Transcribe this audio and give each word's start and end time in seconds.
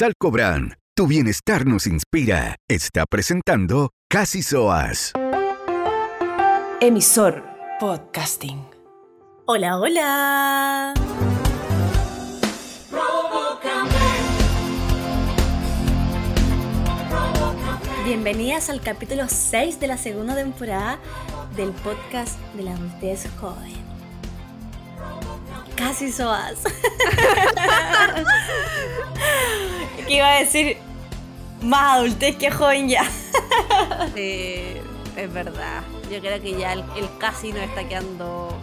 Salcobran, 0.00 0.76
tu 0.96 1.06
bienestar 1.06 1.66
nos 1.66 1.86
inspira. 1.86 2.56
Está 2.70 3.04
presentando 3.04 3.90
Casi 4.08 4.42
Soas. 4.42 5.12
Emisor 6.80 7.44
Podcasting. 7.78 8.64
Hola, 9.44 9.78
hola. 9.78 10.94
Bienvenidas 18.06 18.70
al 18.70 18.80
capítulo 18.80 19.28
6 19.28 19.80
de 19.80 19.86
la 19.86 19.98
segunda 19.98 20.34
temporada 20.34 20.98
del 21.56 21.72
podcast 21.72 22.40
de 22.54 22.62
la 22.62 22.72
adultez 22.72 23.28
joven. 23.38 23.89
Casi 25.80 26.12
soas. 26.12 26.58
¿Qué 30.06 30.14
iba 30.14 30.36
a 30.36 30.40
decir? 30.40 30.76
Más 31.62 31.96
adultez 31.96 32.36
que 32.36 32.50
joven 32.50 32.90
ya. 32.90 33.04
Sí, 34.14 34.74
es 35.16 35.32
verdad. 35.32 35.82
Yo 36.10 36.20
creo 36.20 36.38
que 36.42 36.58
ya 36.58 36.74
el, 36.74 36.84
casi 37.18 37.50
no 37.52 37.60
está 37.60 37.88
quedando. 37.88 38.54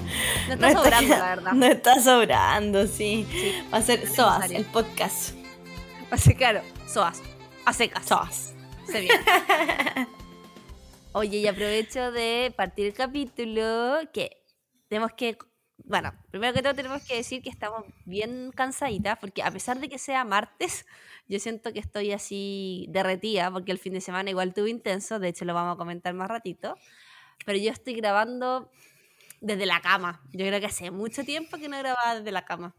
No 0.48 0.54
está 0.54 0.74
sobrando, 0.74 1.18
la 1.18 1.30
verdad. 1.30 1.52
No 1.54 1.66
está 1.66 2.04
sobrando, 2.04 2.86
sí. 2.86 3.26
Va 3.74 3.80
a 3.80 3.82
ser 3.82 4.08
SOAS, 4.08 4.52
el 4.52 4.66
podcast. 4.66 5.34
Va 6.12 6.12
a 6.12 6.18
ser 6.18 6.36
claro, 6.36 6.62
SOAS. 6.88 7.24
A 7.66 7.74
secas. 7.74 8.06
SOAS. 8.06 8.54
Se 8.86 9.02
viene. 9.02 9.20
Oye, 11.14 11.38
y 11.38 11.48
aprovecho 11.48 12.12
de 12.12 12.54
partir 12.56 12.86
el 12.86 12.94
capítulo 12.94 13.98
que 14.14 14.44
tenemos 14.88 15.14
que 15.18 15.36
bueno, 15.88 16.14
primero 16.32 16.54
que 16.54 16.62
todo 16.62 16.76
tenemos 16.76 17.02
que 17.04 17.16
decir 17.16 17.42
que 17.42 17.50
estamos 17.50 17.86
bien 18.06 18.52
cansaditas, 18.54 19.18
porque 19.20 19.42
a 19.42 19.52
pesar 19.52 19.80
de 19.80 19.88
que 19.88 19.98
sea 19.98 20.26
martes, 20.26 20.86
yo 21.28 21.40
siento 21.40 21.72
que 21.72 21.80
estoy 21.80 22.12
así 22.12 22.86
derretida, 22.90 23.52
porque 23.52 23.72
el 23.72 23.80
fin 23.80 23.94
de 23.94 24.02
semana 24.02 24.30
igual 24.30 24.54
tuve 24.54 24.70
intenso, 24.70 25.20
de 25.20 25.30
hecho 25.30 25.46
lo 25.46 25.54
vamos 25.54 25.76
a 25.76 25.78
comentar 25.78 26.14
más 26.14 26.28
ratito, 26.28 26.76
pero 27.46 27.58
yo 27.58 27.72
estoy 27.72 27.94
grabando 27.94 28.70
desde 29.40 29.66
la 29.66 29.82
cama. 29.82 30.22
Yo 30.34 30.46
creo 30.46 30.60
que 30.60 30.66
hace 30.66 30.92
mucho 30.92 31.24
tiempo 31.24 31.58
que 31.58 31.70
no 31.70 31.78
grababa 31.78 32.16
desde 32.16 32.32
la 32.32 32.44
cama. 32.44 32.76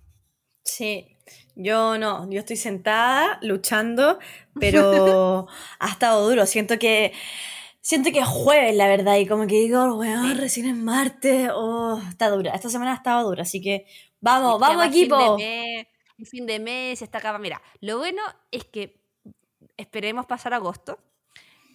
Sí, 0.64 1.16
yo 1.54 1.96
no, 1.96 2.30
yo 2.30 2.40
estoy 2.40 2.56
sentada 2.56 3.38
luchando, 3.40 4.18
pero 4.60 5.46
ha 5.78 5.88
estado 5.88 6.28
duro. 6.28 6.44
Siento 6.44 6.78
que 6.78 7.12
Siento 7.88 8.12
que 8.12 8.18
es 8.18 8.28
jueves, 8.28 8.76
la 8.76 8.86
verdad, 8.86 9.16
y 9.16 9.26
como 9.26 9.46
que 9.46 9.54
digo, 9.54 9.94
weón, 9.94 10.36
recién 10.36 10.66
es 10.66 10.76
martes, 10.76 11.48
oh, 11.54 11.98
está 12.06 12.28
dura. 12.28 12.52
Esta 12.52 12.68
semana 12.68 12.92
ha 12.92 12.96
estado 12.96 13.26
dura, 13.26 13.44
así 13.44 13.62
que 13.62 13.86
vamos, 14.20 14.60
vamos 14.60 14.88
equipo. 14.88 15.38
Fin 15.38 15.46
de, 15.46 15.88
fin 16.26 16.44
de 16.44 16.58
mes, 16.58 17.00
está 17.00 17.16
acá. 17.16 17.38
Mira, 17.38 17.62
lo 17.80 17.96
bueno 17.96 18.20
es 18.50 18.66
que 18.66 19.00
esperemos 19.78 20.26
pasar 20.26 20.52
agosto, 20.52 20.98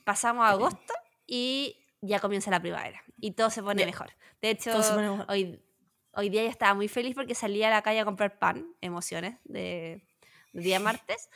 pasamos 0.05 0.45
a 0.45 0.49
agosto 0.49 0.93
y 1.25 1.77
ya 2.01 2.19
comienza 2.19 2.51
la 2.51 2.61
primavera 2.61 3.01
y 3.19 3.31
todo 3.31 3.49
se 3.49 3.63
pone 3.63 3.83
mejor. 3.83 4.11
De 4.39 4.51
hecho, 4.51 4.69
hoy, 5.29 5.59
hoy 6.13 6.29
día 6.29 6.43
ya 6.43 6.49
estaba 6.51 6.75
muy 6.75 6.89
feliz 6.89 7.15
porque 7.15 7.33
salí 7.33 7.63
a 7.63 7.71
la 7.71 7.81
calle 7.81 8.01
a 8.01 8.05
comprar 8.05 8.37
pan, 8.37 8.67
emociones, 8.81 9.39
de, 9.45 10.05
día 10.51 10.79
martes, 10.79 11.31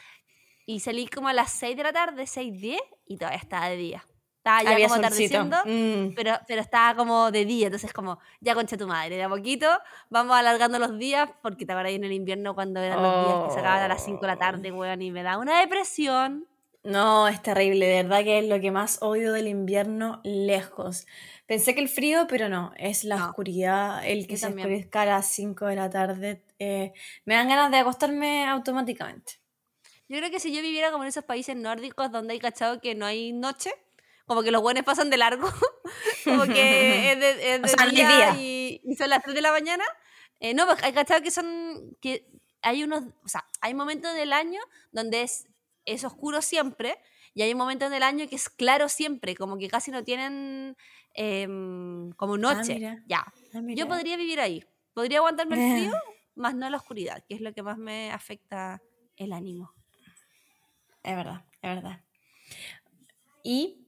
y 0.68 0.82
salí 0.82 1.08
como 1.08 1.30
a 1.30 1.34
las 1.34 1.52
6 1.54 1.76
de 1.76 1.82
la 1.82 1.94
tarde, 1.94 2.28
6, 2.28 2.62
10, 2.62 2.80
y 3.08 3.18
todavía 3.18 3.40
estaba 3.40 3.70
de 3.70 3.78
día. 3.78 4.06
Estaba 4.48 4.64
ya 4.64 4.88
como 4.88 4.96
atardeciendo, 4.96 5.58
mm. 5.66 6.16
pero, 6.16 6.40
pero 6.48 6.62
estaba 6.62 6.96
como 6.96 7.32
de 7.32 7.44
día, 7.44 7.68
entonces 7.68 7.92
como, 7.92 8.20
ya 8.40 8.56
concha 8.56 8.78
tu 8.78 8.88
madre, 8.88 9.18
de 9.18 9.24
a 9.24 9.30
poquito 9.30 9.68
vamos 10.10 10.38
alargando 10.38 10.80
los 10.80 10.98
días, 10.98 11.30
porque 11.42 11.66
te 11.66 11.74
acuerdas 11.74 11.94
en 11.94 12.06
el 12.06 12.14
invierno 12.14 12.56
cuando 12.56 12.80
eran 12.80 13.04
los 13.04 13.26
días 13.26 13.44
que 13.46 13.54
se 13.54 13.60
acababan 13.60 13.84
a 13.84 13.88
las 13.90 14.06
5 14.06 14.22
de 14.22 14.28
la 14.28 14.38
tarde, 14.38 14.72
oh. 14.72 14.76
weón, 14.76 15.02
y 15.02 15.12
me 15.12 15.24
da 15.24 15.38
una 15.38 15.60
depresión. 15.60 16.48
No, 16.84 17.28
es 17.28 17.42
terrible, 17.42 17.86
de 17.86 18.04
verdad 18.04 18.24
que 18.24 18.40
es 18.40 18.48
lo 18.48 18.62
que 18.62 18.72
más 18.72 19.00
odio 19.02 19.34
del 19.34 19.48
invierno 19.48 20.22
lejos. 20.24 21.06
Pensé 21.46 21.76
que 21.76 21.82
el 21.82 21.90
frío, 21.90 22.28
pero 22.30 22.48
no, 22.48 22.72
es 22.78 23.04
la 23.04 23.26
oscuridad, 23.26 24.06
el 24.06 24.28
que 24.28 24.38
se 24.38 24.48
oscurezca 24.48 25.02
a 25.02 25.06
las 25.06 25.28
5 25.28 25.66
de 25.66 25.76
la 25.76 25.90
tarde. 25.90 26.44
Eh, 26.60 26.94
me 27.26 27.36
dan 27.36 27.50
ganas 27.50 27.72
de 27.72 27.78
acostarme 27.78 28.46
automáticamente. 28.46 29.34
Yo 30.08 30.18
creo 30.18 30.32
que 30.32 30.40
si 30.40 30.56
yo 30.56 30.62
viviera 30.62 30.92
como 30.92 31.04
en 31.04 31.10
esos 31.10 31.26
países 31.26 31.58
nórdicos 31.58 32.12
donde 32.12 32.34
hay 32.34 32.40
cachado 32.40 32.80
que 32.80 32.96
no 32.96 33.06
hay 33.06 33.34
noche, 33.34 33.72
como 34.28 34.44
que 34.44 34.52
los 34.52 34.62
buenos 34.62 34.84
pasan 34.84 35.10
de 35.10 35.18
largo, 35.18 35.48
como 36.26 36.44
que 36.44 37.12
es 37.14 37.20
de, 37.62 37.92
día, 37.92 38.36
Y, 38.38 38.82
son 38.98 39.10
las 39.10 39.24
3 39.24 39.34
de 39.34 39.42
la 39.42 39.52
mañana. 39.52 39.86
Eh, 40.40 40.54
no, 40.54 40.66
pues 40.68 40.84
hay 40.84 40.94
cachado 40.94 41.24
que 41.24 41.32
son, 41.32 41.98
que 42.02 42.28
hay 42.62 42.84
unos, 42.84 43.06
o 43.24 43.28
sea, 43.30 43.46
hay 43.62 43.74
momentos 43.74 44.14
del 44.14 44.34
año 44.34 44.60
donde 44.92 45.24
es, 45.24 45.48
es 45.86 46.04
oscuro 46.04 46.42
siempre 46.42 47.00
y 47.34 47.42
hay 47.42 47.56
momentos 47.56 47.90
del 47.90 48.04
año 48.04 48.28
que 48.28 48.36
es 48.36 48.50
claro 48.50 48.90
siempre, 48.90 49.36
como 49.36 49.58
que 49.58 49.70
casi 49.70 49.92
no 49.92 50.04
tienen 50.04 50.76
em, 51.14 52.12
como 52.12 52.34
ah, 52.34 52.38
noche. 52.38 52.80
ya. 53.08 53.34
Ah, 53.54 53.62
Yo 53.76 53.88
podría 53.88 54.18
vivir 54.18 54.42
ahí. 54.42 54.64
Podría 54.94 55.20
aguantarme 55.20 55.56
el 55.56 55.78
frío, 55.78 55.94
más 56.36 56.54
no 56.54 56.70
la 56.70 56.78
oscuridad, 56.78 57.24
que 57.28 57.36
es 57.36 57.42
lo 57.42 57.54
que 57.54 57.64
más 57.64 57.78
me 57.78 58.12
afecta 58.12 58.82
el 59.16 59.32
ánimo. 59.32 59.74
Es 61.02 61.16
verdad, 61.16 61.46
es 61.62 61.76
verdad. 61.76 62.04
Y 63.44 63.87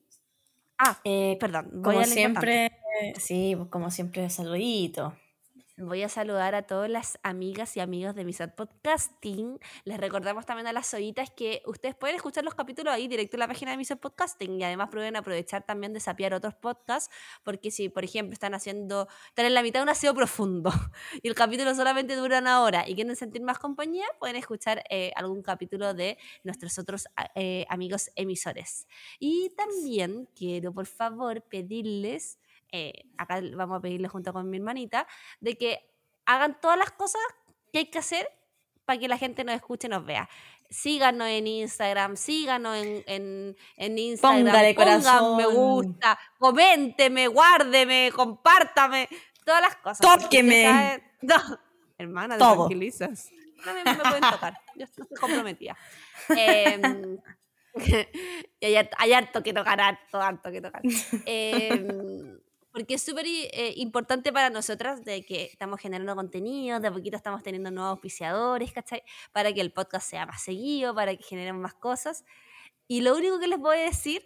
Ah, 0.79 0.97
eh, 1.03 1.38
perdón. 1.40 1.69
Voy 1.73 1.95
como 1.95 2.06
siempre, 2.06 2.72
sí, 3.17 3.56
como 3.69 3.91
siempre, 3.91 4.29
saludito. 4.29 5.13
Voy 5.81 6.03
a 6.03 6.09
saludar 6.09 6.56
a 6.56 6.63
todas 6.63 6.90
las 6.90 7.19
amigas 7.23 7.78
y 7.78 7.79
amigos 7.79 8.13
de 8.13 8.25
Misot 8.25 8.53
Podcasting. 8.53 9.59
Les 9.85 9.97
recordamos 9.97 10.45
también 10.45 10.67
a 10.67 10.73
las 10.73 10.94
oyitas 10.94 11.31
que 11.31 11.62
ustedes 11.66 11.95
pueden 11.95 12.17
escuchar 12.17 12.44
los 12.44 12.53
capítulos 12.53 12.94
ahí 12.94 13.07
directo 13.07 13.38
en 13.38 13.40
la 13.40 13.47
página 13.47 13.72
de 13.72 13.78
Misot 13.78 13.97
Podcasting 13.97 14.59
y 14.59 14.63
además 14.66 14.89
pueden 14.91 15.16
aprovechar 15.16 15.66
también 15.66 15.94
de 15.94 16.01
sapear 16.01 16.34
otros 16.34 16.53
podcasts 16.53 17.09
porque 17.45 17.72
si, 17.72 17.88
por 17.88 18.03
ejemplo, 18.03 18.34
están 18.34 18.53
haciendo, 18.56 19.07
están 19.29 19.45
en 19.45 19.53
la 19.53 19.63
mitad 19.63 19.79
de 19.79 19.84
un 19.84 19.89
aseo 19.89 20.13
profundo 20.13 20.69
y 21.23 21.29
el 21.29 21.34
capítulo 21.34 21.73
solamente 21.73 22.13
dura 22.18 22.39
una 22.39 22.62
hora 22.62 22.85
y 22.85 22.94
quieren 22.94 23.16
sentir 23.16 23.41
más 23.41 23.57
compañía, 23.57 24.06
pueden 24.19 24.35
escuchar 24.35 24.84
eh, 24.89 25.13
algún 25.16 25.41
capítulo 25.41 25.94
de 25.94 26.18
nuestros 26.44 26.78
otros 26.78 27.07
eh, 27.35 27.66
amigos 27.69 28.12
emisores. 28.16 28.85
Y 29.18 29.53
también 29.56 30.28
quiero, 30.35 30.73
por 30.73 30.88
favor, 30.88 31.41
pedirles 31.44 32.38
eh, 32.72 32.94
acá 33.18 33.41
vamos 33.56 33.78
a 33.78 33.81
pedirle 33.81 34.07
junto 34.07 34.34
con 34.34 34.50
mi 34.50 34.57
hermanita, 34.57 35.07
de 35.40 35.57
que 35.57 35.80
hagan 36.25 36.59
todas 36.59 36.78
las 36.78 36.91
cosas 36.91 37.22
que 37.72 37.80
hay 37.80 37.85
que 37.85 38.00
hacer 38.00 38.28
para 38.85 39.00
que 39.00 39.07
la 39.07 39.18
gente 39.18 39.44
nos 39.44 39.56
escuche 39.56 39.88
y 39.88 39.90
nos 39.90 40.06
vea. 40.06 40.30
Síganos 40.69 41.28
en 41.28 41.47
Instagram, 41.47 42.16
síganos 42.16 42.78
en, 42.78 43.03
en, 43.07 43.56
en 43.78 43.97
Instagram, 43.97 44.46
Póngale 44.46 44.74
pongan 44.75 45.38
me 45.38 45.46
gusta, 45.47 46.19
coménteme, 46.38 47.28
guárdeme, 47.28 48.12
compártame, 48.16 49.09
todas 49.44 49.62
las 49.62 49.75
cosas. 49.78 50.00
Tóqueme. 50.00 51.03
No, 51.22 51.36
hermana, 51.97 52.38
te 52.38 52.46
tranquilizas. 52.46 53.30
No 53.66 53.74
me, 53.74 53.84
pueden 53.84 54.22
tocar, 54.22 54.53
yo 54.74 54.86
estoy 54.86 55.06
comprometida. 55.19 55.75
Em, 56.30 57.18
y 58.59 58.66
hay, 58.66 59.13
harto 59.13 59.44
que 59.44 59.53
tocar, 59.53 59.81
harto, 59.81 60.22
harto 60.22 60.51
que 60.51 60.62
tocar. 60.62 60.81
Eh, 61.25 62.19
porque 62.79 62.94
es 62.94 63.03
súper 63.03 63.25
eh, 63.28 63.73
importante 63.75 64.31
para 64.31 64.50
nosotras 64.50 65.03
de 65.03 65.25
que 65.25 65.44
estamos 65.44 65.81
generando 65.81 66.16
contenido, 66.16 66.79
de 66.79 66.88
a 66.88 66.94
poquito 66.94 67.17
estamos 67.17 67.44
teniendo 67.44 67.69
nuevos 67.72 67.91
auspiciadores, 67.91 68.72
¿cachai? 68.72 69.03
Para 69.34 69.51
que 69.51 69.59
el 69.59 69.73
podcast 69.73 70.09
sea 70.09 70.25
más 70.25 70.41
seguido, 70.41 70.95
para 70.95 71.13
que 71.13 71.22
generemos 71.22 71.62
más 71.62 71.73
cosas. 71.73 72.23
Y 72.88 73.01
lo 73.01 73.18
único 73.18 73.38
que 73.38 73.50
les 73.50 73.59
voy 73.59 73.79
a 73.79 73.81
decir 73.81 74.25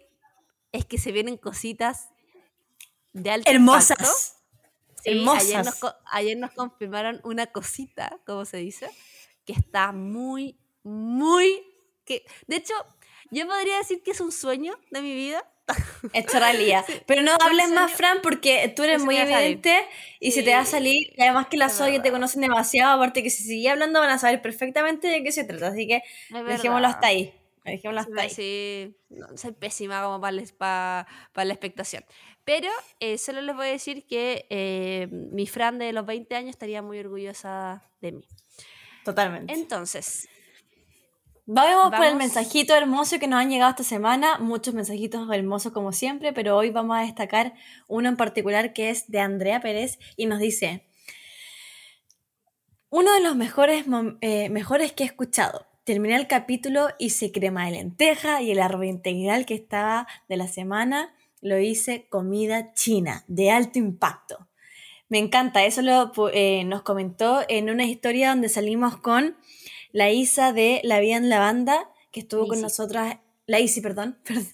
es 0.70 0.84
que 0.84 0.98
se 0.98 1.10
vienen 1.10 1.36
cositas 1.36 2.10
de 3.12 3.32
alto 3.32 3.50
Hermosas. 3.50 4.36
Hermosas. 5.04 5.42
Ayer 5.42 5.64
nos, 5.64 5.96
ayer 6.12 6.36
nos 6.38 6.52
confirmaron 6.52 7.20
una 7.24 7.48
cosita, 7.48 8.20
como 8.24 8.44
se 8.44 8.58
dice, 8.58 8.88
que 9.44 9.52
está 9.52 9.90
muy, 9.90 10.60
muy... 10.84 11.60
Que, 12.04 12.24
de 12.46 12.54
hecho, 12.54 12.74
yo 13.32 13.48
podría 13.48 13.78
decir 13.78 14.00
que 14.04 14.12
es 14.12 14.20
un 14.20 14.30
sueño 14.30 14.78
de 14.92 15.02
mi 15.02 15.12
vida 15.12 15.44
Hecho 16.12 16.38
realidad. 16.38 16.84
Pero 17.06 17.22
no 17.22 17.32
hables 17.40 17.70
más, 17.70 17.92
Fran, 17.92 18.18
porque 18.22 18.72
tú 18.74 18.82
eres 18.82 19.02
muy 19.02 19.16
evidente 19.16 19.86
y 20.20 20.32
se 20.32 20.42
te 20.42 20.52
va 20.52 20.60
a 20.60 20.66
salir. 20.66 21.12
Y 21.16 21.22
además 21.22 21.46
que 21.48 21.56
las 21.56 21.80
que 21.80 22.00
te 22.00 22.10
conocen 22.10 22.42
demasiado, 22.42 22.96
aparte 22.96 23.22
que 23.22 23.30
si 23.30 23.42
sigue 23.42 23.70
hablando 23.70 24.00
van 24.00 24.10
a 24.10 24.18
saber 24.18 24.42
perfectamente 24.42 25.08
de 25.08 25.22
qué 25.22 25.32
se 25.32 25.44
trata. 25.44 25.68
Así 25.68 25.86
que 25.86 26.02
dejémoslo 26.46 26.86
hasta 26.86 27.06
ahí. 27.08 27.32
Dejémoslo 27.64 28.00
hasta 28.00 28.20
ahí. 28.20 28.30
Sí, 28.30 28.96
soy 29.36 29.52
pésima 29.52 30.02
como 30.02 30.20
para, 30.20 31.06
para, 31.32 31.44
la 31.44 31.52
expectación. 31.54 32.04
Pero 32.44 32.68
eh, 33.00 33.16
solo 33.16 33.40
les 33.40 33.56
voy 33.56 33.68
a 33.68 33.70
decir 33.70 34.06
que 34.06 34.46
eh, 34.50 35.08
mi 35.10 35.46
Fran 35.46 35.78
de 35.78 35.92
los 35.94 36.04
20 36.04 36.34
años 36.36 36.50
estaría 36.50 36.82
muy 36.82 36.98
orgullosa 36.98 37.82
de 38.02 38.12
mí. 38.12 38.28
Totalmente. 39.02 39.52
Entonces, 39.52 40.28
Vamos, 41.46 41.94
por 41.94 42.06
el 42.06 42.16
mensajito 42.16 42.74
hermoso 42.74 43.18
que 43.18 43.26
nos 43.26 43.38
han 43.38 43.50
llegado 43.50 43.70
esta 43.70 43.84
semana. 43.84 44.38
Muchos 44.38 44.72
mensajitos 44.72 45.28
hermosos 45.30 45.72
como 45.72 45.92
siempre, 45.92 46.32
pero 46.32 46.56
hoy 46.56 46.70
vamos 46.70 46.96
a 46.96 47.02
destacar 47.02 47.52
uno 47.86 48.08
en 48.08 48.16
particular 48.16 48.72
que 48.72 48.88
es 48.88 49.10
de 49.10 49.20
Andrea 49.20 49.60
Pérez 49.60 49.98
y 50.16 50.24
nos 50.24 50.38
dice, 50.38 50.86
uno 52.88 53.12
de 53.12 53.20
los 53.20 53.36
mejores, 53.36 53.84
eh, 54.22 54.48
mejores 54.48 54.92
que 54.92 55.02
he 55.02 55.06
escuchado. 55.06 55.66
terminé 55.84 56.16
el 56.16 56.28
capítulo, 56.28 56.88
hice 56.98 57.30
crema 57.30 57.66
de 57.66 57.72
lenteja 57.72 58.40
y 58.40 58.50
el 58.50 58.60
arroz 58.60 58.86
integral 58.86 59.44
que 59.44 59.52
estaba 59.52 60.06
de 60.30 60.38
la 60.38 60.48
semana 60.48 61.14
lo 61.42 61.58
hice 61.58 62.06
comida 62.08 62.72
china 62.72 63.22
de 63.28 63.50
alto 63.50 63.78
impacto. 63.78 64.48
Me 65.10 65.18
encanta, 65.18 65.62
eso 65.66 65.82
lo, 65.82 66.10
eh, 66.32 66.64
nos 66.64 66.80
comentó 66.80 67.42
en 67.50 67.68
una 67.68 67.84
historia 67.84 68.30
donde 68.30 68.48
salimos 68.48 68.96
con 68.96 69.36
la 69.94 70.10
Isa 70.10 70.52
de 70.52 70.80
La 70.82 70.98
Vida 70.98 71.16
en 71.16 71.30
la 71.30 71.38
Banda, 71.38 71.88
que 72.10 72.18
estuvo 72.20 72.48
con 72.48 72.60
nosotras, 72.60 73.18
la 73.46 73.60
Isi, 73.60 73.80
perdón, 73.80 74.18
perdón. 74.24 74.48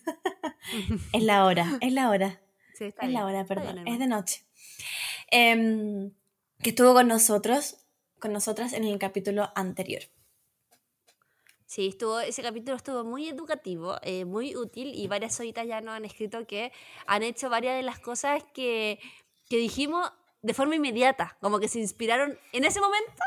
es 1.15 1.23
la 1.23 1.47
hora, 1.47 1.79
es 1.81 1.93
la 1.95 2.11
hora. 2.11 2.43
es 2.79 3.11
la 3.11 3.25
hora, 3.25 3.47
perdón, 3.47 3.89
es 3.89 3.99
de 3.99 4.07
noche. 4.07 4.45
Em, 5.31 6.13
que 6.63 6.71
estuvo 6.71 6.93
con 6.93 7.09
nosotros, 7.09 7.79
con 8.19 8.35
nosotras 8.35 8.75
en 8.75 8.85
el 8.85 8.99
capítulo 8.99 9.51
anterior. 9.55 10.03
Sí, 11.65 11.89
estuvo, 11.89 12.21
ese 12.21 12.43
capítulo 12.43 12.77
estuvo 12.77 13.03
muy 13.05 13.27
educativo, 13.27 13.97
eh, 14.03 14.27
muy 14.27 14.57
útil 14.57 14.93
y 14.95 15.09
varias 15.09 15.37
solitas 15.37 15.67
ya 15.67 15.81
nos 15.81 15.95
han 15.95 16.05
escrito 16.05 16.47
que 16.47 16.71
han 17.07 17.23
hecho 17.23 17.49
varias 17.49 17.77
de 17.77 17.83
las 17.83 17.99
cosas 17.99 18.43
que, 18.53 18.99
que 19.49 19.57
dijimos 19.57 20.13
de 20.43 20.53
forma 20.53 20.77
inmediata, 20.77 21.39
como 21.41 21.61
que 21.61 21.69
se 21.69 21.79
inspiraron 21.79 22.39
en 22.53 22.65
ese 22.65 22.81
momento 22.81 23.23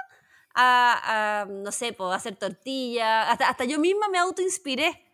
a, 0.54 1.46
no 1.50 1.72
sé, 1.72 1.94
pues, 1.94 2.16
hacer 2.16 2.36
tortilla, 2.36 3.32
hasta, 3.32 3.50
hasta 3.50 3.66
yo 3.66 3.80
misma 3.80 4.10
me 4.10 4.18
autoinspiré, 4.18 5.06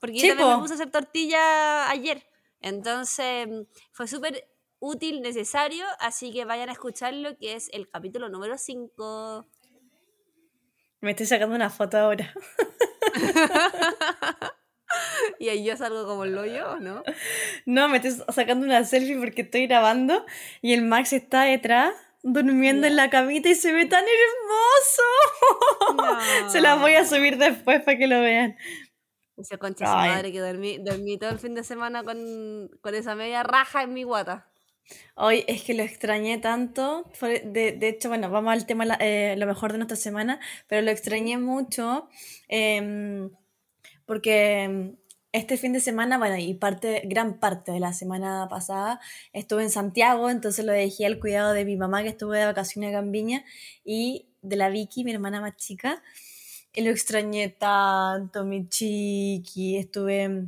porque 0.00 0.18
yo 0.18 0.28
también 0.28 0.56
me 0.56 0.58
puse 0.58 0.74
a 0.74 0.76
hacer 0.76 0.90
tortilla 0.90 1.90
ayer. 1.90 2.26
Entonces 2.60 3.48
fue 3.92 4.08
súper 4.08 4.48
útil, 4.78 5.20
necesario, 5.22 5.84
así 6.00 6.32
que 6.32 6.44
vayan 6.44 6.68
a 6.68 6.72
escucharlo, 6.72 7.36
que 7.38 7.54
es 7.54 7.68
el 7.72 7.88
capítulo 7.88 8.28
número 8.28 8.58
5. 8.58 9.46
Me 11.00 11.10
estoy 11.10 11.26
sacando 11.26 11.54
una 11.54 11.70
foto 11.70 11.98
ahora. 11.98 12.32
y 15.38 15.48
ahí 15.48 15.64
yo 15.64 15.76
salgo 15.76 16.06
como 16.06 16.24
el 16.24 16.36
hoyo, 16.36 16.78
¿no? 16.80 17.02
No, 17.64 17.88
me 17.88 17.98
estoy 17.98 18.12
sacando 18.32 18.66
una 18.66 18.84
selfie 18.84 19.18
porque 19.18 19.42
estoy 19.42 19.66
grabando 19.66 20.24
y 20.62 20.72
el 20.72 20.82
Max 20.82 21.12
está 21.12 21.42
detrás 21.42 21.94
durmiendo 22.22 22.86
en 22.86 22.96
la 22.96 23.10
camita 23.10 23.48
y 23.48 23.54
se 23.54 23.72
ve 23.72 23.86
tan 23.86 24.04
hermoso. 24.04 25.02
se 26.52 26.60
la 26.60 26.76
voy 26.76 26.94
a 26.94 27.04
subir 27.04 27.38
después 27.38 27.82
para 27.82 27.98
que 27.98 28.06
lo 28.06 28.20
vean. 28.20 28.56
Ese 29.36 29.58
concha 29.58 29.86
su 29.86 29.92
madre 29.92 30.32
que 30.32 30.40
dormí, 30.40 30.78
dormí, 30.78 31.18
todo 31.18 31.30
el 31.30 31.38
fin 31.38 31.54
de 31.54 31.62
semana 31.62 32.02
con, 32.02 32.70
con 32.80 32.94
esa 32.94 33.14
media 33.14 33.42
raja 33.42 33.82
en 33.82 33.92
mi 33.92 34.02
guata. 34.02 34.46
Hoy 35.14 35.44
es 35.46 35.62
que 35.62 35.74
lo 35.74 35.82
extrañé 35.82 36.38
tanto. 36.38 37.10
De, 37.20 37.72
de 37.72 37.88
hecho, 37.88 38.08
bueno, 38.08 38.30
vamos 38.30 38.52
al 38.52 38.66
tema 38.66 38.86
eh, 39.00 39.34
lo 39.36 39.46
mejor 39.46 39.72
de 39.72 39.78
nuestra 39.78 39.96
semana, 39.96 40.40
pero 40.68 40.82
lo 40.82 40.90
extrañé 40.90 41.38
mucho 41.38 42.08
em, 42.48 43.30
porque 44.04 44.62
em, 44.62 44.96
este 45.36 45.58
fin 45.58 45.74
de 45.74 45.80
semana, 45.80 46.16
bueno, 46.16 46.38
y 46.38 46.54
parte, 46.54 47.02
gran 47.04 47.38
parte 47.38 47.70
de 47.70 47.78
la 47.78 47.92
semana 47.92 48.46
pasada 48.48 49.00
estuve 49.34 49.64
en 49.64 49.70
Santiago, 49.70 50.30
entonces 50.30 50.64
lo 50.64 50.72
dejé 50.72 51.04
al 51.04 51.20
cuidado 51.20 51.52
de 51.52 51.66
mi 51.66 51.76
mamá 51.76 52.02
que 52.02 52.08
estuvo 52.08 52.32
de 52.32 52.46
vacaciones 52.46 52.88
en 52.88 52.94
Gambiña 52.94 53.44
y 53.84 54.28
de 54.40 54.56
la 54.56 54.70
Vicky, 54.70 55.04
mi 55.04 55.12
hermana 55.12 55.42
más 55.42 55.56
chica. 55.56 56.02
Y 56.72 56.82
lo 56.82 56.90
extrañé 56.90 57.48
tanto, 57.50 58.44
mi 58.44 58.68
chiqui. 58.68 59.76
Estuve 59.76 60.46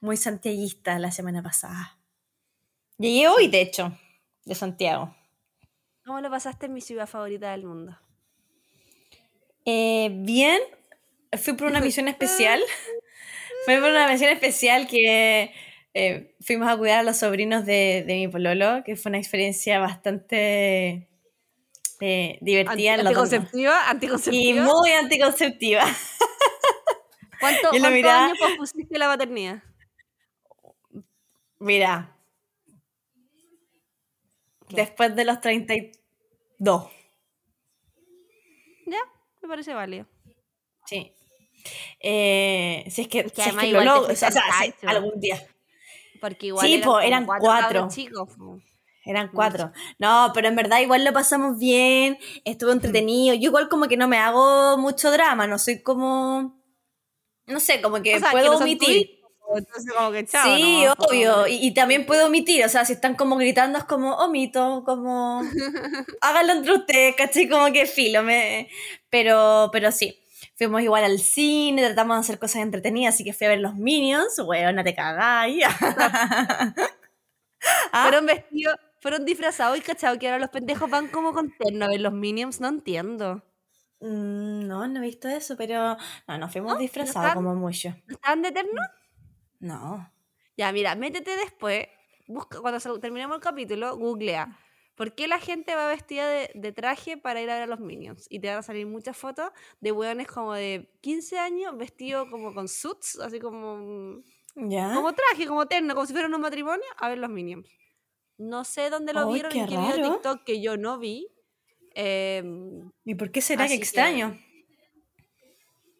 muy 0.00 0.16
santiaguista 0.16 0.98
la 0.98 1.10
semana 1.10 1.42
pasada. 1.42 1.98
Llegué 2.98 3.28
hoy, 3.28 3.48
de 3.48 3.60
hecho, 3.60 3.96
de 4.44 4.54
Santiago. 4.54 5.14
¿Cómo 6.04 6.20
lo 6.20 6.30
pasaste 6.30 6.66
en 6.66 6.74
mi 6.74 6.80
ciudad 6.80 7.08
favorita 7.08 7.50
del 7.52 7.64
mundo? 7.64 7.98
Eh, 9.64 10.10
bien, 10.12 10.60
fui 11.40 11.54
por 11.54 11.68
una 11.68 11.80
misión 11.88 12.06
especial. 12.08 12.60
fui 13.64 13.76
por 13.76 13.90
una 13.90 14.08
misión 14.08 14.30
especial 14.30 14.86
que 14.86 15.52
eh, 15.94 16.34
fuimos 16.40 16.68
a 16.68 16.76
cuidar 16.76 17.00
a 17.00 17.02
los 17.02 17.18
sobrinos 17.18 17.64
de, 17.66 18.04
mi 18.06 18.28
pololo, 18.28 18.82
que 18.84 18.96
fue 18.96 19.10
una 19.10 19.18
experiencia 19.18 19.78
bastante 19.78 21.08
eh, 22.00 22.38
divertida. 22.40 22.94
¿Anticonceptiva? 22.94 23.88
¿Anticonceptiva? 23.90 24.42
Y 24.42 24.54
muy 24.54 24.90
anticonceptiva. 24.90 25.82
¿Cuánto, 27.40 27.70
¿cuántos 27.70 28.04
años 28.04 28.38
pospusiste 28.38 28.98
la 28.98 29.08
maternidad? 29.08 29.62
Mira, 31.58 32.12
Después 34.72 35.14
de 35.14 35.24
los 35.24 35.40
32. 35.40 36.90
Ya, 38.86 38.98
me 39.42 39.48
parece 39.48 39.74
válido. 39.74 40.06
Sí. 40.86 41.14
Eh, 42.00 42.84
si 42.90 43.02
es 43.02 43.08
que, 43.08 43.28
si 43.28 43.40
es 43.40 43.56
que 43.56 43.66
lo 43.68 43.84
logro, 43.84 44.12
o 44.12 44.16
sea, 44.16 44.30
algún 44.86 45.20
día. 45.20 45.42
Porque 46.20 46.46
igual 46.46 46.66
sí, 46.66 46.74
eran, 47.02 47.26
cuatro. 47.26 47.88
Eran 49.04 49.28
cuatro. 49.32 49.72
No, 49.98 50.30
pero 50.32 50.48
en 50.48 50.54
verdad 50.54 50.78
igual 50.80 51.04
lo 51.04 51.12
pasamos 51.12 51.58
bien, 51.58 52.18
estuvo 52.44 52.70
mm. 52.70 52.74
entretenido. 52.74 53.34
Yo 53.34 53.48
igual 53.48 53.68
como 53.68 53.88
que 53.88 53.96
no 53.96 54.06
me 54.06 54.18
hago 54.18 54.78
mucho 54.78 55.10
drama, 55.10 55.46
no 55.46 55.58
soy 55.58 55.82
como... 55.82 56.62
No 57.46 57.58
sé, 57.58 57.82
como 57.82 58.00
que 58.02 58.20
puedo 58.30 58.56
omitir. 58.56 59.22
Entonces, 59.56 59.92
como 59.92 60.12
que 60.12 60.24
chao. 60.24 60.56
Sí, 60.56 60.84
obvio. 60.96 61.46
Y, 61.48 61.74
también 61.74 62.06
puedo 62.06 62.26
omitir, 62.26 62.64
o 62.64 62.68
sea, 62.68 62.84
si 62.84 62.94
están 62.94 63.16
como 63.16 63.36
gritando, 63.36 63.78
es 63.78 63.84
como 63.84 64.14
omito, 64.14 64.82
como. 64.86 65.42
háganlo 66.20 66.52
entre 66.52 66.72
ustedes, 66.72 67.16
¿cachai? 67.16 67.48
Como 67.48 67.70
que 67.72 67.86
filo. 67.86 68.22
Me... 68.22 68.68
Pero, 69.10 69.68
pero 69.72 69.92
sí. 69.92 70.21
Fuimos 70.56 70.82
igual 70.82 71.04
al 71.04 71.18
cine, 71.18 71.84
tratamos 71.84 72.16
de 72.16 72.20
hacer 72.20 72.38
cosas 72.38 72.62
entretenidas, 72.62 73.14
así 73.14 73.24
que 73.24 73.32
fui 73.32 73.46
a 73.46 73.50
ver 73.50 73.60
los 73.60 73.74
Minions, 73.74 74.38
no 74.38 74.84
te 74.84 74.94
cagáis. 74.94 75.64
¿Ah? 77.92 78.02
Fueron 78.02 78.26
vestidos, 78.26 78.76
fueron 79.00 79.24
disfrazados 79.24 79.78
y 79.78 79.80
cachado 79.82 80.18
que 80.18 80.28
ahora 80.28 80.40
los 80.40 80.50
pendejos 80.50 80.90
van 80.90 81.08
como 81.08 81.32
con 81.32 81.50
terno 81.56 81.84
a 81.84 81.88
ver 81.88 82.00
los 82.00 82.12
Minions, 82.12 82.60
no 82.60 82.68
entiendo. 82.68 83.42
Mm, 84.00 84.66
no, 84.66 84.86
no 84.88 84.98
he 84.98 85.02
visto 85.02 85.28
eso, 85.28 85.56
pero 85.56 85.96
no, 86.26 86.38
nos 86.38 86.50
fuimos 86.50 86.78
disfrazados 86.78 87.34
como 87.34 87.54
mucho. 87.54 87.94
¿Están 88.08 88.42
de 88.42 88.50
terno? 88.50 88.82
No. 89.60 90.12
Ya, 90.56 90.72
mira, 90.72 90.94
métete 90.96 91.36
después, 91.36 91.86
busca, 92.26 92.60
cuando 92.60 92.80
terminemos 92.98 93.36
el 93.36 93.42
capítulo, 93.42 93.96
googlea. 93.96 94.58
¿Por 94.94 95.14
qué 95.14 95.26
la 95.26 95.38
gente 95.38 95.74
va 95.74 95.88
vestida 95.88 96.28
de, 96.28 96.72
traje 96.72 97.16
para 97.16 97.40
ir 97.40 97.48
a 97.50 97.54
ver 97.54 97.62
a 97.62 97.66
los 97.66 97.80
Minions? 97.80 98.26
Y 98.28 98.40
te 98.40 98.48
van 98.48 98.58
a 98.58 98.62
salir 98.62 98.86
muchas 98.86 99.16
fotos 99.16 99.50
de 99.80 99.90
hueones 99.90 100.26
como 100.26 100.52
de 100.52 100.90
15 101.00 101.38
años 101.38 101.76
vestidos 101.76 102.28
como 102.30 102.52
con 102.54 102.68
suits, 102.68 103.18
así 103.20 103.40
como... 103.40 104.22
¿Ya? 104.54 104.94
Como 104.94 105.14
traje, 105.14 105.46
como 105.46 105.66
terno, 105.66 105.94
como 105.94 106.06
si 106.06 106.12
fueran 106.12 106.34
un 106.34 106.42
matrimonio, 106.42 106.84
a 106.98 107.08
ver 107.08 107.18
los 107.18 107.30
Minions. 107.30 107.66
No 108.36 108.64
sé 108.64 108.90
dónde 108.90 109.14
lo 109.14 109.32
vieron, 109.32 109.50
en 109.56 109.66
qué 109.66 109.76
video 109.76 109.96
de 109.96 110.02
TikTok 110.02 110.44
que 110.44 110.60
yo 110.60 110.76
no 110.76 110.98
vi. 110.98 111.28
Em, 111.94 112.90
¿Y 113.04 113.14
por 113.14 113.30
qué 113.30 113.40
será 113.40 113.66
que 113.66 113.74
extraño? 113.74 114.38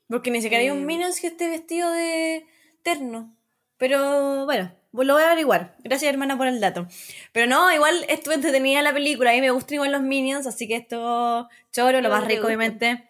Porque 0.08 0.30
ni 0.30 0.42
siquiera 0.42 0.62
hay 0.62 0.70
un 0.70 0.80
em, 0.80 0.86
Minions 0.86 1.18
que 1.20 1.28
esté 1.28 1.48
vestido 1.48 1.90
de 1.90 2.44
terno. 2.82 3.34
Pero 3.78 4.44
bueno, 4.44 4.74
lo 4.92 5.14
voy 5.14 5.22
a 5.22 5.26
averiguar. 5.26 5.74
Gracias, 5.84 6.12
hermana, 6.12 6.36
por 6.36 6.46
el 6.46 6.60
dato. 6.60 6.86
Pero 7.32 7.46
no, 7.46 7.72
igual 7.72 8.04
estuve 8.08 8.34
entretenida 8.34 8.82
la 8.82 8.92
película. 8.92 9.30
A 9.30 9.34
mí 9.34 9.40
me 9.40 9.50
gustan 9.50 9.76
igual 9.76 9.92
los 9.92 10.02
Minions, 10.02 10.46
así 10.46 10.68
que 10.68 10.76
esto 10.76 11.48
choro. 11.72 12.00
Lo 12.00 12.10
más 12.10 12.24
rico, 12.26 12.46
obviamente. 12.46 13.08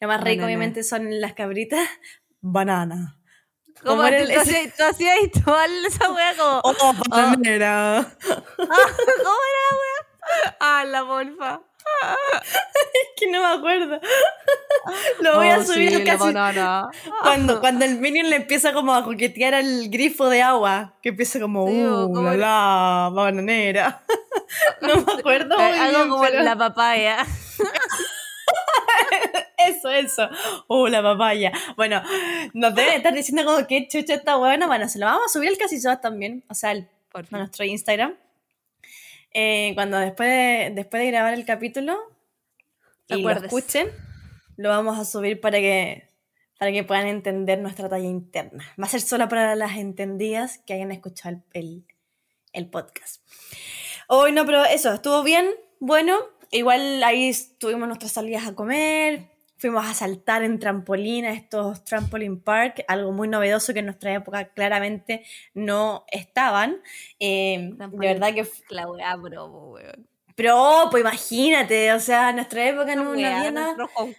Lo 0.00 0.08
más 0.08 0.20
rico, 0.22 0.44
obviamente, 0.44 0.82
son 0.84 1.20
las 1.20 1.32
cabritas. 1.32 1.88
Banana. 2.40 3.16
¿Cómo 3.84 4.04
era 4.04 4.18
el, 4.18 4.28
tú, 4.28 4.84
hacías 4.84 5.16
igual 5.34 5.86
esa 5.86 6.12
wea 6.12 6.36
como. 6.36 6.60
Oh, 6.62 6.74
oh 6.80 6.94
bananera. 7.08 8.06
¿Cómo 8.26 8.66
era 8.66 9.62
la 9.68 9.76
wea? 9.80 10.56
Ah, 10.60 10.84
la 10.84 11.04
porfa. 11.04 11.60
es 12.94 13.08
que 13.16 13.30
no 13.30 13.40
me 13.40 13.54
acuerdo. 13.58 14.00
Lo 15.20 15.36
voy 15.36 15.48
a 15.48 15.58
oh, 15.58 15.64
subir 15.64 15.96
sí, 15.96 16.04
casi. 16.04 16.32
Cuando, 17.22 17.60
cuando 17.60 17.84
el 17.84 17.98
minion 17.98 18.28
le 18.30 18.36
empieza 18.36 18.72
como 18.72 18.94
a 18.94 19.04
coquetear 19.04 19.54
al 19.54 19.88
grifo 19.88 20.28
de 20.28 20.42
agua, 20.42 20.94
que 21.02 21.10
empieza 21.10 21.40
como, 21.40 21.64
uh, 21.64 22.22
la, 22.22 22.36
la 22.36 23.10
bananera. 23.12 24.02
no 24.80 24.96
me 25.02 25.12
acuerdo. 25.12 25.58
Eh, 25.58 25.78
algo 25.78 26.16
como 26.16 26.28
la 26.28 26.56
papaya. 26.56 27.24
eso, 29.58 29.90
eso. 29.90 30.28
Uh, 30.68 30.88
la 30.88 31.02
papaya. 31.02 31.52
Bueno, 31.76 32.02
nos 32.54 32.74
deben 32.74 32.94
estar 32.94 33.14
diciendo 33.14 33.44
como 33.44 33.66
que 33.66 33.86
chucha 33.88 34.14
está 34.14 34.36
bueno. 34.36 34.66
Bueno, 34.66 34.88
se 34.88 34.98
lo 34.98 35.06
vamos 35.06 35.24
a 35.26 35.28
subir 35.28 35.48
al 35.48 35.58
casi 35.58 35.80
también. 36.00 36.44
O 36.48 36.54
sea, 36.54 36.70
a 36.70 37.36
nuestro 37.38 37.64
Instagram. 37.64 38.16
Eh, 39.34 39.72
cuando 39.74 39.98
después 39.98 40.28
de, 40.28 40.72
después 40.74 41.02
de 41.02 41.10
grabar 41.10 41.34
el 41.34 41.44
capítulo 41.44 41.98
y 43.08 43.22
lo 43.22 43.30
escuchen, 43.30 43.88
lo 44.56 44.68
vamos 44.68 44.98
a 44.98 45.04
subir 45.04 45.40
para 45.40 45.58
que, 45.58 46.08
para 46.58 46.72
que 46.72 46.84
puedan 46.84 47.06
entender 47.06 47.58
nuestra 47.58 47.88
talla 47.88 48.08
interna. 48.08 48.64
Va 48.80 48.84
a 48.84 48.90
ser 48.90 49.00
solo 49.00 49.28
para 49.28 49.54
las 49.56 49.76
entendidas 49.76 50.58
que 50.58 50.74
hayan 50.74 50.92
escuchado 50.92 51.42
el, 51.52 51.84
el, 52.52 52.68
podcast. 52.68 53.22
Hoy 54.08 54.32
no, 54.32 54.44
pero 54.44 54.64
eso, 54.64 54.92
estuvo 54.92 55.22
bien, 55.22 55.50
bueno. 55.80 56.18
Igual 56.50 57.02
ahí 57.02 57.32
tuvimos 57.58 57.88
nuestras 57.88 58.12
salidas 58.12 58.46
a 58.46 58.54
comer, 58.54 59.31
fuimos 59.62 59.86
a 59.86 59.94
saltar 59.94 60.42
en 60.42 60.58
trampolín 60.58 61.24
a 61.24 61.32
estos 61.32 61.84
trampoline 61.84 62.36
park, 62.36 62.84
algo 62.88 63.12
muy 63.12 63.28
novedoso 63.28 63.72
que 63.72 63.78
en 63.78 63.86
nuestra 63.86 64.12
época 64.12 64.48
claramente 64.48 65.24
no 65.54 66.04
estaban. 66.10 66.82
Eh, 67.20 67.70
de 67.72 67.86
verdad 67.96 68.34
que... 68.34 68.44
La 68.70 68.88
weá, 68.88 69.14
bro, 69.14 69.46
weón. 69.46 70.08
Pero, 70.34 70.88
pues 70.90 71.02
imagínate, 71.02 71.92
o 71.92 72.00
sea, 72.00 72.30
en 72.30 72.36
nuestra 72.36 72.68
época 72.68 72.96
no, 72.96 73.12
había 73.12 73.52
nada. 73.52 73.76
Nosotros 73.76 73.90
con 73.94 74.14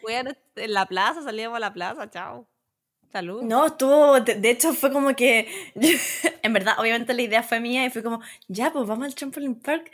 en 0.56 0.74
la 0.74 0.86
plaza, 0.86 1.22
salíamos 1.22 1.58
a 1.58 1.60
la 1.60 1.74
plaza, 1.74 2.10
chao. 2.10 2.48
Salud. 3.12 3.44
No, 3.44 3.66
estuvo, 3.66 4.22
de, 4.22 4.50
hecho 4.50 4.74
fue 4.74 4.94
como 4.94 5.14
que, 5.14 5.50
en 6.42 6.54
verdad, 6.54 6.76
obviamente 6.80 7.14
la 7.14 7.22
idea 7.22 7.44
fue 7.44 7.60
mía 7.60 7.86
y 7.86 7.90
fue 7.90 8.02
como, 8.02 8.22
ya, 8.48 8.72
pues 8.72 8.88
vamos 8.88 9.08
al 9.08 9.16
trampoline 9.16 9.56
park 9.56 9.92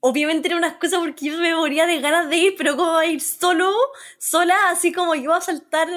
obviamente 0.00 0.48
era 0.48 0.56
una 0.56 0.68
excusa 0.68 0.98
porque 0.98 1.26
yo 1.26 1.38
me 1.38 1.54
moría 1.54 1.86
de 1.86 2.00
ganas 2.00 2.28
de 2.28 2.36
ir, 2.36 2.54
pero 2.56 2.76
¿cómo 2.76 2.92
va 2.92 3.00
a 3.00 3.06
ir 3.06 3.20
solo, 3.20 3.72
sola, 4.18 4.54
así 4.70 4.92
como 4.92 5.14
yo 5.14 5.34
a 5.34 5.40
saltar? 5.40 5.88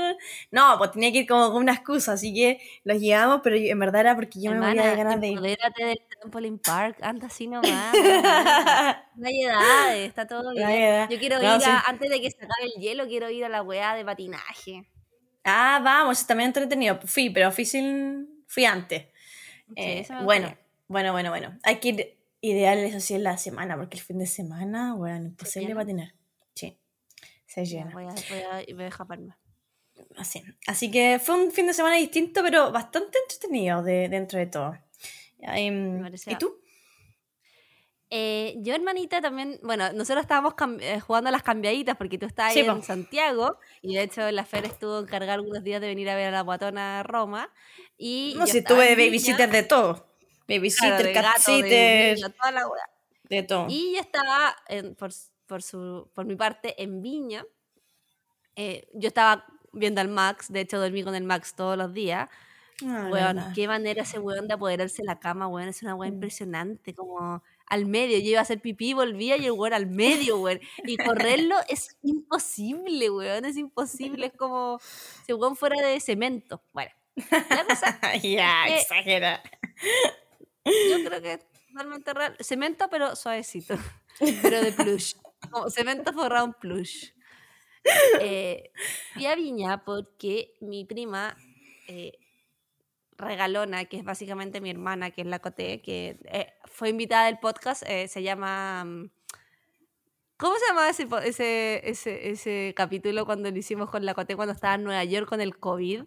No, 0.49 0.77
pues 0.77 0.91
tenía 0.91 1.11
que 1.11 1.19
ir 1.19 1.27
como 1.27 1.51
con 1.51 1.61
una 1.61 1.73
excusa, 1.73 2.13
así 2.13 2.33
que 2.33 2.59
los 2.83 2.99
llevamos, 2.99 3.41
pero 3.43 3.55
en 3.55 3.79
verdad 3.79 4.01
era 4.01 4.15
porque 4.15 4.41
yo 4.41 4.51
me 4.51 4.59
moría 4.59 4.87
de 4.87 4.95
ganas 4.95 5.21
de 5.21 5.27
ir. 5.27 5.35
Modérate 5.39 5.85
del 5.85 6.01
Trampoline 6.19 6.57
Park, 6.57 6.97
anda 7.01 7.27
así 7.27 7.47
nomás. 7.47 7.93
no 9.15 9.27
hay 9.27 9.43
edad, 9.43 9.97
está 9.97 10.27
todo 10.27 10.51
bien. 10.51 11.07
Yo 11.09 11.19
quiero 11.19 11.39
ir, 11.39 11.45
a, 11.45 11.81
antes 11.81 12.09
de 12.09 12.21
que 12.21 12.31
se 12.31 12.37
acabe 12.37 12.71
el 12.75 12.81
hielo, 12.81 13.07
quiero 13.07 13.29
ir 13.29 13.45
a 13.45 13.49
la 13.49 13.61
weá 13.61 13.93
de 13.95 14.03
patinaje. 14.03 14.87
Ah, 15.43 15.79
vamos, 15.83 16.25
también 16.25 16.47
entretenido. 16.47 16.99
Fui, 17.05 17.29
pero 17.29 17.51
fui, 17.51 17.65
fui 18.47 18.65
antes. 18.65 19.05
Eh, 19.75 20.05
bueno, 20.23 20.55
bueno, 20.87 21.13
bueno, 21.13 21.29
bueno. 21.29 21.57
Hay 21.63 21.77
que 21.77 21.89
ir 21.89 22.20
Ideal 22.41 22.79
eso 22.79 22.99
sí 22.99 23.13
en 23.13 23.23
la 23.23 23.37
semana, 23.37 23.77
porque 23.77 23.97
el 23.97 24.03
fin 24.03 24.17
de 24.17 24.25
semana, 24.25 24.95
bueno, 24.95 25.25
imposible 25.27 25.75
patinar. 25.75 26.15
Sí, 26.55 26.77
se 27.45 27.65
llena. 27.65 27.91
Voy 27.93 28.05
a, 28.05 28.15
voy 28.73 28.83
a, 28.83 28.87
escaparme. 28.87 29.35
Así. 30.17 30.43
Así 30.65 30.89
que 30.89 31.19
fue 31.19 31.35
un 31.35 31.51
fin 31.51 31.67
de 31.67 31.73
semana 31.73 31.97
distinto, 31.97 32.41
pero 32.41 32.71
bastante 32.71 33.19
entretenido 33.19 33.83
de, 33.83 34.09
dentro 34.09 34.39
de 34.39 34.47
todo. 34.47 34.75
¿Y 35.55 36.35
tú? 36.39 36.61
Eh, 38.13 38.55
yo, 38.57 38.75
hermanita, 38.75 39.21
también, 39.21 39.57
bueno, 39.63 39.93
nosotros 39.93 40.23
estábamos 40.23 40.53
eh, 40.81 40.99
jugando 40.99 41.29
a 41.29 41.31
las 41.31 41.43
cambiaditas 41.43 41.95
porque 41.95 42.17
tú 42.17 42.25
estás 42.25 42.53
ahí 42.53 42.59
en 42.59 42.83
Santiago 42.83 43.57
y 43.81 43.95
de 43.95 44.03
hecho 44.03 44.29
la 44.31 44.43
Fer 44.43 44.65
estuvo 44.65 44.99
encargada 44.99 45.35
algunos 45.35 45.63
días 45.63 45.79
de 45.79 45.87
venir 45.87 46.09
a 46.09 46.15
ver 46.15 46.27
a 46.27 46.31
la 46.31 46.41
guatona 46.41 47.03
Roma. 47.03 47.53
Y 47.97 48.33
no, 48.37 48.47
si 48.47 48.61
tuve 48.63 48.89
de 48.89 48.95
babysitter 48.95 49.49
de 49.49 49.63
todo. 49.63 50.10
Babysitter, 50.57 51.13
de 52.17 52.33
toda 52.37 52.51
la 52.51 52.63
De 53.23 53.43
todo. 53.43 53.67
Y 53.69 53.93
yo 53.95 54.01
estaba, 54.01 54.55
por, 54.97 55.11
por, 55.45 55.61
su, 55.61 56.09
por 56.13 56.25
mi 56.25 56.35
parte, 56.35 56.81
en 56.81 57.01
Viña. 57.01 57.45
Eh, 58.55 58.87
yo 58.93 59.07
estaba 59.07 59.45
viendo 59.73 60.01
al 60.01 60.09
Max, 60.09 60.51
de 60.51 60.61
hecho 60.61 60.79
dormí 60.79 61.03
con 61.03 61.15
el 61.15 61.23
Max 61.23 61.55
todos 61.55 61.77
los 61.77 61.93
días. 61.93 62.29
Ah, 62.85 63.51
qué 63.53 63.67
manera 63.67 64.03
ese 64.03 64.19
weón 64.19 64.47
de 64.47 64.55
apoderarse 64.55 65.03
de 65.03 65.05
la 65.05 65.19
cama, 65.19 65.47
weón, 65.47 65.67
es 65.67 65.83
una 65.83 65.95
weón 65.95 66.13
mm. 66.13 66.15
impresionante, 66.15 66.95
como 66.95 67.43
al 67.67 67.85
medio, 67.85 68.17
yo 68.17 68.31
iba 68.31 68.39
a 68.39 68.41
hacer 68.41 68.59
pipí, 68.59 68.93
volvía 68.93 69.37
y 69.37 69.45
el 69.45 69.51
weón 69.51 69.73
al 69.73 69.87
medio, 69.87 70.39
weón, 70.39 70.59
y 70.83 70.97
correrlo 70.97 71.55
es 71.69 71.97
imposible, 72.01 73.09
weón, 73.09 73.45
es 73.45 73.57
imposible, 73.57 74.27
es 74.27 74.33
como 74.33 74.79
si 75.25 75.31
el 75.31 75.35
weón 75.35 75.55
fuera 75.55 75.79
de 75.81 75.99
cemento, 75.99 76.63
bueno, 76.73 76.91
ya, 78.23 78.67
exagera. 78.67 79.43
Yo 80.65 81.03
creo 81.05 81.21
que 81.21 81.33
es 81.33 81.39
totalmente 81.67 82.13
real. 82.13 82.37
Cemento, 82.39 82.89
pero 82.89 83.15
suavecito. 83.15 83.75
Pero 84.41 84.61
de 84.61 84.71
plush. 84.73 85.15
cemento 85.69 86.13
forrado 86.13 86.45
en 86.45 86.53
plush. 86.53 87.11
Eh, 88.19 88.71
fui 89.13 89.25
a 89.25 89.35
Viña 89.35 89.83
porque 89.83 90.53
mi 90.59 90.85
prima 90.85 91.35
eh, 91.87 92.19
regalona, 93.21 93.85
que 93.85 93.97
es 93.97 94.03
básicamente 94.03 94.61
mi 94.61 94.69
hermana, 94.69 95.11
que 95.11 95.21
es 95.21 95.27
la 95.27 95.39
Coté, 95.39 95.81
que 95.81 96.19
eh, 96.25 96.53
fue 96.65 96.89
invitada 96.89 97.25
del 97.25 97.39
podcast, 97.39 97.83
eh, 97.87 98.07
se 98.07 98.23
llama... 98.23 98.83
Mm, 98.85 99.09
¿Cómo 100.37 100.55
se 100.57 100.65
llamaba 100.67 100.89
ese, 100.89 101.07
ese, 101.23 101.89
ese, 101.89 102.29
ese 102.31 102.73
capítulo 102.75 103.25
cuando 103.25 103.51
lo 103.51 103.57
hicimos 103.57 103.91
con 103.91 104.05
la 104.05 104.15
Coté 104.15 104.35
cuando 104.35 104.53
estaba 104.53 104.73
en 104.73 104.83
Nueva 104.83 105.03
York 105.03 105.29
con 105.29 105.39
el 105.39 105.57
COVID? 105.57 106.01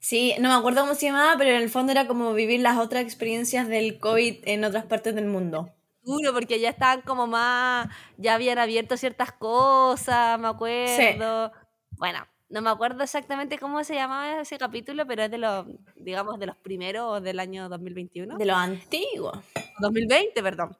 Sí, 0.00 0.34
no 0.40 0.48
me 0.48 0.54
acuerdo 0.54 0.82
cómo 0.82 0.94
se 0.94 1.06
llamaba, 1.06 1.36
pero 1.38 1.50
en 1.50 1.62
el 1.62 1.70
fondo 1.70 1.92
era 1.92 2.06
como 2.06 2.32
vivir 2.34 2.60
las 2.60 2.78
otras 2.78 3.02
experiencias 3.02 3.68
del 3.68 3.98
COVID 3.98 4.36
en 4.44 4.64
otras 4.64 4.86
partes 4.86 5.14
del 5.14 5.26
mundo. 5.26 5.74
Duro, 6.02 6.32
porque 6.32 6.60
ya 6.60 6.70
estaban 6.70 7.02
como 7.02 7.26
más, 7.26 7.88
ya 8.16 8.34
habían 8.34 8.58
abierto 8.58 8.96
ciertas 8.96 9.32
cosas, 9.32 10.38
me 10.38 10.48
acuerdo. 10.48 11.52
Bueno, 11.90 12.26
no 12.48 12.62
me 12.62 12.70
acuerdo 12.70 13.02
exactamente 13.02 13.58
cómo 13.58 13.84
se 13.84 13.94
llamaba 13.94 14.40
ese 14.40 14.56
capítulo, 14.56 15.06
pero 15.06 15.24
es 15.24 15.30
de 15.30 15.38
los, 15.38 15.66
digamos, 15.96 16.38
de 16.38 16.46
los 16.46 16.56
primeros 16.56 17.22
del 17.22 17.40
año 17.40 17.68
2021. 17.68 18.38
De 18.38 18.46
los 18.46 18.56
antiguos. 18.56 19.38
2020, 19.80 20.42
perdón. 20.42 20.76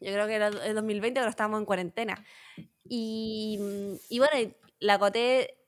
Yo 0.00 0.12
creo 0.12 0.26
que 0.26 0.34
era 0.34 0.48
el 0.48 0.74
2020, 0.74 1.20
pero 1.20 1.30
estábamos 1.30 1.60
en 1.60 1.64
cuarentena. 1.66 2.24
Y, 2.84 3.58
y 4.10 4.18
bueno, 4.18 4.54
la 4.80 4.98
Coté 4.98 5.61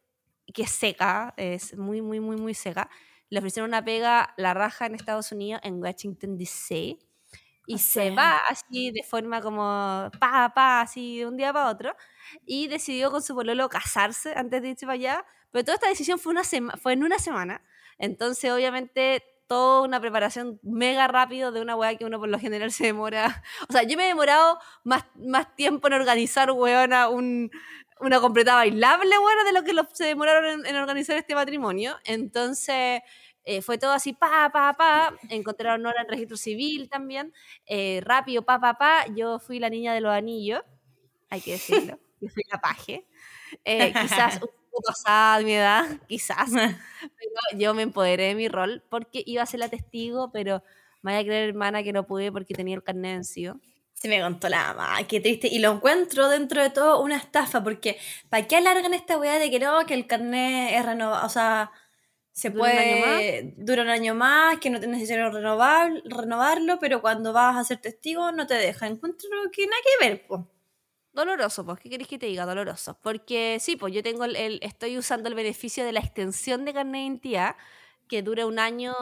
que 0.54 0.62
es 0.62 0.70
seca, 0.70 1.34
es 1.37 1.76
muy, 1.76 2.00
muy, 2.00 2.20
muy, 2.20 2.37
muy 2.37 2.54
seca. 2.54 2.88
Le 3.28 3.38
ofrecieron 3.40 3.70
una 3.70 3.84
pega, 3.84 4.32
la 4.38 4.54
raja 4.54 4.87
en 4.87 4.94
Estados 4.94 5.32
Unidos, 5.32 5.61
en 5.64 5.82
Washington, 5.82 6.38
D.C. 6.38 6.99
Y 7.66 7.78
se 7.78 8.11
va 8.11 8.37
así 8.49 8.90
de 8.92 9.02
forma 9.02 9.40
como 9.40 10.11
pa, 10.20 10.52
pa, 10.54 10.82
así 10.82 11.18
de 11.18 11.26
un 11.26 11.37
día 11.37 11.52
para 11.52 11.70
otro. 11.70 11.96
Y 12.46 12.68
decidió 12.68 13.11
con 13.11 13.23
su 13.23 13.34
pololo 13.34 13.68
casarse 13.68 14.34
antes 14.37 14.62
de 14.62 14.70
irse 14.70 14.87
para 14.87 14.94
allá. 14.94 15.26
Pero 15.50 15.64
toda 15.64 15.75
esta 15.76 15.88
decisión 15.88 16.18
fue, 16.18 16.32
una 16.32 16.42
fue 16.80 16.92
en 16.92 17.04
una 17.04 17.18
semana. 17.18 17.62
Entonces, 17.99 18.50
obviamente, 18.52 19.23
toda 19.46 19.82
una 19.82 20.00
preparación 20.00 20.58
mega 20.62 21.06
rápido 21.08 21.52
de 21.52 21.61
una 21.61 21.76
weá 21.76 21.96
que 21.96 22.04
uno 22.04 22.18
por 22.18 22.28
lo 22.28 22.38
general 22.38 22.73
se 22.73 22.87
demora. 22.87 23.42
O 23.68 23.73
sea, 23.73 23.82
yo 23.82 23.96
me 23.96 24.04
he 24.04 24.08
demorado 24.08 24.58
más, 24.84 25.04
más 25.14 25.54
tiempo 25.56 25.87
en 25.88 25.94
organizar, 25.94 26.50
weona, 26.50 27.08
un, 27.08 27.50
una 28.00 28.20
completa 28.20 28.54
bailable, 28.54 29.18
bueno, 29.18 29.44
de 29.44 29.52
lo 29.52 29.62
que 29.62 29.72
se 29.94 30.04
demoraron 30.04 30.66
en, 30.66 30.76
organizar 30.76 31.16
este 31.16 31.34
matrimonio. 31.34 31.96
Entonces, 32.04 33.02
eh, 33.44 33.62
fue 33.62 33.78
todo 33.78 33.92
así, 33.92 34.12
pa, 34.12 34.50
pa, 34.52 34.72
pa. 34.74 35.14
Encontraron 35.28 35.84
hora 35.86 36.02
en 36.02 36.08
registro 36.08 36.36
civil 36.36 36.88
también. 36.88 37.32
Eh, 37.66 38.00
rápido, 38.02 38.42
pa, 38.42 38.60
pa, 38.60 38.74
pa. 38.78 39.06
Yo 39.14 39.38
fui 39.38 39.58
la 39.58 39.70
niña 39.70 39.94
de 39.94 40.00
los 40.00 40.12
anillos, 40.12 40.62
hay 41.30 41.40
que 41.40 41.52
decirlo. 41.52 41.98
Yo 42.20 42.28
fui 42.30 42.42
la 42.50 42.60
paje. 42.60 43.06
Eh, 43.64 43.92
quizás 43.92 44.34
un 44.36 44.48
poco 44.70 44.82
pasada 44.86 45.38
de 45.38 45.44
mi 45.44 45.52
edad, 45.52 45.84
quizás. 46.08 46.50
Pero 46.50 47.58
yo 47.58 47.74
me 47.74 47.82
empoderé 47.82 48.28
de 48.28 48.34
mi 48.34 48.48
rol 48.48 48.82
porque 48.88 49.22
iba 49.26 49.42
a 49.42 49.46
ser 49.46 49.60
la 49.60 49.68
testigo, 49.68 50.32
pero 50.32 50.62
me 51.02 51.12
vaya 51.12 51.20
a 51.20 51.24
creer, 51.24 51.48
hermana, 51.50 51.82
que 51.82 51.92
no 51.92 52.06
pude 52.06 52.32
porque 52.32 52.54
tenía 52.54 52.74
el 52.74 52.82
carnet 52.82 53.16
vencido. 53.16 53.60
Se 53.94 54.08
me 54.08 54.20
contó 54.20 54.48
la 54.48 54.74
mamá, 54.74 55.06
qué 55.08 55.20
triste. 55.20 55.48
Y 55.48 55.60
lo 55.60 55.72
encuentro 55.72 56.28
dentro 56.28 56.62
de 56.62 56.70
todo 56.70 57.00
una 57.00 57.16
estafa, 57.16 57.62
porque 57.64 57.98
¿para 58.28 58.46
qué 58.46 58.56
alargan 58.56 58.92
esta 58.92 59.16
weá 59.18 59.38
de 59.38 59.50
que 59.50 59.58
no, 59.58 59.86
que 59.86 59.94
el 59.94 60.06
carnet 60.06 60.74
es 60.74 60.84
renovado? 60.84 61.24
O 61.24 61.28
sea, 61.30 61.72
se 62.32 62.50
puede. 62.50 63.54
dura 63.56 63.82
un 63.82 63.88
año 63.88 64.14
más, 64.14 64.58
que 64.58 64.68
no 64.68 64.78
es 64.78 64.88
necesario 64.88 65.30
renovar, 65.30 65.92
renovarlo, 66.04 66.78
pero 66.80 67.00
cuando 67.00 67.32
vas 67.32 67.56
a 67.56 67.64
ser 67.64 67.78
testigo 67.78 68.32
no 68.32 68.46
te 68.46 68.54
deja. 68.54 68.86
Encuentro 68.88 69.28
que 69.52 69.66
nada 69.66 69.80
que 69.82 70.06
ver, 70.06 70.26
pues. 70.26 70.40
Doloroso, 71.12 71.64
pues, 71.64 71.78
¿qué 71.78 71.88
querés 71.88 72.08
que 72.08 72.18
te 72.18 72.26
diga? 72.26 72.44
Doloroso. 72.44 72.98
Porque 73.00 73.58
sí, 73.60 73.76
pues 73.76 73.94
yo 73.94 74.02
tengo 74.02 74.24
el, 74.24 74.58
estoy 74.62 74.98
usando 74.98 75.28
el 75.28 75.36
beneficio 75.36 75.84
de 75.84 75.92
la 75.92 76.00
extensión 76.00 76.64
de 76.64 76.74
carnet 76.74 76.94
de 76.94 77.06
identidad 77.06 77.56
que 78.08 78.23
dure 78.23 78.44
un 78.44 78.58
año, 78.58 78.92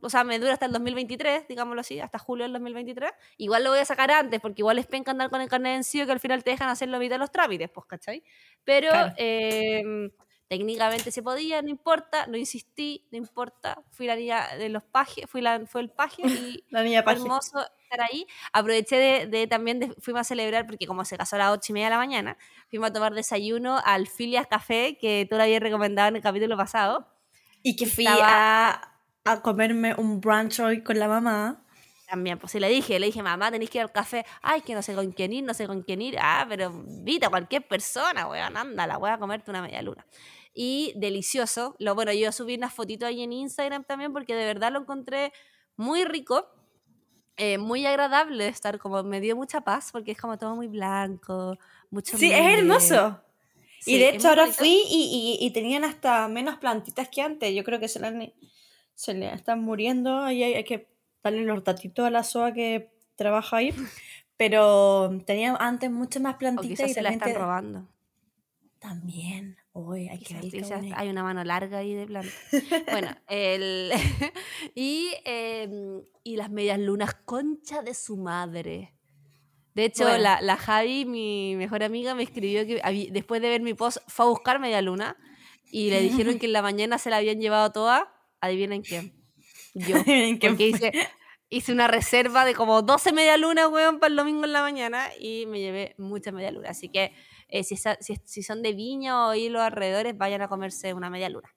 o 0.00 0.10
sea, 0.10 0.24
me 0.24 0.38
dura 0.38 0.52
hasta 0.52 0.66
el 0.66 0.72
2023, 0.72 1.48
digámoslo 1.48 1.80
así, 1.80 2.00
hasta 2.00 2.18
julio 2.18 2.44
del 2.44 2.52
2023. 2.52 3.10
Igual 3.38 3.64
lo 3.64 3.70
voy 3.70 3.78
a 3.78 3.84
sacar 3.84 4.10
antes, 4.10 4.40
porque 4.40 4.62
igual 4.62 4.78
es 4.78 4.86
penca 4.86 5.10
andar 5.12 5.30
con 5.30 5.40
el 5.40 5.48
carnet 5.48 5.74
vencido 5.74 6.06
que 6.06 6.12
al 6.12 6.20
final 6.20 6.42
te 6.44 6.50
dejan 6.50 6.68
hacer 6.68 6.88
la 6.88 6.98
mitad 6.98 7.16
de 7.16 7.20
los 7.20 7.30
trámites, 7.30 7.70
pues, 7.70 7.86
¿cachai? 7.86 8.22
Pero 8.64 8.90
em, 9.16 10.10
técnicamente 10.48 11.10
se 11.10 11.22
podía, 11.22 11.62
no 11.62 11.68
importa, 11.68 12.26
no 12.26 12.36
insistí, 12.36 13.06
no 13.10 13.18
importa. 13.18 13.82
Fui 13.90 14.06
la 14.06 14.16
niña 14.16 14.56
de 14.58 14.68
los 14.68 14.82
pajes, 14.84 15.24
fui 15.28 15.40
la, 15.40 15.64
fue 15.66 15.80
el 15.82 15.90
paje 15.90 16.22
y 16.60 16.64
la 16.70 16.82
niña 16.82 17.04
hermoso 17.06 17.58
estar 17.82 18.00
ahí. 18.00 18.26
Aproveché 18.52 18.96
de, 18.96 19.26
de 19.26 19.46
también, 19.46 19.80
de, 19.80 19.94
fuimos 20.00 20.20
a 20.22 20.24
celebrar, 20.24 20.66
porque 20.66 20.86
como 20.86 21.04
se 21.04 21.16
casó 21.16 21.36
a 21.36 21.38
las 21.40 21.52
ocho 21.52 21.72
y 21.72 21.74
media 21.74 21.86
de 21.86 21.90
la 21.90 21.98
mañana, 21.98 22.38
fuimos 22.68 22.90
a 22.90 22.92
tomar 22.92 23.14
desayuno 23.14 23.78
al 23.84 24.06
Filias 24.08 24.46
Café, 24.46 24.98
que 25.00 25.26
tú 25.28 25.36
lo 25.36 25.42
habías 25.42 25.62
recomendado 25.62 26.08
en 26.08 26.16
el 26.16 26.22
capítulo 26.22 26.56
pasado 26.56 27.15
y 27.62 27.76
que 27.76 27.86
fui 27.86 28.06
a, 28.06 28.92
a, 29.24 29.42
comerme 29.42 29.94
un 29.94 30.20
brunch 30.20 30.60
hoy 30.60 30.82
con 30.82 30.98
la 30.98 31.08
mamá. 31.08 31.62
También, 32.08 32.38
pues 32.38 32.52
sí 32.52 32.60
le 32.60 32.68
dije, 32.68 33.00
le 33.00 33.06
dije, 33.06 33.22
mamá, 33.22 33.50
tenéis 33.50 33.70
que 33.70 33.78
ir 33.78 33.82
al 33.82 33.90
café. 33.90 34.24
Ay, 34.40 34.60
que 34.60 34.74
no 34.74 34.82
sé 34.82 34.94
con 34.94 35.10
quién 35.10 35.32
ir, 35.32 35.42
no 35.42 35.54
sé 35.54 35.66
con 35.66 35.82
quién 35.82 36.00
ir. 36.00 36.16
Ah, 36.20 36.46
pero 36.48 36.66
invita 36.66 37.26
a 37.26 37.30
cualquier 37.30 37.66
persona, 37.66 38.28
weón, 38.28 38.56
anda, 38.56 38.86
la 38.86 38.96
voy 38.96 39.10
a 39.10 39.18
comerte 39.18 39.50
una 39.50 39.62
media 39.62 39.82
luna. 39.82 40.06
Y 40.54 40.92
delicioso. 40.96 41.74
Lo, 41.80 41.94
bueno, 41.94 42.12
yo 42.12 42.30
subí 42.30 42.54
unas 42.54 42.72
fotitos 42.72 43.08
ahí 43.08 43.22
en 43.22 43.32
Instagram 43.32 43.84
también 43.84 44.12
porque 44.12 44.34
de 44.34 44.44
verdad 44.44 44.70
lo 44.72 44.80
encontré 44.80 45.32
muy 45.76 46.04
rico. 46.04 46.48
Eh, 47.38 47.58
muy 47.58 47.84
agradable 47.84 48.48
estar 48.48 48.78
como 48.78 49.02
me 49.02 49.20
dio 49.20 49.36
mucha 49.36 49.60
paz 49.60 49.90
porque 49.92 50.12
es 50.12 50.18
como 50.18 50.38
todo 50.38 50.56
muy 50.56 50.68
blanco 50.68 51.58
mucho 51.90 52.16
sí 52.16 52.32
es 52.32 52.58
hermoso 52.58 53.20
y 53.86 53.98
de 53.98 54.08
hecho 54.10 54.28
ahora 54.28 54.42
bonito. 54.42 54.58
fui 54.58 54.82
y, 54.90 55.38
y- 55.40 55.46
y 55.46 55.50
tenían 55.52 55.84
hasta 55.84 56.26
menos 56.28 56.56
plantitas 56.58 57.08
que 57.08 57.22
antes. 57.22 57.54
Yo 57.54 57.64
creo 57.64 57.78
que 57.80 57.88
se 57.88 58.00
le, 58.00 58.34
se 58.94 59.14
le 59.14 59.32
están 59.32 59.62
muriendo 59.62 60.30
y 60.30 60.42
hay, 60.42 60.54
hay 60.54 60.64
que 60.64 60.88
darle 61.22 61.42
los 61.44 61.62
datitos 61.64 62.06
a 62.06 62.10
la 62.10 62.22
SOA 62.22 62.52
que 62.52 62.90
trabaja 63.16 63.56
ahí. 63.58 63.72
Pero 64.36 65.18
tenían 65.24 65.56
antes 65.60 65.90
muchas 65.90 66.22
más 66.22 66.34
O 66.34 66.38
plantitas 66.38 66.68
quizás 66.76 66.90
y 66.90 66.94
se 66.94 67.02
la 67.02 67.08
están 67.10 67.34
robando. 67.34 67.88
también. 68.78 69.56
Uy, 69.72 70.08
que 70.24 70.40
Quizás, 70.40 70.84
hay 70.94 71.08
una 71.10 71.22
mano 71.22 71.44
larga 71.44 71.78
ahí 71.78 71.92
de 71.94 72.06
planta. 72.06 72.32
Bueno, 72.90 73.08
el 73.28 73.92
y, 74.74 75.10
em, 75.24 76.02
y 76.22 76.36
las 76.36 76.50
medias 76.50 76.78
lunas, 76.78 77.14
concha 77.24 77.82
de 77.82 77.92
su 77.94 78.16
madre. 78.16 78.94
De 79.76 79.84
hecho, 79.84 80.04
Bueno. 80.04 80.22
la, 80.22 80.40
la 80.40 80.56
Javi, 80.56 81.04
mi 81.04 81.54
mejor 81.54 81.82
amiga, 81.82 82.14
me 82.14 82.22
escribió 82.22 82.64
que 82.66 82.80
después 83.12 83.42
de 83.42 83.50
ver 83.50 83.60
mi 83.60 83.74
post 83.74 83.98
fue 84.08 84.24
a 84.24 84.28
buscar 84.30 84.58
media 84.58 84.80
luna 84.80 85.18
y 85.70 85.90
le 85.90 86.00
dijeron 86.00 86.38
que 86.38 86.46
en 86.46 86.54
la 86.54 86.62
mañana 86.62 86.96
se 86.96 87.10
la 87.10 87.18
habían 87.18 87.42
llevado 87.42 87.70
toda. 87.72 88.10
Adivinen 88.40 88.80
quién. 88.80 89.12
Yo. 89.74 89.96
¿En 90.06 90.38
qué 90.38 90.48
Porque 90.48 90.68
hice, 90.68 90.92
hice 91.50 91.72
una 91.72 91.88
reserva 91.88 92.46
de 92.46 92.54
como 92.54 92.80
12 92.80 93.12
media 93.12 93.36
luna, 93.36 93.68
weón, 93.68 93.98
para 94.00 94.08
el 94.08 94.16
domingo 94.16 94.46
en 94.46 94.54
la 94.54 94.62
mañana 94.62 95.10
y 95.20 95.44
me 95.44 95.60
llevé 95.60 95.94
mucha 95.98 96.32
media 96.32 96.52
luna. 96.52 96.70
Así 96.70 96.88
que 96.88 97.12
eh, 97.48 97.62
si, 97.62 97.76
si, 97.76 98.16
si 98.24 98.42
son 98.42 98.62
de 98.62 98.72
Viña 98.72 99.26
o 99.26 99.30
ahí 99.32 99.50
los 99.50 99.60
alrededores, 99.60 100.16
vayan 100.16 100.40
a 100.40 100.48
comerse 100.48 100.94
una 100.94 101.10
media 101.10 101.28
luna. 101.28 101.54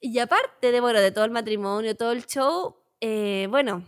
Y 0.00 0.18
aparte 0.18 0.70
de, 0.70 0.80
bueno, 0.82 1.00
de 1.00 1.12
todo 1.12 1.24
el 1.24 1.30
matrimonio, 1.30 1.96
todo 1.96 2.12
el 2.12 2.26
show, 2.26 2.76
eh, 3.00 3.46
bueno, 3.48 3.86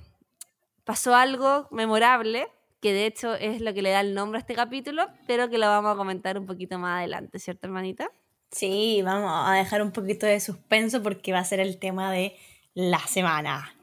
pasó 0.85 1.15
algo 1.15 1.69
memorable, 1.71 2.49
que 2.81 2.93
de 2.93 3.07
hecho 3.07 3.35
es 3.35 3.61
lo 3.61 3.73
que 3.75 3.83
le 3.83 3.91
da 3.91 4.01
el 4.01 4.15
nombre 4.15 4.39
a 4.39 4.41
este 4.41 4.55
capítulo, 4.55 5.09
pero 5.27 5.49
que 5.49 5.59
lo 5.59 5.67
vamos 5.67 5.95
a 5.95 5.97
comentar 5.97 6.39
un 6.39 6.47
poquito 6.47 6.79
más 6.79 6.99
adelante, 6.99 7.39
¿cierto, 7.39 7.67
hermanita? 7.67 8.11
Sí, 8.51 9.03
vamos 9.03 9.33
a 9.49 9.55
dejar 9.55 9.83
un 9.83 9.91
poquito 9.91 10.27
de 10.27 10.39
suspenso 10.39 11.03
porque 11.03 11.33
va 11.33 11.41
a 11.41 11.45
ser 11.45 11.61
el 11.61 11.79
tema 11.79 12.13
de 12.13 12.37
la 12.75 13.01
semana. 13.01 13.75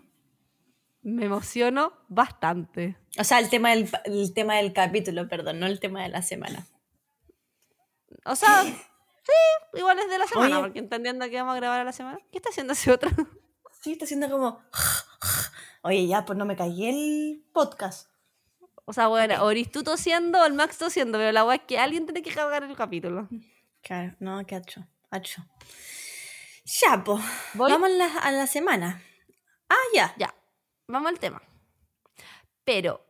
Me 1.01 1.25
emociono 1.25 1.93
bastante. 2.08 2.96
O 3.20 3.24
sea, 3.24 3.39
el 3.39 3.50
tema 3.50 3.72
del, 3.72 3.89
el 4.05 4.34
tema 4.34 4.55
del 4.58 4.72
capítulo, 4.72 5.27
perdón, 5.27 5.60
no 5.60 5.65
el 5.65 5.79
tema 5.79 6.03
de 6.03 6.10
la 6.10 6.22
semana. 6.22 6.67
O 8.24 8.36
sea, 8.36 8.63
sí, 8.63 9.34
igual 9.74 10.00
es 10.00 10.10
de 10.10 10.20
la 10.20 10.27
semana, 10.27 10.60
Oye. 10.60 10.67
porque 10.67 10.79
entendiendo 10.79 11.27
que 11.29 11.38
vamos 11.38 11.53
a 11.53 11.58
grabar 11.58 11.81
a 11.81 11.84
la 11.84 11.91
semana. 11.91 12.20
¿Qué 12.31 12.38
está 12.38 12.50
haciendo 12.50 12.74
ese 12.74 12.91
otro? 12.91 13.10
Sí, 13.81 13.93
está 13.93 14.05
haciendo 14.05 14.29
como... 14.29 14.62
Oye, 15.83 16.07
ya, 16.07 16.25
pues 16.25 16.38
no 16.38 16.45
me 16.45 16.55
caí 16.55 16.85
el 16.88 17.43
podcast. 17.53 18.09
O 18.85 18.93
sea, 18.93 19.07
bueno, 19.07 19.35
Ok. 19.35 19.41
o 19.43 19.51
eres 19.51 19.71
tú 19.71 19.83
tosiendo 19.83 20.39
o 20.41 20.45
el 20.45 20.53
Max 20.53 20.77
tosiendo, 20.77 21.17
pero 21.17 21.31
la 21.31 21.43
weá 21.45 21.55
es 21.55 21.61
que 21.63 21.79
alguien 21.79 22.05
tiene 22.05 22.21
que 22.21 22.33
cargar 22.33 22.63
el 22.63 22.75
capítulo. 22.75 23.27
Claro, 23.81 24.15
no, 24.19 24.45
qué 24.45 24.55
hacho, 24.55 24.85
hacho. 25.09 25.43
Ya, 26.65 27.03
pues, 27.03 27.23
vamos 27.55 27.83
a 27.89 27.89
la, 27.89 28.05
a 28.19 28.31
la 28.31 28.47
semana. 28.47 29.01
Ah, 29.69 29.75
ya. 29.93 30.13
Ya, 30.17 30.33
vamos 30.88 31.09
al 31.11 31.19
tema. 31.19 31.41
Pero 32.63 33.03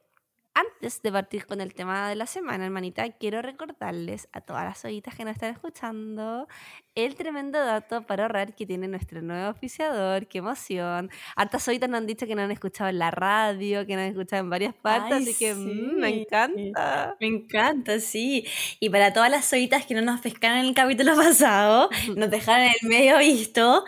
antes 0.54 1.02
de 1.02 1.12
partir 1.12 1.46
con 1.46 1.62
el 1.62 1.74
tema 1.74 2.10
de 2.10 2.16
la 2.16 2.26
semana, 2.26 2.66
hermanita, 2.66 3.10
quiero 3.12 3.42
recordarles 3.42 4.28
a 4.34 4.42
todas 4.42 4.66
las 4.66 4.84
ojitas 4.84 5.16
que 5.16 5.24
nos 5.24 5.34
están 5.34 5.52
escuchando 5.54 6.48
el 6.94 7.16
tremendo 7.16 7.58
dato 7.64 8.06
para 8.06 8.24
ahorrar 8.24 8.54
que 8.54 8.66
tiene 8.66 8.88
nuestro 8.90 9.22
nuevo 9.22 9.50
oficiador. 9.50 10.28
¡Qué 10.28 10.40
emoción! 10.40 11.10
Hartas 11.38 11.68
ojitas 11.68 11.90
nos 11.90 12.00
han 12.00 12.08
dicho 12.08 12.28
que 12.28 12.36
nos 12.36 12.44
han 12.46 12.52
escuchado 12.52 12.90
en 12.90 13.00
la 13.00 13.12
radio, 13.12 13.86
que 13.86 13.96
nos 13.96 14.04
han 14.04 14.10
escuchado 14.10 14.42
en 14.44 14.50
varias 14.50 14.74
partes, 14.76 15.14
Ay, 15.14 15.24
así 15.24 15.34
que 15.36 15.54
sí. 15.54 15.60
mm, 15.60 16.00
me 16.00 16.22
encanta. 16.22 17.16
Me 17.20 17.28
encanta, 17.28 18.00
sí. 18.00 18.46
Y 18.80 18.90
para 18.90 19.14
todas 19.14 19.32
las 19.32 19.46
solitas 19.46 19.86
que 19.86 19.94
no 19.94 20.02
nos 20.02 20.20
pescaron 20.20 20.60
en 20.60 20.66
el 20.66 20.76
capítulo 20.76 21.16
pasado, 21.16 21.90
nos 22.16 22.30
dejaron 22.30 22.66
en 22.66 22.74
el 22.82 22.90
medio 22.90 23.18
visto, 23.20 23.86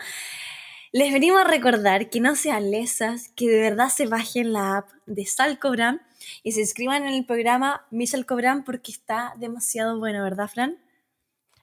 les 0.92 1.12
venimos 1.12 1.40
a 1.40 1.44
recordar 1.44 2.08
que 2.08 2.20
no 2.20 2.36
sean 2.36 2.70
lesas, 2.70 3.28
que 3.36 3.48
de 3.48 3.60
verdad 3.60 3.88
se 3.88 4.06
bajen 4.06 4.52
la 4.52 4.78
app 4.78 4.88
de 5.06 5.26
Salcobran 5.26 6.00
y 6.42 6.52
se 6.52 6.60
inscriban 6.60 7.04
en 7.06 7.14
el 7.14 7.24
programa 7.26 7.86
Mi 7.90 8.06
Salcobran 8.06 8.64
porque 8.64 8.92
está 8.92 9.34
demasiado 9.38 9.98
bueno, 9.98 10.22
¿verdad, 10.22 10.48
Fran? 10.48 10.78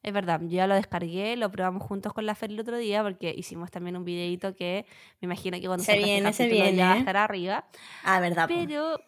Es 0.04 0.14
verdad, 0.14 0.42
yo 0.42 0.48
ya 0.50 0.66
lo 0.68 0.74
descargué, 0.74 1.36
lo 1.38 1.52
probamos 1.52 1.84
juntos 1.84 2.12
con 2.14 2.26
la 2.26 2.34
Fer 2.34 2.50
el 2.52 2.60
otro 2.60 2.78
día 2.78 3.04
porque 3.04 3.34
hicimos 3.38 3.70
también 3.70 3.96
un 3.96 4.04
videito 4.04 4.56
que 4.56 4.86
me 5.20 5.28
imagino 5.28 5.60
que 5.60 5.68
cuando 5.68 5.86
Se 5.86 5.94
este 5.94 6.06
viene, 6.06 6.34
se 6.34 6.50
capítulo 6.50 6.70
ya 6.72 6.86
va 6.88 6.92
a 6.94 6.96
viene. 6.96 7.00
estar 7.00 7.18
arriba. 7.18 7.66
Ah, 8.04 8.20
¿verdad? 8.20 8.52
po? 8.52 8.56
Pero 8.56 9.00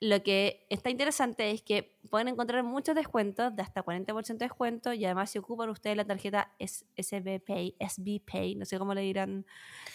lo 0.00 0.22
que 0.22 0.66
está 0.68 0.90
interesante 0.90 1.50
es 1.52 1.62
que 1.62 1.96
pueden 2.10 2.28
encontrar 2.28 2.62
muchos 2.64 2.94
descuentos, 2.94 3.54
de 3.56 3.62
hasta 3.62 3.82
40% 3.82 4.38
de 4.40 4.44
descuento, 4.46 4.92
y 4.92 5.04
además 5.06 5.30
si 5.30 5.38
ocupan 5.38 5.70
ustedes 5.70 5.96
la 5.96 6.04
tarjeta 6.04 6.52
SBPay, 6.58 7.76
SBPay, 7.80 8.56
no 8.56 8.66
sé 8.66 8.78
cómo 8.78 8.92
le 8.94 9.00
dirán 9.02 9.46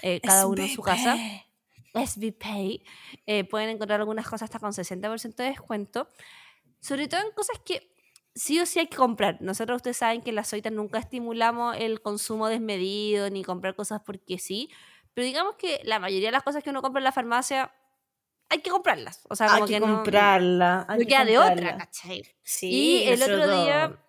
eh, 0.01 0.21
cada 0.21 0.47
uno 0.47 0.63
en 0.63 0.69
su 0.69 0.81
casa, 0.81 1.17
SBP. 1.93 2.05
SBPay, 2.05 2.83
eh, 3.25 3.43
pueden 3.43 3.69
encontrar 3.69 3.99
algunas 3.99 4.25
cosas 4.25 4.43
hasta 4.43 4.59
con 4.59 4.71
60% 4.73 5.35
de 5.43 5.49
descuento, 5.49 6.09
sobre 6.79 7.07
todo 7.07 7.21
en 7.21 7.31
cosas 7.31 7.59
que 7.65 7.93
sí 8.35 8.59
o 8.59 8.65
sí 8.65 8.79
hay 8.79 8.87
que 8.87 8.97
comprar. 8.97 9.37
Nosotros 9.41 9.77
ustedes 9.77 9.97
saben 9.97 10.21
que 10.21 10.29
en 10.29 10.35
las 10.35 10.49
Zoitas 10.49 10.71
nunca 10.71 10.99
estimulamos 10.99 11.75
el 11.79 12.01
consumo 12.01 12.47
desmedido 12.47 13.29
ni 13.29 13.43
comprar 13.43 13.75
cosas 13.75 14.01
porque 14.05 14.37
sí, 14.37 14.69
pero 15.13 15.25
digamos 15.25 15.55
que 15.55 15.81
la 15.83 15.99
mayoría 15.99 16.27
de 16.27 16.33
las 16.33 16.43
cosas 16.43 16.63
que 16.63 16.69
uno 16.69 16.81
compra 16.81 16.99
en 16.99 17.05
la 17.05 17.11
farmacia 17.11 17.73
hay 18.49 18.59
que 18.61 18.69
comprarlas. 18.69 19.25
O 19.29 19.35
sea, 19.35 19.47
Hay 19.47 19.53
como 19.55 19.65
que 19.67 19.73
que 19.73 19.79
no- 19.79 19.87
comprarla. 19.87 20.85
no, 20.87 20.93
hay 20.93 20.99
que 20.99 21.07
queda 21.07 21.25
de 21.25 21.37
otra, 21.37 21.49
comprarla. 21.49 21.77
¿cachai? 21.79 22.23
Sí, 22.43 22.69
Y 22.69 23.03
el 23.09 23.21
otro 23.23 23.63
día- 23.63 24.03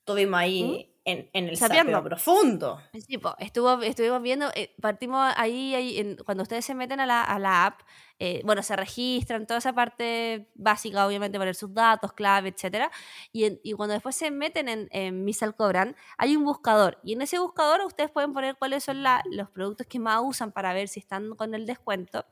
Estuvimos 0.00 0.40
ahí 0.40 0.94
en, 1.10 1.28
en 1.32 1.48
el 1.48 1.56
Sapeando. 1.56 1.92
sapeo 1.92 2.04
profundo. 2.08 2.80
Sí, 3.06 3.18
po, 3.18 3.34
estuvo, 3.38 3.80
estuvimos 3.82 4.20
viendo, 4.22 4.50
eh, 4.54 4.74
partimos 4.80 5.32
ahí, 5.36 5.74
ahí 5.74 5.98
en- 5.98 6.16
cuando 6.24 6.42
ustedes 6.42 6.64
se 6.64 6.74
meten 6.74 7.00
a 7.00 7.06
la, 7.06 7.22
a 7.22 7.38
la 7.38 7.66
app, 7.66 7.80
eh, 8.18 8.42
bueno, 8.44 8.62
se 8.62 8.74
registran, 8.76 9.46
toda 9.46 9.58
esa 9.58 9.72
parte 9.72 10.48
básica, 10.54 11.06
obviamente, 11.06 11.38
poner 11.38 11.54
sus 11.54 11.72
datos, 11.72 12.12
clave, 12.12 12.48
etcétera, 12.50 12.90
y, 13.32 13.60
y 13.62 13.72
cuando 13.74 13.94
después 13.94 14.16
se 14.16 14.30
meten 14.30 14.68
en, 14.68 14.88
en 14.90 15.24
Misal 15.24 15.54
Cobran, 15.56 15.96
hay 16.16 16.36
un 16.36 16.44
buscador, 16.44 16.98
y 17.04 17.12
en 17.14 17.22
ese 17.22 17.38
buscador 17.38 17.80
ustedes 17.86 18.10
pueden 18.10 18.32
poner 18.32 18.56
cuáles 18.56 18.84
son 18.84 19.02
la- 19.02 19.22
los 19.30 19.50
productos 19.50 19.86
que 19.86 19.98
más 19.98 20.20
usan 20.24 20.52
para 20.52 20.72
ver 20.72 20.88
si 20.88 21.00
están 21.00 21.30
con 21.36 21.54
el 21.54 21.66
descuento, 21.66 22.24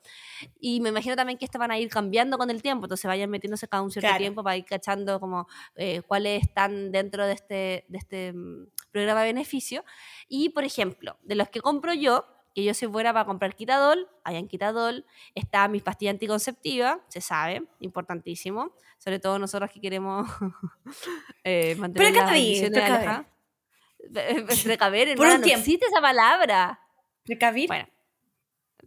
y 0.61 0.81
me 0.81 0.89
imagino 0.91 1.17
también 1.17 1.39
que 1.39 1.45
estos 1.45 1.59
van 1.59 1.71
a 1.71 1.79
ir 1.79 1.89
cambiando 1.89 2.39
con 2.39 2.51
el 2.51 2.63
tiempo, 2.63 2.87
entonces 2.87 3.07
vayan 3.09 3.31
metiéndose 3.31 3.69
cada 3.69 3.83
un 3.83 3.91
cierto 3.91 4.07
Claro. 4.09 4.19
tiempo 4.19 4.43
para 4.43 4.57
ir 4.57 4.65
cachando 4.65 5.21
como 5.21 5.47
eh, 5.77 6.03
cuáles 6.03 6.43
están 6.43 6.93
dentro 6.93 7.27
de 7.27 7.33
este, 7.33 7.85
de 7.89 7.99
este 7.99 8.33
mm, 8.33 8.69
programa 8.91 9.21
de 9.23 9.27
beneficio. 9.29 9.85
Y, 10.29 10.51
por 10.51 10.65
ejemplo, 10.65 11.19
de 11.23 11.35
los 11.35 11.49
que 11.49 11.61
compro 11.61 11.95
yo, 11.95 12.27
que 12.57 12.65
yo 12.65 12.73
soy 12.73 12.89
buena 12.89 13.13
para 13.13 13.27
comprar 13.27 13.55
quitadol, 13.55 14.09
hayan 14.25 14.49
quitadol, 14.49 15.05
está 15.35 15.69
mis 15.69 15.83
pastillas 15.83 16.15
anticonceptivas, 16.15 16.97
se 17.09 17.21
sabe, 17.21 17.63
importantísimo, 17.81 18.73
sobre 18.97 19.19
todo 19.19 19.39
nosotros 19.39 19.71
que 19.71 19.79
queremos 19.79 20.27
eh, 21.45 21.75
mantener 21.77 22.15
las 22.15 22.31
Precaver, 22.31 22.73
precaver. 22.73 23.27
Precaver, 24.65 25.17
Por 25.19 25.27
un 25.27 25.33
no 25.35 25.41
tiempo. 25.43 25.61
existe 25.61 25.85
esa 25.85 26.01
palabra. 26.01 26.81
¿Precavir? 27.25 27.69
Bueno. 27.69 27.87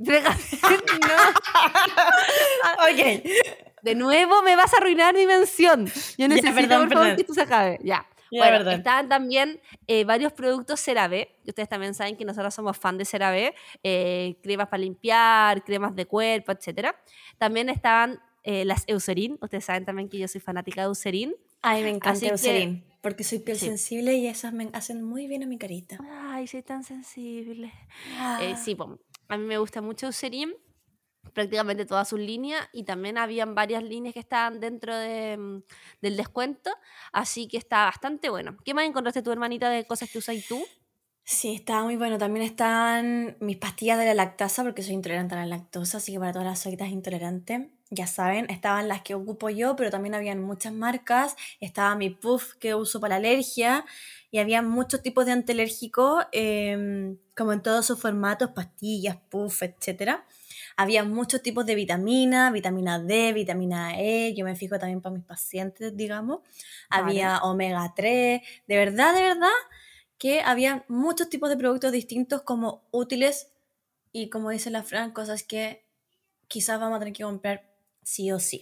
Precaver, 0.03 0.39
no. 1.01 1.15
Ok. 2.89 3.23
De 3.84 3.93
nuevo 3.93 4.41
me 4.41 4.55
vas 4.55 4.73
a 4.73 4.77
arruinar 4.77 5.13
mi 5.13 5.27
mención. 5.27 5.86
Yo 6.17 6.27
necesito, 6.27 6.55
perdón, 6.55 6.88
por 6.88 6.89
favor, 6.89 7.03
perdón. 7.03 7.15
que 7.17 7.21
esto 7.21 7.34
se 7.36 7.41
acabe. 7.41 7.79
Ya. 7.84 8.08
Bueno, 8.32 8.58
perdón. 8.58 8.74
estaban 8.76 9.10
también 9.10 9.60
eh, 9.88 10.04
varios 10.04 10.34
productos 10.34 10.80
CeraVe. 10.82 11.36
Ustedes 11.48 11.68
también 11.70 11.94
saben 11.94 12.15
que 12.18 12.26
nosotros 12.26 12.54
somos 12.54 12.78
fan 12.78 12.98
de 12.98 13.06
CeraVe. 13.06 13.56
eh, 13.84 14.36
cremas 14.44 14.68
para 14.68 14.82
limpiar, 14.82 15.63
cremas 15.63 15.96
de 15.96 16.06
cuerpo, 16.06 16.52
etc. 16.52 16.89
También 17.38 17.70
estaban 17.70 18.20
eh, 18.44 18.65
las 18.65 18.84
Eucerin. 18.88 19.38
Ustedes 19.42 19.65
saben 19.65 19.86
también 19.86 20.08
que 20.10 20.18
yo 20.18 20.28
soy 20.28 20.42
fanática 20.42 20.82
de 20.82 20.88
Eucerin. 20.88 21.36
Ay, 21.62 21.84
me 21.84 21.89
encanta 21.89 22.12
Así 22.12 22.26
que- 22.26 22.32
Eucerin, 22.32 22.86
porque 23.02 23.24
soy 23.26 23.39
piel 23.39 23.58
Sí. 23.58 23.65
sensible 23.65 24.13
y 24.13 24.28
esas 24.28 24.54
me 24.54 24.70
hacen 24.74 25.04
muy 25.04 25.28
bien 25.28 25.44
a 25.44 25.46
mi 25.46 25.58
carita. 25.58 25.98
Ay, 26.30 26.48
soy 26.48 26.63
tan 26.63 26.84
sensible. 26.84 27.68
Eh, 28.42 28.54
Ah. 28.54 28.56
sí, 28.56 28.76
po, 28.76 28.98
a 29.28 29.38
mí 29.38 29.44
me 29.46 29.58
gusta 29.58 29.82
mucho 29.82 30.06
Eucerin, 30.06 30.54
prácticamente 31.34 31.86
toda 31.86 32.05
su 32.05 32.17
línea, 32.17 32.69
y 32.73 32.84
también 32.84 33.17
habían 33.17 33.55
varias 33.55 33.84
líneas 33.84 34.13
que 34.13 34.19
estaban 34.19 34.60
dentro 34.60 34.95
de, 34.97 35.38
mm, 35.38 35.63
del 36.01 36.17
descuento, 36.17 36.71
así 37.12 37.47
que 37.47 37.58
está 37.58 37.86
bastante 37.86 38.29
bueno. 38.29 38.58
¿Qué 38.65 38.73
más 38.73 38.86
encontraste 38.86 39.21
tu 39.21 39.32
hermanita 39.32 39.69
de 39.69 39.86
cosas 39.86 40.10
que 40.10 40.19
usas 40.19 40.38
tú? 40.47 40.69
Sí, 41.23 41.53
estaba 41.53 41.84
muy 41.84 41.95
bueno. 41.95 42.17
También 42.17 42.43
están 42.45 43.38
mis 43.39 43.58
pastillas 43.58 43.99
de 43.99 44.05
la 44.05 44.15
lactasa, 44.15 44.63
porque 44.63 44.82
soy 44.82 44.93
intolerante 44.95 45.36
a 45.36 45.39
la 45.39 45.45
lactosa, 45.45 45.97
así 45.97 46.12
que 46.13 46.19
para 46.19 46.32
todas 46.34 46.47
las 46.47 46.60
solitas 46.60 46.89
intolerantes, 46.89 47.67
ya 47.91 48.08
saben, 48.08 48.49
estaban 48.49 48.88
las 48.88 49.01
que 49.03 49.13
ocupo 49.15 49.49
yo, 49.49 49.75
pero 49.75 49.91
también 49.91 50.15
habían 50.15 50.41
muchas 50.41 50.73
marcas. 50.73 51.36
Estaba 51.60 51.95
mi 51.95 52.10
puff 52.10 52.55
que 52.55 52.73
uso 52.73 52.99
para 52.99 53.19
la 53.19 53.27
alergia, 53.29 53.86
y 54.32 54.39
había 54.39 54.62
muchos 54.63 55.03
tipos 55.03 55.25
de 55.27 55.34
antialérgicos, 55.34 56.25
eh, 56.32 57.15
como 57.36 57.53
en 57.53 57.62
todos 57.62 57.86
sus 57.86 57.99
formatos, 57.99 58.51
pastillas, 58.51 59.17
puff, 59.29 59.62
etc. 59.63 60.23
Había 60.80 61.04
muchos 61.04 61.42
tipos 61.42 61.65
de 61.65 61.76
vitamina, 61.76 62.52
vitamina 62.52 63.00
D, 63.00 63.34
vitamina 63.34 64.00
E, 64.00 64.34
yo 64.34 64.46
me 64.46 64.56
fijo 64.56 64.80
también 64.80 65.02
para 65.02 65.13
mis 65.13 65.26
pacientes, 65.26 65.98
digamos. 65.98 66.39
Había 66.89 67.39
omega 67.39 67.92
3, 67.94 68.42
de 68.65 68.76
verdad, 68.78 69.13
de 69.13 69.24
verdad, 69.24 69.50
que 70.18 70.39
había 70.39 70.86
muchos 70.88 71.30
tipos 71.30 71.50
de 71.50 71.58
productos 71.58 71.92
distintos 71.92 72.44
como 72.44 72.88
útiles 72.92 73.52
y 74.13 74.30
como 74.30 74.52
dice 74.52 74.70
la 74.70 74.84
Fran, 74.84 75.12
cosas 75.12 75.44
que 75.44 75.84
quizás 76.48 76.80
vamos 76.80 76.96
a 76.96 77.00
tener 77.00 77.13
que 77.13 77.24
comprar 77.24 77.70
sí 78.02 78.32
o 78.32 78.39
sí. 78.39 78.62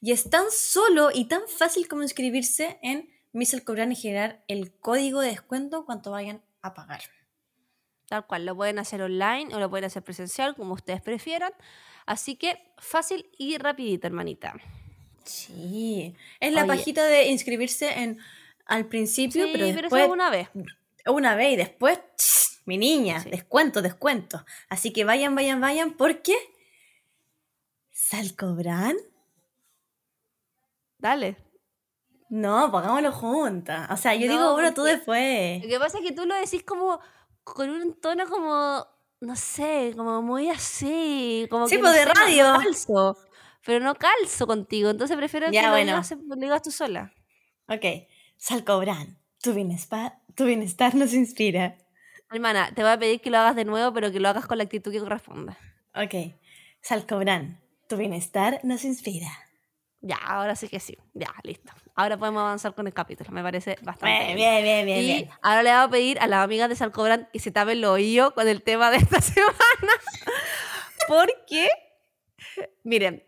Y 0.00 0.12
es 0.12 0.30
tan 0.30 0.52
solo 0.52 1.10
y 1.12 1.24
tan 1.24 1.42
fácil 1.48 1.88
como 1.88 2.04
inscribirse 2.04 2.78
en 2.82 3.10
Missile 3.32 3.64
Cobran 3.64 3.90
y 3.90 3.96
generar 3.96 4.44
el 4.46 4.72
código 4.78 5.22
de 5.22 5.30
descuento 5.30 5.84
cuando 5.84 6.12
vayan 6.12 6.40
a 6.62 6.72
pagar. 6.72 7.00
Tal 8.08 8.26
cual, 8.26 8.46
lo 8.46 8.56
pueden 8.56 8.78
hacer 8.78 9.02
online 9.02 9.54
o 9.54 9.58
lo 9.58 9.68
pueden 9.68 9.84
hacer 9.84 10.02
presencial, 10.02 10.54
como 10.56 10.74
ustedes 10.74 11.02
prefieran. 11.02 11.52
Así 12.06 12.36
que 12.36 12.72
fácil 12.78 13.28
y 13.36 13.58
rapidito, 13.58 14.06
hermanita. 14.06 14.54
Sí, 15.24 16.14
es 16.40 16.52
la 16.54 16.66
pajita 16.66 17.04
de 17.04 17.28
inscribirse 17.28 18.00
en 18.00 18.18
al 18.64 18.86
principio, 18.86 19.46
pero 19.52 19.66
después... 19.66 20.08
una 20.08 20.30
vez. 20.30 20.48
Una 21.06 21.34
vez 21.34 21.52
y 21.52 21.56
después, 21.56 21.98
mi 22.64 22.78
niña, 22.78 23.24
descuento, 23.30 23.82
descuento. 23.82 24.44
Así 24.68 24.92
que 24.92 25.04
vayan, 25.04 25.34
vayan, 25.34 25.60
vayan, 25.60 25.92
porque... 25.92 26.34
¿Salcobran? 27.90 28.96
Dale. 30.98 31.36
No, 32.30 32.70
pongámoslo 32.70 33.12
juntas. 33.12 33.90
O 33.90 33.96
sea, 33.96 34.14
yo 34.14 34.28
digo 34.28 34.54
uno, 34.54 34.72
tú 34.74 34.82
después. 34.82 35.62
Lo 35.62 35.68
que 35.68 35.78
pasa 35.78 35.98
es 35.98 36.04
que 36.04 36.12
tú 36.12 36.26
lo 36.26 36.34
decís 36.34 36.62
como 36.62 37.00
con 37.54 37.70
un 37.70 37.94
tono 38.00 38.26
como, 38.28 38.86
no 39.20 39.36
sé, 39.36 39.92
como 39.96 40.22
muy 40.22 40.48
así. 40.50 41.46
Como 41.50 41.68
sí, 41.68 41.78
pues 41.78 41.94
de 41.94 42.04
radio. 42.04 42.54
calzo, 42.62 43.16
pero 43.64 43.84
no 43.84 43.94
calzo 43.94 44.46
contigo, 44.46 44.90
entonces 44.90 45.16
prefiero 45.16 45.50
que 45.50 45.68
bueno. 45.68 46.00
lo, 46.26 46.36
digas, 46.36 46.62
tú 46.62 46.70
sola. 46.70 47.12
Ok, 47.68 47.84
Salcobran, 48.36 49.18
tu 49.42 49.52
bienestar, 49.52 50.20
tu 50.34 50.44
bienestar 50.44 50.94
nos 50.94 51.12
inspira. 51.12 51.76
Hermana, 52.30 52.72
te 52.74 52.82
voy 52.82 52.92
a 52.92 52.98
pedir 52.98 53.20
que 53.20 53.30
lo 53.30 53.38
hagas 53.38 53.56
de 53.56 53.64
nuevo, 53.64 53.92
pero 53.92 54.12
que 54.12 54.20
lo 54.20 54.28
hagas 54.28 54.46
con 54.46 54.58
la 54.58 54.64
actitud 54.64 54.92
que 54.92 55.00
corresponda. 55.00 55.58
Ok, 55.94 56.34
Salcobran, 56.80 57.60
tu 57.88 57.96
bienestar 57.96 58.60
nos 58.62 58.84
inspira. 58.84 59.47
Ya, 60.00 60.16
ahora 60.16 60.54
sí 60.54 60.68
que 60.68 60.78
sí. 60.78 60.96
Ya, 61.12 61.34
listo. 61.42 61.72
Ahora 61.94 62.16
podemos 62.16 62.40
avanzar 62.40 62.74
con 62.74 62.86
el 62.86 62.94
capítulo. 62.94 63.30
Me 63.32 63.42
parece 63.42 63.76
bastante 63.82 64.34
bien. 64.34 64.36
Bien, 64.36 64.62
bien, 64.62 64.86
bien. 64.86 65.00
Y 65.00 65.28
ahora 65.42 65.62
le 65.62 65.70
voy 65.70 65.80
a 65.80 65.88
pedir 65.88 66.20
a 66.20 66.28
las 66.28 66.44
amigas 66.44 66.68
de 66.68 66.76
Salcobran 66.76 67.28
que 67.32 67.40
se 67.40 67.50
tapen 67.50 67.80
los 67.80 67.90
oídos 67.90 68.32
con 68.32 68.46
el 68.46 68.62
tema 68.62 68.90
de 68.90 68.98
esta 68.98 69.20
semana. 69.20 69.56
Porque, 71.08 71.68
miren, 72.84 73.24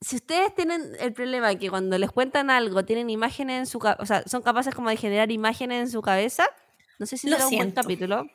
si 0.00 0.16
ustedes 0.16 0.54
tienen 0.54 0.94
el 1.00 1.12
problema 1.12 1.48
de 1.48 1.58
que 1.58 1.70
cuando 1.70 1.98
les 1.98 2.12
cuentan 2.12 2.50
algo 2.50 2.84
tienen 2.84 3.10
imágenes 3.10 3.58
en 3.58 3.66
su 3.66 3.80
cabeza, 3.80 4.02
o 4.02 4.06
sea, 4.06 4.22
son 4.26 4.42
capaces 4.42 4.74
como 4.74 4.90
de 4.90 4.96
generar 4.96 5.32
imágenes 5.32 5.80
en 5.80 5.90
su 5.90 6.02
cabeza, 6.02 6.46
no 7.00 7.06
sé 7.06 7.16
si 7.16 7.28
será 7.28 7.46
un 7.46 7.56
buen 7.56 7.70
capítulo. 7.72 8.26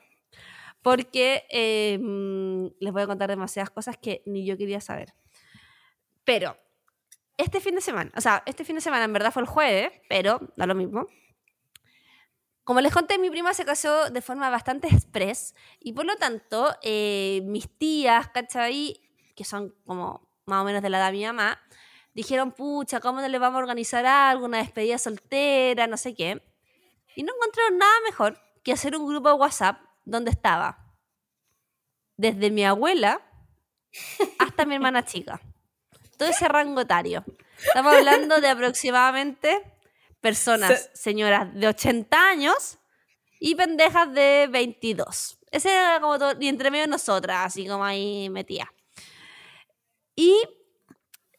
Porque 0.81 1.45
em, 1.49 2.69
les 2.81 2.91
voy 2.91 3.03
a 3.03 3.07
contar 3.07 3.29
demasiadas 3.29 3.69
cosas 3.69 3.97
que 3.97 4.21
ni 4.25 4.45
yo 4.45 4.57
quería 4.57 4.81
saber. 4.81 5.13
Pero 6.25 6.57
este 7.37 7.59
fin 7.59 7.75
de 7.75 7.81
semana, 7.81 8.11
o 8.15 8.21
sea, 8.21 8.43
este 8.45 8.63
fin 8.63 8.75
de 8.75 8.81
semana 8.81 9.05
en 9.05 9.13
verdad 9.13 9.31
fue 9.31 9.41
el 9.41 9.47
jueves, 9.47 9.91
pero 10.07 10.39
da 10.55 10.67
lo 10.67 10.75
mismo. 10.75 11.07
Como 12.63 12.79
les 12.79 12.93
conté, 12.93 13.17
mi 13.17 13.29
prima 13.29 13.53
se 13.53 13.65
casó 13.65 14.09
de 14.09 14.21
forma 14.21 14.49
bastante 14.49 14.87
express 14.87 15.53
y 15.79 15.93
por 15.93 16.05
lo 16.05 16.15
tanto 16.15 16.73
eh, 16.81 17.41
mis 17.45 17.67
tías, 17.77 18.29
¿cachai? 18.29 19.01
Que 19.35 19.43
son 19.43 19.75
como 19.85 20.29
más 20.45 20.61
o 20.61 20.63
menos 20.63 20.81
de 20.81 20.89
la 20.89 20.99
edad 20.99 21.07
de 21.07 21.17
mi 21.17 21.25
mamá, 21.25 21.59
dijeron, 22.13 22.51
pucha, 22.51 22.99
¿cómo 22.99 23.19
no 23.19 23.27
le 23.27 23.39
vamos 23.39 23.57
a 23.57 23.63
organizar 23.63 24.05
algo? 24.05 24.45
Una 24.45 24.59
despedida 24.59 24.97
soltera, 24.97 25.87
no 25.87 25.97
sé 25.97 26.13
qué. 26.13 26.41
Y 27.15 27.23
no 27.23 27.33
encontraron 27.35 27.77
nada 27.77 27.93
mejor 28.05 28.39
que 28.63 28.71
hacer 28.71 28.95
un 28.95 29.07
grupo 29.07 29.29
de 29.29 29.35
WhatsApp 29.35 29.81
donde 30.05 30.31
estaba 30.31 30.95
desde 32.15 32.51
mi 32.51 32.63
abuela 32.63 33.21
hasta 34.39 34.65
mi 34.65 34.75
hermana 34.75 35.03
chica 35.03 35.41
todo 36.17 36.29
ese 36.29 36.47
rango 36.47 36.81
etario. 36.81 37.23
Estamos 37.65 37.93
hablando 37.95 38.41
de 38.41 38.47
aproximadamente 38.47 39.63
personas, 40.21 40.89
señoras 40.93 41.53
de 41.53 41.67
80 41.67 42.29
años 42.29 42.77
y 43.39 43.55
pendejas 43.55 44.13
de 44.13 44.47
22. 44.49 45.37
Ese 45.51 45.71
era 45.71 45.99
como 45.99 46.17
todo, 46.17 46.33
y 46.39 46.47
entre 46.47 46.71
medio 46.71 46.87
nosotras, 46.87 47.45
así 47.45 47.67
como 47.67 47.83
ahí 47.83 48.29
metía. 48.29 48.71
Y 50.15 50.35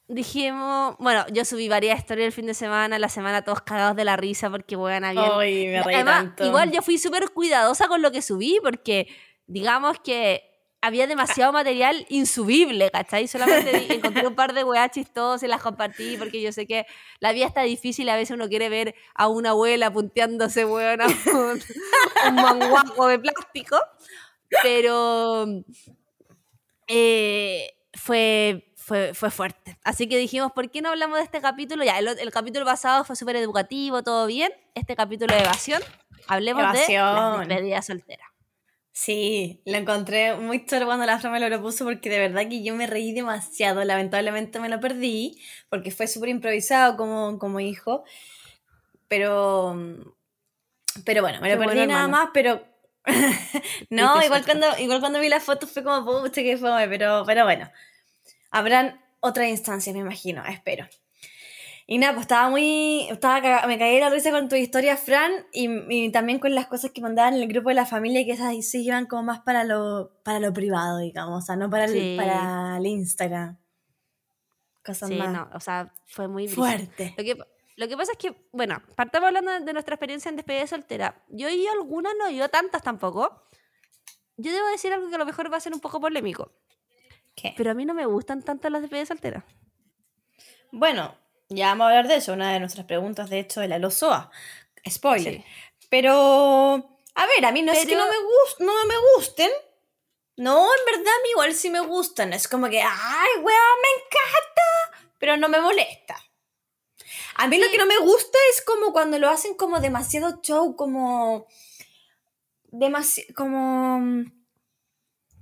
dijimos, 0.07 0.97
bueno, 0.99 1.25
yo 1.33 1.45
subí 1.45 1.69
varias 1.69 1.99
historias 1.99 2.27
el 2.27 2.33
fin 2.33 2.47
de 2.47 2.55
semana, 2.55 2.99
la 2.99 3.09
semana 3.09 3.43
todos 3.43 3.63
cagados 3.63 3.97
de 3.97 4.05
la 4.05 4.17
risa 4.17 4.51
porque, 4.51 4.77
bueno, 4.77 5.07
había... 5.07 5.37
Ay, 5.37 5.67
me 5.67 5.83
reí 5.83 6.05
tanto. 6.05 6.45
Igual 6.45 6.71
yo 6.71 6.83
fui 6.83 6.99
súper 6.99 7.31
cuidadosa 7.31 7.89
con 7.89 8.03
lo 8.03 8.13
que 8.13 8.23
subí 8.23 8.59
porque, 8.63 9.09
digamos 9.47 9.99
que 10.01 10.54
había 10.85 11.07
demasiado 11.07 11.51
material 11.51 12.05
insubible, 12.11 12.91
¿cachai? 12.91 13.27
Solamente 13.27 13.95
encontré 13.95 14.27
un 14.27 14.35
par 14.35 14.53
de 14.53 14.65
weas 14.65 14.91
chistosas 14.91 15.43
y 15.43 15.49
las 15.49 15.63
compartí 15.63 16.19
porque 16.19 16.43
yo 16.43 16.53
sé 16.53 16.67
que 16.67 16.85
la 17.21 17.33
vida 17.33 17.47
está 17.47 17.63
difícil, 17.63 18.07
a 18.11 18.17
veces 18.17 18.35
uno 18.35 18.51
quiere 18.51 18.69
ver 18.69 18.95
a 19.15 19.29
una 19.29 19.51
abuela 19.51 19.91
punteándose, 19.91 20.67
weón, 20.67 21.01
a 21.01 21.07
un, 21.07 21.63
un 22.29 22.35
manguaco 22.35 23.07
de 23.07 23.19
plástico, 23.19 23.79
pero 24.63 25.47
eh, 26.87 27.75
fue, 27.95 28.71
fue, 28.77 29.15
fue, 29.15 29.31
fuerte. 29.31 29.79
Así 29.85 30.07
que 30.07 30.19
dijimos, 30.19 30.53
¿por 30.53 30.71
qué 30.71 30.83
no 30.83 30.91
hablamos 30.91 31.17
de 31.17 31.25
este 31.25 31.41
capítulo? 31.41 31.83
Ya, 31.83 31.99
el, 31.99 32.31
capítulo 32.31 32.67
pasado 32.67 33.05
fue 33.05 33.17
súper 33.17 33.37
educativo, 33.37 34.03
todo 34.03 34.27
bien. 34.27 34.53
Este 34.75 34.95
capítulo 34.95 35.35
de 35.35 35.41
evasión, 35.41 35.81
hablemos 36.29 36.61
de 36.75 36.99
la 36.99 37.39
despedida 37.39 37.81
soltera. 37.81 38.34
Sí, 38.97 39.61
lo 39.67 39.77
encontré 39.77 40.37
muy 40.37 40.67
chulo 40.67 40.87
cuando 40.87 41.05
la 41.05 41.19
Fran 41.19 41.33
me 41.33 41.41
lo 41.41 41.49
propuso 41.49 41.85
porque 41.85 42.09
de 42.09 42.21
verdad 42.21 42.49
que 42.49 42.63
yo 42.63 42.77
me 42.77 42.87
reí 42.87 43.13
demasiado. 43.13 43.83
Lamentablemente 43.83 44.61
me 44.61 44.69
lo 44.69 44.79
perdí 44.79 45.37
porque 45.69 45.91
fue 45.91 46.07
súper 46.07 46.29
improvisado 46.29 46.97
como, 46.97 47.41
como 47.41 47.59
hijo. 47.59 48.05
Pero, 49.09 49.77
pero 51.05 51.23
bueno, 51.23 51.41
me 51.41 51.53
lo 51.53 51.61
perdí 51.61 51.89
nada 51.89 52.07
más, 52.07 52.29
pero... 52.33 52.65
no, 53.91 54.23
igual 54.23 54.45
cuando, 54.45 54.79
igual 54.79 55.01
cuando 55.01 55.19
vi 55.19 55.29
las 55.29 55.43
fotos 55.43 55.73
fue 55.73 55.83
como, 55.83 56.23
pucha, 56.23 56.43
que 56.43 56.57
fue, 56.57 56.87
pero, 56.89 57.25
pero 57.27 57.43
bueno. 57.43 57.69
Habrán 58.53 59.05
otras 59.19 59.49
instancias, 59.49 59.93
me 59.93 60.03
imagino, 60.03 60.45
espero. 60.47 60.87
Y 61.87 61.99
nada, 61.99 62.15
pues 62.15 62.23
estaba 62.23 62.49
muy. 62.49 63.07
Estaba, 63.11 63.67
me 63.67 63.79
caí 63.79 64.01
la 64.01 64.09
risa 64.09 64.31
con 64.31 64.49
tu 64.49 64.57
historia, 64.57 64.97
Fran, 64.97 65.33
y, 65.53 66.11
también 66.13 66.39
con 66.39 66.55
las 66.55 66.67
cosas 66.67 66.93
que 66.93 67.03
mandaban 67.03 67.35
en 67.35 67.43
el 67.43 67.49
grupo 67.49 67.69
de 67.69 67.75
la 67.75 67.85
familia, 67.85 68.25
que 68.25 68.33
esas 68.33 68.55
se 68.67 68.83
llevan 68.83 69.07
como 69.07 69.25
más 69.25 69.41
para 69.41 69.65
lo, 69.65 70.13
para 70.23 70.41
lo 70.41 70.53
privado, 70.53 70.99
digamos, 70.99 71.43
o 71.43 71.47
sea, 71.47 71.57
no 71.57 71.69
para, 71.69 71.85
el, 71.85 72.17
para 72.17 72.79
el 72.79 72.87
Instagram. 72.87 73.59
Cosas 74.83 75.11
sí, 75.11 75.19
no, 75.19 75.49
o 75.53 75.61
sea, 75.61 75.93
fue 76.07 76.27
muy 76.27 76.49
fuerte. 76.49 77.15
Lo 77.19 77.25
que, 77.25 77.39
lo 77.77 77.89
que 77.89 77.97
pasa 77.97 78.13
es 78.13 78.19
que, 78.19 78.35
bueno, 78.53 78.83
partamos 78.97 79.29
hablando 79.29 79.51
de 79.61 79.73
nuestra 79.73 79.95
experiencia 79.95 80.31
en 80.31 80.37
despedida 80.37 80.67
soltera. 80.67 81.23
Yo 81.29 81.51
ido 81.51 81.73
algunas, 81.73 82.15
no 82.19 82.31
ido 82.31 82.49
tantas 82.49 82.83
tampoco. 82.83 83.43
Yo 84.37 84.53
debo 84.53 84.69
decir 84.69 84.93
algo 84.93 85.09
que 85.09 85.17
a 85.17 85.19
lo 85.19 85.27
mejor 85.27 85.53
va 85.53 85.59
a 85.59 85.61
ser 85.61 85.73
un 85.75 85.81
poco 85.81 86.01
polémico. 86.01 86.51
¿Qué? 87.35 87.53
Pero 87.57 87.71
a 87.73 87.75
mí 87.75 87.85
no 87.85 87.95
me 87.95 88.07
gustan 88.07 88.43
tanto 88.43 88.71
las 88.71 88.81
despedidas 88.81 89.09
solteras. 89.09 89.45
Bueno, 90.71 91.15
ya 91.49 91.69
vamos 91.69 91.85
a 91.85 91.89
hablar 91.89 92.09
de 92.09 92.17
eso, 92.17 92.33
una 92.33 92.53
de 92.53 92.61
nuestras 92.61 92.87
preguntas, 92.87 93.31
de 93.31 93.41
hecho, 93.41 93.61
de 93.61 93.69
la 93.69 93.79
Lozoa. 93.79 94.31
Spoiler. 94.89 95.45
Pero, 95.89 96.99
a 97.15 97.27
ver, 97.27 97.45
a 97.45 97.53
mí 97.53 97.63
no 97.63 97.73
es 97.73 97.87
que 97.87 97.97
no 97.97 98.07
me, 98.07 98.65
no 98.65 98.87
me 98.87 98.95
gusten. 99.15 99.51
No, 100.37 100.65
en 100.65 100.85
verdad, 100.85 101.15
a 101.15 101.23
mí 101.23 101.31
igual 101.31 101.55
sí 101.55 101.71
me 101.71 101.81
gustan. 101.81 102.33
Es 102.33 102.49
como 102.49 102.69
que, 102.69 102.83
ay, 102.83 103.31
weón, 103.37 103.47
me 103.47 104.03
encanta. 104.03 105.09
Pero 105.19 105.37
no 105.37 105.49
me 105.49 105.61
molesta. 105.61 106.17
A 107.37 107.47
mí 107.47 107.59
lo 107.59 107.71
que 107.71 107.79
no 107.79 107.87
me 107.87 107.99
gusta 107.99 108.39
es 108.53 108.63
como 108.63 108.93
cuando 108.93 109.19
lo 109.19 109.29
hacen 109.29 109.55
como 109.55 109.81
demasiado 109.81 110.41
show, 110.43 110.77
como. 110.77 111.47
Demasiado. 112.65 113.33
Como 113.35 114.25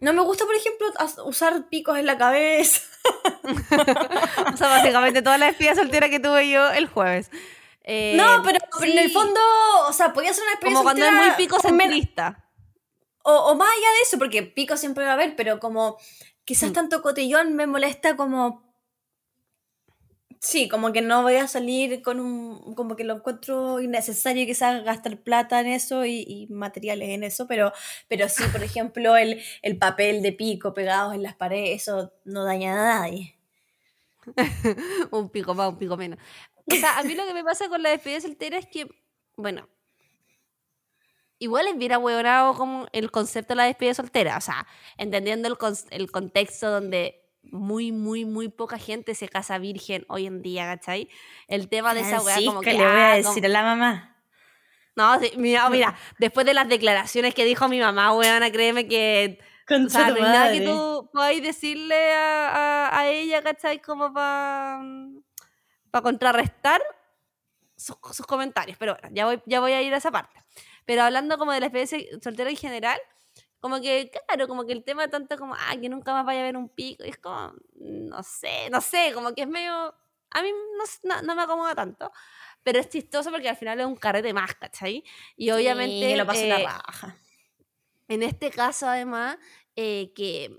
no 0.03 0.12
me 0.12 0.23
gusta, 0.23 0.45
por 0.45 0.57
ejemplo, 0.57 0.88
usar 1.25 1.69
picos 1.69 1.97
en 1.97 2.07
la 2.07 2.19
cabeza. 2.19 2.81
o 4.53 4.57
sea, 4.57 4.69
básicamente 4.69 5.23
toda 5.23 5.38
la 5.38 5.47
despedida 5.47 5.77
soltera 5.77 6.09
que 6.11 6.19
tuve 6.19 6.51
yo 6.51 6.71
el 6.73 6.88
jueves. 6.88 7.31
Eh, 7.85 8.15
no, 8.17 8.43
pero, 8.45 8.59
en 8.83 8.99
el 8.99 9.12
fondo, 9.12 9.41
o 9.88 9.93
sea, 9.93 10.12
podía 10.12 10.35
ser 10.35 10.43
una 10.43 10.51
despedida 10.53 10.75
Como 10.75 10.83
cuando 10.83 11.07
es 11.07 11.12
muy 11.12 11.31
pico 11.37 11.61
centrista. 11.61 12.51
O, 13.23 13.33
o, 13.33 13.55
más 13.55 13.69
allá 13.69 13.93
de 13.93 14.01
eso, 14.03 14.19
porque 14.19 14.43
pico 14.43 14.77
siempre 14.77 15.05
va 15.05 15.11
a 15.11 15.15
haber, 15.15 15.37
pero 15.37 15.61
como 15.61 15.97
quizás 16.45 16.71
mm. 16.71 16.73
tanto 16.73 17.01
cotillón 17.01 17.55
me 17.55 17.69
molesta 17.69 18.17
como 18.17 18.72
Sí, 20.44 20.68
como 20.68 20.92
que 20.92 21.02
no 21.02 21.22
voy 21.22 21.37
a 21.37 21.46
salir 21.46 22.02
con 22.02 22.18
un, 22.18 22.74
como 22.74 22.96
que 22.96 23.05
lo 23.05 23.14
encuentro 23.14 23.81
innecesario 23.81 24.44
quizás 24.44 24.83
gastar 24.85 25.22
plata 25.22 25.61
en 25.61 25.68
eso 25.68 26.05
y, 26.05 26.48
materiales 26.50 27.11
en 27.11 27.22
eso, 27.22 27.46
pero, 27.46 27.72
pero 28.09 28.28
sí, 28.28 28.42
por 28.50 28.62
ejemplo, 28.64 29.16
el, 29.16 29.40
el 29.62 29.78
papel 29.78 30.20
de 30.20 30.33
pico 30.33 30.74
pegados 30.74 31.14
en 31.14 31.22
las 31.22 31.37
paredes, 31.37 31.83
eso 31.83 32.12
no 32.24 32.44
daña 32.44 32.72
a 32.72 33.00
nadie. 33.02 33.37
un 35.11 35.28
pico 35.31 35.55
más, 35.55 35.68
un 35.68 35.78
pico 35.78 35.96
menos. 35.96 36.18
O 36.66 36.74
sea, 36.76 36.98
a 36.98 37.02
mí 37.05 37.14
lo 37.14 37.26
que 37.26 37.35
me 37.35 37.44
pasa 37.44 37.68
con 37.68 37.83
la 37.83 37.90
despedida 37.90 38.20
soltera 38.20 38.59
es 38.59 38.66
que, 38.66 38.88
bueno, 39.37 39.68
igual 41.38 41.66
es 41.66 41.76
bien 41.76 41.92
ahueonado 41.92 42.55
como 42.55 42.87
el 42.92 43.11
concepto 43.11 43.52
de 43.52 43.57
la 43.57 43.64
despedida 43.64 43.94
soltera, 43.94 44.37
o 44.37 44.40
sea, 44.40 44.66
entendiendo 44.96 45.48
el, 45.48 45.59
con- 45.59 45.74
el 45.90 46.11
contexto 46.11 46.70
donde 46.70 47.22
muy, 47.42 47.92
muy, 47.92 48.24
muy 48.24 48.48
poca 48.48 48.78
gente 48.78 49.14
se 49.14 49.28
casa 49.28 49.59
virgen 49.59 50.05
hoy 50.09 50.26
en 50.26 50.42
día, 50.42 50.64
¿cachai? 50.66 51.09
El 51.48 51.68
tema 51.68 51.92
de 51.94 52.00
esa 52.00 52.20
weá 52.22 52.37
como 52.46 52.61
que... 52.61 52.72
le 52.72 52.78
voy 52.78 52.87
ah, 52.87 53.12
a 53.12 53.16
como- 53.16 53.28
decir 53.28 53.46
a 53.46 53.48
la 53.48 53.62
mamá. 53.62 54.09
No, 54.94 55.18
sí, 55.20 55.33
mira, 55.37 55.68
mira, 55.70 55.96
después 56.18 56.44
de 56.44 56.52
las 56.55 56.68
declaraciones 56.68 57.35
que 57.35 57.44
dijo 57.46 57.66
mi 57.68 57.81
mamá, 57.81 58.12
weona, 58.14 58.50
créeme 58.52 58.87
que... 58.87 59.38
O 59.70 59.88
sea, 59.88 60.09
no 60.09 60.16
hay 60.16 60.22
nada 60.22 60.52
que 60.52 60.61
tú 60.61 61.09
podáis 61.12 61.42
decirle 61.42 62.12
a, 62.12 62.88
a- 62.88 62.98
a 63.00 63.09
ella, 63.09 63.42
¿cachai? 63.42 63.81
Como 63.81 64.12
para 64.12 64.83
contrarrestar 66.02 66.83
sus, 67.76 67.96
sus 68.12 68.26
comentarios. 68.26 68.76
Pero 68.78 68.94
bueno, 69.00 69.09
ya 69.14 69.24
voy, 69.24 69.42
ya 69.46 69.61
voy 69.61 69.72
a 69.72 69.81
ir 69.83 69.94
a 69.94 69.96
esa 69.98 70.11
parte. 70.11 70.38
Pero 70.85 71.02
hablando 71.02 71.38
como 71.38 71.52
de 71.52 71.61
la 71.61 71.66
especie 71.66 72.09
soltera 72.22 72.50
en 72.50 72.57
general, 72.57 73.00
como 73.62 73.81
que, 73.81 74.11
claro, 74.27 74.46
como 74.48 74.66
que 74.66 74.72
el 74.72 74.83
tema 74.85 75.09
tanto 75.09 75.38
como, 75.38 75.55
ah, 75.55 75.75
que 75.81 75.88
nunca 75.88 76.12
más 76.12 76.27
vaya 76.27 76.40
a 76.40 76.42
haber 76.42 76.57
un 76.57 76.68
pico, 76.68 77.05
y 77.05 77.09
es 77.11 77.16
como, 77.18 77.55
no 77.77 78.22
sé, 78.22 78.68
no 78.70 78.81
sé, 78.81 79.12
como 79.14 79.35
que 79.35 79.42
es 79.42 79.48
medio, 79.48 79.72
a 80.31 80.42
mí 80.42 80.48
no, 80.51 81.14
no, 81.14 81.22
no 81.22 81.35
me 81.37 81.42
acomoda 81.42 81.75
tanto, 81.75 82.11
pero 82.64 82.79
es 82.81 82.88
chistoso 82.88 83.31
porque 83.31 83.48
al 83.48 83.57
final 83.57 83.79
es 83.81 83.87
un 83.87 83.96
carrete 83.96 84.33
más, 84.35 84.55
¿cachai? 84.57 85.05
Y 85.37 85.51
obviamente... 85.51 86.11
Sí, 86.11 86.16
lo 86.16 86.27
paso 86.27 86.44
la 86.46 86.61
eh, 86.61 86.64
raja. 86.64 87.16
en 88.09 88.22
este 88.22 88.51
caso, 88.51 88.88
además, 88.88 89.38
eh, 89.77 90.12
que 90.14 90.59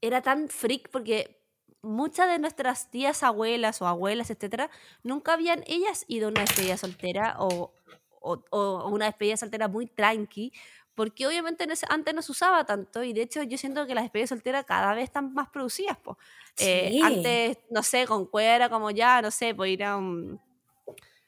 era 0.00 0.22
tan 0.22 0.48
freak 0.48 0.90
porque 0.90 1.42
muchas 1.82 2.28
de 2.28 2.38
nuestras 2.38 2.90
tías 2.90 3.22
abuelas 3.22 3.82
o 3.82 3.86
abuelas, 3.86 4.30
etcétera, 4.30 4.70
nunca 5.02 5.32
habían 5.34 5.64
ellas 5.66 6.04
ido 6.08 6.26
a 6.28 6.30
una 6.30 6.40
despedida 6.42 6.76
soltera 6.76 7.36
o, 7.38 7.74
o- 8.20 8.44
o 8.50 8.88
una 8.88 9.06
despedida 9.06 9.36
soltera 9.36 9.68
muy 9.68 9.86
tranqui, 9.86 10.52
porque 10.98 11.26
obviamente 11.28 11.62
en 11.62 11.70
ese- 11.70 11.86
antes 11.88 12.12
no 12.12 12.22
se 12.22 12.32
usaba 12.32 12.64
tanto 12.64 13.04
y 13.04 13.12
de 13.12 13.22
hecho 13.22 13.40
yo 13.44 13.56
siento 13.56 13.86
que 13.86 13.94
las 13.94 14.02
despedidas 14.02 14.30
solteras 14.30 14.64
cada 14.64 14.92
vez 14.94 15.04
están 15.04 15.32
más 15.32 15.48
producidas. 15.48 15.96
po. 15.98 16.18
Eh, 16.58 16.88
Sí. 16.90 17.00
Antes, 17.02 17.58
no 17.70 17.84
sé, 17.84 18.04
con 18.04 18.26
cuera, 18.26 18.68
como 18.68 18.90
ya, 18.90 19.22
no 19.22 19.30
sé, 19.30 19.54
pues 19.54 19.70
ir 19.70 19.84
a, 19.84 19.96
un- 19.96 20.40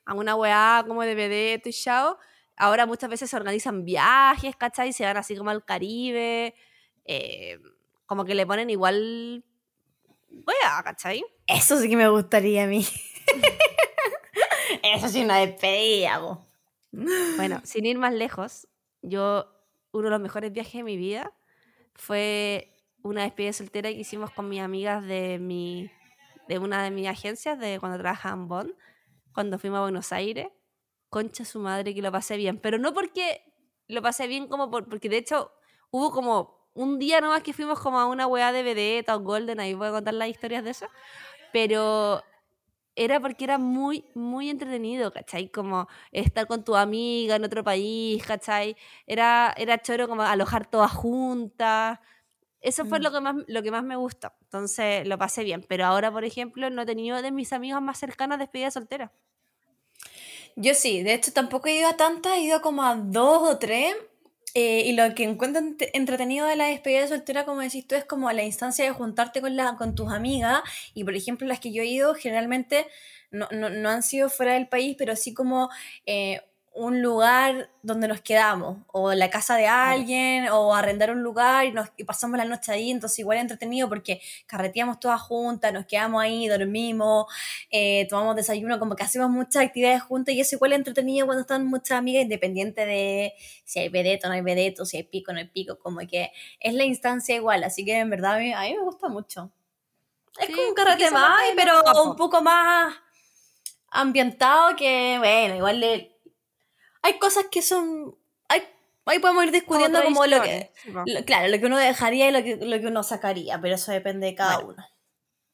a 0.04 0.14
una 0.14 0.34
weá 0.34 0.82
como 0.86 1.02
de 1.02 1.14
vedeto 1.14 1.68
y 1.68 1.72
chao. 1.72 2.18
Ahora 2.56 2.84
muchas 2.84 3.08
veces 3.08 3.30
se 3.30 3.36
organizan 3.36 3.84
viajes, 3.84 4.56
¿cachai? 4.56 4.92
Se 4.92 5.04
van 5.04 5.16
así 5.16 5.36
como 5.36 5.50
al 5.50 5.64
Caribe. 5.64 6.54
eh, 7.04 7.58
como 8.06 8.24
que 8.24 8.34
le 8.34 8.44
ponen 8.46 8.70
igual. 8.70 9.44
Weá, 10.30 10.82
¿cachai? 10.82 11.24
Eso 11.46 11.78
sí 11.78 11.88
que 11.88 11.96
me 11.96 12.08
gustaría 12.08 12.64
a 12.64 12.66
mí. 12.66 12.84
Eso 14.82 15.08
sí, 15.08 15.22
una 15.24 15.38
despedida, 15.38 16.20
po. 16.20 16.44
Bueno, 17.36 17.60
sin 17.64 17.86
ir 17.86 17.98
más 17.98 18.12
lejos, 18.14 18.66
yo, 19.02 19.46
uno 19.92 20.04
de 20.04 20.10
los 20.10 20.20
mejores 20.20 20.52
viajes 20.52 20.74
de 20.74 20.82
mi 20.82 20.96
vida. 20.96 21.32
Fue 21.94 22.76
una 23.02 23.22
despedida 23.22 23.52
soltera 23.52 23.90
que 23.90 23.98
hicimos 23.98 24.30
con 24.30 24.48
mis 24.48 24.60
amigas 24.60 25.04
de 25.04 25.38
mi 25.38 25.90
de 26.48 26.58
una 26.58 26.82
de 26.82 26.90
mis 26.90 27.06
agencias 27.06 27.58
de 27.60 27.78
cuando 27.78 27.96
trabajaba 27.98 28.34
en 28.34 28.48
Bonn, 28.48 28.74
cuando 29.32 29.58
fuimos 29.58 29.78
a 29.78 29.82
Buenos 29.82 30.12
Aires. 30.12 30.48
Concha 31.08 31.44
su 31.44 31.60
madre 31.60 31.94
que 31.94 32.02
lo 32.02 32.10
pasé 32.10 32.36
bien, 32.36 32.58
pero 32.58 32.76
no 32.78 32.92
porque 32.92 33.42
lo 33.86 34.02
pasé 34.02 34.26
bien 34.26 34.48
como 34.48 34.70
por, 34.70 34.88
porque 34.88 35.08
de 35.08 35.18
hecho 35.18 35.52
hubo 35.90 36.10
como 36.10 36.68
un 36.74 36.98
día 36.98 37.20
nomás 37.20 37.42
que 37.42 37.52
fuimos 37.52 37.78
como 37.80 38.00
a 38.00 38.06
una 38.06 38.26
weá 38.26 38.52
de 38.52 38.62
vedeta 38.62 39.16
o 39.16 39.20
golden, 39.20 39.60
ahí 39.60 39.74
voy 39.74 39.88
a 39.88 39.92
contar 39.92 40.14
las 40.14 40.28
historias 40.28 40.64
de 40.64 40.70
eso, 40.70 40.86
pero 41.52 42.22
era 43.04 43.18
porque 43.18 43.44
era 43.44 43.56
muy, 43.58 44.04
muy 44.14 44.50
entretenido, 44.50 45.10
¿cachai? 45.10 45.48
Como 45.48 45.88
estar 46.12 46.46
con 46.46 46.64
tu 46.64 46.76
amiga 46.76 47.36
en 47.36 47.44
otro 47.44 47.64
país, 47.64 48.22
¿cachai? 48.24 48.76
Era, 49.06 49.54
era 49.56 49.80
choro 49.80 50.06
como 50.06 50.20
alojar 50.22 50.66
todas 50.70 50.92
juntas. 50.92 51.98
Eso 52.60 52.84
fue 52.84 52.98
Mm. 52.98 53.02
lo, 53.02 53.10
que 53.12 53.20
más, 53.20 53.36
lo 53.48 53.62
que 53.62 53.70
más 53.70 53.84
me 53.84 53.96
gustó. 53.96 54.32
Entonces 54.42 55.06
lo 55.08 55.16
pasé 55.16 55.44
bien. 55.44 55.64
Pero 55.66 55.86
ahora, 55.86 56.12
por 56.12 56.24
ejemplo, 56.24 56.68
no 56.68 56.82
he 56.82 56.86
tenido 56.86 57.22
de 57.22 57.30
mis 57.32 57.52
amigas 57.54 57.80
más 57.80 57.98
cercanas 57.98 58.38
despedida 58.38 58.70
soltera. 58.70 59.12
Yo 60.56 60.74
sí, 60.74 61.02
de 61.02 61.14
hecho 61.14 61.32
tampoco 61.32 61.68
he 61.68 61.76
ido 61.76 61.88
a 61.88 61.96
tantas, 61.96 62.34
he 62.34 62.40
ido 62.42 62.60
como 62.60 62.82
a 62.82 62.94
dos 62.96 63.42
o 63.48 63.58
tres. 63.58 63.94
Eh, 64.54 64.82
y 64.86 64.92
lo 64.92 65.14
que 65.14 65.24
encuentro 65.24 65.62
ent- 65.62 65.90
entretenido 65.92 66.46
de 66.46 66.56
la 66.56 66.66
despedida 66.66 67.02
de 67.02 67.08
soltera, 67.08 67.44
como 67.44 67.60
decís 67.60 67.86
tú, 67.86 67.94
es 67.94 68.04
como 68.04 68.30
la 68.32 68.42
instancia 68.44 68.84
de 68.84 68.90
juntarte 68.92 69.40
con, 69.40 69.56
la, 69.56 69.76
con 69.76 69.94
tus 69.94 70.12
amigas. 70.12 70.62
Y 70.94 71.04
por 71.04 71.14
ejemplo, 71.14 71.46
las 71.46 71.60
que 71.60 71.72
yo 71.72 71.82
he 71.82 71.86
ido 71.86 72.14
generalmente 72.14 72.86
no, 73.30 73.48
no, 73.52 73.70
no 73.70 73.88
han 73.90 74.02
sido 74.02 74.28
fuera 74.28 74.54
del 74.54 74.68
país, 74.68 74.96
pero 74.98 75.16
sí 75.16 75.34
como 75.34 75.70
eh, 76.06 76.40
un 76.80 77.02
lugar 77.02 77.70
donde 77.82 78.08
nos 78.08 78.20
quedamos, 78.20 78.78
o 78.86 79.12
la 79.12 79.28
casa 79.28 79.56
de 79.56 79.66
alguien, 79.66 80.48
o 80.50 80.74
arrendar 80.74 81.10
un 81.10 81.22
lugar 81.22 81.66
y, 81.66 81.72
nos, 81.72 81.88
y 81.96 82.04
pasamos 82.04 82.38
la 82.38 82.44
noche 82.44 82.72
ahí. 82.72 82.90
Entonces, 82.90 83.18
igual 83.18 83.38
es 83.38 83.42
entretenido 83.42 83.88
porque 83.88 84.20
carreteamos 84.46 84.98
todas 84.98 85.20
juntas, 85.20 85.72
nos 85.72 85.86
quedamos 85.86 86.22
ahí, 86.22 86.48
dormimos 86.48 87.26
eh, 87.70 88.06
tomamos 88.08 88.36
desayuno, 88.36 88.78
como 88.78 88.96
que 88.96 89.02
hacemos 89.02 89.30
muchas 89.30 89.64
actividades 89.64 90.02
juntas 90.02 90.34
y 90.34 90.40
eso 90.40 90.56
igual 90.56 90.72
es 90.72 90.78
entretenido 90.78 91.26
cuando 91.26 91.42
están 91.42 91.66
muchas 91.66 91.98
amigas, 91.98 92.22
independiente 92.22 92.86
de 92.86 93.34
si 93.64 93.78
hay 93.80 93.88
vedeto 93.88 94.26
o 94.26 94.30
no 94.30 94.34
hay 94.34 94.42
vedeto, 94.42 94.84
si 94.84 94.96
hay 94.96 95.02
pico 95.04 95.32
no 95.32 95.38
hay 95.38 95.48
pico, 95.48 95.78
como 95.78 96.00
que 96.00 96.32
es 96.60 96.74
la 96.74 96.84
instancia 96.84 97.34
igual, 97.36 97.64
así 97.64 97.84
que 97.84 97.98
en 97.98 98.10
verdad 98.10 98.34
a 98.34 98.38
mí, 98.38 98.52
a 98.52 98.60
mí 98.62 98.74
me 98.74 98.82
gusta 98.82 99.08
mucho. 99.08 99.52
Es 100.38 100.46
Sí, 100.46 100.52
como 100.52 100.68
un 100.68 100.74
carrete 100.74 101.10
más, 101.10 101.40
pero 101.56 101.82
un 102.04 102.16
poco 102.16 102.40
más 102.40 102.94
ambientado 103.90 104.76
que, 104.76 105.16
bueno, 105.18 105.56
igual 105.56 105.80
le... 105.80 106.19
Hay 107.02 107.18
cosas 107.18 107.46
que 107.50 107.62
son... 107.62 108.16
Hay, 108.48 108.62
ahí 109.06 109.18
podemos 109.18 109.44
ir 109.44 109.52
discutiendo 109.52 110.02
como, 110.02 110.26
lo 110.26 110.42
que... 110.42 110.70
lo- 110.86 111.24
claro, 111.24 111.48
lo 111.48 111.58
que 111.58 111.66
uno 111.66 111.78
dejaría 111.78 112.28
y 112.28 112.32
lo 112.32 112.42
que, 112.42 112.56
lo 112.56 112.80
que 112.80 112.86
uno 112.86 113.02
sacaría, 113.02 113.60
pero 113.60 113.74
eso 113.74 113.92
depende 113.92 114.26
de 114.26 114.34
cada 114.34 114.56
Bueno. 114.58 114.70
uno. 114.74 114.86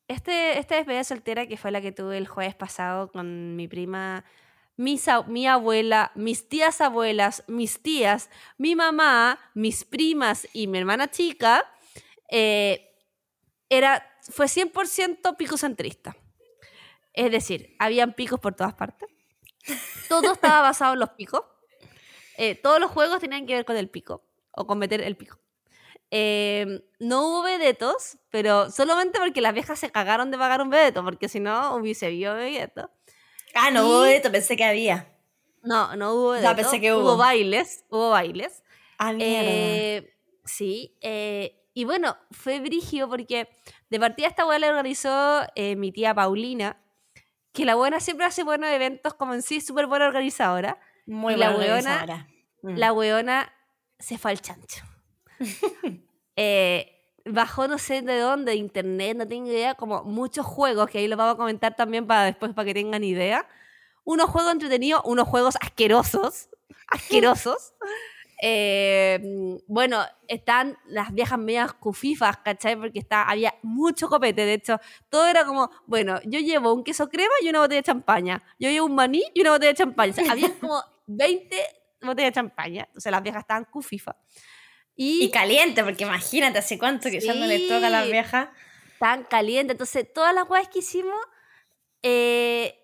Este, 0.09 0.59
esta 0.59 0.77
despedida 0.77 1.03
soltera 1.05 1.47
que 1.47 1.57
fue 1.57 1.71
la 1.73 1.81
que 1.81 1.91
tuve 1.93 2.17
el 2.17 2.29
jueves 2.29 2.55
pasado 2.55 3.11
con 3.11 3.57
mi 3.57 3.67
prima, 3.67 4.25
mis 4.77 5.07
mi 5.27 5.49
abuela, 5.49 6.13
mis 6.15 6.49
tías 6.49 6.81
abuelas, 6.81 7.43
mis 7.49 7.83
tías, 7.83 8.31
mi 8.57 8.77
mamá, 8.77 9.41
mis 9.55 9.85
primas 9.85 10.47
y 10.53 10.69
mi 10.69 10.79
hermana 10.79 11.11
chica, 11.11 11.65
eh, 12.31 12.95
era, 13.69 14.07
fue 14.31 14.47
100% 14.47 15.37
picocentrista. 15.37 16.17
Es 17.13 17.33
decir, 17.33 17.75
habían 17.81 18.13
picos 18.13 18.39
por 18.39 18.55
todas 18.55 18.75
partes. 18.75 19.09
Todo 20.09 20.33
estaba 20.33 20.61
basado 20.63 20.95
en 20.95 21.01
los 21.01 21.11
picos. 21.11 21.43
Eh, 22.37 22.55
todos 22.55 22.79
los 22.81 22.91
juegos 22.91 23.21
tenían 23.21 23.47
que 23.47 23.55
ver 23.55 23.65
con 23.65 23.77
el 23.77 23.89
pico 23.89 24.23
o 24.53 24.67
con 24.67 24.79
meter 24.79 25.01
el 25.01 25.17
pico. 25.17 25.39
Eh, 26.11 26.85
no 27.01 27.27
hubo 27.27 27.43
vedetos, 27.43 28.19
pero 28.31 28.71
solamente 28.71 29.19
porque 29.19 29.41
las 29.41 29.55
viejas 29.55 29.79
se 29.79 29.91
cagaron 29.91 30.31
de 30.31 30.39
pagar 30.39 30.61
un 30.63 30.71
vedeto, 30.71 31.03
porque 31.03 31.29
si 31.29 31.41
no 31.41 31.75
hubiese 31.77 32.07
habido 32.07 32.35
vedeto. 32.35 32.91
Ah, 33.55 33.71
no, 33.71 33.83
Y- 33.83 33.87
hubo 33.87 34.05
esto, 34.05 34.31
pensé 34.31 34.57
que 34.57 34.65
había. 34.65 35.13
No, 35.63 35.97
no 35.97 36.15
hubo 36.15 36.31
vedeto. 36.31 36.55
pensé 36.55 36.81
que 36.81 36.93
hubo. 36.95 37.03
hubo. 37.03 37.17
bailes, 37.17 37.85
hubo 37.91 38.11
bailes. 38.11 38.63
Ah, 38.99 39.13
mierda. 39.13 39.51
Eh, 39.51 40.15
sí, 40.45 40.97
eh, 41.01 41.65
y 41.75 41.85
bueno, 41.85 42.17
fue 42.31 42.61
brigio 42.61 43.09
porque 43.09 43.49
de 43.91 43.99
partida 44.01 44.29
esta 44.29 44.47
weá 44.47 44.59
la 44.59 44.69
organizó 44.69 45.41
mi 45.77 45.91
tía 45.91 46.15
Paulina, 46.15 46.81
que 47.57 47.65
la 47.65 47.75
buena 47.75 47.99
siempre 48.01 48.27
hace 48.27 48.45
buenos 48.45 48.69
eventos 48.71 49.15
como 49.15 49.33
en 49.35 49.43
sí, 49.43 49.61
súper 49.61 49.87
buena 49.87 50.07
organizadora. 50.07 50.79
Muy 51.07 51.35
y 51.35 51.37
la 51.37 51.51
buena 51.51 51.65
weona- 51.75 51.95
organizadora. 51.95 52.29
Mm. 52.63 52.77
La 52.77 52.93
weona 52.93 53.53
se 53.99 54.19
fue 54.19 54.31
al 54.33 54.41
chancho. 54.41 54.85
Eh, 56.39 56.93
bajó 57.25 57.67
no 57.67 57.79
sé 57.79 58.03
de 58.03 58.19
dónde, 58.19 58.53
de 58.53 58.59
internet, 58.59 59.17
no 59.17 59.27
tengo 59.27 59.47
idea, 59.49 59.75
como 59.75 60.05
muchos 60.05 60.45
juegos, 60.45 60.91
que 60.91 60.99
ahí 60.99 61.09
los 61.09 61.17
vamos 61.17 61.33
a 61.35 61.37
comentar 61.39 61.75
también 61.75 62.07
para 62.07 62.25
después, 62.25 62.53
para 62.53 62.67
que 62.67 62.75
tengan 62.75 63.03
idea. 63.03 63.49
Unos 64.05 64.29
juegos 64.29 64.53
entretenidos, 64.53 65.01
unos 65.07 65.27
juegos 65.27 65.57
asquerosos, 65.63 66.51
asquerosos. 66.89 67.73
Eh, 68.43 69.59
bueno, 69.67 70.05
están 70.29 70.77
las 70.87 71.13
viejas 71.13 71.39
medias 71.39 71.73
cufifas, 71.75 72.37
¿cachai? 72.39 72.77
Porque 72.77 72.99
está, 72.99 73.23
había 73.23 73.55
mucho 73.63 74.09
copete, 74.09 74.45
de 74.45 74.55
hecho, 74.55 74.79
todo 75.09 75.27
era 75.27 75.45
como, 75.45 75.71
bueno, 75.87 76.21
yo 76.25 76.39
llevo 76.41 76.73
un 76.75 76.85
queso 76.85 77.09
crema 77.09 77.33
y 77.43 77.49
una 77.49 77.61
botella 77.61 77.81
de 77.81 77.85
champaña, 77.85 78.43
yo 78.59 78.71
llevo 78.71 78.87
un 78.87 78.95
maní 78.95 79.23
y 79.35 79.41
una 79.41 79.53
botella 79.53 79.73
de 79.73 79.77
champaña, 79.79 80.13
o 80.13 80.15
sea, 80.15 80.33
había 80.33 80.51
como 80.61 80.83
20 81.07 81.57
botellas 82.03 82.31
de 82.31 82.35
champaña, 82.35 82.85
entonces 82.89 83.11
las 83.11 83.23
viejas 83.23 83.41
estaban 83.41 83.65
cufifas. 83.65 84.17
Y, 84.95 85.25
Y 85.25 85.31
caliente, 85.31 85.83
porque 85.85 86.05
imagínate 86.05 86.59
hace 86.59 86.79
cuánto 86.79 87.11
que 87.11 87.21
ya 87.21 87.35
no 87.35 87.47
le 87.47 87.61
toca 87.69 87.87
a 87.87 87.91
las 87.91 88.05
Sí. 88.07 88.13
viejas. 88.13 88.49
tan 88.99 89.25
caliente. 89.25 89.73
Entonces, 89.73 90.11
todas 90.13 90.35
las 90.35 90.49
weas 90.49 90.69
que 90.69 90.79
hicimos 90.79 91.19
eh, 92.03 92.83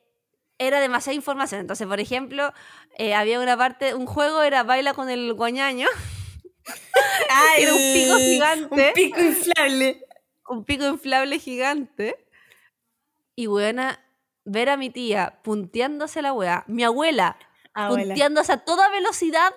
era 0.59 0.79
demasiada 0.81 1.15
información. 1.15 1.61
Entonces, 1.63 1.87
por 1.87 2.01
ejemplo, 2.01 2.53
eh, 2.99 3.15
había 3.15 3.41
una 3.41 3.57
parte, 3.57 3.95
un 3.95 4.07
juego 4.07 4.43
era 4.43 4.63
baila 4.63 4.95
con 4.95 5.11
el 5.11 5.33
guañaño. 5.35 5.89
Ah, 7.31 7.55
Era 7.59 7.73
un 7.73 7.79
pico 7.79 8.17
gigante. 8.19 8.87
Un 8.89 8.93
pico 8.95 9.21
inflable. 9.21 10.05
un 10.49 10.65
pico 10.65 10.87
inflable 10.87 11.39
gigante. 11.39 12.27
Y 13.35 13.47
buena, 13.47 13.99
ver 14.45 14.69
a 14.71 14.77
mi 14.77 14.91
tía 14.91 15.41
punteándose 15.43 16.23
la 16.23 16.33
wea, 16.33 16.65
mi 16.67 16.85
abuela 16.85 17.37
Abuela. 17.75 18.09
punteándose 18.09 18.53
a 18.53 18.59
toda 18.59 18.89
velocidad, 18.91 19.53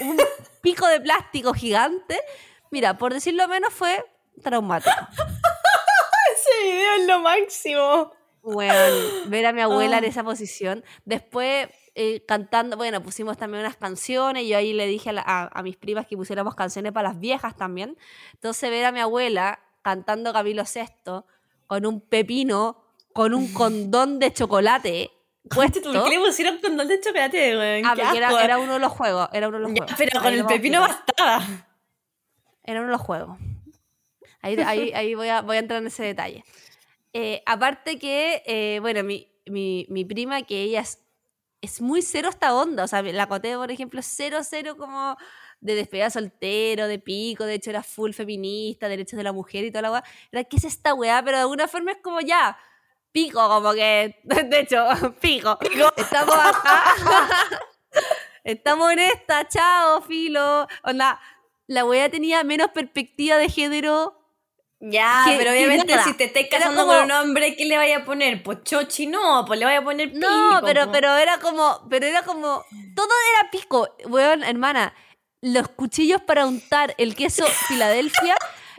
un 0.00 0.16
pico 0.62 0.86
de 0.86 1.00
plástico 1.00 1.52
gigante. 1.52 2.20
Mira, 2.70 2.96
por 2.96 3.12
decirlo 3.12 3.46
menos, 3.48 3.72
fue 3.72 4.04
traumático. 4.42 4.90
Ese 6.36 6.62
video 6.64 6.92
es 7.00 7.06
lo 7.06 7.18
máximo. 7.20 8.12
Bueno, 8.42 8.74
ver 9.26 9.46
a 9.46 9.52
mi 9.52 9.60
abuela 9.60 9.98
en 9.98 10.04
Ah. 10.04 10.08
esa 10.08 10.24
posición. 10.24 10.84
Después 11.04 11.68
eh, 11.94 12.24
cantando, 12.26 12.76
bueno, 12.76 13.02
pusimos 13.02 13.36
también 13.36 13.60
unas 13.64 13.76
canciones. 13.76 14.46
Yo 14.46 14.56
ahí 14.56 14.72
le 14.72 14.86
dije 14.86 15.10
a, 15.10 15.12
la- 15.12 15.24
a- 15.26 15.50
a 15.52 15.62
mis 15.62 15.76
primas 15.76 16.06
que 16.06 16.16
pusiéramos 16.16 16.54
canciones 16.54 16.92
para 16.92 17.08
las 17.10 17.20
viejas 17.20 17.56
también. 17.56 17.96
Entonces, 18.34 18.70
ver 18.70 18.84
a 18.86 18.92
mi 18.92 19.00
abuela 19.00 19.60
cantando 19.82 20.32
Camilo 20.32 20.62
VI 20.64 21.24
con 21.66 21.84
un 21.86 22.00
pepino, 22.00 22.82
con 23.12 23.34
un 23.34 23.52
condón 23.54 24.18
de 24.18 24.32
chocolate. 24.32 25.10
Puesto. 25.50 25.92
¿Por 25.92 26.04
qué 26.04 26.10
le 26.10 26.24
pusieron 26.24 26.58
condón 26.58 26.86
de 26.88 27.00
chocolate, 27.00 27.56
weón? 27.58 27.84
Ah, 27.84 27.94
porque 27.96 28.16
era, 28.16 28.44
era 28.44 28.58
uno 28.58 28.74
de 28.74 28.78
los 28.78 28.92
juegos. 28.92 29.28
Era 29.32 29.48
uno 29.48 29.58
de 29.58 29.62
los 29.64 29.72
Ya, 29.72 29.78
juegos. 29.82 29.94
pero 29.98 30.20
Ahí 30.20 30.24
con 30.24 30.32
el 30.34 30.46
pepino 30.46 30.80
bastaba. 30.80 31.42
Era 32.64 32.78
uno 32.80 32.86
de 32.88 32.92
los 32.92 33.00
juegos. 33.00 33.38
Ahí, 34.40 34.56
ahí, 34.60 34.92
ahí 34.94 35.14
voy, 35.14 35.28
a, 35.28 35.42
voy 35.42 35.56
a 35.56 35.58
entrar 35.60 35.80
en 35.80 35.88
ese 35.88 36.04
detalle. 36.04 36.44
Eh, 37.12 37.42
aparte 37.44 37.98
que, 37.98 38.42
eh, 38.46 38.78
bueno, 38.80 39.02
mi, 39.04 39.28
mi, 39.46 39.86
mi 39.90 40.04
prima, 40.04 40.42
que 40.42 40.62
ella 40.62 40.80
es, 40.80 41.01
es 41.62 41.80
muy 41.80 42.02
cero 42.02 42.28
esta 42.28 42.54
onda. 42.54 42.84
O 42.84 42.88
sea, 42.88 43.00
la 43.02 43.26
Coté, 43.28 43.56
por 43.56 43.70
ejemplo, 43.70 44.00
es 44.00 44.06
cero, 44.06 44.38
cero 44.42 44.76
como 44.76 45.16
de 45.60 45.74
despedida 45.76 46.10
soltero, 46.10 46.88
de 46.88 46.98
pico. 46.98 47.44
De 47.46 47.54
hecho, 47.54 47.70
era 47.70 47.82
full 47.82 48.12
feminista, 48.12 48.88
derechos 48.88 49.16
de 49.16 49.22
la 49.22 49.32
mujer 49.32 49.64
y 49.64 49.70
toda 49.70 49.82
la 49.82 49.92
weá. 49.92 50.04
Era, 50.30 50.44
¿qué 50.44 50.56
es 50.56 50.64
esta 50.64 50.92
weá? 50.92 51.22
Pero 51.24 51.38
de 51.38 51.42
alguna 51.42 51.68
forma 51.68 51.92
es 51.92 51.98
como 52.02 52.20
ya, 52.20 52.58
pico, 53.12 53.48
como 53.48 53.72
que, 53.72 54.20
de 54.24 54.60
hecho, 54.60 54.84
pico. 55.20 55.58
Estamos 55.96 56.34
acá. 56.34 56.84
Estamos 58.44 58.90
en 58.92 58.98
esta, 58.98 59.46
chao, 59.46 60.02
filo. 60.02 60.66
Onda, 60.82 61.20
la 61.68 61.84
weá 61.84 62.10
tenía 62.10 62.42
menos 62.42 62.70
perspectiva 62.72 63.36
de 63.36 63.48
género. 63.48 64.18
Ya, 64.84 65.24
pero 65.38 65.52
obviamente 65.52 65.94
si 66.02 66.14
te 66.14 66.24
estás 66.24 66.42
casando 66.50 66.80
como- 66.84 66.92
con 66.94 67.04
un 67.04 67.10
hombre, 67.12 67.54
¿qué 67.54 67.66
le 67.66 67.76
vaya 67.76 67.98
a 67.98 68.04
poner? 68.04 68.42
Pues 68.42 68.64
chochi, 68.64 69.06
no, 69.06 69.44
pues 69.46 69.60
le 69.60 69.64
vaya 69.64 69.78
a 69.78 69.84
poner 69.84 70.12
pico. 70.12 70.28
No, 70.28 70.60
pero, 70.64 70.86
po. 70.86 70.92
pero 70.92 71.16
era 71.16 71.38
como, 71.38 71.86
pero 71.88 72.04
era 72.04 72.22
como, 72.24 72.64
todo 72.96 73.08
era 73.38 73.50
pico. 73.52 73.88
Weón, 74.06 74.42
hermana, 74.42 74.92
los 75.40 75.68
cuchillos 75.68 76.20
para 76.22 76.46
untar 76.46 76.96
el 76.98 77.14
queso 77.14 77.44
Filadelfia 77.68 78.34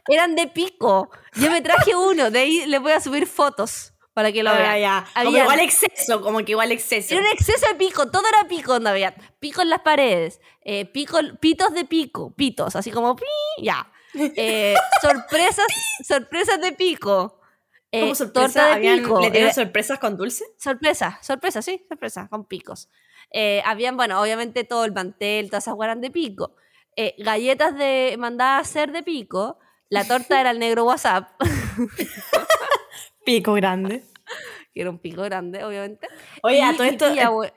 eran 0.10 0.36
de 0.36 0.48
pico. 0.48 1.10
Yo 1.36 1.50
me 1.50 1.62
traje 1.62 1.96
uno, 1.96 2.30
de 2.32 2.40
ahí 2.40 2.66
le 2.66 2.80
voy 2.80 2.92
a 2.92 3.00
subir 3.00 3.26
fotos 3.26 3.94
para 4.14 4.34
que 4.34 4.44
lo 4.44 4.50
Ah, 4.50 4.58
vean. 4.58 4.80
ya. 4.82 5.06
Como 5.14 5.30
Habían- 5.30 5.44
igual 5.46 5.60
exceso, 5.62 6.22
como 6.22 6.40
que 6.44 6.52
igual 6.52 6.74
exceso. 6.74 7.14
Era 7.14 7.24
un 7.24 7.30
exceso 7.32 7.66
de 7.70 7.76
pico, 7.76 8.12
todo 8.12 8.24
era 8.28 8.46
pico, 8.50 8.74
onda, 8.74 8.92
había 8.92 9.16
pico 9.40 9.62
en 9.62 9.70
las 9.70 9.80
paredes, 9.80 10.42
eh, 10.66 10.84
pico, 10.84 11.18
pitos 11.40 11.74
de 11.74 11.86
pico, 11.86 12.34
pitos, 12.36 12.76
así 12.76 12.92
como 12.92 13.16
pi, 13.16 13.24
ya. 13.62 13.90
Eh, 14.16 14.76
sorpresas, 15.02 15.66
sorpresas 16.08 16.62
de 16.62 16.72
pico. 16.74 17.40
Eh, 17.92 18.02
Como 18.02 18.16
sorpresa, 18.16 18.48
torta 18.48 18.66
de 18.68 18.74
habían- 18.74 19.00
pico. 19.04 19.20
¿Le 19.22 19.32
dieron 19.32 19.50
eh, 19.50 19.54
sorpresas 19.54 20.00
con 20.00 20.18
dulce? 20.18 20.46
sorpresa, 20.58 21.20
sorpresa, 21.22 21.62
sí, 21.62 21.86
sorpresa, 21.88 22.28
con 22.30 22.46
picos. 22.46 22.90
Eh, 23.32 23.62
habían, 23.66 23.98
bueno, 23.98 24.20
obviamente 24.22 24.64
todo 24.64 24.86
el 24.86 24.92
mantel, 24.94 25.50
todas 25.50 25.64
esas 25.66 25.76
guaran 25.76 26.02
de 26.02 26.12
pico. 26.12 26.56
Galletas 27.18 27.76
de 27.78 28.16
mandadas 28.20 28.58
a 28.58 28.62
hacer 28.70 28.92
de 28.92 29.02
pico. 29.04 29.58
La 29.90 30.06
torta 30.06 30.40
era 30.40 30.52
el 30.52 30.60
negro 30.60 30.86
WhatsApp, 30.86 31.30
Pico 33.26 33.54
grande. 33.54 34.04
que 34.74 34.82
era 34.82 34.90
un 34.90 35.00
pico 35.00 35.22
grande, 35.24 35.64
obviamente. 35.64 36.08
Oye, 36.42 36.62
a 36.64 36.74
todo 36.74 36.84
esto. 36.84 37.12
tía, 37.12 37.30
eh, 37.46 37.54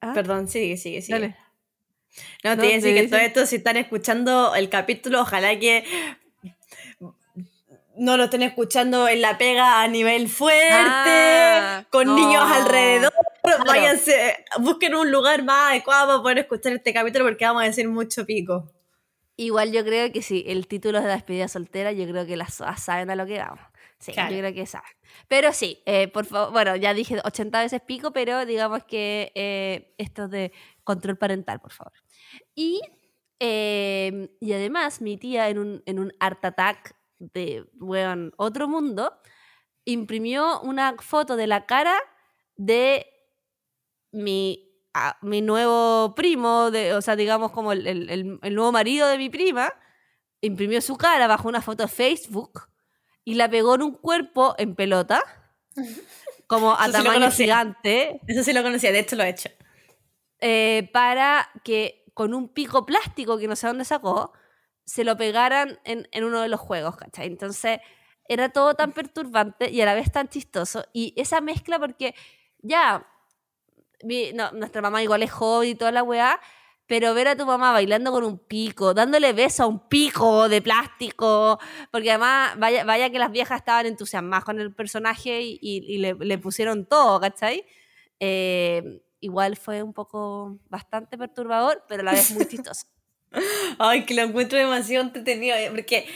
¿Ah? 0.00 0.12
Perdón, 0.14 0.48
sigue, 0.48 0.76
sigue, 0.76 1.00
sigue. 1.00 1.18
Dale. 1.18 1.36
No, 2.44 2.56
te 2.56 2.66
iba 2.66 2.72
a 2.74 2.80
decir 2.80 2.94
que 2.94 3.08
todo 3.08 3.20
esto, 3.20 3.46
si 3.46 3.56
están 3.56 3.76
escuchando 3.76 4.54
el 4.54 4.68
capítulo, 4.68 5.20
ojalá 5.22 5.58
que 5.58 5.84
no 7.96 8.16
lo 8.16 8.24
estén 8.24 8.42
escuchando 8.42 9.08
en 9.08 9.22
la 9.22 9.38
pega 9.38 9.82
a 9.82 9.88
nivel 9.88 10.28
fuerte, 10.28 10.70
Ah, 10.70 11.84
con 11.90 12.06
no. 12.08 12.14
niños 12.16 12.42
alrededor. 12.44 13.12
Váyanse, 13.66 14.44
busquen 14.60 14.94
un 14.94 15.10
lugar 15.10 15.42
más 15.44 15.70
adecuado 15.70 16.08
para 16.08 16.22
poder 16.22 16.38
escuchar 16.38 16.72
este 16.74 16.92
capítulo 16.92 17.24
porque 17.24 17.44
vamos 17.46 17.62
a 17.62 17.66
decir 17.66 17.88
mucho 17.88 18.26
pico. 18.26 18.70
Igual 19.36 19.72
yo 19.72 19.84
creo 19.84 20.12
que 20.12 20.22
sí, 20.22 20.44
el 20.46 20.66
título 20.66 20.98
es 20.98 21.04
de 21.04 21.08
la 21.08 21.14
despedida 21.16 21.48
soltera, 21.48 21.92
yo 21.92 22.06
creo 22.08 22.26
que 22.26 22.36
las 22.36 22.54
saben 22.78 23.10
a 23.10 23.16
lo 23.16 23.26
que 23.26 23.38
vamos. 23.38 23.60
Sí, 23.98 24.12
Claro. 24.12 24.30
yo 24.32 24.38
creo 24.40 24.52
que 24.54 24.66
saben. 24.66 24.90
Pero 25.28 25.52
sí, 25.54 25.82
eh, 25.86 26.08
por 26.08 26.26
favor, 26.26 26.52
bueno, 26.52 26.76
ya 26.76 26.92
dije 26.92 27.18
80 27.24 27.60
veces 27.60 27.80
pico, 27.80 28.12
pero 28.12 28.44
digamos 28.44 28.84
que 28.84 29.32
eh, 29.34 29.94
esto 29.96 30.24
es 30.24 30.30
de 30.30 30.52
control 30.84 31.16
parental, 31.16 31.60
por 31.60 31.72
favor. 31.72 31.92
Y, 32.56 32.80
eh, 33.38 34.30
y 34.40 34.52
además, 34.52 35.00
mi 35.00 35.16
tía 35.18 35.48
en 35.50 35.58
un, 35.58 35.82
en 35.86 35.98
un 36.00 36.12
art 36.18 36.44
attack 36.44 36.96
de, 37.18 37.64
weón, 37.78 38.32
otro 38.38 38.66
mundo, 38.66 39.12
imprimió 39.84 40.60
una 40.62 40.96
foto 40.98 41.36
de 41.36 41.46
la 41.46 41.66
cara 41.66 41.96
de 42.56 43.06
mi, 44.12 44.72
a- 44.94 45.18
mi 45.22 45.42
nuevo 45.42 46.14
primo, 46.14 46.70
de, 46.70 46.94
o 46.94 47.02
sea, 47.02 47.16
digamos 47.16 47.52
como 47.52 47.72
el, 47.72 47.86
el- 47.86 48.54
nuevo 48.54 48.72
marido 48.72 49.06
de 49.08 49.18
mi 49.18 49.28
prima, 49.30 49.72
imprimió 50.40 50.80
su 50.80 50.96
cara 50.96 51.26
bajo 51.26 51.48
una 51.48 51.60
foto 51.62 51.82
de 51.84 51.88
Facebook 51.88 52.62
y 53.24 53.34
la 53.34 53.48
pegó 53.50 53.74
en 53.74 53.82
un 53.82 53.92
cuerpo 53.94 54.54
en 54.58 54.74
pelota, 54.74 55.22
como 56.46 56.74
a 56.74 56.84
Eso 56.88 56.92
tamaño 56.92 57.30
gigante, 57.30 58.20
Eso 58.26 58.42
sí 58.42 58.52
lo 58.52 58.62
conocía, 58.62 58.92
de 58.92 59.00
hecho 59.00 59.16
lo 59.16 59.24
he 59.24 59.28
hecho. 59.30 59.50
eh, 60.40 60.88
para 60.92 61.48
que 61.64 62.04
con 62.16 62.32
un 62.32 62.48
pico 62.48 62.86
plástico 62.86 63.36
que 63.36 63.46
no 63.46 63.56
sé 63.56 63.66
dónde 63.66 63.84
sacó, 63.84 64.32
se 64.86 65.04
lo 65.04 65.18
pegaran 65.18 65.78
en, 65.84 66.08
en 66.12 66.24
uno 66.24 66.40
de 66.40 66.48
los 66.48 66.58
juegos, 66.58 66.96
¿cachai? 66.96 67.26
Entonces 67.26 67.78
era 68.26 68.48
todo 68.48 68.72
tan 68.72 68.92
perturbante 68.92 69.70
y 69.70 69.82
a 69.82 69.84
la 69.84 69.92
vez 69.92 70.10
tan 70.10 70.26
chistoso. 70.26 70.86
Y 70.94 71.12
esa 71.18 71.42
mezcla, 71.42 71.78
porque 71.78 72.14
ya, 72.62 73.06
nuestra 74.54 74.80
mamá 74.80 75.02
igual 75.02 75.22
es 75.24 75.30
joven 75.30 75.68
y 75.68 75.74
toda 75.74 75.92
la 75.92 76.02
weá, 76.02 76.40
pero 76.86 77.12
ver 77.12 77.28
a 77.28 77.36
tu 77.36 77.44
mamá 77.44 77.72
bailando 77.72 78.10
con 78.10 78.24
un 78.24 78.38
pico, 78.38 78.94
dándole 78.94 79.34
beso 79.34 79.64
a 79.64 79.66
un 79.66 79.86
pico 79.86 80.48
de 80.48 80.62
plástico, 80.62 81.58
porque 81.90 82.12
además, 82.12 82.58
vaya, 82.58 82.84
vaya 82.84 83.10
que 83.10 83.18
las 83.18 83.30
viejas 83.30 83.58
estaban 83.58 83.84
entusiasmadas 83.84 84.46
con 84.46 84.58
el 84.58 84.74
personaje 84.74 85.42
y 85.42 85.98
le, 85.98 86.14
le 86.14 86.38
pusieron 86.38 86.86
todo, 86.86 87.20
¿cachai? 87.20 87.66
Eh, 88.20 89.02
igual 89.20 89.56
fue 89.56 89.82
un 89.82 89.92
poco 89.92 90.58
bastante 90.68 91.16
perturbador, 91.18 91.84
pero 91.88 92.02
a 92.02 92.04
la 92.04 92.12
vez 92.12 92.30
muy 92.32 92.46
chistoso. 92.48 92.86
Ay, 93.78 94.04
que 94.04 94.14
lo 94.14 94.22
encuentro 94.22 94.58
demasiado 94.58 95.04
entretenido, 95.04 95.56
eh, 95.56 95.70
porque 95.70 96.06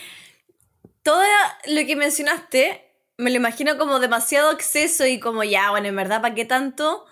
todo 1.03 1.23
lo 1.67 1.87
que 1.87 1.97
mencionaste 1.97 2.87
me 3.17 3.31
lo 3.31 3.37
imagino 3.37 3.77
como 3.77 4.01
demasiado 4.01 4.51
exceso 4.53 5.07
y 5.07 5.21
como 5.21 5.45
ya, 5.45 5.71
bueno, 5.71 5.89
en 5.89 5.97
verdad, 5.97 6.23
¿para 6.23 6.35
qué 6.35 6.45
tanto? 6.45 7.05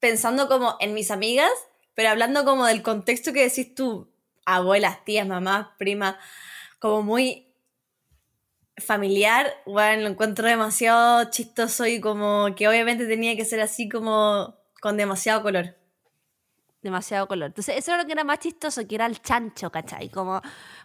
Pensando 0.00 0.48
como 0.48 0.76
en 0.80 0.94
mis 0.94 1.10
amigas, 1.10 1.50
pero 1.94 2.08
hablando 2.08 2.44
como 2.44 2.64
del 2.64 2.82
contexto 2.82 3.32
que 3.32 3.42
decís 3.42 3.74
tú, 3.74 4.10
abuelas, 4.46 5.04
tías, 5.04 5.26
mamás, 5.26 5.68
primas, 5.78 6.16
como 6.78 7.02
muy 7.02 7.48
familiar, 8.78 9.52
bueno, 9.66 10.02
lo 10.02 10.08
encuentro 10.08 10.46
demasiado 10.46 11.30
chistoso 11.30 11.86
y 11.86 12.00
como 12.00 12.54
que 12.56 12.68
obviamente 12.68 13.06
tenía 13.06 13.36
que 13.36 13.44
ser 13.44 13.60
así 13.60 13.88
como 13.88 14.57
con 14.80 14.96
demasiado 14.96 15.42
color. 15.42 15.74
demasiado 16.80 17.26
color. 17.26 17.48
Entonces, 17.48 17.76
eso 17.76 17.92
era 17.92 18.02
lo 18.02 18.06
que 18.06 18.12
era 18.12 18.22
más 18.24 18.38
chistoso, 18.38 18.86
que 18.86 18.94
era 18.94 19.06
el 19.06 19.20
chancho, 19.20 19.70
¿cachai? 19.70 20.08
Como, 20.10 20.40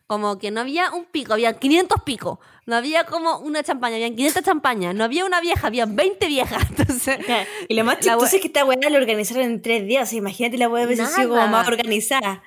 como 0.08 0.40
que 0.40 0.50
no 0.50 0.62
había 0.62 0.92
un 0.92 1.06
pico, 1.06 1.34
había 1.34 1.54
500 1.54 2.02
picos. 2.02 2.40
No 2.66 2.76
había 2.76 3.06
como 3.06 3.38
una 3.38 3.62
champaña, 3.62 3.96
habían 3.96 4.16
500 4.16 4.44
champañas. 4.44 4.96
No 4.96 5.04
había 5.04 5.24
una 5.24 5.40
vieja, 5.40 5.68
habían 5.68 5.96
20 5.96 6.28
viejas. 6.28 6.64
Entonces, 6.70 7.20
Y 7.70 7.76
lo 7.76 7.84
más 7.84 8.00
chistoso 8.00 8.36
es 8.36 8.42
que 8.42 8.48
esta 8.48 8.66
weá 8.66 8.90
la 8.90 8.98
organizaron 8.98 9.44
en 9.44 9.62
tres 9.62 9.86
días. 9.86 10.08
O 10.08 10.10
sea, 10.10 10.18
imagínate 10.18 10.58
la 10.58 10.68
weá 10.68 10.86
hubiese 10.86 11.06
sido 11.06 11.30
como 11.30 11.48
más 11.48 11.68
organizada. 11.68 12.42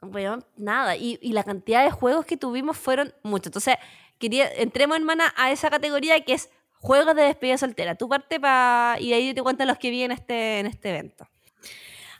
weón, 0.00 0.44
nada. 0.56 0.96
Y, 0.96 1.18
y 1.20 1.32
la 1.32 1.44
cantidad 1.44 1.84
de 1.84 1.90
juegos 1.90 2.24
que 2.24 2.38
tuvimos 2.38 2.78
fueron 2.78 3.14
muchos. 3.22 3.48
Entonces, 3.48 3.76
quería, 4.18 4.50
entremos, 4.54 4.96
hermana, 4.96 5.34
a 5.36 5.50
esa 5.50 5.68
categoría 5.68 6.18
que 6.24 6.32
es 6.32 6.48
juegos 6.80 7.14
de 7.14 7.22
despedida 7.22 7.56
soltera. 7.58 7.94
Tu 7.94 8.08
parte 8.08 8.40
pa, 8.40 8.96
y 8.98 9.12
ahí 9.12 9.32
te 9.34 9.42
cuento 9.42 9.64
los 9.64 9.78
que 9.78 9.90
vi 9.90 10.02
en 10.02 10.10
este, 10.12 10.58
en 10.58 10.66
este 10.66 10.90
evento. 10.90 11.28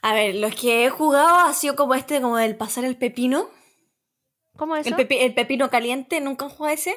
A 0.03 0.15
ver, 0.15 0.35
los 0.37 0.55
que 0.55 0.85
he 0.87 0.91
jugado 0.91 1.29
ha 1.41 1.53
sido 1.53 1.77
como 1.77 1.95
este, 1.95 2.21
como 2.21 2.37
del 2.37 2.57
pasar 2.57 2.85
el 2.85 2.97
pepino. 2.97 3.49
¿Cómo 4.57 4.77
es 4.77 4.87
El, 4.87 4.95
pepi- 4.95 5.19
el 5.21 5.35
pepino 5.35 5.71
caliente, 5.71 6.21
¿nunca 6.21 6.45
han 6.47 6.51
jugado 6.51 6.75
ese? 6.75 6.95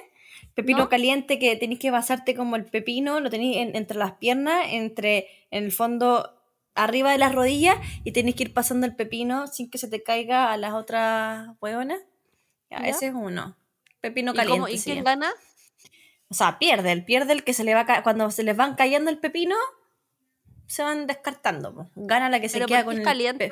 Pepino 0.54 0.80
¿No? 0.80 0.90
caliente 0.90 1.40
que 1.40 1.56
tenéis 1.56 1.80
que 1.80 1.92
pasarte 1.92 2.36
como 2.36 2.56
el 2.56 2.66
pepino, 2.66 3.20
lo 3.20 3.30
tenéis 3.30 3.58
en- 3.58 3.76
entre 3.76 3.98
las 3.98 4.14
piernas, 4.14 4.66
entre 4.70 5.28
en 5.52 5.64
el 5.66 5.72
fondo 5.72 6.30
arriba 6.76 7.12
de 7.12 7.18
las 7.18 7.34
rodillas 7.34 7.78
y 8.04 8.12
tenéis 8.12 8.36
que 8.36 8.44
ir 8.44 8.54
pasando 8.54 8.86
el 8.86 8.96
pepino 8.96 9.48
sin 9.48 9.70
que 9.70 9.78
se 9.78 9.88
te 9.88 10.02
caiga 10.04 10.52
a 10.52 10.58
las 10.58 10.74
otras 10.74 11.50
hueonas. 11.62 12.02
Ya, 12.70 12.80
¿Ya? 12.82 12.88
Ese 12.90 13.08
es 13.08 13.14
uno. 13.14 13.56
Pepino 14.02 14.34
¿Y, 14.34 14.36
caliente. 14.36 14.60
cómo- 14.60 14.68
y 14.74 14.80
quién 14.80 15.04
gana? 15.04 15.32
O 16.34 16.36
sea, 16.36 16.58
pierde, 16.58 16.92
el 16.92 17.06
pierde 17.06 17.32
el 17.32 17.44
que 17.44 17.54
se 17.54 17.64
le 17.64 17.76
va 17.76 18.02
cuando 18.02 18.32
se 18.32 18.42
les 18.42 18.58
van 18.58 18.74
cayendo 18.74 19.12
el 19.12 19.20
pepino, 19.20 19.56
se 20.66 20.82
van 20.82 21.06
descartando. 21.06 21.92
Gana 21.94 22.28
la 22.28 22.40
que 22.40 22.50
se 22.50 22.56
¿Pero 22.56 22.66
queda 22.66 22.84
con 22.84 22.96
qué 22.96 23.02
el 23.02 23.02
es 23.02 23.06
caliente? 23.06 23.52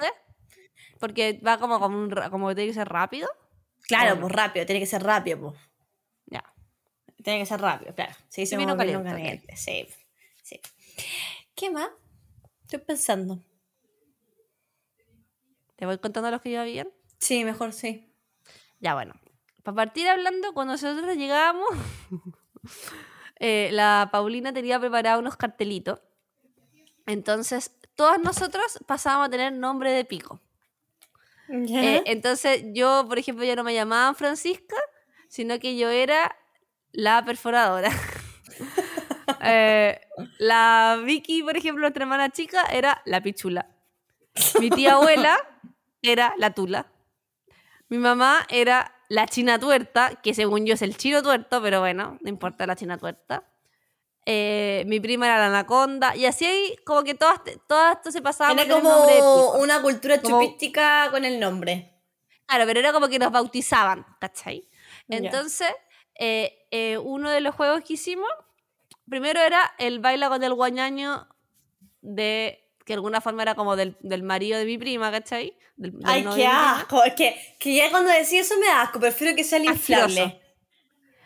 Porque 1.00 1.40
va 1.46 1.60
como, 1.60 1.80
como, 1.80 1.96
un 1.96 2.10
como 2.32 2.48
que 2.48 2.56
tiene 2.56 2.70
que 2.70 2.74
ser 2.74 2.90
rápido. 2.90 3.30
Claro, 3.84 4.20
pues 4.20 4.34
rápido, 4.34 4.66
tiene 4.66 4.80
que 4.80 4.88
ser 4.88 5.04
rápido, 5.04 5.40
pues. 5.40 5.60
Ya. 6.26 6.44
Tiene 7.24 7.38
que 7.42 7.46
ser 7.46 7.62
rápido, 7.62 7.94
claro. 7.94 8.16
Sí, 8.30 8.48
se 8.48 8.56
pepino 8.56 8.76
caliente, 8.76 9.12
caliente. 9.12 9.56
Sí, 9.56 9.86
sí. 10.42 10.60
¿Qué 11.54 11.70
más? 11.70 11.92
Estoy 12.64 12.80
pensando. 12.80 13.44
¿Te 15.76 15.86
voy 15.86 16.00
contando 16.00 16.32
los 16.32 16.42
que 16.42 16.50
yo 16.50 16.62
habían? 16.62 16.90
Sí, 17.20 17.46
mejor 17.46 17.74
sí. 17.74 18.12
Ya, 18.80 18.96
bueno. 18.96 19.14
Para 19.62 19.76
partir 19.76 20.08
hablando, 20.08 20.56
cuando 20.56 20.74
nosotros 20.74 21.16
llegábamos, 21.16 21.70
eh, 23.40 23.70
la 23.72 24.10
Paulina 24.12 24.54
tenía 24.54 24.80
preparado 24.80 25.20
unos 25.20 25.38
cartelitos. 25.38 26.00
Entonces, 27.06 27.72
todas 27.96 28.20
nosotros 28.20 28.80
pasábamos 28.86 29.28
a 29.28 29.32
tener 29.32 29.54
nombre 29.54 29.92
de 29.92 30.06
pico. 30.06 30.40
Eh, 31.50 32.04
entonces, 32.06 32.64
yo, 32.74 33.06
por 33.08 33.20
ejemplo, 33.20 33.44
ya 33.44 33.56
no 33.56 33.64
me 33.64 33.74
llamaban 33.74 34.16
Francisca, 34.16 34.78
sino 35.28 35.60
que 35.60 35.78
yo 35.78 35.90
era 35.90 36.36
la 36.92 37.24
perforadora. 37.24 37.92
Eh, 39.44 40.00
la 40.38 41.02
Vicky, 41.04 41.42
por 41.42 41.58
ejemplo, 41.58 41.82
nuestra 41.82 42.04
hermana 42.04 42.30
chica, 42.30 42.64
era 42.66 43.02
la 43.06 43.22
pichula. 43.22 43.68
Mi 44.60 44.70
tía 44.70 44.94
abuela 44.94 45.38
era 46.02 46.34
la 46.38 46.54
tula. 46.54 46.92
Mi 47.88 47.98
mamá 47.98 48.46
era 48.50 48.94
la 49.12 49.28
china 49.28 49.60
tuerta, 49.60 50.22
que 50.24 50.34
según 50.34 50.66
yo 50.66 50.74
es 50.76 50.82
el 50.82 50.96
chino 50.96 51.22
tuerto, 51.22 51.62
pero 51.62 51.82
bueno, 51.82 52.18
no 52.22 52.30
importa 52.30 52.66
la 52.66 52.78
china 52.78 52.98
tuerta. 52.98 53.44
Eh, 54.26 54.86
mi 54.88 55.02
prima 55.02 55.26
era 55.26 55.38
la 55.38 55.48
anaconda, 55.48 56.16
y 56.16 56.26
así 56.26 56.46
ahí 56.46 56.78
como 56.86 57.04
que 57.04 57.14
todas, 57.14 57.42
todas 57.68 57.98
esto 57.98 58.10
se 58.12 58.22
pasaba 58.22 58.54
Era 58.54 58.74
como 58.74 59.06
una 59.60 59.82
cultura 59.82 60.22
Como- 60.22 60.40
chupística 60.42 61.10
con 61.12 61.26
el 61.26 61.42
nombre. 61.42 61.94
Claro, 62.46 62.64
pero 62.66 62.80
era 62.80 62.94
como 62.94 63.10
que 63.10 63.20
nos 63.20 63.34
bautizaban, 63.34 64.06
¿cachai? 64.22 64.70
Entonces, 65.10 65.74
eh, 66.16 66.66
eh, 66.72 66.98
uno 66.98 67.30
de 67.32 67.42
los 67.42 67.54
juegos 67.54 67.82
que 67.84 67.94
hicimos, 67.94 68.30
primero 69.10 69.42
era 69.42 69.74
el 69.78 70.00
baila 70.00 70.30
con 70.30 70.42
el 70.42 70.54
guañaño 70.54 71.28
de 72.00 72.71
que 72.86 72.94
de 72.94 72.96
alguna 72.96 73.22
forma 73.22 73.42
era 73.44 73.56
como 73.56 73.76
del, 73.76 73.96
del 74.02 74.24
marido 74.24 74.58
de 74.58 74.66
mi 74.66 74.78
prima, 74.78 75.12
¿cachai? 75.12 75.56
Del- 75.76 75.92
del 75.94 76.02
Ay, 76.06 76.26
qué 76.36 76.46
asco. 76.48 77.04
Es 77.04 77.14
que, 77.16 77.56
que 77.60 77.76
ya 77.76 77.90
cuando 77.90 78.12
decís 78.12 78.34
eso 78.34 78.58
me 78.60 78.66
da 78.68 78.82
asco. 78.84 79.00
Prefiero 79.00 79.36
que 79.36 79.44
sea 79.44 79.58
el 79.60 79.66
inflable. 79.66 80.40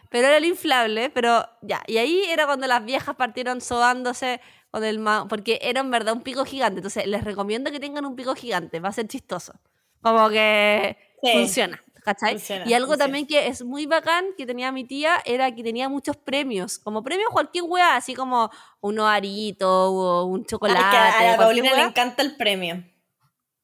Pero 0.09 0.27
era 0.27 0.37
el 0.37 0.45
inflable, 0.45 1.09
pero 1.09 1.45
ya. 1.61 1.81
Y 1.87 1.97
ahí 1.97 2.23
era 2.29 2.45
cuando 2.45 2.67
las 2.67 2.85
viejas 2.85 3.15
partieron 3.15 3.59
sobándose 3.61 4.39
con 4.71 4.83
el 4.83 4.99
ma- 4.99 5.27
porque 5.27 5.59
era 5.61 5.81
en 5.81 5.91
verdad 5.91 6.13
un 6.13 6.21
pico 6.21 6.45
gigante. 6.45 6.77
Entonces, 6.79 7.05
les 7.07 7.23
recomiendo 7.23 7.71
que 7.71 7.79
tengan 7.79 8.05
un 8.05 8.15
pico 8.15 8.35
gigante, 8.35 8.79
va 8.79 8.89
a 8.89 8.93
ser 8.93 9.07
chistoso. 9.07 9.53
Como 10.01 10.29
que 10.29 10.97
Sí. 11.23 11.31
funciona, 11.33 11.83
¿cachai? 12.05 12.33
Funciona, 12.37 12.65
y 12.67 12.73
algo 12.73 12.87
funciona. 12.87 13.03
también 13.05 13.27
que 13.27 13.47
es 13.47 13.63
muy 13.63 13.87
bacán 13.87 14.25
que 14.37 14.45
tenía 14.45 14.71
mi 14.71 14.85
tía 14.85 15.21
era 15.25 15.53
que 15.53 15.63
tenía 15.63 15.89
muchos 15.89 16.15
premios. 16.15 16.79
Como 16.79 17.03
premios 17.03 17.29
cualquier 17.31 17.65
weá, 17.65 17.95
así 17.95 18.13
como 18.13 18.51
un 18.79 18.99
arito 18.99 19.67
o 19.91 20.25
un 20.25 20.45
chocolate. 20.45 20.79
que 20.79 20.97
a 20.97 21.31
la 21.31 21.37
Paulina 21.37 21.71
le 21.71 21.77
weá. 21.77 21.87
encanta 21.87 22.21
el 22.21 22.37
premio. 22.37 22.83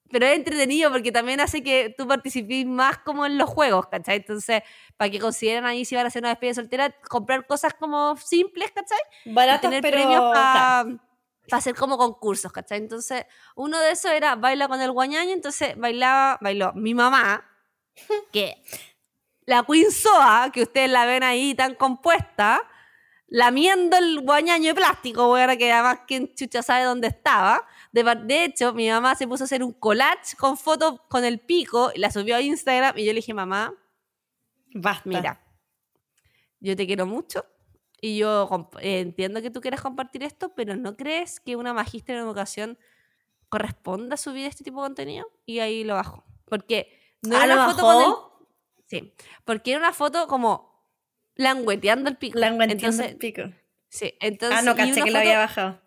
Pero 0.10 0.26
es 0.26 0.36
entretenido 0.36 0.92
porque 0.92 1.12
también 1.12 1.40
hace 1.40 1.64
que 1.64 1.94
tú 1.98 2.06
participes 2.06 2.66
más 2.66 2.98
como 2.98 3.26
en 3.26 3.38
los 3.38 3.50
juegos, 3.50 3.88
¿cachai? 3.88 4.18
Entonces, 4.18 4.62
para 4.98 5.10
que 5.10 5.20
consideren 5.20 5.66
ahí 5.66 5.86
si 5.86 5.96
van 5.96 6.04
a 6.04 6.08
hacer 6.10 6.22
una 6.22 6.30
despedida 6.30 6.56
soltera, 6.56 6.96
comprar 7.08 7.48
cosas 7.48 7.74
como 7.76 8.18
simples, 8.18 8.72
¿cachai? 8.72 9.00
y 9.24 9.34
Baratos, 9.34 9.62
tener 9.62 9.82
pero... 9.82 9.96
premios 9.96 10.20
claro. 10.20 10.34
para 10.34 11.58
hacer 11.58 11.76
como 11.76 11.98
concursos, 11.98 12.52
¿cachai? 12.52 12.80
Entonces, 12.80 13.26
uno 13.56 13.80
de 13.80 13.92
esos 13.92 14.12
era 14.12 14.36
baila 14.36 14.68
con 14.68 14.82
el 14.82 14.92
guañaño, 14.92 15.32
entonces 15.32 15.78
bailaba, 15.78 16.38
bailó 16.42 16.74
mi 16.74 16.94
mamá, 16.94 17.46
que 18.32 18.62
la 19.46 19.64
Queen 19.64 19.92
Soa, 19.92 20.52
que 20.54 20.64
ustedes 20.64 20.90
la 20.90 21.06
ven 21.06 21.24
ahí 21.24 21.56
tan 21.56 21.76
compuesta, 21.76 22.62
lamiendo 23.28 23.98
el 23.98 24.22
guañaño 24.22 24.70
de 24.70 24.76
plástico, 24.76 25.32
weón, 25.32 25.58
que 25.58 25.72
además 25.72 26.02
quien 26.08 26.34
chucha 26.36 26.62
sabe 26.62 26.84
dónde 26.84 27.08
estaba. 27.08 27.66
De, 27.92 28.04
de 28.04 28.46
hecho, 28.46 28.74
mi 28.74 28.90
mamá 28.90 29.16
se 29.16 29.28
puso 29.28 29.44
a 29.44 29.46
hacer 29.46 29.64
un 29.64 29.74
collage 29.74 30.36
con 30.38 30.58
fotos 30.58 31.00
con 31.10 31.24
el 31.24 31.40
pico 31.40 31.92
y 31.94 32.00
la 32.00 32.12
subió 32.12 32.36
a 32.36 32.42
Instagram 32.42 32.98
y 32.98 33.06
yo 33.06 33.12
le 33.12 33.18
dije, 33.18 33.34
mamá, 33.34 33.74
Basta. 34.74 35.04
mira, 35.06 35.42
yo 36.60 36.76
te 36.76 36.86
quiero 36.86 37.06
mucho 37.06 37.46
y 38.02 38.18
yo 38.18 38.50
entiendo 38.80 39.42
que 39.42 39.52
tú 39.52 39.62
quieras 39.62 39.82
compartir 39.82 40.24
esto, 40.24 40.54
pero 40.56 40.76
¿no 40.76 40.96
crees 40.96 41.40
que 41.40 41.56
una 41.56 41.74
magíster 41.74 42.16
en 42.16 42.24
educación 42.24 42.78
corresponda 43.50 44.16
a 44.16 44.18
subir 44.18 44.46
este 44.46 44.64
tipo 44.64 44.82
de 44.82 44.88
contenido? 44.88 45.28
Y 45.46 45.60
ahí 45.60 45.84
lo 45.84 45.96
bajo. 45.96 46.24
Porque 46.46 47.01
no 47.24 47.36
Ah, 47.38 47.46
era 47.46 47.56
¿lo 47.56 47.62
una 47.64 47.72
foto 47.72 47.82
con 47.84 47.96
el... 47.96 48.02
bajó? 48.10 48.48
Sí, 48.88 49.14
porque 49.46 49.72
era 49.72 49.80
una 49.80 49.94
foto 49.94 50.28
como 50.28 50.86
langueteando 51.36 52.10
el 52.10 52.18
pico. 52.18 52.38
La 52.38 52.48
entiendo 52.48 52.74
entonces, 52.74 53.08
el 53.12 53.18
pico. 53.18 53.44
Sí, 53.90 54.14
entonces... 54.20 54.60
Ah, 54.60 54.62
no, 54.62 54.76
caché 54.76 54.94
que 54.96 55.00
lo 55.02 55.06
foto- 55.06 55.18
había 55.20 55.38
bajado. 55.40 55.82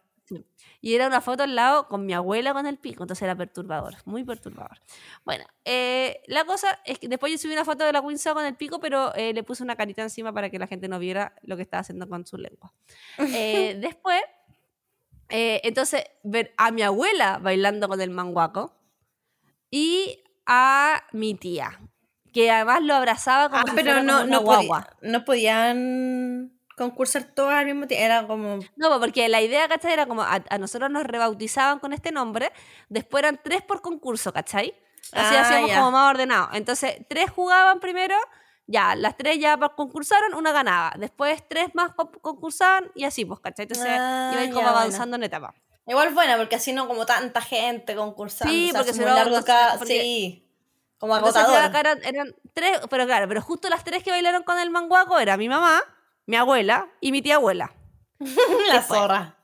y 0.80 0.94
era 0.94 1.06
una 1.06 1.20
foto 1.20 1.42
al 1.42 1.54
lado 1.54 1.88
con 1.88 2.04
mi 2.06 2.12
abuela 2.12 2.52
con 2.52 2.66
el 2.66 2.78
pico, 2.78 3.04
entonces 3.04 3.22
era 3.22 3.34
perturbador, 3.36 3.94
muy 4.04 4.24
perturbador. 4.24 4.78
Bueno, 5.24 5.44
eh, 5.64 6.20
la 6.26 6.44
cosa 6.44 6.80
es 6.84 6.98
que 6.98 7.08
después 7.08 7.30
yo 7.32 7.38
subí 7.38 7.52
una 7.52 7.64
foto 7.64 7.84
de 7.84 7.92
la 7.92 8.02
Soa 8.18 8.34
con 8.34 8.44
el 8.44 8.54
pico, 8.56 8.80
pero 8.80 9.14
eh, 9.14 9.32
le 9.32 9.42
puse 9.42 9.62
una 9.62 9.76
carita 9.76 10.02
encima 10.02 10.32
para 10.32 10.50
que 10.50 10.58
la 10.58 10.66
gente 10.66 10.88
no 10.88 10.98
viera 10.98 11.34
lo 11.42 11.56
que 11.56 11.62
estaba 11.62 11.80
haciendo 11.82 12.08
con 12.08 12.26
su 12.26 12.36
lengua. 12.38 12.72
Eh, 13.34 13.76
después, 13.80 14.20
eh, 15.30 15.60
entonces, 15.64 16.04
ver 16.22 16.52
a 16.58 16.70
mi 16.70 16.82
abuela 16.82 17.38
bailando 17.38 17.88
con 17.88 18.00
el 18.00 18.10
manguaco 18.10 18.74
y 19.70 20.23
a 20.46 21.04
mi 21.12 21.34
tía, 21.34 21.80
que 22.32 22.50
además 22.50 22.82
lo 22.82 22.94
abrazaba 22.94 23.48
como 23.48 23.62
Ah, 23.62 23.70
si 23.70 23.74
pero 23.76 23.92
fuera 23.92 24.02
no, 24.02 24.12
como 24.14 24.24
una 24.24 24.36
no, 24.36 24.42
guagua. 24.42 24.80
podía- 25.00 25.10
no 25.12 25.24
podían 25.24 26.50
concursar 26.76 27.22
todas 27.24 27.54
al 27.60 27.66
mismo 27.66 27.86
tiempo. 27.86 28.04
Era 28.04 28.26
como... 28.26 28.58
No, 28.76 28.98
porque 29.00 29.28
la 29.28 29.40
idea, 29.40 29.68
¿cachai? 29.68 29.92
Era 29.92 30.06
como 30.06 30.22
a, 30.22 30.42
a 30.48 30.58
nosotros 30.58 30.90
nos 30.90 31.04
rebautizaban 31.04 31.78
con 31.78 31.92
este 31.92 32.10
nombre, 32.12 32.52
después 32.88 33.22
eran 33.22 33.40
tres 33.42 33.62
por 33.62 33.80
concurso, 33.80 34.32
¿cachai? 34.32 34.74
Así 35.12 35.34
Ah, 35.36 35.40
hacíamos 35.42 35.68
ya. 35.70 35.76
como 35.76 35.90
más 35.92 36.10
ordenado. 36.10 36.48
Entonces, 36.54 36.96
tres 37.08 37.30
jugaban 37.30 37.78
primero, 37.78 38.16
ya, 38.66 38.96
las 38.96 39.16
tres 39.16 39.38
ya 39.38 39.56
concursaron, 39.58 40.34
una 40.34 40.50
ganaba. 40.50 40.92
Después 40.98 41.44
tres 41.48 41.74
más 41.74 41.92
co- 41.94 42.10
concursaban 42.10 42.90
y 42.94 43.04
así, 43.04 43.24
pues, 43.24 43.38
¿cachai? 43.40 43.64
Entonces, 43.64 43.92
Ah, 43.96 44.30
iban 44.32 44.48
como 44.48 44.62
bueno. 44.62 44.78
avanzando 44.78 45.16
en 45.16 45.22
etapa. 45.24 45.54
Igual 45.86 46.14
buena, 46.14 46.36
porque 46.38 46.56
así 46.56 46.72
no 46.72 46.86
como 46.88 47.04
tanta 47.06 47.40
gente 47.42 47.94
concursando. 47.94 48.52
Sí, 48.52 48.68
o 48.68 48.72
sea, 48.72 48.80
porque 48.80 48.90
es 48.90 48.96
si 48.96 49.02
muy 49.02 49.10
no, 49.10 49.16
largo 49.16 49.44
cada- 49.44 49.76
porque- 49.78 50.00
Sí, 50.00 50.48
como 50.98 51.14
agotador. 51.14 51.56
acá 51.62 51.80
eran, 51.80 52.04
eran 52.04 52.34
tres, 52.54 52.80
pero 52.88 53.04
claro, 53.04 53.28
pero 53.28 53.42
justo 53.42 53.68
las 53.68 53.84
tres 53.84 54.02
que 54.02 54.10
bailaron 54.10 54.42
con 54.44 54.58
el 54.58 54.70
manguaco 54.70 55.18
era 55.18 55.36
mi 55.36 55.48
mamá, 55.48 55.82
mi 56.26 56.36
abuela 56.36 56.88
y 57.00 57.12
mi 57.12 57.20
tía 57.20 57.34
abuela. 57.36 57.74
la 58.68 58.82
zorra. 58.82 59.36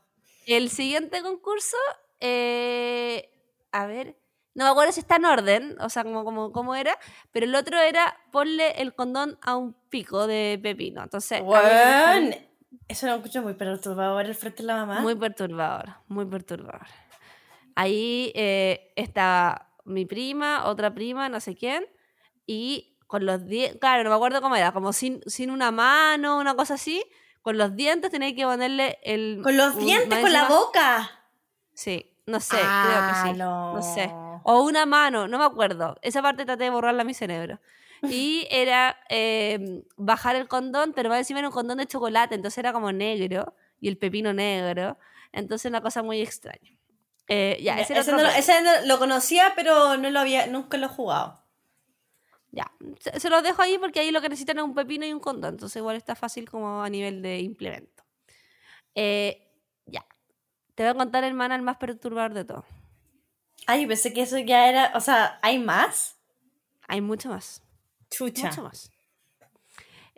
El 0.47 0.71
siguiente 0.71 1.21
concurso, 1.23 1.77
eh, 2.21 3.31
a 3.73 3.87
ver, 3.87 4.17
no 4.55 4.65
me 4.65 4.71
acuerdo 4.71 4.93
si 4.93 5.01
está 5.01 5.17
en 5.17 5.27
orden, 5.27 5.77
o 5.81 5.91
sea, 5.91 6.03
como, 6.05 6.25
como, 6.25 6.53
como 6.53 6.75
era, 6.75 6.97
pero 7.31 7.47
el 7.47 7.55
otro 7.55 7.79
era 7.79 8.17
ponle 8.33 8.81
el 8.81 8.95
condón 8.95 9.39
a 9.43 9.57
un 9.57 9.75
pico 9.91 10.27
de 10.27 10.59
pepino. 10.63 11.03
Entonces, 11.03 11.43
Weón, 11.45 12.35
eso 12.89 13.07
lo 13.07 13.15
escucho 13.17 13.43
muy 13.43 13.55
perturbador 13.55 14.27
el 14.27 14.35
frente 14.35 14.63
de 14.63 14.67
la 14.69 14.77
mamá. 14.77 15.01
Muy 15.01 15.15
perturbador, 15.15 15.95
muy 16.09 16.25
perturbador. 16.27 16.87
Ahí 17.75 18.33
eh, 18.35 18.93
estaba 18.97 19.69
mi 19.85 20.05
prima, 20.07 20.67
otra 20.67 20.93
prima, 20.95 21.29
no 21.29 21.41
sé 21.41 21.55
quién, 21.57 21.85
y 22.47 22.99
con 23.07 23.27
los 23.27 23.47
dientes, 23.47 23.81
claro, 23.81 24.05
no 24.05 24.11
me 24.11 24.17
acuerdo 24.17 24.41
cómo 24.41 24.57
era, 24.57 24.73
como 24.73 24.93
sin, 24.93 25.21
sin 25.27 25.51
una 25.51 25.71
mano, 25.71 26.39
una 26.39 26.55
cosa 26.55 26.75
así, 26.75 27.03
con 27.43 27.57
los 27.59 27.75
dientes 27.75 28.11
tenía 28.11 28.35
que 28.35 28.45
ponerle 28.45 28.99
el... 29.03 29.41
Con 29.43 29.57
los 29.57 29.75
un- 29.75 29.81
dientes, 29.81 30.21
con 30.21 30.33
la 30.33 30.49
boca. 30.49 31.11
Sí, 31.73 32.17
no 32.27 32.39
sé, 32.41 32.59
Ah, 32.61 32.83
creo 32.85 33.07
que 33.09 33.33
sí. 33.33 33.39
no. 33.39 33.75
No 33.75 33.83
sé. 33.83 34.13
O 34.45 34.63
una 34.63 34.85
mano, 34.87 35.27
no 35.27 35.39
me 35.39 35.45
acuerdo. 35.45 35.97
Esa 36.03 36.23
parte 36.23 36.45
traté 36.45 36.65
de 36.65 36.71
borrarla 36.71 37.03
a 37.03 37.05
mi 37.05 37.15
cerebro. 37.15 37.59
Y 38.09 38.47
era 38.51 38.97
eh, 39.09 39.83
bajar 39.97 40.37
el 40.37 40.49
condón, 40.49 40.93
pero 40.95 41.09
más 41.11 41.19
encima 41.19 41.41
era 41.41 41.49
un 41.49 41.55
condón 41.55 41.79
de 41.79 41.87
chocolate, 41.87 42.35
entonces 42.35 42.59
era 42.59 42.73
como 42.73 42.93
negro 42.93 43.55
y 43.81 43.89
el 43.89 43.99
pepino 43.99 44.33
negro. 44.33 44.99
Entonces 45.33 45.69
una 45.69 45.81
cosa 45.83 46.03
muy 46.03 46.21
extraña. 46.21 46.77
Eh, 47.29 47.59
ya, 47.63 47.79
ese 47.81 47.95
no, 48.13 48.19
no- 48.19 48.87
lo 48.87 48.99
conocía, 48.99 49.53
pero 49.55 49.97
no 49.97 50.11
lo 50.11 50.19
había, 50.21 50.47
nunca 50.47 50.77
lo 50.79 50.87
he 50.87 50.89
jugado. 50.89 51.45
Ya, 52.53 52.73
se, 52.99 53.21
se 53.21 53.31
los 53.31 53.43
dejo 53.45 53.63
ahí 53.63 53.79
porque 53.79 54.01
ahí 54.01 54.11
lo 54.11 54.21
que 54.21 54.29
necesitan 54.29 54.59
es 54.59 54.65
un 54.65 54.75
pepino 54.75 55.07
y 55.07 55.13
un 55.13 55.21
condón, 55.21 55.55
entonces 55.55 55.77
igual 55.77 55.97
está 55.97 56.17
fácil 56.17 56.51
como 56.51 56.83
a 56.83 56.89
nivel 56.91 57.23
de 57.23 57.39
implemento. 57.39 58.03
Eh, 58.97 59.47
ya, 59.87 60.05
te 60.75 60.83
voy 60.83 60.91
a 60.91 60.95
contar, 60.95 61.23
hermana, 61.23 61.55
el 61.55 61.63
más 61.63 61.77
perturbador 61.77 62.35
de 62.35 62.45
todo. 62.45 62.65
Ay, 63.67 63.87
pensé 63.87 64.13
que 64.13 64.23
eso 64.23 64.39
ya 64.39 64.69
era. 64.69 64.91
O 64.97 65.01
sea, 65.01 65.39
¿hay 65.43 65.59
más? 65.61 66.17
Hay 66.89 67.01
mucho 67.01 67.29
más. 67.29 67.63
Chucha. 68.11 68.49
Mucho 68.49 68.63
más. 68.63 68.91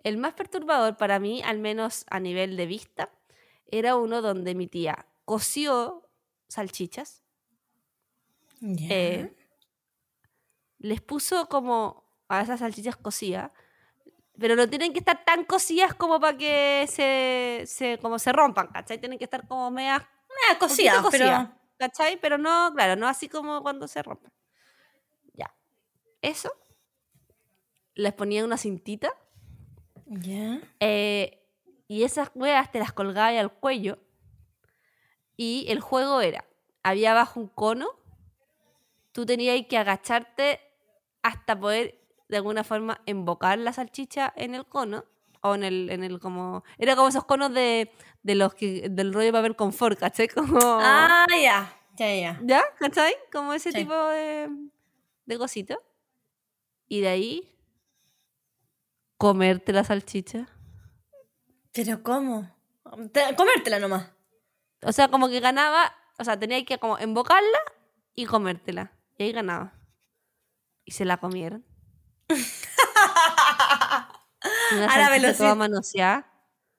El 0.02 0.16
más 0.18 0.34
perturbador 0.34 0.96
para 0.96 1.18
mí, 1.20 1.42
al 1.44 1.58
menos 1.58 2.04
a 2.10 2.18
nivel 2.18 2.56
de 2.56 2.66
vista, 2.66 3.10
era 3.66 3.96
uno 3.96 4.20
donde 4.20 4.54
mi 4.54 4.66
tía 4.66 5.06
coció 5.24 6.08
salchichas, 6.48 7.22
eh, 8.90 9.34
les 10.78 11.00
puso 11.00 11.48
como 11.48 12.04
a 12.28 12.40
esas 12.42 12.60
salchichas 12.60 12.96
cocidas, 12.96 13.52
pero 14.38 14.56
no 14.56 14.68
tienen 14.68 14.92
que 14.92 14.98
estar 15.00 15.24
tan 15.24 15.44
cocidas 15.44 15.94
como 15.94 16.18
para 16.18 16.36
que 16.36 16.86
se, 16.88 17.64
se- 17.66 17.98
como 17.98 18.18
se 18.18 18.32
rompan, 18.32 18.68
¿cachai? 18.68 18.98
Tienen 18.98 19.18
que 19.18 19.24
estar 19.24 19.46
como 19.46 19.70
medias 19.70 20.02
Ah, 20.50 20.58
cocida, 20.58 21.02
poquito 21.02 21.10
pero. 21.10 21.62
¿Cachai? 21.76 22.20
Pero 22.20 22.38
no, 22.38 22.72
claro, 22.74 22.96
no 22.96 23.06
así 23.08 23.28
como 23.28 23.60
cuando 23.62 23.86
se 23.88 24.02
rompen. 24.02 24.32
Ya. 25.34 25.52
Eso. 26.22 26.52
Les 27.94 28.12
ponía 28.12 28.44
una 28.44 28.56
cintita. 28.56 29.10
Ya. 30.06 30.60
eh, 30.80 31.38
y 31.88 32.04
esas 32.04 32.30
weas 32.34 32.70
te 32.70 32.78
las 32.78 32.92
colgaba 32.92 33.28
al 33.38 33.52
cuello. 33.52 33.98
Y 35.36 35.66
el 35.68 35.80
juego 35.80 36.20
era: 36.20 36.44
había 36.82 37.12
abajo 37.12 37.40
un 37.40 37.48
cono. 37.48 37.88
Tú 39.12 39.26
tenías 39.26 39.60
que 39.68 39.76
agacharte 39.78 40.60
hasta 41.22 41.58
poder 41.58 41.98
de 42.28 42.38
alguna 42.38 42.64
forma 42.64 43.02
embocar 43.06 43.58
la 43.58 43.72
salchicha 43.72 44.32
en 44.36 44.54
el 44.54 44.64
cono. 44.66 45.04
O 45.44 45.54
en 45.56 45.64
el, 45.64 45.90
en 45.90 46.04
el 46.04 46.20
como. 46.20 46.62
Era 46.78 46.94
como 46.94 47.08
esos 47.08 47.24
conos 47.24 47.52
de, 47.52 47.90
de 48.22 48.34
los 48.36 48.54
que, 48.54 48.88
del 48.88 49.12
rollo 49.12 49.26
de 49.26 49.32
papel 49.32 49.56
confort, 49.56 49.98
¿cachai? 49.98 50.28
Como. 50.34 50.58
Ah, 50.62 51.26
ya. 51.30 51.76
Ya, 51.98 52.14
ya. 52.14 52.40
¿Ya? 52.44 52.62
¿Cachai? 52.78 53.12
Como 53.32 53.52
ese 53.52 53.72
Sí. 53.72 53.78
tipo 53.78 53.92
de, 53.92 54.48
de 55.26 55.38
cosito. 55.38 55.82
Y 56.88 57.00
de 57.00 57.08
ahí, 57.08 57.51
comerte 59.22 59.72
la 59.72 59.84
salchicha. 59.84 60.48
Pero 61.72 62.02
¿cómo? 62.02 62.50
Te- 63.12 63.36
comértela 63.36 63.78
nomás. 63.78 64.10
O 64.82 64.90
sea, 64.90 65.06
como 65.06 65.28
que 65.28 65.38
ganaba, 65.38 65.94
o 66.18 66.24
sea, 66.24 66.36
tenía 66.36 66.64
que 66.64 66.78
como 66.78 66.98
embocarla 66.98 67.58
y 68.16 68.26
comértela. 68.26 68.90
Y 69.16 69.22
ahí 69.22 69.32
ganaba. 69.32 69.74
Y 70.84 70.90
se 70.90 71.04
la 71.04 71.18
comieron. 71.18 71.64
Una 74.72 74.86
A 74.92 74.98
la 74.98 75.04
toda 75.06 75.10
velocidad. 75.10 75.54
manoseada. 75.56 76.31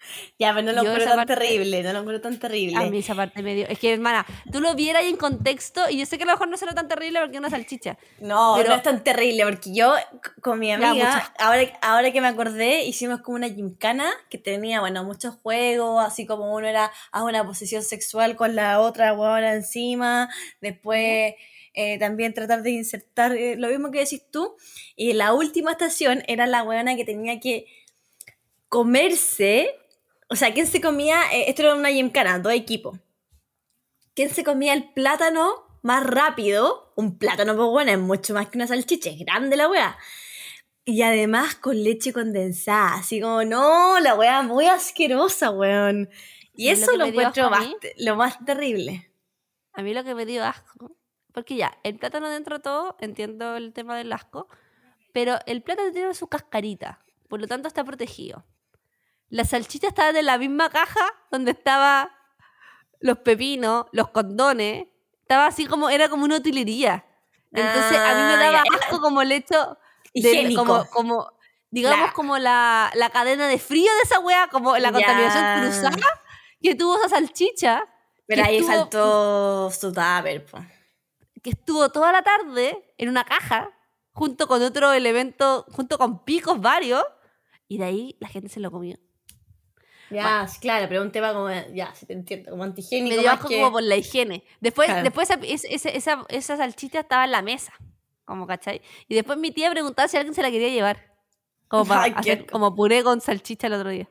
Ya, 0.40 0.54
pero 0.54 0.66
no 0.66 0.72
lo 0.74 0.82
encuentro 0.82 1.06
tan 1.06 1.16
parte- 1.18 1.34
terrible. 1.36 1.84
No 1.84 1.94
lo 1.94 2.00
encuentro 2.00 2.22
tan 2.30 2.40
terrible. 2.40 2.78
A 2.78 2.90
mí 2.90 3.00
esa 3.00 3.16
parte 3.16 3.42
medio... 3.42 3.68
Es 3.68 3.80
que, 3.80 3.94
hermana, 3.94 4.26
tú 4.52 4.60
lo 4.62 4.76
vieras 4.76 5.04
ahí 5.04 5.10
en 5.10 5.18
contexto 5.18 5.90
y 5.90 5.98
yo 6.00 6.06
sé 6.06 6.18
que 6.18 6.24
a 6.24 6.28
lo 6.28 6.34
mejor 6.34 6.48
no 6.50 6.58
será 6.58 6.74
tan 6.74 6.88
terrible 6.88 7.20
porque 7.20 7.36
es 7.36 7.40
una 7.40 7.50
salchicha. 7.50 7.98
No, 8.20 8.56
Pero- 8.58 8.70
no 8.70 8.76
es 8.76 8.84
tan 8.84 9.04
terrible, 9.04 9.44
porque 9.46 9.74
yo 9.74 9.94
con 10.42 10.60
mi 10.60 10.72
amiga, 10.72 11.32
ahora, 11.40 11.62
ahora 11.82 12.12
que 12.12 12.20
me 12.22 12.28
acordé, 12.28 12.84
hicimos 12.86 13.22
como 13.22 13.36
una 13.38 13.50
gincana 13.50 14.10
que 14.30 14.38
tenía, 14.38 14.80
bueno, 14.82 15.04
muchos 15.04 15.36
juegos, 15.36 16.04
así 16.06 16.26
como 16.26 16.54
uno 16.54 16.68
era 16.68 16.92
a 17.12 17.24
una 17.24 17.46
posición 17.46 17.84
sexual 17.84 18.36
con 18.36 18.56
la 18.56 18.80
otra 18.80 19.14
huevona 19.14 19.54
encima, 19.54 20.30
después 20.62 21.36
eh, 21.76 21.98
también 22.00 22.34
tratar 22.34 22.62
de 22.64 22.72
insertar 22.72 23.32
eh, 23.36 23.56
lo 23.58 23.68
mismo 23.70 23.90
que 23.92 24.00
decís 24.00 24.24
tú, 24.32 24.56
y 24.96 25.14
la 25.14 25.34
última 25.34 25.72
estación 25.72 26.24
era 26.28 26.46
la 26.48 26.64
huevona 26.64 26.96
que 26.96 27.06
tenía 27.06 27.40
que 27.40 27.66
comerse, 28.70 29.70
o 30.34 30.36
sea, 30.36 30.52
¿quién 30.52 30.66
se 30.66 30.82
comía? 30.82 31.32
Eh, 31.32 31.46
esto 31.48 31.62
era 31.62 31.76
una 31.76 31.92
gincana, 31.92 32.40
dos 32.40 32.54
equipos. 32.54 33.00
¿Quién 34.16 34.32
se 34.32 34.44
comía 34.44 34.74
el 34.74 34.92
plátano 34.92 35.80
más 35.84 36.04
rápido? 36.04 36.92
Un 36.96 37.20
plátano, 37.20 37.56
pues 37.56 37.70
bueno, 37.70 37.92
es 37.92 38.00
mucho 38.00 38.34
más 38.34 38.50
que 38.50 38.58
una 38.58 38.66
salchicha, 38.66 39.12
es 39.12 39.20
grande 39.20 39.56
la 39.56 39.70
wea. 39.70 39.96
Y 40.86 41.04
además 41.04 41.54
con 41.54 41.84
leche 41.84 42.12
condensada, 42.14 42.96
así 42.96 43.22
como, 43.22 43.44
no, 43.44 44.00
la 44.00 44.16
wea 44.16 44.42
muy 44.42 44.66
asquerosa, 44.66 45.52
weón. 45.52 46.10
Y 46.56 46.66
¿Sabes 46.66 46.80
lo 46.80 46.86
eso 46.86 46.98
lo 46.98 47.06
encuentro 47.06 47.50
más, 47.52 47.68
lo 47.98 48.16
más 48.16 48.44
terrible. 48.44 49.12
A 49.74 49.84
mí 49.84 49.94
lo 49.94 50.04
que 50.04 50.16
me 50.16 50.26
dio 50.26 50.44
asco, 50.44 50.98
porque 51.32 51.58
ya, 51.58 51.78
el 51.84 52.00
plátano 52.00 52.28
dentro 52.28 52.58
de 52.58 52.64
todo, 52.64 52.98
entiendo 53.02 53.56
el 53.56 53.72
tema 53.72 53.96
del 53.96 54.12
asco, 54.12 54.48
pero 55.14 55.38
el 55.46 55.62
plátano 55.62 55.92
tiene 55.92 56.12
su 56.16 56.28
cascarita, 56.28 57.06
por 57.30 57.40
lo 57.40 57.46
tanto 57.46 57.68
está 57.68 57.84
protegido. 57.84 58.44
La 59.30 59.46
salchicha 59.46 59.88
estaba 59.88 60.18
en 60.18 60.26
la 60.26 60.38
misma 60.38 60.70
caja 60.70 61.06
donde 61.32 61.52
estaba 61.52 62.12
los 63.00 63.18
pepinos, 63.20 63.86
los 63.92 64.10
condones, 64.10 64.88
estaba 65.22 65.48
así 65.48 65.66
como, 65.66 65.90
era 65.90 66.08
como 66.10 66.24
una 66.26 66.38
utilería. 66.38 67.06
Entonces 67.52 67.98
a 68.00 68.16
mí 68.16 68.22
me 68.22 68.34
Ah, 68.34 68.38
daba 68.40 68.64
asco 68.80 69.00
como 69.02 69.22
el 69.22 69.32
hecho 69.32 69.78
de, 70.14 70.20
Higiénico. 70.32 70.66
como, 70.66 70.86
como, 70.90 71.32
digamos, 71.72 72.12
como 72.14 72.38
la, 72.38 72.92
la 72.96 73.10
cadena 73.10 73.48
de 73.48 73.60
frío 73.60 73.92
de 73.94 74.02
esa 74.04 74.20
wea, 74.20 74.48
como 74.50 74.78
la 74.78 74.90
Ya. 74.92 74.94
contaminación 74.94 75.62
cruzada 75.62 76.22
que 76.62 76.76
tuvo 76.76 76.96
esa 76.98 77.10
salchicha. 77.10 77.84
Pero 78.26 78.44
ahí 78.46 78.58
estuvo- 78.58 78.72
faltó 78.74 79.72
su 79.72 79.94
po. 79.94 80.60
que 81.44 81.50
estuvo 81.50 81.90
toda 81.90 82.12
la 82.14 82.22
tarde 82.24 82.94
en 82.98 83.10
una 83.10 83.26
caja 83.26 83.70
junto 84.14 84.48
con 84.48 84.62
otro 84.62 84.94
elemento, 84.94 85.66
junto 85.74 85.98
con 85.98 86.24
picos 86.24 86.62
varios, 86.62 87.04
y 87.68 87.80
de 87.80 87.84
ahí 87.86 88.18
la 88.22 88.30
gente 88.30 88.48
se 88.50 88.60
lo 88.62 88.72
comió. 88.72 88.96
Ya, 90.14 90.48
sí, 90.48 90.60
claro, 90.60 90.86
pero 90.90 91.02
un 91.02 91.12
tema 91.12 91.34
como, 91.34 91.50
ya, 91.74 91.94
sí 91.96 92.06
te 92.06 92.14
entiendo, 92.14 92.52
como 92.52 92.64
antihigiénico 92.64 93.16
Me 93.16 93.22
dio 93.22 93.32
más 93.32 93.46
que... 93.46 93.56
como 93.60 93.72
por 93.72 93.84
la 93.84 93.96
higiene. 93.96 94.44
Después, 94.62 94.88
Claro. 94.88 95.04
después 95.04 95.30
esa, 95.30 95.40
es- 95.44 95.66
esa, 95.66 95.90
esa, 95.90 96.26
esa 96.30 96.58
salchicha 96.58 97.00
estaba 97.02 97.26
en 97.26 97.32
la 97.32 97.42
mesa, 97.42 97.74
como 98.26 98.46
cachai. 98.48 98.82
Y 99.08 99.16
después 99.16 99.38
mi 99.38 99.52
tía 99.52 99.70
preguntaba 99.72 100.08
si 100.08 100.18
alguien 100.18 100.34
se 100.34 100.42
la 100.42 100.52
quería 100.52 100.70
llevar. 100.70 101.12
Como 101.68 101.86
para 101.86 102.04
Ay, 102.04 102.14
hacer 102.16 102.46
como 102.46 102.76
puré 102.76 103.04
con 103.04 103.20
salchicha 103.22 103.68
el 103.68 103.74
otro 103.74 103.90
día. 103.90 104.08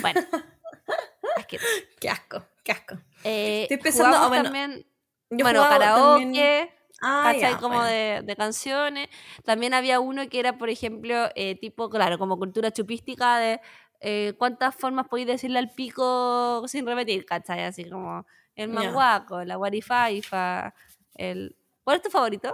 Bueno. 0.00 0.20
asqueroso. 1.36 1.68
Qué 2.00 2.08
asco, 2.10 2.44
qué 2.62 2.72
asco. 2.72 2.96
Eh, 3.24 3.62
Estoy 3.62 3.78
pensando, 3.78 4.16
ah, 4.16 4.28
bueno, 4.28 4.44
también, 4.44 4.86
Yo 5.30 5.44
bueno, 5.44 5.62
karaoke. 5.68 6.22
también- 6.24 6.70
Ah, 7.04 7.22
¿cachai? 7.32 7.40
ya, 7.40 7.56
como 7.58 7.78
bueno. 7.78 7.90
de, 7.90 8.20
de 8.22 8.36
canciones. 8.36 9.08
También 9.44 9.74
había 9.74 9.98
uno 9.98 10.28
que 10.28 10.38
era, 10.38 10.56
por 10.56 10.68
ejemplo, 10.70 11.30
eh, 11.34 11.56
tipo, 11.58 11.90
claro, 11.90 12.16
como 12.16 12.38
cultura 12.38 12.70
chupística 12.70 13.38
de 13.38 13.60
eh, 14.04 14.34
cuántas 14.36 14.74
formas 14.74 15.06
podéis 15.06 15.28
decirle 15.28 15.60
al 15.60 15.70
pico 15.70 16.66
sin 16.66 16.84
repetir, 16.84 17.24
¿cachai? 17.24 17.62
Así 17.62 17.88
como 17.88 18.26
el 18.56 18.68
manguaco, 18.68 19.44
la 19.44 19.54
guarifaifa, 19.54 20.74
el... 21.14 21.54
¿Cuál 21.84 21.98
es 21.98 22.02
tu 22.02 22.10
favorito? 22.10 22.52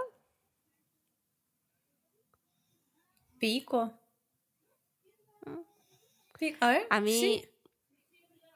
Pico. 3.39 3.91
Pico. 6.37 6.57
A 6.61 6.67
ver. 6.69 6.87
A 6.91 6.99
mí, 6.99 7.19
sí. 7.19 7.49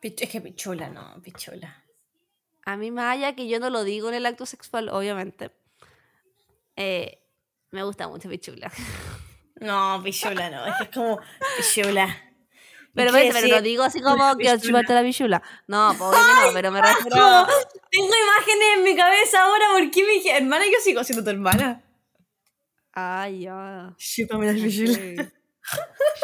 Es 0.01 0.29
que 0.29 0.41
pichula, 0.41 0.89
no, 0.89 1.19
pichula. 1.23 1.83
a 2.65 2.77
mí 2.77 2.91
más 2.91 3.17
allá 3.17 3.33
que 3.35 3.47
yo 3.47 3.59
no 3.59 3.71
lo 3.71 3.83
digo 3.83 4.09
en 4.09 4.15
el 4.15 4.25
acto 4.25 4.45
sexual, 4.45 4.89
obviamente, 4.89 5.49
eh, 6.75 7.23
me 7.71 7.83
gusta 7.83 8.07
mucho 8.07 8.29
pichula. 8.29 8.71
No, 9.55 10.01
pichula 10.03 10.49
no, 10.49 10.65
es 10.67 10.75
que 10.77 10.83
es 10.83 10.89
como 10.89 11.19
pichula. 11.57 12.32
Pero, 12.93 13.11
¿Qué 13.11 13.17
ves, 13.17 13.33
pero 13.33 13.47
lo 13.47 13.61
digo 13.61 13.83
así 13.83 14.01
como 14.01 14.37
que 14.37 14.59
chuparte 14.59 14.93
la 14.93 15.01
pichula. 15.01 15.41
No, 15.67 15.91
obvio 15.91 16.11
que 16.11 16.47
no, 16.47 16.53
pero 16.53 16.71
me 16.71 16.81
refiero... 16.81 17.15
No, 17.15 17.47
tengo 17.89 18.13
imágenes 18.23 18.67
en 18.77 18.83
mi 18.83 18.95
cabeza 18.95 19.43
ahora, 19.43 19.65
¿por 19.73 19.91
qué 19.91 20.03
me 20.05 20.13
dije, 20.13 20.37
hermana, 20.37 20.65
yo 20.65 20.79
sigo 20.81 21.03
siendo 21.03 21.23
tu 21.23 21.29
hermana? 21.31 21.83
Ay, 22.93 23.41
ya. 23.41 23.95
Chúpame 23.97 24.45
la 24.45 24.53
pichula. 24.53 25.31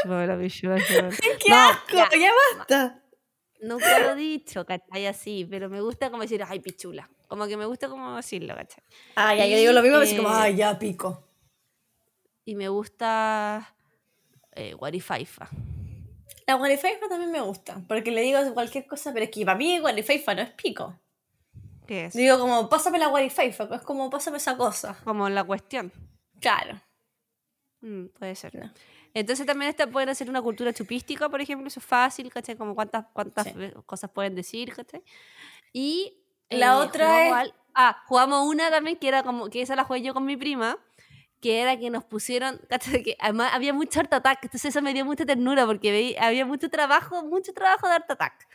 Chúpame 0.01 0.27
la 0.27 0.49
chúpame. 0.49 1.17
¡Qué 1.43 1.53
asco! 1.53 1.93
ya. 1.93 2.09
¡Ya 2.17 2.31
basta! 2.57 3.03
Nunca 3.61 3.99
lo 3.99 4.11
he 4.11 4.15
dicho, 4.15 4.65
¿cachai? 4.65 5.07
Así, 5.07 5.45
pero 5.49 5.69
me 5.69 5.81
gusta 5.81 6.09
como 6.09 6.21
decir, 6.21 6.43
ay, 6.47 6.59
pichula. 6.59 7.09
Como 7.27 7.45
que 7.47 7.57
me 7.57 7.65
gusta 7.65 7.89
como 7.89 8.15
decirlo, 8.15 8.55
¿cachai? 8.55 8.83
Ah, 9.15 9.35
ya, 9.35 9.45
yo 9.47 9.57
digo 9.57 9.73
lo 9.73 9.81
mismo, 9.81 9.99
Y, 9.99 10.03
así 10.03 10.15
como, 10.15 10.29
eh, 10.29 10.37
ay, 10.37 10.55
ya, 10.55 10.79
pico. 10.79 11.27
Y 12.45 12.55
me 12.55 12.69
gusta 12.69 13.75
eh, 14.55 14.73
guarifaifa. 14.73 15.49
La 16.49 16.55
guarifaifa 16.55 17.07
también 17.07 17.29
me 17.31 17.41
gusta, 17.41 17.79
porque 17.87 18.09
le 18.09 18.21
digo 18.21 18.39
cualquier 18.55 18.87
cosa, 18.87 19.13
pero 19.13 19.25
es 19.25 19.29
que 19.29 19.45
para 19.45 19.55
mí 19.55 19.77
guarifaifa 19.77 20.33
no 20.33 20.41
es 20.41 20.49
pico. 20.49 20.99
¿Qué 21.85 22.05
es? 22.05 22.13
Digo 22.15 22.39
como, 22.39 22.67
pásame 22.69 22.97
la 22.97 23.05
guarifaifa, 23.05 23.65
es 23.75 23.81
como, 23.83 24.09
pásame 24.09 24.37
esa 24.37 24.57
cosa. 24.57 24.97
Como 25.03 25.29
la 25.29 25.43
cuestión. 25.43 25.91
Claro. 26.39 26.81
Mm, 27.81 28.05
puede 28.17 28.33
ser. 28.35 28.55
No. 28.55 28.71
Entonces 29.13 29.45
también 29.45 29.69
esta 29.69 29.85
pueden 29.85 30.09
hacer 30.09 30.27
una 30.27 30.41
cultura 30.41 30.73
chupística, 30.73 31.29
por 31.29 31.39
ejemplo, 31.39 31.67
eso 31.67 31.79
es 31.79 31.85
fácil, 31.85 32.31
¿cachai? 32.33 32.55
Como 32.55 32.73
cuántas, 32.73 33.05
cuántas 33.13 33.45
Sí. 33.45 33.53
cosas 33.85 34.09
pueden 34.09 34.33
decir, 34.33 34.73
¿cachai? 34.73 35.03
Y 35.71 36.17
eh, 36.49 36.57
La 36.57 36.79
otra 36.79 37.05
jugamos 37.05 37.27
es- 37.27 37.33
al- 37.33 37.53
Ah, 37.75 38.03
jugamos 38.07 38.47
una 38.47 38.71
también 38.71 38.97
que 38.97 39.07
era 39.07 39.21
como, 39.21 39.51
que 39.51 39.61
esa 39.61 39.75
la 39.75 39.83
jugué 39.83 40.01
yo 40.01 40.15
con 40.15 40.25
mi 40.25 40.35
prima, 40.35 40.79
que 41.41 41.61
era 41.61 41.77
que 41.77 41.89
nos 41.89 42.03
pusieron, 42.03 42.59
que 43.05 43.15
además 43.19 43.51
había 43.53 43.73
mucho 43.73 43.99
Art 43.99 44.13
Attack, 44.13 44.39
entonces 44.43 44.69
eso 44.75 44.81
me 44.81 44.93
dio 44.93 45.05
mucha 45.05 45.25
ternura 45.25 45.65
porque 45.65 46.15
había 46.19 46.45
mucho 46.45 46.69
trabajo, 46.69 47.23
mucho 47.25 47.53
trabajo 47.53 47.87
de 47.87 47.93
Art 47.95 48.11
Attack. 48.11 48.47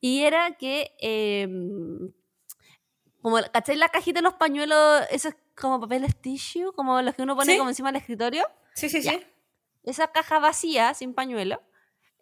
Y 0.00 0.22
era 0.22 0.52
que, 0.56 0.92
em, 0.98 2.12
como, 3.22 3.38
¿cachai? 3.52 3.76
La 3.76 3.88
cajita 3.88 4.18
de 4.18 4.24
los 4.24 4.34
pañuelos, 4.34 5.02
esos 5.10 5.34
como 5.56 5.80
papeles 5.80 6.16
tissue, 6.20 6.72
como 6.72 7.02
los 7.02 7.14
que 7.14 7.22
uno 7.22 7.34
pone 7.36 7.52
Sí. 7.52 7.58
como 7.58 7.70
encima 7.70 7.90
del 7.90 8.00
escritorio, 8.00 8.44
Sí, 8.74 8.88
sí, 8.88 9.00
Ya. 9.02 9.12
sí. 9.12 9.20
esa 9.84 10.08
caja 10.12 10.38
vacía, 10.38 10.94
sin 10.94 11.14
pañuelo, 11.14 11.62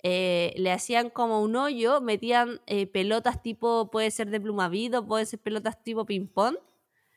eh, 0.02 0.52
le 0.56 0.70
hacían 0.72 1.10
como 1.10 1.42
un 1.42 1.56
hoyo, 1.56 2.00
metían 2.00 2.60
eh, 2.66 2.86
pelotas 2.86 3.42
tipo, 3.42 3.90
puede 3.90 4.10
ser 4.10 4.30
de 4.30 4.40
plumavido, 4.40 5.06
puede 5.06 5.26
ser 5.26 5.40
pelotas 5.40 5.82
tipo 5.82 6.04
ping-pong, 6.06 6.56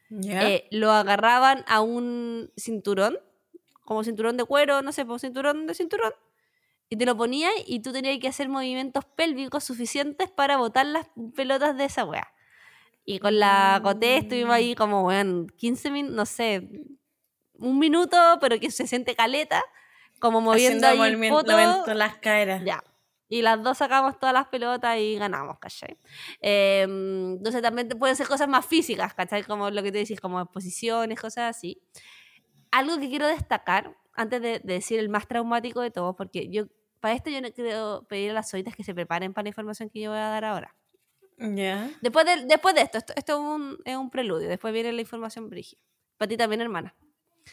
Ya. 0.09 0.49
eh, 0.49 0.67
lo 0.71 0.91
agarraban 0.91 1.63
a 1.67 1.81
un 1.81 2.51
cinturón, 2.57 3.19
como 3.83 4.03
cinturón 4.03 4.37
de 4.37 4.45
cuero, 4.45 4.81
no 4.81 4.91
sé, 4.91 5.05
pues 5.05 5.21
cinturón 5.21 5.67
de 5.67 5.73
cinturón, 5.73 6.13
y 6.89 6.95
te 6.95 7.05
lo 7.05 7.15
ponías 7.15 7.51
y 7.67 7.81
tú 7.81 7.91
tenías 7.91 8.17
que 8.19 8.27
hacer 8.27 8.49
movimientos 8.49 9.05
pélvicos 9.05 9.63
suficientes 9.63 10.29
para 10.29 10.57
botar 10.57 10.85
las 10.85 11.07
pelotas 11.35 11.77
de 11.77 11.85
esa 11.85 12.05
wea. 12.05 12.27
Y 13.05 13.19
con 13.19 13.39
la 13.39 13.79
Coté 13.83 14.17
estuvimos 14.17 14.53
ahí 14.53 14.75
como, 14.75 15.03
weón, 15.03 15.47
15 15.57 15.91
minutos, 15.91 16.15
no 16.15 16.25
sé, 16.25 16.67
un 17.57 17.79
minuto, 17.79 18.17
pero 18.41 18.59
que 18.59 18.71
se 18.71 18.87
siente 18.87 19.15
caleta, 19.15 19.63
como 20.19 20.41
moviendo 20.41 20.87
Haciendo 20.87 21.03
ahí 21.03 21.11
el 21.11 21.17
movimiento 21.17 21.81
poto. 21.83 21.93
las 21.93 22.15
caderas. 22.17 22.63
Ya. 22.63 22.83
Y 23.29 23.43
las 23.43 23.61
dos 23.61 23.77
sacamos 23.77 24.19
todas 24.19 24.33
las 24.33 24.47
pelotas 24.47 24.97
y 24.97 25.15
ganamos, 25.15 25.59
¿cachai? 25.59 25.97
Eh, 26.41 26.81
entonces 26.81 27.61
también 27.61 27.87
pueden 27.89 28.15
ser 28.15 28.27
cosas 28.27 28.47
más 28.47 28.65
físicas, 28.65 29.13
¿cachai? 29.13 29.43
Como 29.43 29.69
lo 29.69 29.83
que 29.83 29.91
te 29.91 29.99
decís, 29.99 30.19
como 30.19 30.43
posiciones, 30.47 31.21
cosas 31.21 31.55
así. 31.55 31.79
Algo 32.71 32.99
que 32.99 33.07
quiero 33.07 33.27
destacar, 33.27 33.95
antes 34.13 34.41
de, 34.41 34.59
de 34.59 34.73
decir 34.73 34.99
el 34.99 35.09
más 35.09 35.27
traumático 35.27 35.81
de 35.81 35.91
todos, 35.91 36.15
porque 36.15 36.49
yo, 36.49 36.65
para 36.99 37.13
esto 37.13 37.29
yo 37.29 37.39
no 37.41 37.51
quiero 37.51 38.05
pedir 38.09 38.31
a 38.31 38.33
las 38.33 38.49
solitas 38.49 38.75
que 38.75 38.83
se 38.83 38.93
preparen 38.93 39.33
para 39.33 39.43
la 39.43 39.49
información 39.49 39.89
que 39.89 40.01
yo 40.01 40.09
voy 40.09 40.19
a 40.19 40.29
dar 40.29 40.45
ahora. 40.45 40.75
Ya. 41.37 41.89
Después 42.01 42.25
de, 42.25 42.45
después 42.47 42.75
de 42.75 42.81
esto, 42.81 42.97
esto, 42.97 43.13
esto 43.15 43.33
es, 43.33 43.39
un, 43.39 43.77
es 43.85 43.95
un 43.95 44.09
preludio, 44.09 44.49
después 44.49 44.73
viene 44.73 44.91
la 44.91 45.01
información 45.01 45.49
brígida. 45.49 45.81
Para 46.17 46.29
ti 46.29 46.35
también, 46.35 46.61
hermana. 46.61 46.95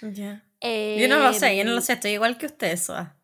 Ya. 0.03 0.45
Yo 0.61 1.09
no 1.09 1.19
lo 1.19 1.33
sé, 1.33 1.57
yo 1.57 1.65
no 1.65 1.73
lo 1.73 1.81
sé, 1.81 1.93
estoy 1.93 2.13
igual 2.13 2.37
que 2.37 2.47
usted, 2.47 2.77
Soa. 2.77 3.17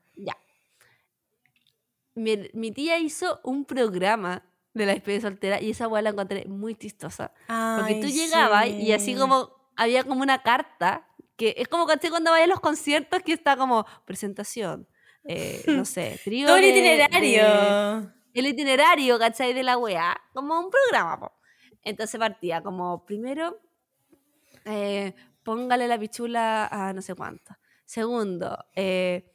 Mi, 2.15 2.51
mi 2.53 2.71
tía 2.73 2.99
hizo 2.99 3.41
un 3.45 3.65
programa 3.65 4.45
de 4.75 4.87
la 4.87 4.93
despedida 4.93 5.21
soltera 5.23 5.61
y 5.61 5.71
esa 5.71 5.89
weá 5.89 6.03
la 6.03 6.11
encontré 6.11 6.45
muy 6.47 6.75
chistosa. 6.75 7.33
Porque 7.77 7.95
tú 8.01 8.07
Ay, 8.07 8.13
llegabas 8.13 8.67
y 8.69 8.93
así 8.93 9.13
sí. 9.13 9.19
como 9.19 9.51
había 9.77 10.05
como 10.05 10.23
una 10.23 10.43
carta 10.43 11.09
que 11.37 11.55
es 11.57 11.69
como 11.69 11.87
¿cachai? 11.87 12.11
cuando 12.11 12.31
vayas 12.31 12.47
a 12.47 12.51
los 12.51 12.61
conciertos 12.61 13.21
que 13.23 13.33
está 13.33 13.57
como 13.57 13.87
presentación, 14.05 14.87
eh, 15.25 15.63
no 15.67 15.85
sé, 15.85 16.21
trío 16.25 16.47
Todo 16.47 16.57
el 16.57 16.65
itinerario. 16.67 17.43
de- 18.01 18.09
el 18.35 18.47
itinerario, 18.47 19.19
¿cachai? 19.19 19.53
De 19.53 19.63
la 19.63 19.77
weá, 19.77 20.19
como 20.33 20.59
un 20.59 20.71
programa, 20.71 21.21
po. 21.21 21.33
Entonces 21.83 22.19
partía 22.19 22.63
como 22.63 23.05
primero, 23.05 23.59
eh, 24.65 25.15
póngale 25.43 25.89
la 25.89 25.99
pichula 25.99 26.67
a 26.67 26.93
no 26.93 27.03
sé 27.03 27.15
cuánto. 27.15 27.55
Segundo, 27.85 28.57
eh, 28.75 29.32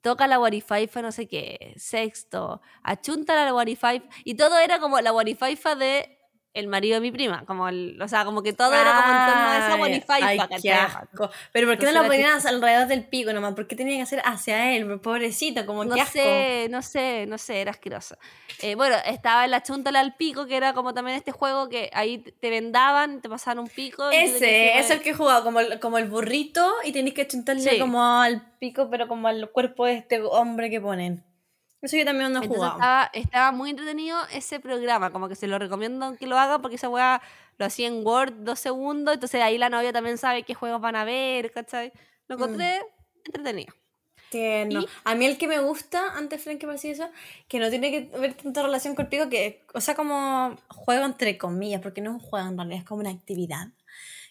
toca 0.00 0.26
la 0.26 0.38
Warifaifa 0.38 1.02
no 1.02 1.12
sé 1.12 1.28
qué. 1.28 1.74
Sexto, 1.76 2.60
achunta 2.82 3.34
la 3.44 3.54
Warifaifa. 3.54 4.06
Y 4.24 4.34
todo 4.34 4.58
era 4.58 4.78
como 4.80 5.00
la 5.00 5.12
Warifaifa 5.12 5.74
de 5.74 6.19
el 6.52 6.66
marido 6.66 6.94
de 6.94 7.00
mi 7.00 7.12
prima. 7.12 7.44
Como 7.46 7.68
el- 7.68 8.00
o 8.02 8.08
sea, 8.08 8.24
como 8.24 8.42
que 8.42 8.52
todo 8.52 8.72
era 8.74 8.82
como 8.96 9.12
en 9.12 9.26
torno 9.26 9.48
a 9.48 9.58
esa 9.58 10.26
ay, 10.26 10.38
¿cachai? 10.38 10.68
asco. 10.70 11.30
Pero 11.52 11.68
¿por 11.68 11.78
qué 11.78 11.84
no 11.84 11.90
Entonces 11.90 11.94
lo 11.94 12.00
era 12.00 12.08
ponían 12.08 12.46
alrededor 12.46 12.88
del 12.88 13.04
pico 13.04 13.32
nomás? 13.32 13.54
¿Por 13.54 13.66
qué 13.68 13.76
tenía 13.76 13.96
que 13.96 14.02
hacer 14.02 14.20
hacia 14.24 14.74
él? 14.74 15.00
Pobrecito, 15.00 15.64
como 15.66 15.84
No 15.84 15.94
asco. 15.94 16.10
sé, 16.12 16.66
no 16.70 16.82
sé, 16.82 17.26
no 17.26 17.38
sé, 17.38 17.60
era 17.60 17.70
asqueroso. 17.70 18.16
Eh, 18.62 18.74
bueno, 18.74 18.96
estaba 19.06 19.44
en 19.44 19.52
la 19.52 19.62
chuntala 19.62 20.00
al 20.00 20.16
pico, 20.16 20.46
que 20.46 20.56
era 20.56 20.72
como 20.74 20.92
también 20.92 21.16
este 21.16 21.32
juego 21.32 21.68
que 21.68 21.88
ahí 21.92 22.18
te 22.18 22.50
vendaban, 22.50 23.20
te 23.20 23.28
pasaban 23.28 23.60
un 23.60 23.68
pico. 23.68 24.10
Ese, 24.10 24.78
es 24.78 24.86
que- 24.88 24.94
el 24.94 25.00
que 25.02 25.14
jugaba 25.14 25.42
como 25.44 25.60
el, 25.60 25.78
como 25.80 25.98
el 25.98 26.08
burrito 26.08 26.74
y 26.84 26.92
tenéis 26.92 27.14
que 27.14 27.26
chuntarle 27.28 27.62
Sí. 27.70 27.78
como 27.78 28.02
al 28.20 28.42
pico, 28.58 28.88
pero 28.90 29.06
como 29.08 29.28
al 29.28 29.50
cuerpo 29.50 29.86
de 29.86 29.94
este 29.94 30.20
hombre 30.20 30.68
que 30.68 30.80
ponen. 30.80 31.22
Eso 31.82 31.96
yo 31.96 32.04
también 32.04 32.32
no 32.32 32.42
jugado. 32.42 32.72
estaba, 32.72 33.10
estaba 33.14 33.52
muy 33.52 33.70
entretenido 33.70 34.18
ese 34.32 34.60
programa, 34.60 35.10
como 35.10 35.28
que 35.28 35.34
se 35.34 35.46
lo 35.46 35.58
recomiendo 35.58 36.14
que 36.16 36.26
lo 36.26 36.38
haga 36.38 36.60
porque 36.60 36.76
esa 36.76 36.88
weá 36.88 37.22
lo 37.56 37.66
hacía 37.66 37.88
en 37.88 38.06
Word 38.06 38.32
dos 38.40 38.60
segundos, 38.60 39.14
entonces 39.14 39.40
ahí 39.42 39.56
la 39.58 39.70
novia 39.70 39.92
también 39.92 40.18
sabe 40.18 40.42
qué 40.42 40.54
juegos 40.54 40.80
van 40.80 40.96
a 40.96 41.04
ver, 41.04 41.52
¿cachai? 41.52 41.92
Lo 42.28 42.36
encontré 42.36 42.80
entretenido. 43.24 43.74
Tierno. 44.30 44.84
A 45.04 45.14
mí 45.14 45.26
el 45.26 45.36
que 45.36 45.48
me 45.48 45.58
gusta, 45.58 46.16
antes 46.16 46.42
Frank 46.42 46.58
que 46.58 46.66
parecía 46.66 46.92
eso, 46.92 47.10
que 47.48 47.58
no 47.58 47.68
tiene 47.68 47.90
que 47.90 48.18
ver 48.18 48.34
tanta 48.34 48.62
relación 48.62 48.94
con 48.94 49.06
el 49.06 49.08
pico, 49.10 49.28
que, 49.28 49.64
o 49.74 49.80
sea, 49.80 49.94
como 49.94 50.56
juego 50.68 51.04
entre 51.04 51.36
comillas, 51.36 51.80
porque 51.80 52.00
no 52.00 52.10
es 52.10 52.22
un 52.22 52.28
juego 52.28 52.48
en 52.48 52.56
realidad, 52.56 52.78
es 52.78 52.84
como 52.84 53.00
una 53.00 53.10
actividad. 53.10 53.68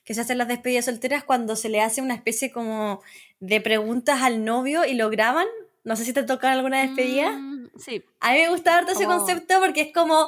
Que 0.06 0.14
se 0.14 0.22
hacen 0.22 0.38
las 0.38 0.48
despedidas 0.48 0.86
solteras 0.86 1.24
cuando 1.24 1.56
se 1.56 1.70
le 1.70 1.82
hace 1.82 2.02
una 2.02 2.16
especie 2.16 2.52
como 2.52 3.02
de 3.40 3.60
preguntas 3.60 4.22
al 4.22 4.46
novio 4.46 4.86
y 4.86 4.94
lo 4.94 5.10
graban. 5.10 5.48
No 5.84 5.96
sé 5.96 6.06
si 6.06 6.14
te 6.14 6.24
toca 6.24 6.52
alguna 6.52 6.82
despedida. 6.82 7.32
Mm, 7.32 7.70
sí, 7.78 8.04
A 8.20 8.34
mí 8.34 8.40
me 8.40 8.50
gusta 8.50 8.78
harto 8.78 8.92
ese 8.92 9.06
concepto 9.06 9.60
porque 9.60 9.82
es 9.82 9.94
como 9.94 10.28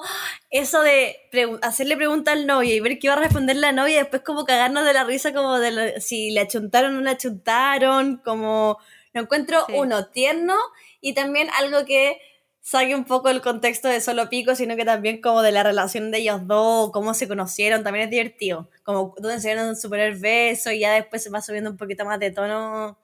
eso 0.49 0.81
de 0.81 1.17
pregu- 1.31 1.59
hacerle 1.61 1.97
pregunta 1.97 2.31
al 2.31 2.47
novio 2.47 2.73
y 2.73 2.79
ver 2.79 2.97
qué 2.99 3.09
va 3.09 3.15
a 3.15 3.19
responder 3.19 3.57
la 3.57 3.71
novia 3.71 3.95
y 3.95 3.99
después 3.99 4.21
como 4.23 4.45
cagarnos 4.45 4.85
de 4.85 4.93
la 4.93 5.03
risa 5.03 5.33
como 5.33 5.59
de 5.59 5.71
lo- 5.71 5.99
si 6.01 6.31
le 6.31 6.39
achuntaron 6.41 6.91
o 6.91 6.99
no 6.99 7.01
le 7.01 7.09
achuntaron, 7.11 8.21
como 8.23 8.77
lo 9.13 9.21
encuentro 9.21 9.65
Sí. 9.67 9.73
uno 9.75 10.07
tierno 10.07 10.55
y 11.01 11.13
también 11.13 11.49
algo 11.57 11.85
que 11.85 12.17
saque 12.61 12.95
un 12.95 13.03
poco 13.05 13.27
el 13.29 13.41
contexto 13.41 13.87
de 13.89 13.99
solo 14.01 14.29
pico, 14.29 14.55
sino 14.55 14.75
que 14.75 14.85
también 14.85 15.19
como 15.19 15.41
de 15.41 15.51
la 15.51 15.63
relación 15.63 16.11
de 16.11 16.19
ellos 16.19 16.47
dos, 16.47 16.91
cómo 16.91 17.13
se 17.13 17.27
conocieron, 17.27 17.83
también 17.83 18.05
es 18.05 18.11
divertido, 18.11 18.69
como 18.83 19.13
donde 19.17 19.41
se 19.41 19.49
dieron 19.49 19.75
su 19.75 19.89
primer 19.89 20.15
beso 20.15 20.71
y 20.71 20.79
ya 20.79 20.93
después 20.93 21.23
se 21.23 21.29
va 21.31 21.41
subiendo 21.41 21.71
un 21.71 21.77
poquito 21.77 22.05
más 22.05 22.19
de 22.19 22.31
tono 22.31 22.97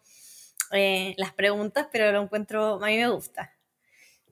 eh, 0.72 1.14
las 1.18 1.34
preguntas, 1.34 1.88
pero 1.91 2.12
lo 2.12 2.22
encuentro, 2.22 2.76
a 2.76 2.88
mí 2.88 2.97
me 2.97 3.10
gusta. 3.10 3.53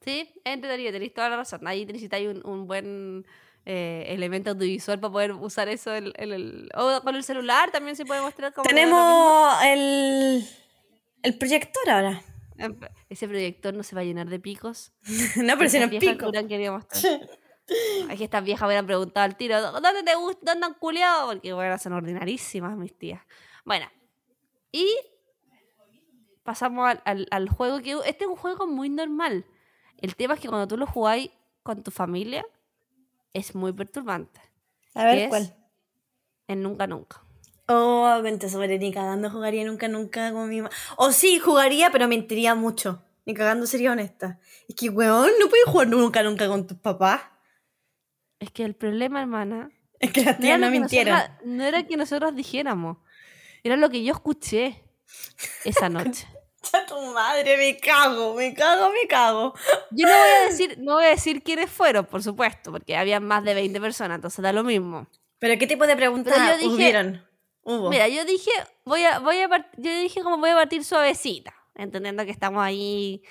sí, 0.04 0.32
es 0.44 0.54
entretenido, 0.54 0.92
tenéis 0.92 1.14
toda 1.14 1.30
la 1.30 1.38
razón. 1.38 1.68
Ahí 1.68 1.86
necesitáis 1.86 2.28
un, 2.28 2.46
un 2.46 2.68
buen 2.68 3.26
eh, 3.66 4.06
elemento 4.10 4.52
audiovisual 4.52 5.00
para 5.00 5.12
poder 5.12 5.32
usar 5.32 5.68
eso 5.70 5.96
en 5.96 6.14
el, 6.16 6.70
o 6.76 7.02
con 7.02 7.16
el 7.16 7.24
celular 7.24 7.72
también 7.72 7.96
se 7.96 8.06
puede 8.06 8.22
mostrar 8.22 8.54
como... 8.54 8.68
Tenemos 8.68 9.64
el, 9.64 10.48
el 11.24 11.38
proyector 11.38 11.90
ahora. 11.90 12.22
Em, 12.58 12.78
Ese 13.10 13.28
proyector 13.28 13.74
no 13.74 13.82
se 13.84 13.96
va 13.96 14.02
a 14.02 14.04
llenar 14.04 14.30
de 14.30 14.40
picos. 14.40 14.94
no, 15.38 15.58
pero 15.58 15.70
si 15.70 15.80
no 15.80 15.86
es 15.86 15.90
pico. 16.00 16.32
Es 18.10 18.18
que 18.20 18.24
estas 18.26 18.44
viejas 18.44 18.68
hubieran 18.68 18.86
preguntado 18.86 19.26
al 19.26 19.36
tiro, 19.36 19.60
¿dónde 19.60 20.04
te 20.04 20.14
gusta? 20.14 20.52
¿Dónde 20.54 20.68
han 20.68 20.76
culiado? 20.76 21.32
Porque 21.34 21.52
bueno, 21.52 21.78
son 21.80 21.94
ordinarísimas 21.94 22.78
mis 22.78 22.96
tías. 22.96 23.24
Bueno, 23.64 23.88
y 24.72 24.96
pasamos 26.46 26.88
al, 26.88 27.02
al- 27.04 27.28
al 27.32 27.50
juego 27.50 27.82
que 27.82 27.92
este 28.06 28.24
es 28.24 28.30
un 28.30 28.38
juego 28.38 28.66
muy 28.68 28.88
normal. 28.88 29.46
El 29.98 30.16
tema 30.16 30.36
es 30.36 30.40
que 30.40 30.48
cuando 30.48 30.68
tú 30.70 30.78
lo 30.78 30.88
jugáis 30.88 31.32
con 31.64 31.84
tu 31.84 31.92
familia 31.92 32.46
es 33.34 33.54
muy 33.56 33.74
perturbante. 33.74 34.40
A 34.94 35.04
ver 35.04 35.28
cuál. 35.28 35.54
En 36.48 36.62
nunca 36.64 36.88
nunca. 36.88 37.22
Oh, 37.68 38.20
mente 38.24 38.48
sobre 38.50 38.78
ni 38.78 38.94
cagando 38.94 39.30
jugaría 39.30 39.66
nunca, 39.66 39.88
nunca 39.90 40.32
con 40.32 40.48
mi 40.48 40.62
mamá. 40.62 40.70
O 40.98 41.12
sí, 41.12 41.40
jugaría, 41.40 41.92
pero 41.92 42.08
mentiría 42.08 42.54
mucho. 42.56 43.02
Ni 43.26 43.34
cagando 43.34 43.66
sería 43.66 43.92
honesta. 43.92 44.40
Es 44.70 44.76
que, 44.76 44.90
weón, 44.90 45.32
no 45.40 45.50
puedes 45.50 45.66
jugar 45.66 45.88
nunca, 45.88 46.22
nunca 46.22 46.48
con 46.48 46.68
tus 46.68 46.78
papás. 46.78 47.22
Es 48.40 48.52
que 48.52 48.64
el 48.64 48.76
problema, 48.76 49.20
hermana, 49.22 49.72
Es 50.00 50.12
que 50.12 50.24
las 50.24 50.38
no 50.38 50.42
tías 50.46 50.60
no 50.60 50.68
que 50.68 50.72
mintieron. 50.80 51.14
nosotras- 51.16 51.40
no 51.46 51.64
era 51.64 51.84
que 51.88 51.98
nosotros 51.98 52.36
dijéramos, 52.36 52.98
era 53.64 53.76
lo 53.78 53.90
que 53.90 54.04
yo 54.04 54.14
escuché 54.14 54.84
esa 55.64 55.90
noche. 55.90 56.28
Ya 56.72 56.86
tu 56.86 57.00
madre, 57.14 57.58
me 57.58 57.78
cago, 57.78 58.34
me 58.36 58.54
cago, 58.54 58.90
me 58.92 59.08
cago. 59.08 59.54
Yo 59.92 60.08
no 60.08 60.14
voy 60.14 60.30
a 60.30 60.46
decir, 60.50 60.76
no 60.80 60.94
voy 60.96 61.06
a 61.06 61.10
decir 61.10 61.44
quiénes 61.44 61.70
fueron, 61.70 62.06
por 62.06 62.24
supuesto, 62.24 62.72
porque 62.72 62.96
había 62.98 63.20
más 63.20 63.44
de 63.44 63.54
20 63.54 63.80
personas, 63.80 64.16
entonces 64.16 64.42
da 64.42 64.52
lo 64.54 64.64
mismo. 64.64 65.08
Pero 65.40 65.58
¿qué 65.60 65.68
tipo 65.68 65.86
de 65.86 65.96
preguntas 65.96 66.36
yo 66.38 66.58
dije- 66.58 66.68
hubieron? 66.74 67.26
Hubo. 67.64 67.90
Mira, 67.90 68.08
yo 68.08 68.26
dije, 68.26 68.52
voy 68.86 69.04
a, 69.04 69.20
voy 69.20 69.40
a 69.42 69.50
part- 69.50 69.72
yo 69.78 69.92
dije 70.00 70.22
como 70.22 70.38
voy 70.38 70.52
a 70.52 70.56
partir 70.56 70.84
suavecita, 70.84 71.54
entendiendo 71.76 72.24
que 72.26 72.32
estamos 72.32 72.64
ahí 72.64 73.22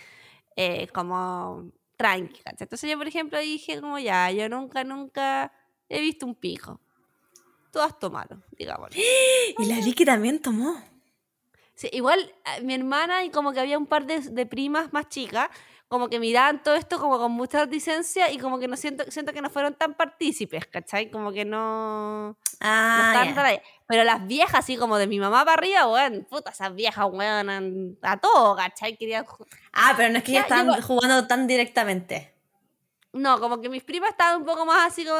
eh, 0.56 0.88
como 0.92 1.70
tranqui, 1.96 2.40
¿cachai? 2.42 2.64
Entonces 2.64 2.90
yo, 2.90 2.98
por 2.98 3.06
ejemplo, 3.08 3.38
dije 3.38 3.80
como 3.80 3.98
ya, 3.98 4.30
yo 4.32 4.48
nunca, 4.48 4.82
nunca 4.84 5.52
he 5.88 6.00
visto 6.00 6.26
un 6.26 6.34
pico. 6.34 6.80
Todas 7.72 7.98
tomaron, 7.98 8.44
digamos. 8.52 8.90
Y 9.58 9.66
la 9.66 9.76
Vicky 9.84 10.04
también 10.04 10.40
tomó. 10.40 10.76
Sí, 11.74 11.88
igual 11.92 12.32
eh, 12.56 12.62
mi 12.62 12.74
hermana 12.74 13.24
y 13.24 13.30
como 13.30 13.52
que 13.52 13.60
había 13.60 13.78
un 13.78 13.86
par 13.86 14.06
de, 14.06 14.20
de 14.20 14.46
primas 14.46 14.92
más 14.92 15.08
chicas, 15.08 15.48
como 15.88 16.08
que 16.08 16.18
miraban 16.18 16.62
todo 16.62 16.74
esto 16.76 16.98
como 16.98 17.18
con 17.18 17.32
mucha 17.32 17.64
licencia 17.66 18.30
y 18.30 18.38
como 18.38 18.58
que 18.58 18.66
no 18.68 18.76
siento, 18.76 19.04
siento 19.10 19.32
que 19.32 19.42
no 19.42 19.50
fueron 19.50 19.74
tan 19.74 19.94
partícipes, 19.94 20.66
¿cachai? 20.66 21.10
Como 21.10 21.30
que 21.32 21.44
no... 21.44 22.28
no 22.30 22.36
Ah, 22.60 23.34
ahí. 23.44 23.60
Pero 23.86 24.02
las 24.04 24.26
viejas, 24.26 24.60
así 24.60 24.76
como 24.76 24.96
de 24.98 25.06
mi 25.06 25.18
mamá 25.20 25.44
para 25.44 25.54
arriba, 25.54 25.86
weón, 25.86 26.26
puta, 26.30 26.50
esas 26.50 26.74
viejas, 26.74 27.06
weón, 27.10 27.98
a 28.02 28.16
todo, 28.18 28.56
¿cachai? 28.56 28.96
Querían... 28.96 29.26
Ah, 29.72 29.94
pero 29.96 30.10
no 30.10 30.18
es 30.18 30.24
que 30.24 30.32
ya 30.32 30.38
Ya, 30.38 30.42
están 30.42 30.66
yo- 30.74 30.82
jugando 30.82 31.26
tan 31.26 31.46
directamente. 31.46 32.32
No, 33.12 33.38
como 33.38 33.60
que 33.60 33.68
mis 33.68 33.84
primas 33.84 34.10
estaban 34.10 34.40
un 34.40 34.46
poco 34.46 34.64
más 34.66 34.86
así 34.90 35.04
como... 35.04 35.18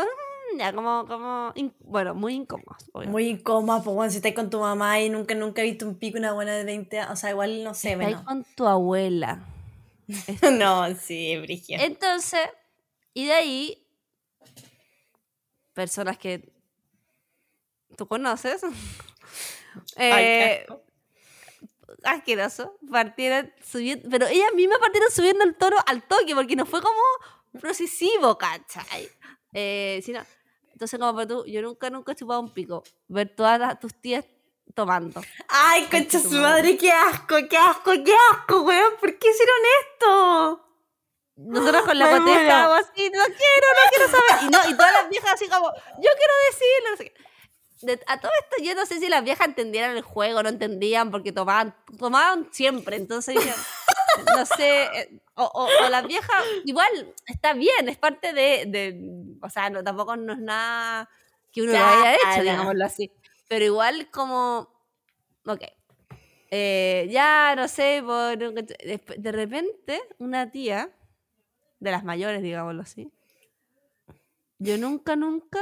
Ya, 0.58 0.72
como, 0.72 1.06
como, 1.06 1.52
bueno, 1.80 2.14
muy 2.14 2.34
incómodas. 2.34 2.88
obvio. 2.92 3.08
Muy 3.10 3.28
incómoda, 3.28 3.82
pues 3.82 3.94
bueno, 3.96 4.10
si 4.10 4.18
estás 4.18 4.32
con 4.34 4.50
tu 4.50 4.60
mamá 4.60 5.00
y 5.00 5.08
nunca, 5.10 5.34
nunca 5.34 5.62
he 5.62 5.64
visto 5.64 5.86
un 5.86 5.96
pico 5.98 6.18
una 6.18 6.32
buena 6.32 6.52
de 6.52 6.64
20 6.64 7.00
años. 7.00 7.12
O 7.12 7.16
sea, 7.16 7.30
igual 7.30 7.64
no 7.64 7.74
sé, 7.74 7.92
Está 7.92 8.04
ahí 8.06 8.12
bueno. 8.12 8.24
con 8.26 8.44
tu 8.54 8.66
abuela. 8.66 9.44
no, 10.52 10.94
sí, 10.94 11.36
Brigia. 11.38 11.82
Entonces, 11.84 12.48
y 13.14 13.26
de 13.26 13.32
ahí, 13.32 13.86
personas 15.72 16.18
que 16.18 16.52
tú 17.96 18.06
conoces, 18.06 18.62
Ay, 19.96 20.24
eh, 20.24 20.66
asco. 20.68 20.82
asqueroso, 22.04 22.78
partieron 22.90 23.52
subiendo, 23.64 24.08
pero 24.10 24.26
ellas 24.26 24.50
mismas 24.54 24.78
partieron 24.78 25.10
subiendo 25.10 25.44
el 25.44 25.56
tono 25.56 25.76
al 25.86 26.02
toque, 26.04 26.34
porque 26.34 26.54
no 26.56 26.66
fue 26.66 26.80
como 26.80 27.00
procesivo, 27.60 28.36
¿cachai? 28.38 29.08
Eh, 29.54 30.00
sino, 30.04 30.20
entonces, 30.72 30.98
como 30.98 31.26
tú, 31.26 31.44
yo 31.46 31.62
nunca, 31.62 31.88
nunca 31.88 32.12
he 32.12 32.16
chupado 32.16 32.40
un 32.40 32.52
pico, 32.52 32.82
ver 33.08 33.28
todas 33.34 33.58
las- 33.60 33.78
tus 33.80 33.94
tías 33.94 34.24
tomando. 34.74 35.22
Ay, 35.48 35.84
concha 35.90 36.18
su 36.18 36.30
madre. 36.32 36.76
qué 36.76 36.90
asco, 36.90 37.36
qué 37.48 37.56
asco, 37.56 37.92
qué 38.04 38.14
asco, 38.32 38.62
weón. 38.62 38.94
¿Por 39.00 39.16
qué 39.18 39.28
hicieron 39.30 39.56
esto? 39.82 40.60
Nosotros 41.36 41.82
con 41.84 41.98
la 41.98 42.20
muero. 42.20 42.40
estábamos 42.40 42.78
así, 42.90 43.10
no 43.10 43.24
quiero, 43.24 43.68
no 43.72 43.90
quiero 43.90 44.06
saber. 44.10 44.42
Y, 44.44 44.46
no, 44.50 44.70
y 44.70 44.76
todas 44.76 44.92
las 44.92 45.08
viejas 45.10 45.32
así 45.34 45.48
como, 45.48 45.66
yo 45.72 46.10
quiero 46.16 46.32
decirlo. 46.50 46.90
No 46.90 46.96
sé 46.96 47.04
qué. 47.04 47.24
De- 47.82 48.00
a 48.06 48.18
todo 48.20 48.30
esto 48.40 48.64
yo 48.64 48.74
no 48.74 48.86
sé 48.86 48.98
si 48.98 49.08
las 49.08 49.22
viejas 49.24 49.46
entendieran 49.48 49.96
el 49.96 50.02
juego, 50.02 50.42
no 50.42 50.48
entendían 50.48 51.10
porque 51.10 51.32
tomaban, 51.32 51.74
tomaban 51.98 52.48
siempre. 52.52 52.96
Entonces, 52.96 53.34
yo, 53.34 53.52
no 54.36 54.46
sé, 54.46 54.84
eh, 54.84 55.18
o, 55.34 55.44
o- 55.44 55.68
o 55.86 55.88
las 55.88 56.06
viejas, 56.06 56.44
igual 56.64 57.14
está 57.26 57.52
bien, 57.54 57.88
es 57.88 57.96
parte 57.98 58.32
de, 58.32 58.64
de- 58.66 59.36
o 59.42 59.50
sea, 59.50 59.70
no, 59.70 59.82
tampoco 59.82 60.16
no 60.16 60.32
es 60.34 60.38
nada 60.38 61.08
que 61.52 61.62
uno 61.62 61.72
lo 61.72 61.78
haya 61.78 62.14
hecho, 62.14 62.42
digámoslo 62.42 62.84
así. 62.84 63.12
Pero 63.48 63.64
igual 63.64 64.10
como, 64.10 64.68
ok. 65.46 65.62
Eh, 66.50 67.08
ya, 67.10 67.54
no 67.56 67.66
sé, 67.68 68.02
por, 68.04 68.36
de, 68.38 69.32
repente 69.32 70.00
una 70.18 70.50
tía, 70.50 70.90
de 71.80 71.90
las 71.90 72.04
mayores, 72.04 72.42
digámoslo 72.42 72.82
así, 72.82 73.10
yo 74.58 74.78
nunca, 74.78 75.16
nunca, 75.16 75.60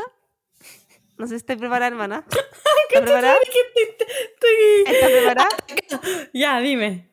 no 1.17 1.27
sé 1.27 1.31
si 1.31 1.37
estoy 1.37 1.57
preparada, 1.57 1.87
hermana. 1.89 2.25
¿Estás 2.89 3.03
preparada? 3.03 3.39
¿Estás 4.87 5.11
preparada? 5.11 5.49
Ya, 6.35 6.61
dime. 6.61 7.09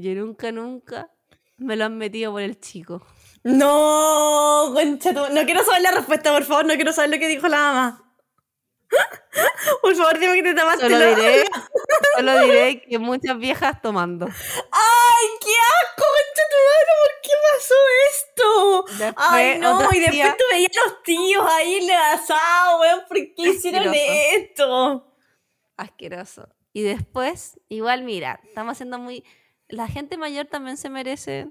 Yo 0.00 0.14
nunca, 0.14 0.52
nunca 0.52 1.10
me 1.56 1.74
lo 1.74 1.84
han 1.86 1.98
metido 1.98 2.30
por 2.30 2.42
el 2.42 2.60
chico. 2.60 3.04
No, 3.42 4.70
concha. 4.72 5.10
No 5.12 5.44
quiero 5.44 5.64
saber 5.64 5.82
la 5.82 5.90
respuesta, 5.90 6.32
por 6.32 6.44
favor. 6.44 6.66
No 6.66 6.74
quiero 6.74 6.92
saber 6.92 7.10
lo 7.10 7.18
que 7.18 7.26
dijo 7.26 7.48
la 7.48 7.56
mamá. 7.58 8.04
Por 9.82 9.94
favor, 9.94 10.18
dime 10.18 10.34
que 10.36 10.42
te 10.44 10.54
tapaste 10.54 10.82
Solo 10.84 10.98
la- 10.98 11.14
diré, 11.14 11.44
solo 12.16 12.40
diré 12.40 12.80
que 12.82 12.98
muchas 12.98 13.36
viejas 13.38 13.82
tomando. 13.82 14.24
¡Ay, 14.26 15.26
qué 15.42 15.50
asco, 15.50 16.04
concha 16.04 16.42
tu 16.50 16.58
madre! 16.68 16.92
¿Por 17.02 17.12
qué 17.22 17.32
pasó 17.52 17.74
esto? 18.10 19.04
Después, 19.04 19.26
Ay, 19.28 19.58
no, 19.58 19.88
y 19.92 20.00
después 20.00 20.36
tú 20.38 20.44
veías 20.50 20.70
a 20.74 20.88
los 20.88 21.02
tíos 21.02 21.44
ahí 21.50 21.74
en 21.74 21.84
el 21.84 21.90
asado, 21.90 22.80
weón. 22.80 23.00
¿Por 23.08 23.16
qué 23.18 23.32
hicieron 23.36 23.92
esto? 23.94 25.14
Asqueroso. 25.76 26.48
Y 26.72 26.82
después, 26.82 27.60
igual, 27.68 28.04
mira, 28.04 28.40
estamos 28.44 28.72
haciendo 28.72 28.98
muy... 28.98 29.22
La 29.68 29.86
gente 29.88 30.16
mayor 30.16 30.46
también 30.46 30.76
se 30.76 30.88
merece... 30.88 31.48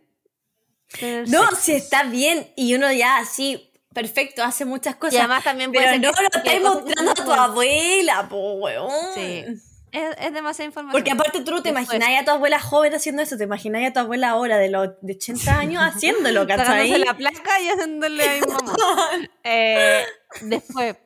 tener 0.99 1.29
No, 1.29 1.43
sexo. 1.49 1.55
si 1.57 1.71
está 1.73 2.03
bien 2.03 2.51
y 2.55 2.73
uno 2.75 2.91
ya 2.91 3.17
así, 3.17 3.71
perfecto, 3.93 4.43
hace 4.43 4.65
muchas 4.65 4.95
cosas. 4.95 5.13
Y 5.15 5.17
además 5.17 5.43
también 5.43 5.71
puede 5.71 5.85
pero 5.85 5.99
no 5.99 6.21
lo 6.21 6.27
estáis 6.37 6.61
mostrando 6.61 7.11
a 7.11 7.15
tu 7.15 7.31
abuela, 7.33 8.27
po, 8.29 8.53
weón. 8.53 8.91
Sí. 9.13 9.45
Es, 9.91 10.15
es 10.19 10.33
demasiada 10.33 10.67
información. 10.67 10.91
Porque 10.91 11.11
aparte 11.11 11.41
tú 11.41 11.61
te 11.61 11.69
imagináis 11.69 12.21
a 12.21 12.25
tu 12.25 12.31
abuela 12.31 12.59
joven 12.59 12.93
haciendo 12.93 13.21
eso, 13.21 13.37
te 13.37 13.45
imagináis 13.45 13.89
a 13.89 13.93
tu 13.93 13.99
abuela 13.99 14.29
ahora 14.29 14.57
de 14.57 14.69
los 14.69 14.89
de 15.01 15.13
80 15.13 15.57
años 15.57 15.81
haciéndolo, 15.83 16.45
¿cachai? 16.47 16.97
la 16.99 17.15
placa 17.15 17.61
y 17.61 17.69
haciéndole 17.69 18.23
ahí 18.23 18.41
mamá. 18.41 18.75
Eh, 19.43 20.03
después, 20.41 20.97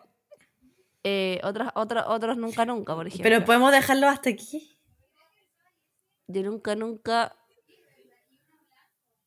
eh, 1.04 1.40
otros, 1.44 1.70
otros, 1.76 2.04
otros 2.08 2.38
nunca, 2.38 2.66
nunca, 2.66 2.96
por 2.96 3.06
ejemplo. 3.06 3.24
Pero 3.24 3.46
podemos 3.46 3.72
dejarlo 3.72 4.10
hasta 4.10 4.32
aquí. 4.32 4.71
Yo 6.32 6.44
nunca, 6.44 6.76
nunca 6.76 7.36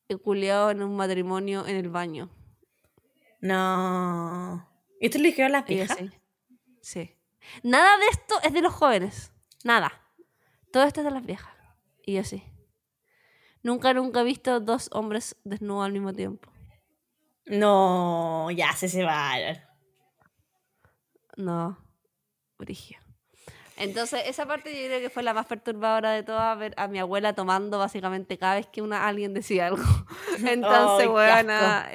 he 0.07 0.15
culeado 0.17 0.71
en 0.71 0.81
un 0.81 0.95
matrimonio 0.95 1.65
en 1.65 1.75
el 1.75 1.89
baño. 1.89 2.29
No. 3.41 4.67
¿Y 4.99 5.05
esto 5.05 5.17
lo 5.17 5.25
dijeron 5.25 5.51
las 5.51 5.65
viejas? 5.65 5.97
sí. 5.97 6.11
Sí. 6.81 7.11
Nada 7.63 7.97
de 7.97 8.07
esto 8.07 8.35
es 8.43 8.53
de 8.53 8.61
los 8.61 8.73
jóvenes. 8.73 9.31
Nada. 9.63 9.91
Todo 10.71 10.83
esto 10.83 11.01
es 11.01 11.05
de 11.05 11.11
las 11.11 11.25
viejas. 11.25 11.53
Y 12.03 12.13
yo 12.13 12.23
sí. 12.23 12.43
Nunca, 13.63 13.93
nunca 13.93 14.21
he 14.21 14.23
visto 14.23 14.59
dos 14.59 14.89
hombres 14.91 15.35
desnudos 15.43 15.85
al 15.85 15.91
mismo 15.91 16.13
tiempo. 16.13 16.51
No, 17.45 18.49
ya 18.51 18.73
se 18.73 18.89
se 18.89 19.03
va. 19.03 19.33
No. 21.37 21.77
Brigio. 22.57 23.04
Entonces, 23.77 24.21
esa 24.25 24.45
parte 24.45 24.71
yo 24.71 24.87
creo 24.87 25.01
que 25.01 25.09
fue 25.09 25.21
la 25.23 25.33
más 25.33 25.45
perturbadora 25.47 26.11
de 26.11 26.23
todas, 26.23 26.57
ver 26.57 26.73
a 26.77 26.87
mi 26.87 26.99
abuela 26.99 27.33
tomando 27.33 27.77
básicamente 27.77 28.37
cada 28.37 28.55
vez 28.55 28.67
que 28.67 28.81
una, 28.81 29.07
alguien 29.07 29.33
decía 29.33 29.67
algo. 29.67 29.83
Entonces, 30.45 31.07
qué 31.07 31.11
buena, 31.11 31.89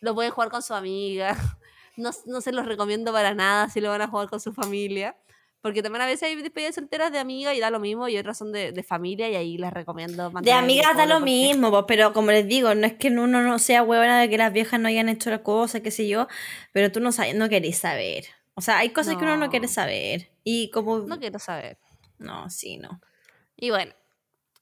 lo 0.00 0.14
pueden 0.14 0.30
jugar 0.32 0.50
con 0.50 0.62
su 0.62 0.74
amiga. 0.74 1.36
No, 1.98 2.10
no 2.26 2.42
se 2.42 2.52
los 2.52 2.66
recomiendo 2.66 3.10
para 3.10 3.32
nada 3.32 3.70
si 3.70 3.80
lo 3.80 3.88
van 3.88 4.02
a 4.02 4.06
jugar 4.08 4.28
con 4.28 4.38
su 4.38 4.52
familia. 4.52 5.16
Porque 5.62 5.82
también 5.82 6.02
a 6.02 6.06
veces 6.06 6.24
hay 6.24 6.34
despedidas 6.36 6.74
solteras 6.74 7.10
de 7.10 7.18
amiga 7.18 7.54
y 7.54 7.58
da 7.60 7.70
lo 7.70 7.80
mismo, 7.80 8.06
y 8.06 8.18
otras 8.18 8.36
son 8.36 8.52
de, 8.52 8.70
de 8.70 8.82
familia, 8.82 9.30
y 9.30 9.34
ahí 9.34 9.56
les 9.56 9.72
recomiendo 9.72 10.28
De 10.42 10.52
amigas 10.52 10.94
da 10.94 11.06
lo 11.06 11.14
porque- 11.14 11.24
mismo, 11.24 11.70
pues, 11.70 11.84
pero 11.88 12.12
como 12.12 12.32
les 12.32 12.46
digo, 12.46 12.74
no 12.74 12.86
es 12.86 12.92
que 12.92 13.08
uno 13.08 13.26
no 13.40 13.58
sea 13.58 13.82
huevona 13.82 14.20
de 14.20 14.28
que 14.28 14.36
las 14.36 14.52
viejas 14.52 14.78
no 14.78 14.88
hayan 14.88 15.08
hecho 15.08 15.30
la 15.30 15.42
cosa, 15.42 15.80
qué 15.80 15.90
sé 15.90 16.06
yo, 16.06 16.28
pero 16.72 16.92
tú 16.92 17.00
no 17.00 17.12
sabes, 17.12 17.34
no 17.34 17.48
querés 17.48 17.78
saber. 17.78 18.26
O 18.56 18.60
sea, 18.62 18.78
hay 18.78 18.90
cosas 18.90 19.16
que 19.16 19.22
uno 19.24 19.36
no 19.36 19.44
No. 19.46 19.50
quiere 19.50 19.68
saber. 19.68 20.30
Y 20.42 20.70
como... 20.70 20.98
No 20.98 21.18
quiero 21.20 21.38
saber. 21.38 21.78
No, 22.18 22.48
sí, 22.50 22.78
no. 22.78 23.00
Y 23.56 23.70
bueno, 23.70 23.92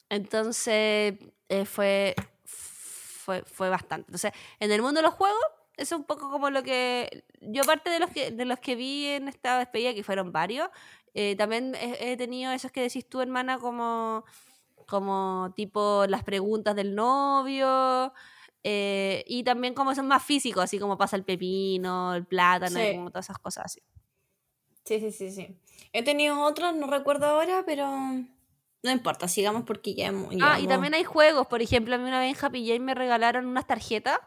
entonces 0.09 1.15
eh, 1.49 1.65
fue, 1.65 2.15
fue, 2.45 3.43
fue 3.45 3.69
bastante. 3.71 4.07
Entonces, 4.09 4.33
en 4.61 4.71
el 4.73 4.83
mundo 4.83 4.99
de 5.01 5.07
los 5.07 5.15
juegos, 5.15 5.39
eso 5.77 5.95
es 5.95 5.99
un 6.01 6.05
poco 6.05 6.31
como 6.31 6.51
lo 6.51 6.63
que. 6.63 7.25
Yo, 7.41 7.63
aparte 7.63 7.91
de 7.91 7.99
los 7.99 8.11
que, 8.11 8.31
de 8.31 8.45
los 8.45 8.59
que 8.61 8.77
vi 8.77 9.07
en 9.07 9.29
esta 9.29 9.59
despedida, 9.59 9.95
que 9.95 10.05
fueron 10.05 10.31
varios, 10.33 10.69
eh, 11.15 11.35
también 11.37 11.75
he, 11.77 12.13
he 12.13 12.17
tenido 12.17 12.53
esos 12.53 12.71
que 12.73 12.83
decís 12.83 13.09
tú, 13.09 13.21
hermana, 13.21 13.59
como, 13.59 14.25
como 14.87 15.53
tipo 15.57 16.05
las 16.09 16.23
preguntas 16.25 16.77
del 16.77 16.95
novio. 16.95 18.13
Eh, 18.65 19.23
y 19.27 19.45
también 19.45 19.75
como 19.75 19.95
son 19.95 20.09
más 20.09 20.25
físicos, 20.25 20.65
así 20.65 20.79
como 20.79 20.97
pasa 20.97 21.17
el 21.17 21.23
pepino, 21.23 22.15
el 22.15 22.25
plátano, 22.25 22.83
y 22.83 22.97
como 22.97 23.11
todas 23.11 23.27
esas 23.27 23.39
cosas 23.39 23.67
así. 23.67 23.83
Sí, 24.85 25.01
sí, 25.01 25.13
sí, 25.13 25.31
sí. 25.31 25.57
He 25.93 26.03
tenido 26.03 26.43
otros, 26.43 26.75
no 26.75 26.87
recuerdo 26.87 27.27
ahora, 27.27 27.63
pero 27.67 27.87
no 27.87 28.91
importa, 28.91 29.29
sigamos 29.29 29.65
porque 29.65 29.95
ya 29.95 30.07
hemos... 30.07 30.35
Ah, 30.43 30.59
y 30.61 30.67
también 30.67 30.95
hay 30.95 31.05
juegos. 31.05 31.47
Por 31.47 31.63
ejemplo, 31.63 31.95
a 31.95 31.99
mí 31.99 32.05
una 32.05 32.21
vez 32.21 32.37
en 32.37 32.45
Happy 32.45 32.67
Jane 32.67 32.81
me 32.81 32.95
regalaron 32.95 33.47
unas 33.47 33.67
tarjetas 33.67 34.19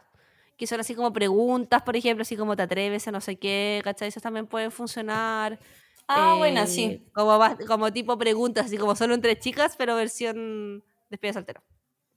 que 0.55 0.65
son 0.65 0.79
así 0.79 0.95
como 0.95 1.13
preguntas, 1.13 1.83
por 1.83 1.95
ejemplo, 1.95 2.23
así 2.23 2.35
como 2.35 2.55
te 2.55 2.63
atreves 2.63 3.07
a 3.07 3.11
no 3.11 3.21
sé 3.21 3.37
qué, 3.37 3.81
¿cachai? 3.83 4.07
Esas 4.07 4.23
también 4.23 4.47
pueden 4.47 4.71
funcionar. 4.71 5.59
Ah, 6.07 6.33
eh, 6.33 6.37
bueno, 6.37 6.65
sí. 6.65 7.05
Como, 7.13 7.39
como 7.67 7.93
tipo 7.93 8.17
preguntas, 8.17 8.65
así 8.65 8.77
como 8.77 8.95
solo 8.95 9.13
entre 9.13 9.37
chicas, 9.37 9.75
pero 9.77 9.95
versión 9.95 10.83
despedida 11.09 11.33
soltero. 11.33 11.61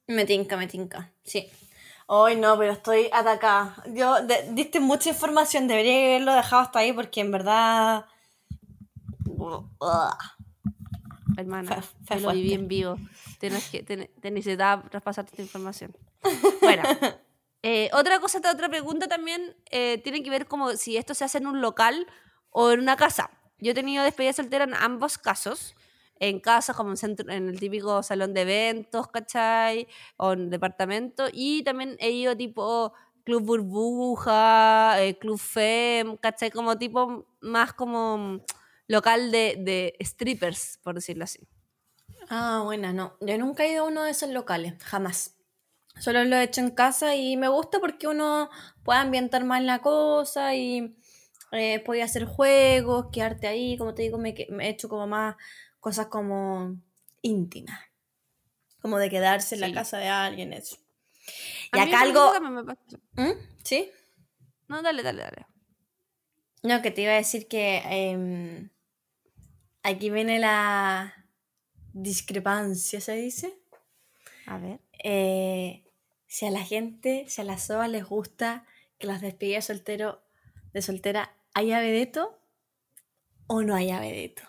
Me 0.07 0.25
tinca, 0.25 0.57
me 0.57 0.67
tinca, 0.67 1.13
sí. 1.23 1.51
Hoy 2.13 2.35
no, 2.35 2.59
pero 2.59 2.73
estoy 2.73 3.09
atacada. 3.13 3.77
Yo, 3.95 4.21
de- 4.27 4.49
diste 4.51 4.81
mucha 4.81 5.11
información, 5.11 5.69
debería 5.69 5.95
haberlo 6.17 6.35
dejado 6.35 6.63
hasta 6.63 6.81
ahí 6.81 6.93
porque 6.93 7.21
en 7.21 7.31
verdad... 7.31 8.05
Hermana, 11.37 11.81
fue 12.05 12.17
yo 12.19 12.27
lo 12.27 12.33
viví 12.33 12.53
en 12.55 12.67
vivo. 12.67 12.97
Tienes 13.39 13.69
que, 13.71 13.85
ten- 13.85 14.11
te 14.21 14.33
necesitaba 14.33 14.83
traspasarte 14.91 15.31
esta 15.31 15.43
información. 15.43 15.97
Bueno, 16.61 16.83
eh, 17.63 17.91
otra 17.93 18.19
cosa, 18.19 18.39
otra 18.39 18.69
pregunta 18.69 19.07
también 19.07 19.55
eh, 19.71 19.99
tiene 20.03 20.25
que 20.25 20.31
ver 20.31 20.47
como 20.47 20.73
si 20.73 20.97
esto 20.97 21.15
se 21.15 21.25
hace 21.25 21.39
en 21.39 21.47
un 21.47 21.61
local 21.61 22.09
o 22.51 22.73
en 22.73 22.81
una 22.81 22.97
casa. 22.97 23.31
Yo 23.61 23.71
he 23.71 23.75
tenido 23.75 24.03
despedida 24.03 24.33
soltera 24.33 24.65
en 24.65 24.75
ambos 24.75 25.17
casos. 25.17 25.77
En 26.21 26.39
casa, 26.39 26.75
como 26.75 26.91
en, 26.91 26.97
centro, 26.97 27.29
en 27.31 27.49
el 27.49 27.59
típico 27.59 28.03
salón 28.03 28.35
de 28.35 28.43
eventos, 28.43 29.09
¿cachai? 29.09 29.89
O 30.17 30.33
en 30.33 30.51
departamento. 30.51 31.25
Y 31.33 31.65
también 31.65 31.97
he 31.99 32.11
ido 32.11 32.37
tipo 32.37 32.93
Club 33.25 33.43
Burbuja, 33.43 35.03
eh, 35.03 35.19
Club 35.19 35.39
Fem, 35.39 36.17
¿cachai? 36.19 36.51
Como 36.51 36.79
tipo 36.79 37.27
más 37.41 37.73
como 37.73 38.41
local 38.87 39.31
de, 39.33 39.57
de 39.59 39.97
strippers, 40.05 40.79
por 40.83 40.95
decirlo 40.95 41.25
así. 41.25 41.41
Ah, 42.29 42.61
bueno, 42.65 42.93
no. 42.93 43.17
Yo 43.21 43.39
nunca 43.39 43.65
he 43.65 43.73
ido 43.73 43.85
a 43.85 43.89
uno 43.89 44.05
de 44.05 44.11
esos 44.11 44.29
locales, 44.31 44.75
jamás. 44.85 45.37
Solo 45.99 46.25
lo 46.25 46.37
he 46.37 46.45
hecho 46.45 46.61
en 46.61 46.71
casa 46.71 47.15
y 47.17 47.37
me 47.37 47.49
gusta 47.49 47.81
porque 47.81 48.07
uno 48.07 48.51
puede 48.85 49.01
ambientar 49.01 49.45
más 49.45 49.63
la 49.63 49.81
cosa 49.81 50.55
y 50.55 50.97
eh, 51.53 51.81
puede 51.85 52.03
hacer 52.03 52.27
juegos, 52.27 53.07
quedarte 53.13 53.49
ahí, 53.49 53.77
como 53.77 53.95
te 53.95 54.03
digo, 54.03 54.19
me, 54.19 54.35
me 54.51 54.67
he 54.67 54.71
hecho 54.71 54.89
como 54.89 55.07
más 55.07 55.37
cosas 55.81 56.07
como 56.07 56.77
íntimas. 57.23 57.81
Como 58.81 58.99
de 58.99 59.11
quedarse 59.11 59.57
en 59.57 59.61
la 59.63 59.73
casa 59.73 59.99
de 59.99 60.09
alguien, 60.09 60.53
eso. 60.53 60.79
Y 61.73 61.79
A 61.79 61.83
acá 61.83 62.01
algo... 62.01 62.33
me 62.41 62.63
¿Mm? 62.63 63.39
¿Sí? 63.63 63.91
No, 64.69 64.83
dale, 64.83 65.03
dale, 65.03 65.23
dale. 65.23 65.47
No, 66.63 66.83
que 66.83 66.91
te 66.91 67.03
iba 67.03 67.13
a 67.13 67.17
decir 67.17 67.49
que 67.49 67.83
em, 67.85 68.71
aquí 69.83 70.11
viene 70.11 70.39
la 70.39 71.27
discrepancia, 71.93 73.01
¿se 73.01 73.13
dice? 73.15 73.59
A 74.47 74.59
ver. 74.59 74.81
Eh, 75.03 75.85
si 76.27 76.47
a 76.47 76.51
la 76.51 76.63
gente, 76.65 77.25
si 77.29 77.41
a 77.41 77.45
las 77.45 77.65
SOA 77.65 77.89
les 77.89 78.05
gusta 78.05 78.65
que 78.99 79.07
las 79.07 79.21
despedidas 79.21 79.67
soltero, 79.67 80.23
de 80.73 80.83
soltera 80.83 81.35
haya 81.55 81.81
vedeto 81.81 82.39
o 83.47 83.63
no 83.63 83.75
haya 83.75 83.99
vedeto. 83.99 84.43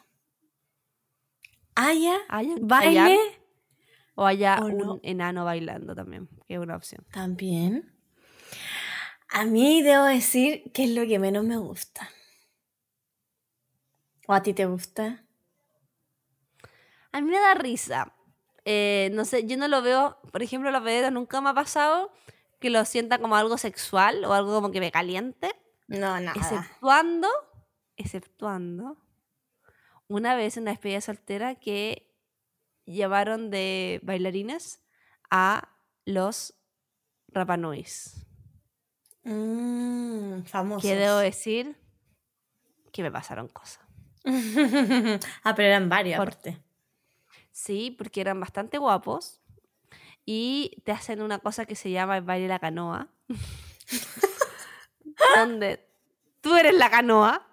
Haya 1.87 2.17
¿Haya 2.29 2.53
un 2.55 2.67
baile 2.67 3.19
O 4.15 4.25
haya 4.25 4.59
¿O 4.61 4.65
un 4.65 4.77
no? 4.77 4.99
enano 5.03 5.45
bailando 5.45 5.95
también, 5.95 6.27
que 6.47 6.55
es 6.55 6.59
una 6.59 6.75
opción. 6.75 7.05
también. 7.11 7.93
A 9.29 9.45
mí 9.45 9.81
debo 9.81 10.03
decir 10.03 10.71
que 10.73 10.83
es 10.83 10.89
lo 10.91 11.05
que 11.07 11.17
menos 11.17 11.43
me 11.45 11.57
gusta. 11.57 12.09
¿O 14.27 14.33
a 14.33 14.43
ti 14.43 14.53
te 14.53 14.65
gusta? 14.65 15.23
A 17.13 17.21
mí 17.21 17.29
me 17.29 17.39
da 17.39 17.53
risa. 17.53 18.13
Eh, 18.65 19.09
no 19.13 19.25
sé, 19.25 19.45
yo 19.47 19.57
no 19.57 19.67
lo 19.67 19.81
veo, 19.81 20.19
por 20.31 20.43
ejemplo, 20.43 20.69
los 20.71 20.83
vedetos 20.83 21.11
nunca 21.11 21.41
me 21.41 21.49
ha 21.49 21.53
pasado 21.53 22.11
que 22.59 22.69
lo 22.69 22.85
sienta 22.85 23.17
como 23.19 23.35
algo 23.35 23.57
sexual 23.57 24.23
o 24.25 24.33
algo 24.33 24.53
como 24.53 24.71
que 24.71 24.79
me 24.79 24.91
caliente. 24.91 25.49
No, 25.87 26.19
nada. 26.19 26.33
Exceptuando, 26.35 27.27
exceptuando, 27.97 28.97
una 30.11 30.35
vez 30.35 30.57
en 30.57 30.63
una 30.63 30.71
despedida 30.71 30.99
soltera 30.99 31.55
que 31.55 32.13
llevaron 32.85 33.49
de 33.49 34.01
bailarines 34.03 34.81
a 35.29 35.69
los 36.05 36.53
Rapanuis. 37.29 38.25
Mm, 39.23 40.41
famosos. 40.43 40.83
Que 40.83 40.97
debo 40.97 41.17
decir 41.17 41.77
que 42.91 43.03
me 43.03 43.11
pasaron 43.11 43.47
cosas. 43.47 43.85
ah, 45.43 45.55
pero 45.55 45.69
eran 45.69 45.87
varios, 45.87 46.17
Por- 46.17 46.27
aparte. 46.27 46.61
Sí, 47.51 47.95
porque 47.97 48.19
eran 48.19 48.39
bastante 48.39 48.79
guapos 48.79 49.39
y 50.25 50.81
te 50.83 50.91
hacen 50.91 51.21
una 51.21 51.39
cosa 51.39 51.65
que 51.65 51.75
se 51.75 51.89
llama 51.89 52.17
el 52.17 52.23
baile 52.23 52.43
de 52.43 52.49
la 52.49 52.59
canoa. 52.59 53.07
donde 55.37 55.87
tú 56.41 56.55
eres 56.55 56.75
la 56.75 56.89
canoa. 56.89 57.47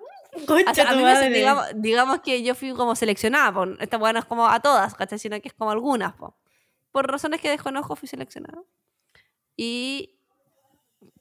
Concha 0.46 0.70
O 0.70 0.74
sea, 0.74 0.90
a 0.90 0.94
mí 0.94 1.02
me- 1.02 1.30
digamos, 1.30 1.66
digamos 1.74 2.20
que 2.20 2.42
yo 2.42 2.54
fui 2.54 2.72
como 2.74 2.94
seleccionada. 2.96 3.52
po. 3.52 3.64
Esta 3.80 3.96
weá 3.98 4.12
no 4.12 4.18
es 4.20 4.24
como 4.24 4.46
a 4.48 4.60
todas, 4.60 4.94
¿cachai? 4.94 5.18
Sino 5.18 5.40
que 5.40 5.48
es 5.48 5.54
como 5.54 5.70
algunas. 5.70 6.14
po. 6.14 6.36
Por 6.92 7.10
razones 7.10 7.40
que 7.40 7.50
desconozco 7.50 7.96
fui 7.96 8.08
seleccionada. 8.08 8.62
Y 9.56 10.18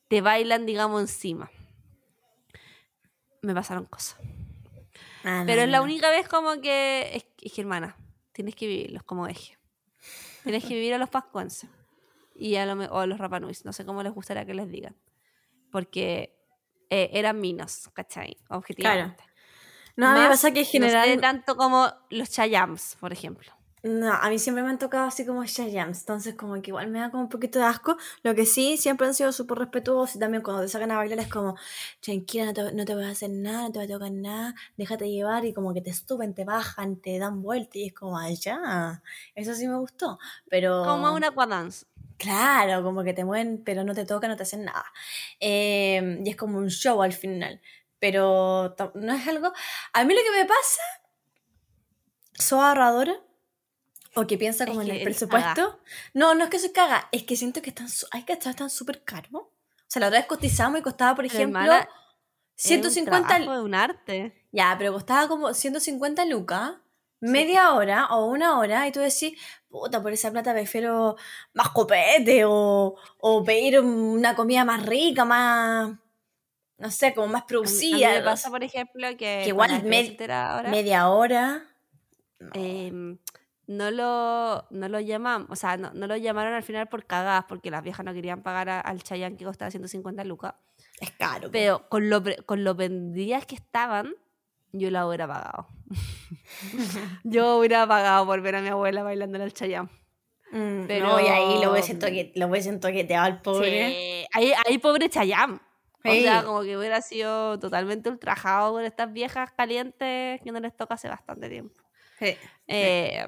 te 0.07 0.21
bailan, 0.21 0.65
digamos, 0.65 1.01
encima. 1.01 1.49
Me 3.41 3.53
pasaron 3.53 3.85
cosas. 3.85 4.17
Ah, 5.23 5.41
no, 5.41 5.45
Pero 5.45 5.61
es 5.63 5.69
la 5.69 5.77
no. 5.79 5.83
única 5.83 6.09
vez 6.09 6.27
como 6.27 6.61
que. 6.61 7.11
Es, 7.15 7.25
es 7.41 7.53
que, 7.53 7.61
hermana, 7.61 7.95
tienes 8.31 8.55
que 8.55 8.67
vivirlos 8.67 9.03
como 9.03 9.27
eje. 9.27 9.57
Tienes 10.43 10.63
que 10.63 10.73
vivir 10.75 10.93
a 10.93 10.97
los 10.97 11.09
pascuenses. 11.09 11.69
Y 12.35 12.55
a, 12.55 12.65
lo 12.65 12.81
o 12.85 12.99
a 12.99 13.07
los 13.07 13.17
rapanuis. 13.19 13.65
No 13.65 13.73
sé 13.73 13.85
cómo 13.85 14.03
les 14.03 14.13
gustaría 14.13 14.45
que 14.45 14.53
les 14.53 14.69
digan. 14.69 14.95
Porque 15.71 16.36
eh, 16.89 17.09
eran 17.13 17.39
minos, 17.39 17.89
¿cachai? 17.93 18.37
Objetivamente. 18.49 19.23
No, 19.95 20.07
a 20.09 20.13
mí 20.13 20.19
me 20.21 20.29
pasa 20.29 20.51
que 20.51 20.59
en 20.59 20.65
no 20.65 20.71
general. 20.71 21.09
sé 21.09 21.17
tanto 21.17 21.55
como 21.55 21.91
los 22.09 22.29
chayams, 22.29 22.97
por 22.99 23.11
ejemplo. 23.11 23.51
No, 23.83 24.11
a 24.11 24.29
mí 24.29 24.39
siempre 24.39 24.63
me 24.63 24.69
han 24.69 24.79
tocado 24.79 25.05
así 25.07 25.25
como 25.25 25.45
Shayams, 25.45 25.99
entonces 25.99 26.35
como 26.35 26.59
que 26.61 26.71
igual 26.71 26.87
me 26.89 26.99
da 26.99 27.11
como 27.11 27.23
un 27.23 27.29
poquito 27.29 27.59
de 27.59 27.65
asco. 27.65 27.95
Lo 28.23 28.33
que 28.33 28.45
sí, 28.45 28.75
siempre 28.75 29.07
han 29.07 29.13
sido 29.13 29.31
súper 29.31 29.59
respetuosos 29.59 30.15
y 30.15 30.19
también 30.19 30.41
cuando 30.43 30.63
te 30.63 30.67
sacan 30.67 30.91
a 30.91 30.97
bailar 30.97 31.19
es 31.19 31.27
como, 31.27 31.55
tranquila, 32.01 32.45
no 32.45 32.53
te, 32.53 32.73
no 32.73 32.85
te 32.85 32.95
voy 32.95 33.05
a 33.05 33.09
hacer 33.09 33.29
nada, 33.29 33.63
no 33.63 33.71
te 33.71 33.79
voy 33.79 33.85
a 33.85 33.93
tocar 33.93 34.11
nada, 34.11 34.55
déjate 34.77 35.09
llevar 35.09 35.45
y 35.45 35.53
como 35.53 35.73
que 35.73 35.81
te 35.81 35.93
suben, 35.93 36.33
te 36.33 36.43
bajan, 36.43 36.97
te 36.97 37.19
dan 37.19 37.41
vuelta 37.41 37.77
y 37.77 37.85
es 37.87 37.93
como, 37.93 38.17
allá, 38.17 39.01
eso 39.35 39.53
sí 39.53 39.67
me 39.67 39.77
gustó, 39.77 40.17
pero... 40.49 40.83
Como 40.83 41.13
una 41.13 41.27
aquadance. 41.27 41.85
Claro, 42.17 42.83
como 42.83 43.03
que 43.03 43.13
te 43.13 43.23
mueven, 43.25 43.61
pero 43.63 43.83
no 43.83 43.93
te 43.93 44.05
tocan, 44.05 44.29
no 44.31 44.37
te 44.37 44.43
hacen 44.43 44.65
nada. 44.65 44.85
Eh, 45.39 46.19
y 46.25 46.29
es 46.29 46.35
como 46.35 46.57
un 46.57 46.69
show 46.69 47.01
al 47.03 47.13
final. 47.13 47.61
Pero 47.99 48.75
no 48.95 49.13
es 49.13 49.27
algo. 49.27 49.51
A 49.93 50.03
mí 50.03 50.13
lo 50.13 50.21
que 50.21 50.31
me 50.39 50.45
pasa, 50.45 50.81
soy 52.33 52.59
ahorradora, 52.59 53.13
o 54.15 54.25
que 54.25 54.37
piensa 54.37 54.63
Es 54.63 54.69
como 54.71 54.81
en 54.81 54.91
el 54.91 55.03
presupuesto. 55.03 55.79
No, 56.13 56.33
no 56.35 56.43
es 56.45 56.49
que 56.49 56.59
se 56.59 56.71
caga, 56.71 57.07
es 57.11 57.23
que 57.23 57.35
siento 57.35 57.61
que 57.61 57.69
están. 57.69 57.89
su- 57.89 58.07
Ay, 58.11 58.23
que 58.23 58.33
están 58.33 58.69
súper 58.69 59.03
caros. 59.03 59.31
O 59.33 59.49
sea, 59.87 59.99
la 60.01 60.07
otra 60.07 60.19
vez 60.19 60.27
cotizamos 60.27 60.79
y 60.79 60.83
costaba, 60.83 61.15
por 61.15 61.25
ejemplo, 61.25 61.59
hermana, 61.61 61.87
Es 62.57 62.65
un 62.65 62.69
150. 62.69 63.27
trabajo 63.27 63.53
de 63.53 63.61
un 63.63 63.75
arte. 63.75 64.45
Ya, 64.51 64.75
pero 64.77 64.91
costaba 64.93 65.27
como 65.27 65.53
150 65.53 66.25
lucas, 66.25 66.73
media 67.19 67.73
hora 67.73 68.07
o 68.11 68.25
una 68.27 68.57
hora, 68.59 68.87
y 68.87 68.91
tú 68.91 68.99
decís, 68.99 69.39
puta, 69.69 70.01
por 70.01 70.11
esa 70.13 70.31
plata 70.31 70.53
prefiero 70.53 71.15
más 71.53 71.69
copete 71.69 72.43
o, 72.45 72.95
o 73.19 73.43
pedir 73.43 73.79
una 73.79 74.35
comida 74.35 74.63
más 74.65 74.85
rica, 74.85 75.25
más, 75.25 75.91
no 76.77 76.91
sé, 76.91 77.13
como 77.13 77.27
más 77.27 77.43
producida. 77.43 78.07
A 78.07 78.09
mí 78.09 78.15
me 78.15 78.19
no 78.19 78.25
pasa, 78.25 78.49
por 78.49 78.63
ejemplo, 78.63 79.07
que. 79.11 79.41
que 79.43 79.47
igual 79.47 79.71
soltera 79.71 80.53
ahora, 80.55 80.69
media 80.69 81.09
hora. 81.09 81.63
em, 82.53 83.17
no 83.67 83.91
lo, 83.91 84.65
no 84.69 84.87
lo 84.87 84.99
llaman, 85.01 85.45
o 85.49 85.55
sea, 85.57 85.75
no, 85.75 85.91
no 85.93 86.07
lo 86.07 86.15
llamaron 86.15 86.53
al 86.53 86.63
final 86.63 86.87
por 86.87 87.05
cagadas, 87.05 87.45
porque 87.49 87.69
las 87.71 87.83
viejas 87.83 88.05
no 88.05 88.13
querían 88.13 88.41
pagar 88.41 88.69
a- 88.69 88.79
al 88.79 89.03
Chayanne 89.03 89.35
que 89.37 89.43
costaba 89.43 89.69
150 89.71 90.23
lucas. 90.23 90.53
Es 91.01 91.11
caro. 91.11 91.49
Pero 91.51 91.89
con 91.89 92.09
lo, 92.09 92.23
con 92.45 92.63
lo 92.63 92.75
vendidas 92.75 93.45
que 93.45 93.55
estaban, 93.55 94.13
yo 94.79 94.89
la 94.91 95.07
hubiera 95.07 95.27
pagado. 95.27 95.67
yo 97.23 97.57
hubiera 97.57 97.87
pagado 97.87 98.25
por 98.25 98.41
ver 98.41 98.55
a 98.55 98.61
mi 98.61 98.69
abuela 98.69 99.03
bailando 99.03 99.37
en 99.37 99.43
el 99.43 99.53
Chayanne. 99.53 99.89
Mm, 100.51 100.85
pero- 100.87 101.07
No, 101.07 101.19
y 101.19 101.27
ahí 101.27 101.61
lo 101.63 101.71
hubiesen, 101.71 101.99
toque, 101.99 102.31
lo 102.35 102.47
hubiesen 102.47 102.79
toqueteado 102.79 103.25
al 103.25 103.41
pobre. 103.41 103.89
Sí, 103.89 104.25
ahí, 104.33 104.53
ahí 104.65 104.77
pobre 104.77 105.09
Chayanne. 105.09 105.59
O 106.05 106.09
sea, 106.13 106.43
como 106.43 106.61
que 106.63 106.77
hubiera 106.77 107.01
sido 107.01 107.59
totalmente 107.59 108.07
ultrajado 108.09 108.71
con 108.71 108.85
estas 108.85 109.11
viejas 109.11 109.51
calientes 109.51 110.39
que 110.41 110.51
no 110.53 110.59
les 110.61 110.75
toca 110.77 110.93
hace 110.93 111.09
bastante 111.09 111.49
tiempo. 111.49 111.75
Sí. 112.19 112.33
Eh, 112.67 113.25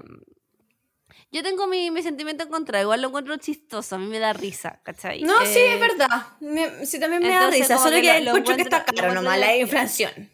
yo 1.32 1.44
tengo 1.44 1.68
mi, 1.68 1.92
mi 1.92 2.02
sentimiento 2.02 2.46
en 2.46 2.50
contra, 2.50 2.80
igual 2.82 3.02
lo 3.02 3.10
encuentro 3.10 3.36
chistoso, 3.36 3.96
a 3.96 4.00
mí 4.00 4.06
me 4.08 4.20
da 4.20 4.32
risa, 4.32 4.80
¿cachai? 4.84 5.24
No, 5.24 5.46
sí, 5.46 5.60
Eh, 5.60 5.74
es 5.74 5.80
verdad. 5.82 6.08
Me- 6.40 6.86
sí, 6.86 7.00
también 7.02 7.22
me 7.22 7.30
da 7.30 7.50
risa. 7.50 7.78
Solo 7.78 7.98
que 7.98 8.02
que, 8.04 8.22
lo- 8.22 8.30
encuentro 8.32 8.56
que 8.56 8.62
está 8.62 8.86
caro 8.86 9.14
nomás 9.14 9.38
la 9.40 9.58
inflación. 9.58 10.32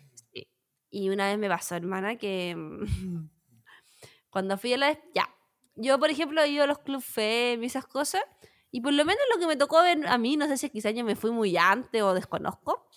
Y 0.89 1.09
una 1.09 1.27
vez 1.27 1.37
me 1.37 1.49
pasó, 1.49 1.75
hermana, 1.75 2.17
que 2.17 2.55
mm, 2.55 3.29
cuando 4.29 4.57
fui 4.57 4.73
a 4.73 4.77
la... 4.77 4.99
Ya, 5.13 5.29
yo 5.75 5.99
por 5.99 6.09
ejemplo 6.09 6.41
he 6.41 6.47
ido 6.49 6.63
a 6.63 6.67
los 6.67 6.79
club 6.79 7.01
fem 7.01 7.63
y 7.63 7.65
esas 7.65 7.85
cosas, 7.85 8.23
y 8.71 8.81
por 8.81 8.93
lo 8.93 9.05
menos 9.05 9.21
lo 9.33 9.39
que 9.39 9.47
me 9.47 9.55
tocó 9.55 9.81
ver 9.81 10.05
a 10.07 10.17
mí, 10.17 10.37
no 10.37 10.47
sé 10.47 10.57
si 10.57 10.69
quizás 10.69 10.93
yo 10.93 11.03
me 11.05 11.15
fui 11.15 11.31
muy 11.31 11.55
antes 11.57 12.01
o 12.01 12.13
desconozco, 12.13 12.87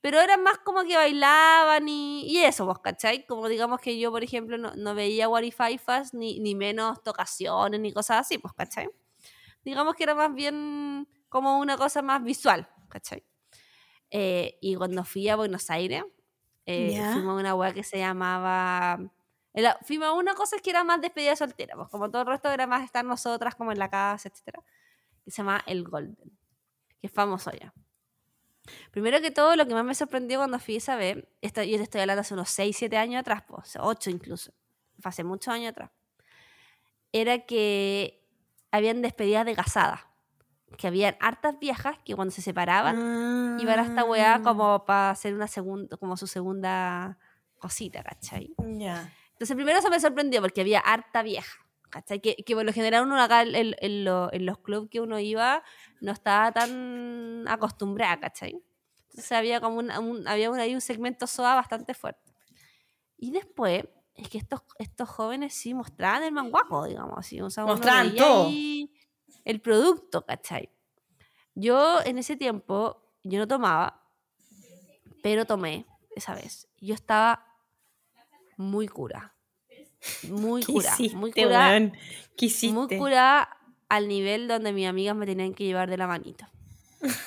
pero 0.00 0.20
eran 0.20 0.42
más 0.42 0.58
como 0.58 0.84
que 0.84 0.96
bailaban 0.96 1.88
y, 1.88 2.24
y 2.26 2.38
eso, 2.44 2.64
vos, 2.66 2.78
¿cachai? 2.80 3.26
Como 3.26 3.48
digamos 3.48 3.80
que 3.80 3.98
yo, 3.98 4.10
por 4.10 4.22
ejemplo, 4.22 4.56
no, 4.58 4.74
no 4.76 4.94
veía 4.94 5.26
guarifaifas 5.26 6.14
ni, 6.14 6.38
ni 6.40 6.54
menos 6.54 7.02
tocaciones 7.02 7.80
ni 7.80 7.92
cosas 7.92 8.20
así, 8.20 8.38
pues, 8.38 8.54
¿cachai? 8.54 8.88
Digamos 9.64 9.94
que 9.96 10.04
era 10.04 10.14
más 10.14 10.32
bien 10.32 11.08
como 11.28 11.58
una 11.58 11.76
cosa 11.76 12.02
más 12.02 12.22
visual, 12.22 12.68
¿cachai? 12.88 13.24
Eh, 14.10 14.58
y 14.60 14.76
cuando 14.76 15.04
fui 15.04 15.28
a 15.28 15.36
Buenos 15.36 15.70
Aires, 15.70 16.04
eh, 16.66 16.92
Ya. 16.92 17.12
fuimos 17.12 17.36
a 17.36 17.40
una 17.40 17.54
weá 17.54 17.72
que 17.72 17.82
se 17.84 17.98
llamaba... 17.98 18.98
era- 19.54 19.78
fuimos 19.82 20.08
a 20.08 20.12
una 20.12 20.34
cosa 20.34 20.58
que 20.58 20.70
era 20.70 20.84
más 20.84 21.00
despedida 21.00 21.34
soltera, 21.36 21.74
pues 21.76 21.88
como 21.88 22.10
todo 22.10 22.22
el 22.22 22.28
resto 22.28 22.50
era 22.50 22.66
más 22.66 22.84
estar 22.84 23.04
nosotras 23.04 23.54
como 23.54 23.72
en 23.72 23.78
la 23.78 23.88
casa, 23.90 24.28
etcétera 24.28 24.62
que 25.24 25.30
se 25.32 25.38
llama 25.38 25.62
El 25.66 25.82
Golden, 25.84 26.38
que 27.00 27.06
es 27.08 27.12
famoso 27.12 27.50
ya. 27.50 27.72
Primero 28.92 29.20
que 29.20 29.30
todo, 29.32 29.56
lo 29.56 29.66
que 29.66 29.74
más 29.74 29.84
me 29.84 29.94
sorprendió 29.94 30.38
cuando 30.38 30.58
fui 30.60 30.76
esa 30.76 30.96
vez, 30.96 31.24
esto, 31.40 31.62
yo 31.62 31.76
te 31.78 31.82
estoy 31.84 32.00
hablando 32.00 32.20
hace 32.20 32.34
unos 32.34 32.48
6, 32.50 32.76
7 32.76 32.96
años 32.96 33.20
atrás, 33.20 33.42
pues, 33.48 33.76
8 33.80 34.10
incluso. 34.10 34.52
fue 35.00 35.08
hace 35.08 35.24
muchos 35.24 35.48
años 35.52 35.70
atrás, 35.72 35.90
era 37.12 37.46
que 37.46 38.24
habían 38.70 39.02
despedidas 39.02 39.46
de 39.46 39.54
casada. 39.54 40.10
Que 40.76 40.88
habían 40.88 41.16
hartas 41.20 41.58
viejas 41.58 41.96
que 42.04 42.14
cuando 42.14 42.32
se 42.32 42.42
separaban 42.42 43.56
iban 43.60 43.78
a 43.78 43.82
esta 43.82 44.04
weá 44.04 44.34
Ah, 44.34 44.42
como 44.42 44.84
para 44.84 45.10
hacer 45.10 45.34
una 45.34 45.46
segunda, 45.48 45.96
como 45.96 46.16
su 46.16 46.26
segunda 46.26 47.18
cosita, 47.58 48.02
¿cachai? 48.02 48.54
Ya. 48.58 49.12
Entonces 49.32 49.54
primero 49.56 49.78
eso 49.78 49.88
me 49.90 50.00
sorprendió 50.00 50.40
porque 50.42 50.60
había 50.62 50.80
harta 50.80 51.22
vieja. 51.22 51.56
¿Cachai? 51.88 52.20
Que, 52.20 52.34
que 52.36 52.54
por 52.54 52.64
lo 52.64 52.72
general 52.72 53.04
uno 53.04 53.18
acá 53.22 53.42
en, 53.42 53.54
en- 53.54 53.76
en 53.78 54.04
lo- 54.04 54.30
en 54.32 54.44
los 54.44 54.58
clubs 54.58 54.88
que 54.90 55.00
uno 55.00 55.18
iba 55.20 55.62
no 56.00 56.12
estaba 56.12 56.50
tan 56.52 57.44
acostumbrada, 57.48 58.18
¿cachai? 58.18 58.60
Entonces 59.10 59.32
había 59.32 59.60
como 59.60 59.76
un, 59.78 59.90
un- 59.92 60.26
había 60.28 60.50
un, 60.50 60.58
ahí 60.58 60.74
un 60.74 60.80
segmento 60.80 61.26
SOA 61.26 61.54
bastante 61.54 61.94
fuerte. 61.94 62.32
Y 63.16 63.30
después 63.30 63.84
es 64.14 64.28
que 64.28 64.36
estos, 64.38 64.62
estos 64.78 65.08
jóvenes 65.08 65.54
sí 65.54 65.74
mostraban 65.74 66.22
el 66.24 66.32
manguaco, 66.32 66.84
digamos 66.86 67.16
así. 67.18 67.40
O 67.40 67.48
sea, 67.50 67.64
Mostraban 67.64 68.14
todo. 68.16 68.48
ahí 68.48 68.90
el 69.46 69.60
producto, 69.60 70.26
¿cachai? 70.26 70.68
Yo 71.54 72.00
en 72.04 72.18
ese 72.18 72.36
tiempo, 72.36 73.00
yo 73.22 73.38
no 73.38 73.48
tomaba, 73.48 74.02
pero 75.22 75.46
tomé 75.46 75.86
esa 76.14 76.34
vez. 76.34 76.68
Yo 76.80 76.94
estaba 76.94 77.46
muy 78.58 78.88
cura. 78.88 79.34
Muy 80.28 80.62
¿Qué 80.62 80.72
cura. 80.72 80.90
hiciste, 80.92 81.16
muy 81.16 81.32
cura. 81.32 81.80
Muy 82.72 82.98
cura 82.98 83.56
al 83.88 84.08
nivel 84.08 84.48
donde 84.48 84.72
mis 84.72 84.88
amigas 84.88 85.16
me 85.16 85.26
tenían 85.26 85.54
que 85.54 85.64
llevar 85.64 85.88
de 85.88 85.96
la 85.96 86.06
manito. 86.06 86.46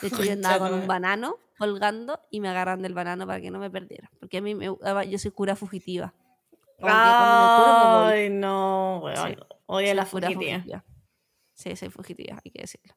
De 0.01 0.09
hecho, 0.09 0.23
yo 0.23 0.33
andaba 0.33 0.69
con 0.69 0.77
un 0.77 0.87
banano 0.87 1.37
colgando 1.57 2.19
y 2.29 2.41
me 2.41 2.49
agarran 2.49 2.81
del 2.81 2.93
banano 2.93 3.25
para 3.25 3.39
que 3.39 3.49
no 3.49 3.59
me 3.59 3.69
perdiera. 3.69 4.11
Porque 4.19 4.37
a 4.37 4.41
mí 4.41 4.55
me, 4.55 4.65
yo 4.65 5.19
soy 5.19 5.31
cura 5.31 5.55
fugitiva. 5.55 6.13
Me 6.79 6.89
curo 6.89 6.91
me. 6.91 8.13
Ay, 8.13 8.29
no, 8.29 8.99
weón. 9.03 9.29
Sí. 9.29 9.37
Odio 9.67 9.93
la 9.93 10.05
fugitiva. 10.05 10.83
Sí, 11.59 11.75
soy 11.75 11.89
fugitiva, 11.89 12.39
hay 12.43 12.51
que 12.51 12.61
decirlo. 12.61 12.95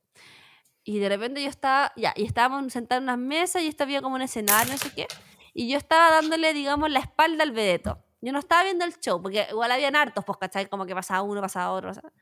Y 0.85 1.01
de 1.01 1.09
repente 1.09 1.43
yo 1.43 1.49
estaba, 1.49 1.93
ya, 1.97 2.13
y 2.17 2.25
estábamos 2.25 2.73
sentados 2.73 3.01
en 3.01 3.05
unas 3.05 3.19
mesas 3.19 3.61
y 3.63 3.67
esto 3.67 3.83
había 3.83 4.01
como 4.03 4.15
un 4.15 4.23
escenario, 4.23 4.73
no 4.73 4.79
sé 4.79 4.91
qué. 4.95 5.09
Y 5.53 5.69
yo 5.69 5.77
estaba 5.79 6.11
dándole, 6.11 6.55
digamos, 6.55 6.89
la 6.91 7.01
espalda 7.01 7.43
al 7.43 7.51
vedeto. 7.51 7.99
Yo 8.21 8.31
no 8.33 8.39
estaba 8.39 8.63
viendo 8.63 8.85
el 8.85 8.95
show, 9.01 9.21
porque 9.21 9.47
igual 9.51 9.73
habían 9.73 9.97
hartos, 9.97 10.25
pues, 10.25 10.39
¿cachai? 10.39 10.67
Como 10.69 10.87
que 10.87 10.95
pasaba 10.95 11.23
uno, 11.23 11.41
pasaba 11.41 11.73
otro. 11.73 11.89
pasaba- 11.89 12.13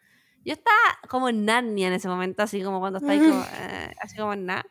Yo 0.47 0.55
estaba 0.55 0.78
como 1.11 1.28
en 1.28 1.45
Narnia 1.45 1.88
en 1.88 1.93
ese 1.93 2.09
momento, 2.09 2.43
así 2.43 2.62
como 2.62 2.80
cuando 2.80 3.01
estáis 3.01 3.20
como, 3.22 3.43
eh, 3.61 3.93
así 4.01 4.16
como 4.16 4.32
en 4.32 4.47
nada. 4.47 4.64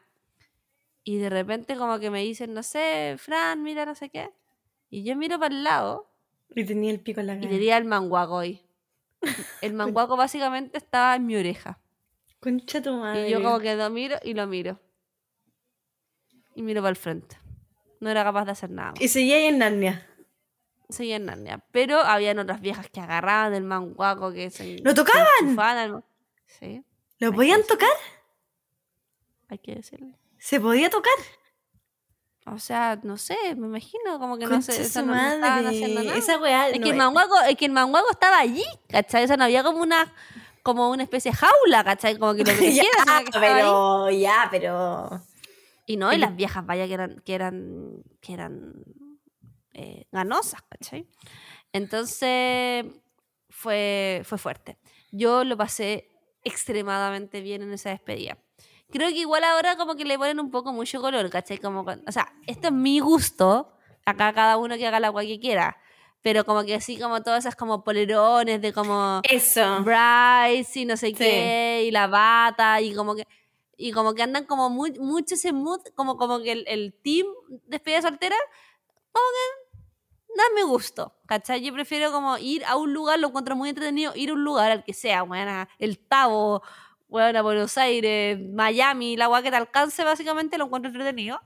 Y 1.03 1.17
de 1.17 1.29
repente 1.29 1.75
como 1.77 1.99
que 1.99 2.09
me 2.09 2.23
dicen, 2.23 2.53
no 2.55 2.63
sé, 2.63 3.15
Fran, 3.19 3.61
mira, 3.61 3.85
no 3.85 3.93
sé 3.93 4.09
qué. 4.09 4.31
Y 4.89 5.03
yo 5.03 5.15
miro 5.15 5.37
para 5.39 5.53
el 5.55 5.63
lado 5.63 6.11
Y 6.55 6.63
tenía 6.65 6.89
el 6.91 6.99
pico 6.99 7.19
en 7.21 7.27
la 7.27 7.35
y 7.35 7.41
cara. 7.41 7.49
tenía 7.51 7.77
el 7.77 7.85
manguaco 7.85 8.39
ahí. 8.39 8.65
El 9.61 9.73
manguaco 9.73 10.15
básicamente 10.15 10.77
estaba 10.77 11.15
en 11.15 11.25
mi 11.25 11.35
oreja. 11.35 11.79
Concha 12.39 12.81
tu 12.81 12.93
madre. 12.95 13.27
Y 13.27 13.31
yo 13.31 13.41
como 13.43 13.59
que 13.59 13.75
lo 13.75 13.89
miro 13.89 14.17
y 14.23 14.33
lo 14.33 14.47
miro. 14.47 14.79
Y 16.55 16.61
miro 16.61 16.81
para 16.81 16.91
el 16.91 16.95
frente. 16.95 17.37
No 17.99 18.09
era 18.09 18.23
capaz 18.23 18.45
de 18.45 18.51
hacer 18.51 18.69
nada. 18.69 18.91
más. 18.91 19.01
Y 19.01 19.07
seguía 19.09 19.35
ahí 19.37 19.45
en 19.45 19.57
Narnia. 19.57 20.07
Seguía 20.89 21.17
en 21.17 21.25
Narnia. 21.25 21.63
Pero 21.71 21.99
habían 21.99 22.39
otras 22.39 22.61
viejas 22.61 22.89
que 22.89 22.99
agarraban 23.01 23.51
del 23.51 23.63
manguaco 23.63 24.31
que 24.31 24.49
se... 24.49 24.79
¿Lo 24.83 24.93
tocaban? 24.93 25.27
Sí, 26.45 26.83
¿Lo 27.19 27.31
podían 27.33 27.63
tocar? 27.67 27.89
hay 29.49 29.57
que 29.57 29.75
decirlo. 29.75 30.17
¿Se 30.37 30.59
podía 30.59 30.89
tocar? 30.89 31.13
O 32.53 32.59
sea, 32.59 32.99
no 33.03 33.17
sé, 33.17 33.37
me 33.55 33.67
imagino 33.67 34.19
como 34.19 34.37
que 34.37 34.45
no 34.45 34.51
Concha 34.51 34.71
sé, 34.73 34.81
eso 34.81 35.01
no, 35.01 35.13
no 35.13 35.19
estaban 35.19 35.67
haciendo 35.67 35.95
madre. 35.95 36.07
nada. 36.07 36.17
Esa 36.19 36.37
weá. 36.39 36.69
Es 36.69 36.79
no 36.79 36.83
que, 36.83 36.89
el 36.91 37.49
es 37.49 37.57
que 37.57 37.65
el 37.65 37.71
manguaco 37.71 38.11
estaba 38.11 38.39
allí, 38.39 38.63
¿cachai? 38.89 39.23
O 39.23 39.27
sea, 39.27 39.37
no 39.37 39.43
había 39.43 39.63
como 39.63 39.81
una, 39.81 40.13
como 40.63 40.89
una 40.89 41.03
especie 41.03 41.31
de 41.31 41.37
jaula, 41.37 41.83
¿cachai? 41.83 42.17
Como 42.17 42.33
que 42.33 42.43
lo 42.43 42.51
ya, 42.53 42.83
que 42.83 42.89
ahí. 43.07 43.25
pero. 43.39 44.09
Ya, 44.11 44.47
pero. 44.51 45.21
Y 45.85 45.97
no, 45.97 46.13
y 46.13 46.17
las 46.17 46.35
viejas, 46.35 46.65
vaya, 46.65 46.85
que 46.87 46.93
eran, 46.93 47.19
que 47.25 47.33
eran, 47.33 48.03
que 48.21 48.33
eran 48.33 48.73
eh, 49.73 50.05
ganosas, 50.11 50.61
¿cachai? 50.69 51.07
Entonces, 51.73 52.85
fue, 53.49 54.21
fue 54.23 54.37
fuerte. 54.37 54.77
Yo 55.11 55.43
lo 55.43 55.57
pasé 55.57 56.07
extremadamente 56.43 57.41
bien 57.41 57.61
en 57.63 57.73
esa 57.73 57.89
despedida. 57.89 58.37
Creo 58.91 59.09
que 59.09 59.19
igual 59.19 59.43
ahora 59.43 59.75
como 59.77 59.95
que 59.95 60.05
le 60.05 60.17
ponen 60.17 60.39
un 60.39 60.49
poco 60.51 60.73
mucho 60.73 61.01
color, 61.01 61.29
¿cachai? 61.29 61.57
Como, 61.57 61.81
o 61.81 62.11
sea, 62.11 62.33
esto 62.47 62.67
es 62.67 62.73
mi 62.73 62.99
gusto, 62.99 63.73
acá 64.05 64.33
cada 64.33 64.57
uno 64.57 64.77
que 64.77 64.87
haga 64.87 64.99
la 64.99 65.07
agua 65.07 65.21
que 65.21 65.39
quiera, 65.39 65.77
pero 66.21 66.43
como 66.45 66.63
que 66.63 66.75
así 66.75 66.97
como 66.99 67.21
todas 67.21 67.39
esas 67.45 67.55
como 67.55 67.83
polerones 67.83 68.61
de 68.61 68.73
como... 68.73 69.21
Eso. 69.23 69.83
Bryce 69.83 70.79
y 70.81 70.85
no 70.85 70.97
sé 70.97 71.07
Sí. 71.07 71.13
qué, 71.13 71.83
y 71.87 71.91
la 71.91 72.07
bata, 72.07 72.81
y 72.81 72.93
como 72.95 73.15
que 73.15 73.25
y 73.81 73.93
como 73.93 74.13
que 74.13 74.23
andan 74.23 74.43
como 74.45 74.69
muy, 74.69 74.91
mucho 74.99 75.35
ese 75.35 75.53
mood, 75.53 75.79
como, 75.95 76.17
como 76.17 76.41
que 76.41 76.51
el, 76.51 76.65
el 76.67 76.93
team 77.01 77.25
despedida 77.65 78.01
soltera, 78.01 78.35
como 79.13 79.25
que 79.25 79.59
mi 80.55 80.61
gusto, 80.63 81.13
¿cachai? 81.25 81.61
Yo 81.61 81.73
prefiero 81.73 82.11
como 82.11 82.37
ir 82.37 82.63
a 82.65 82.75
un 82.75 82.93
lugar, 82.93 83.19
lo 83.19 83.27
encuentro 83.27 83.55
muy 83.55 83.69
entretenido, 83.69 84.13
ir 84.15 84.29
a 84.29 84.33
un 84.33 84.43
lugar 84.43 84.71
al 84.71 84.83
que 84.83 84.93
sea, 84.93 85.23
bueno, 85.23 85.67
el 85.77 85.99
Tabo, 85.99 86.61
bueno, 87.09 87.39
a 87.39 87.41
Buenos 87.41 87.77
Aires, 87.77 88.39
Miami, 88.53 89.17
la 89.17 89.25
agua 89.25 89.41
que 89.41 89.49
te 89.51 89.57
alcance, 89.57 90.03
básicamente 90.03 90.57
lo 90.57 90.65
encuentro 90.65 90.89
entretenido. 90.91 91.39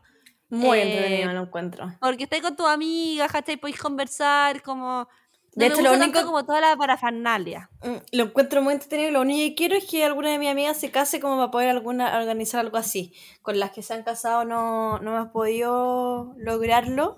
Muy 0.49 0.77
Eh, 0.77 0.83
entretenido 0.83 1.33
lo 1.33 1.41
encuentro. 1.43 1.91
Porque 1.99 2.25
estáis 2.25 2.43
con 2.43 2.55
tus 2.55 2.67
amigas, 2.67 3.31
¿cachai? 3.31 3.57
Podéis 3.57 3.79
conversar, 3.79 4.61
como... 4.61 5.07
No 5.55 5.65
De 5.65 5.67
hecho, 5.67 5.81
lo 5.83 5.93
único- 5.93 6.25
como 6.25 6.43
toda 6.45 6.59
la 6.61 6.75
parafernalia. 6.75 7.69
Mm, 7.83 8.17
Lo 8.17 8.23
encuentro 8.23 8.61
muy 8.63 8.73
entretenido. 8.73 9.11
Lo 9.11 9.21
único 9.21 9.37
que 9.39 9.53
quiero 9.55 9.75
es 9.75 9.85
que 9.85 10.03
alguna 10.03 10.31
de 10.31 10.39
mis 10.39 10.49
amigas 10.49 10.77
se 10.79 10.89
case 10.89 11.19
como 11.19 11.37
para 11.37 11.51
poder 11.51 11.69
alguna, 11.69 12.17
organizar 12.17 12.59
algo 12.59 12.77
así. 12.77 13.13
Con 13.43 13.59
las 13.59 13.69
que 13.71 13.83
se 13.83 13.93
han 13.93 14.01
casado 14.03 14.45
no, 14.45 14.97
no 14.99 15.15
hemos 15.15 15.29
podido 15.31 16.33
lograrlo. 16.37 17.15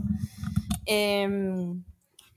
Em, 0.86 1.84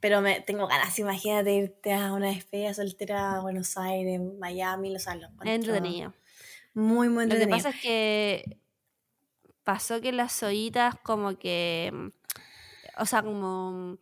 pero 0.00 0.20
me, 0.20 0.40
tengo 0.40 0.66
ganas, 0.66 0.98
imagínate 0.98 1.52
irte 1.54 1.92
a 1.94 2.12
una 2.12 2.28
despedida 2.28 2.72
soltera 2.74 3.36
a 3.36 3.40
Buenos 3.40 3.76
Aires, 3.76 4.20
Miami, 4.38 4.92
Los 4.92 5.06
Ángeles. 5.08 5.30
Es 5.44 5.48
entretenido. 5.54 6.12
Muy, 6.74 7.08
muy 7.08 7.24
Lo 7.24 7.30
que 7.30 7.42
entretenido. 7.42 7.56
pasa 7.56 7.70
es 7.70 7.80
que 7.82 8.58
pasó 9.64 10.00
que 10.00 10.12
las 10.12 10.42
ollitas 10.42 10.94
como 11.02 11.38
que, 11.38 11.92
o 12.96 13.06
sea, 13.06 13.22
como, 13.22 13.98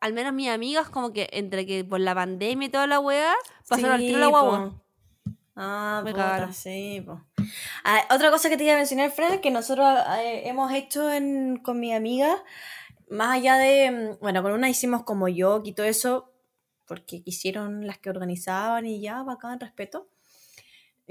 al 0.00 0.12
menos 0.12 0.32
mis 0.32 0.48
amigas 0.48 0.88
como 0.90 1.12
que 1.12 1.28
entre 1.32 1.66
que 1.66 1.84
por 1.84 2.00
la 2.00 2.14
pandemia 2.14 2.66
y 2.66 2.70
toda 2.70 2.86
la 2.86 3.00
weá, 3.00 3.34
pasaron 3.68 3.92
al 3.92 4.00
tiro 4.00 4.18
la 4.18 4.26
Sí, 4.26 4.30
guagua. 4.30 4.74
Ah, 5.56 6.00
Me 6.04 6.12
puta, 6.12 6.52
sí, 6.52 7.02
po. 7.04 7.20
Ah, 7.84 8.06
otra 8.10 8.30
cosa 8.30 8.48
que 8.48 8.56
te 8.56 8.64
iba 8.64 8.74
a 8.74 8.76
mencionar, 8.76 9.10
Fran, 9.10 9.40
que 9.40 9.50
nosotros 9.50 9.86
eh, 10.18 10.42
hemos 10.48 10.72
hecho 10.72 11.12
en- 11.12 11.58
con 11.58 11.78
mi 11.80 11.92
amiga, 11.92 12.42
más 13.10 13.36
allá 13.36 13.56
de, 13.58 13.90
mm, 13.90 14.18
bueno, 14.20 14.42
con 14.42 14.52
una 14.52 14.70
hicimos 14.70 15.02
como 15.04 15.28
yo 15.28 15.62
y 15.64 15.72
todo 15.72 15.86
eso, 15.86 16.32
porque 16.86 17.22
quisieron 17.22 17.86
las 17.86 17.98
que 17.98 18.10
organizaban 18.10 18.86
y 18.86 19.00
ya, 19.00 19.22
bacán, 19.22 19.60
respeto. 19.60 20.08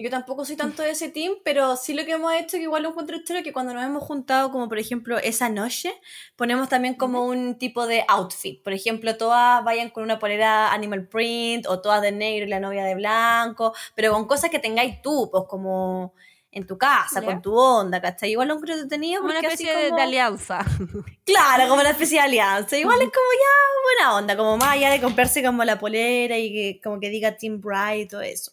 Yo 0.02 0.10
tampoco 0.10 0.46
soy 0.46 0.56
tanto 0.56 0.82
de 0.82 0.92
ese 0.92 1.10
team, 1.10 1.34
pero 1.44 1.76
sí 1.76 1.94
lo 1.94 2.06
que 2.06 2.14
hemos 2.14 2.32
hecho, 2.34 2.56
que 2.56 2.64
igual 2.64 2.84
lo 2.84 2.90
encuentro 2.90 3.18
historia, 3.18 3.44
que 3.44 3.52
cuando 3.52 3.74
nos 3.74 3.84
hemos 3.84 4.02
juntado, 4.02 4.50
como 4.50 4.70
por 4.70 4.80
ejemplo 4.80 5.18
esa 5.18 5.50
noche, 5.50 5.92
ponemos 6.38 6.70
también 6.70 6.94
como 6.96 7.26
un 7.26 7.58
tipo 7.58 7.86
de 7.86 8.06
outfit. 8.08 8.64
Por 8.64 8.72
ejemplo, 8.72 9.18
todas 9.18 9.62
vayan 9.66 9.90
con 9.90 10.04
una 10.04 10.18
polera 10.18 10.72
animal 10.72 11.06
print, 11.10 11.68
o 11.68 11.82
todas 11.82 12.02
de 12.02 12.14
negro 12.14 12.46
y 12.46 12.50
la 12.50 12.62
novia 12.62 12.86
de 12.86 12.96
blanco, 12.96 13.74
pero 13.94 14.14
con 14.14 14.26
cosas 14.26 14.50
que 14.50 14.60
tengáis 14.60 15.02
tú, 15.02 15.28
pues 15.32 15.44
como 15.50 16.14
en 16.52 16.66
tu 16.66 16.78
casa, 16.78 17.22
Ya. 17.22 17.26
con 17.28 17.42
tu 17.42 17.56
onda, 17.56 18.02
¿cachai? 18.02 18.32
Igual 18.32 18.48
lo 18.48 18.54
encuentro 18.56 18.74
entretenido 18.76 19.22
Como 19.22 19.30
una 19.32 19.40
así 19.40 19.48
especie 19.48 19.76
de- 19.76 19.84
como- 19.90 19.98
de 19.98 20.02
alianza. 20.04 20.60
Claro, 21.26 21.68
como 21.70 21.82
una 21.82 21.92
especie 21.92 22.18
de 22.18 22.26
alianza. 22.26 22.78
Igual 22.78 22.98
es 23.02 23.10
como 23.10 23.32
ya 23.34 24.06
buena 24.08 24.16
onda, 24.18 24.36
como 24.38 24.58
más 24.58 24.70
allá 24.70 24.90
de 24.90 25.00
comprarse 25.02 25.44
como 25.44 25.64
la 25.64 25.78
polera 25.80 26.38
y 26.38 26.52
que 26.52 26.82
como 26.84 27.00
que 27.00 27.10
diga 27.10 27.38
Team 27.38 27.62
Bright 27.62 28.06
y 28.06 28.08
todo 28.08 28.22
eso. 28.22 28.52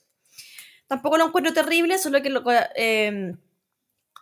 Tampoco 0.87 1.17
lo 1.17 1.27
encuentro 1.27 1.53
terrible, 1.55 1.97
solo 1.99 2.21
que 2.23 2.29
lo, 2.31 2.43
eh, 2.77 3.35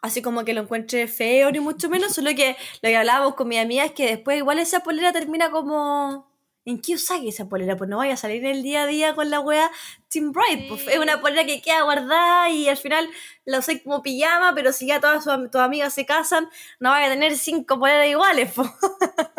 así 0.02 0.22
como 0.22 0.44
que 0.44 0.54
lo 0.54 0.60
encuentre 0.62 1.08
feo 1.08 1.50
ni 1.50 1.58
mucho 1.60 1.88
menos, 1.90 2.14
solo 2.14 2.30
que 2.36 2.56
lo 2.80 2.88
que 2.88 2.96
hablábamos 2.96 3.34
con 3.34 3.48
mi 3.48 3.58
amiga 3.58 3.84
es 3.84 3.92
que 3.92 4.06
después 4.06 4.38
igual 4.38 4.58
esa 4.60 4.80
polera 4.84 5.12
termina 5.12 5.50
como... 5.50 6.32
¿En 6.66 6.80
qué 6.80 6.94
usáis 6.94 7.34
esa 7.34 7.46
polera? 7.48 7.76
Pues 7.76 7.90
no 7.90 7.98
vaya 7.98 8.14
a 8.14 8.16
salir 8.16 8.44
en 8.44 8.50
el 8.56 8.62
día 8.62 8.82
a 8.82 8.86
día 8.86 9.14
con 9.14 9.28
la 9.30 9.40
wea 9.40 9.70
Team 10.08 10.32
Bright. 10.32 10.68
Pues 10.68 10.86
es 10.88 10.98
una 10.98 11.20
polera 11.20 11.44
que 11.44 11.60
queda 11.60 11.82
guardada 11.82 12.48
y 12.50 12.68
al 12.68 12.76
final 12.78 13.08
la 13.44 13.58
usáis 13.58 13.82
como 13.82 14.02
pijama, 14.02 14.54
pero 14.54 14.72
si 14.72 14.86
ya 14.86 14.98
todas 15.00 15.24
sus- 15.24 15.50
tus 15.50 15.60
amigas 15.60 15.92
se 15.92 16.06
casan, 16.06 16.48
no 16.80 16.88
vaya 16.90 17.06
a 17.06 17.10
tener 17.10 17.36
cinco 17.36 17.78
poleras 17.78 18.06
iguales. 18.08 18.50
po. 18.52 18.62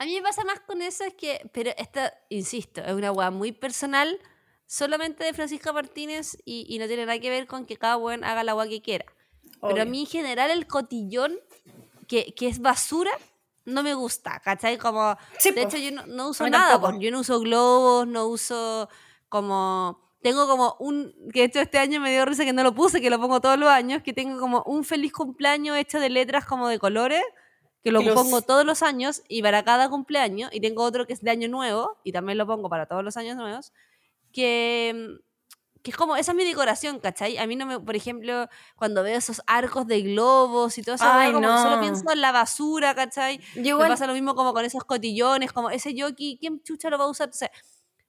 A 0.00 0.04
mí 0.04 0.14
me 0.14 0.22
pasa 0.22 0.44
más 0.44 0.60
con 0.60 0.80
eso, 0.80 1.04
es 1.04 1.14
que, 1.14 1.50
pero 1.52 1.72
esta, 1.76 2.14
insisto, 2.28 2.80
es 2.82 2.92
una 2.92 3.10
weá 3.10 3.30
muy 3.32 3.50
personal, 3.50 4.18
solamente 4.64 5.24
de 5.24 5.34
Francisca 5.34 5.72
Martínez 5.72 6.36
y, 6.44 6.66
y 6.68 6.78
no 6.78 6.86
tiene 6.86 7.04
nada 7.04 7.18
que 7.18 7.30
ver 7.30 7.46
con 7.48 7.66
que 7.66 7.76
cada 7.76 7.96
buen 7.96 8.22
haga 8.22 8.44
la 8.44 8.54
weá 8.54 8.68
que 8.68 8.80
quiera. 8.80 9.04
Pero 9.60 9.82
a 9.82 9.84
mí 9.84 10.00
en 10.02 10.06
general 10.06 10.52
el 10.52 10.68
cotillón, 10.68 11.36
que, 12.06 12.32
que 12.32 12.46
es 12.46 12.60
basura, 12.60 13.10
no 13.68 13.82
me 13.82 13.94
gusta, 13.94 14.40
¿cachai? 14.40 14.76
Como, 14.78 15.16
Sí, 15.38 15.50
de 15.52 15.62
po. 15.62 15.68
hecho, 15.68 15.76
yo 15.78 15.90
no, 15.92 16.06
no 16.06 16.28
uso 16.30 16.44
nada, 16.48 16.98
yo 16.98 17.10
no 17.10 17.20
uso 17.20 17.40
globos, 17.40 18.06
no 18.06 18.26
uso 18.26 18.88
como... 19.28 20.06
Tengo 20.20 20.48
como 20.48 20.74
un, 20.80 21.14
que 21.32 21.40
de 21.40 21.44
hecho 21.46 21.60
este 21.60 21.78
año 21.78 22.00
me 22.00 22.10
dio 22.10 22.24
risa 22.24 22.44
que 22.44 22.52
no 22.52 22.64
lo 22.64 22.74
puse, 22.74 23.00
que 23.00 23.08
lo 23.08 23.20
pongo 23.20 23.40
todos 23.40 23.56
los 23.56 23.68
años, 23.68 24.02
que 24.02 24.12
tengo 24.12 24.40
como 24.40 24.64
un 24.66 24.82
feliz 24.84 25.12
cumpleaños 25.12 25.76
hecho 25.76 26.00
de 26.00 26.10
letras 26.10 26.44
como 26.44 26.66
de 26.68 26.80
colores, 26.80 27.22
que 27.84 27.92
lo 27.92 28.02
los- 28.02 28.14
pongo 28.14 28.42
todos 28.42 28.64
los 28.64 28.82
años 28.82 29.22
y 29.28 29.42
para 29.42 29.62
cada 29.62 29.88
cumpleaños, 29.88 30.50
y 30.52 30.60
tengo 30.60 30.82
otro 30.82 31.06
que 31.06 31.12
es 31.12 31.20
de 31.22 31.30
año 31.30 31.48
nuevo, 31.48 31.98
y 32.02 32.10
también 32.10 32.36
lo 32.36 32.48
pongo 32.48 32.68
para 32.68 32.86
todos 32.86 33.04
los 33.04 33.16
años 33.16 33.36
nuevos, 33.36 33.72
que, 34.32 35.18
que 35.88 35.92
es 35.92 35.96
como, 35.96 36.16
esa 36.16 36.32
es 36.32 36.36
mi 36.36 36.44
decoración, 36.44 37.00
¿cachai? 37.00 37.38
A 37.38 37.46
mí 37.46 37.56
no 37.56 37.64
me, 37.64 37.80
por 37.80 37.96
ejemplo, 37.96 38.46
cuando 38.76 39.02
veo 39.02 39.16
esos 39.16 39.40
arcos 39.46 39.86
de 39.86 40.02
globos 40.02 40.76
y 40.76 40.82
todo 40.82 40.96
eso, 40.96 41.04
Ay, 41.08 41.32
como 41.32 41.46
no. 41.48 41.62
solo 41.62 41.80
pienso 41.80 42.12
en 42.12 42.20
la 42.20 42.30
basura, 42.30 42.94
¿cachai? 42.94 43.40
Yo 43.54 43.78
Me 43.78 43.88
pasa 43.88 44.06
lo 44.06 44.12
mismo 44.12 44.34
como 44.34 44.52
con 44.52 44.66
esos 44.66 44.84
cotillones, 44.84 45.50
como 45.50 45.70
ese 45.70 45.94
jockey, 45.98 46.36
¿quién 46.38 46.62
chucha 46.62 46.90
lo 46.90 46.98
va 46.98 47.04
a 47.06 47.08
usar? 47.08 47.30
O 47.30 47.32
sea, 47.32 47.50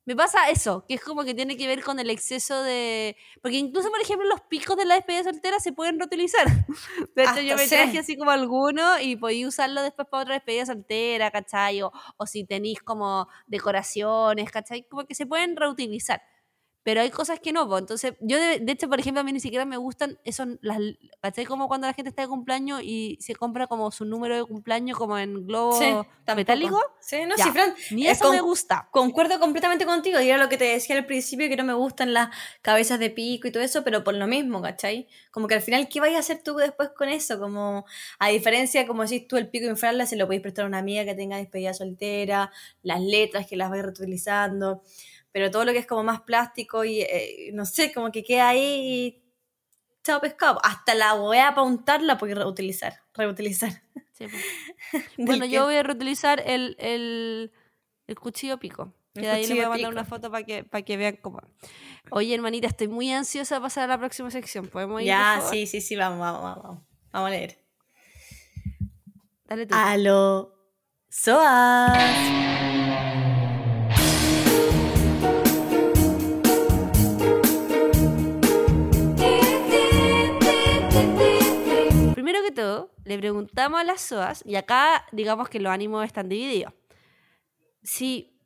me 0.03 0.13
pasa 0.13 0.49
eso, 0.49 0.83
que 0.89 0.95
es 0.95 1.01
como 1.01 1.23
que 1.23 1.33
tiene 1.33 1.55
que 1.55 1.67
ver 1.67 1.81
con 1.81 1.99
el 1.99 2.09
exceso 2.09 2.63
de... 2.63 3.15
Porque 3.41 3.57
incluso, 3.59 3.89
por 3.89 4.01
ejemplo, 4.01 4.27
los 4.27 4.41
picos 4.41 4.75
de 4.75 4.83
la 4.83 4.95
despedida 4.95 5.23
soltera 5.23 5.61
se 5.61 5.71
pueden 5.71 5.99
reutilizar. 5.99 6.45
De 7.15 7.23
hecho, 7.23 7.39
yo 7.39 7.53
Hasta 7.53 7.55
me 7.55 7.63
sí. 7.63 7.69
traje 7.75 7.99
así 7.99 8.17
como 8.17 8.31
alguno 8.31 8.99
y 8.99 9.15
podía 9.15 9.47
usarlo 9.47 9.81
después 9.83 10.05
para 10.11 10.23
otra 10.23 10.33
despedida 10.33 10.65
soltera, 10.65 11.31
¿cachai? 11.31 11.81
O, 11.83 11.93
o 12.17 12.25
si 12.25 12.43
tenéis 12.43 12.81
como 12.81 13.29
decoraciones, 13.47 14.51
¿cachai? 14.51 14.83
Como 14.83 15.05
que 15.05 15.15
se 15.15 15.25
pueden 15.25 15.55
reutilizar. 15.55 16.21
Pero 16.83 17.01
hay 17.01 17.09
cosas 17.11 17.39
que 17.39 17.51
no, 17.51 17.67
pues. 17.67 17.81
Entonces, 17.81 18.13
yo 18.21 18.39
de, 18.39 18.59
de 18.59 18.71
hecho, 18.71 18.87
por 18.89 18.99
ejemplo, 18.99 19.21
a 19.21 19.23
mí 19.23 19.33
ni 19.33 19.39
siquiera 19.39 19.65
me 19.65 19.77
gustan 19.77 20.17
esos, 20.23 20.47
las, 20.61 20.79
¿cachai? 21.21 21.45
Como 21.45 21.67
cuando 21.67 21.87
la 21.87 21.93
gente 21.93 22.09
está 22.09 22.21
de 22.21 22.27
cumpleaños 22.29 22.81
y 22.83 23.17
se 23.19 23.35
compra 23.35 23.67
como 23.67 23.91
su 23.91 24.05
número 24.05 24.35
de 24.35 24.43
cumpleaños 24.45 24.97
como 24.97 25.17
en 25.17 25.45
globo 25.45 25.73
sí, 25.79 26.35
metálico. 26.35 26.79
Sí, 27.01 27.17
no, 27.27 27.35
Ya. 27.35 27.43
sí, 27.45 27.51
Fran, 27.51 27.73
Ni 27.91 28.07
eh, 28.07 28.11
eso 28.11 28.25
con- 28.25 28.35
me 28.35 28.41
gusta. 28.41 28.87
Concuerdo 28.91 29.39
completamente 29.39 29.85
contigo, 29.85 30.19
y 30.21 30.29
era 30.29 30.37
lo 30.37 30.47
que 30.49 30.57
te 30.57 30.65
decía 30.65 30.95
al 30.95 31.05
principio, 31.05 31.49
que 31.49 31.57
no 31.57 31.63
me 31.63 31.73
gustan 31.73 32.13
las 32.13 32.29
cabezas 32.61 32.99
de 32.99 33.09
pico 33.09 33.47
y 33.47 33.51
todo 33.51 33.63
eso, 33.63 33.83
pero 33.83 34.03
por 34.03 34.13
lo 34.15 34.27
mismo, 34.27 34.61
¿cachai? 34.61 35.07
Como 35.31 35.47
que 35.47 35.55
al 35.55 35.61
final, 35.61 35.89
¿qué 35.89 35.99
vais 35.99 36.15
a 36.15 36.19
hacer 36.19 36.41
tú 36.43 36.55
después 36.55 36.89
con 36.95 37.09
eso? 37.09 37.39
Como, 37.39 37.85
a 38.19 38.29
diferencia, 38.29 38.87
como 38.87 39.03
decís 39.03 39.27
tú, 39.27 39.37
el 39.37 39.49
pico 39.49 39.67
inflable 39.67 40.05
se 40.07 40.15
lo 40.15 40.25
podéis 40.27 40.41
prestar 40.43 40.65
a 40.65 40.67
una 40.67 40.77
amiga 40.79 41.03
que 41.05 41.15
tenga 41.15 41.37
despedida 41.37 41.73
soltera, 41.73 42.51
las 42.83 43.01
letras 43.01 43.47
que 43.47 43.55
las 43.57 43.69
vais 43.69 43.83
reutilizando, 43.83 44.81
pero 45.39 45.51
todo 45.51 45.63
lo 45.63 45.71
que 45.71 45.77
es 45.79 45.87
como 45.87 46.03
más 46.03 46.19
plástico 46.21 46.83
y, 46.83 46.99
eh, 47.01 47.51
no 47.53 47.65
sé, 47.65 47.93
como 47.93 48.11
que 48.11 48.23
queda 48.23 48.49
ahí 48.49 48.61
y 48.61 49.23
chao 50.03 50.19
pescado. 50.19 50.59
Hasta 50.63 50.95
la 50.95 51.13
weá 51.15 51.55
para 51.55 51.61
untarla 51.65 52.17
podéis 52.17 52.37
reutilizar, 52.37 52.93
reutilizar. 53.13 53.71
Sí, 54.11 54.27
pues. 54.27 54.43
Bueno, 55.17 55.45
que- 55.45 55.51
yo 55.51 55.63
voy 55.63 55.75
a 55.75 55.83
reutilizar 55.83 56.43
el, 56.45 56.75
el, 56.79 57.53
el 58.07 58.19
cuchillo 58.19 58.57
pico. 58.57 58.93
Que 59.13 59.21
de 59.21 59.29
ahí 59.29 59.41
les 59.47 59.51
voy 59.51 59.59
a 59.65 59.69
mandar 59.69 59.89
pico. 59.91 59.91
una 60.01 60.03
foto 60.05 60.29
para 60.29 60.43
que, 60.45 60.63
para 60.65 60.81
que 60.83 60.97
vean 60.97 61.17
cómo. 61.21 61.39
Oye, 62.11 62.33
hermanita, 62.35 62.67
estoy 62.67 62.87
muy 62.89 63.11
ansiosa 63.11 63.55
de 63.55 63.61
pasar 63.61 63.85
a 63.85 63.87
la 63.87 63.97
próxima 63.97 64.29
sección. 64.29 64.67
¿Podemos 64.67 65.01
ir? 65.01 65.07
por 65.07 65.07
Ya, 65.07 65.35
favor? 65.37 65.51
sí, 65.53 65.67
sí, 65.67 65.79
sí, 65.81 65.95
vamos, 65.95 66.19
vamos, 66.19 66.41
vamos, 66.43 66.63
vamos. 66.63 66.83
Vamos 67.11 67.27
a 67.27 67.31
leer. 67.31 67.57
Dale 69.45 69.65
tú. 69.65 69.73
Aló, 69.75 70.53
Soas. 71.09 72.68
Que 82.49 82.55
todo, 82.55 82.91
le 83.05 83.17
preguntamos 83.17 83.79
a 83.79 83.83
las 83.83 84.01
SOAS, 84.01 84.43
y 84.45 84.55
acá 84.55 85.05
digamos 85.11 85.49
que 85.49 85.59
los 85.59 85.71
ánimos 85.71 86.05
están 86.05 86.29
divididos. 86.29 86.73
Si 87.83 88.39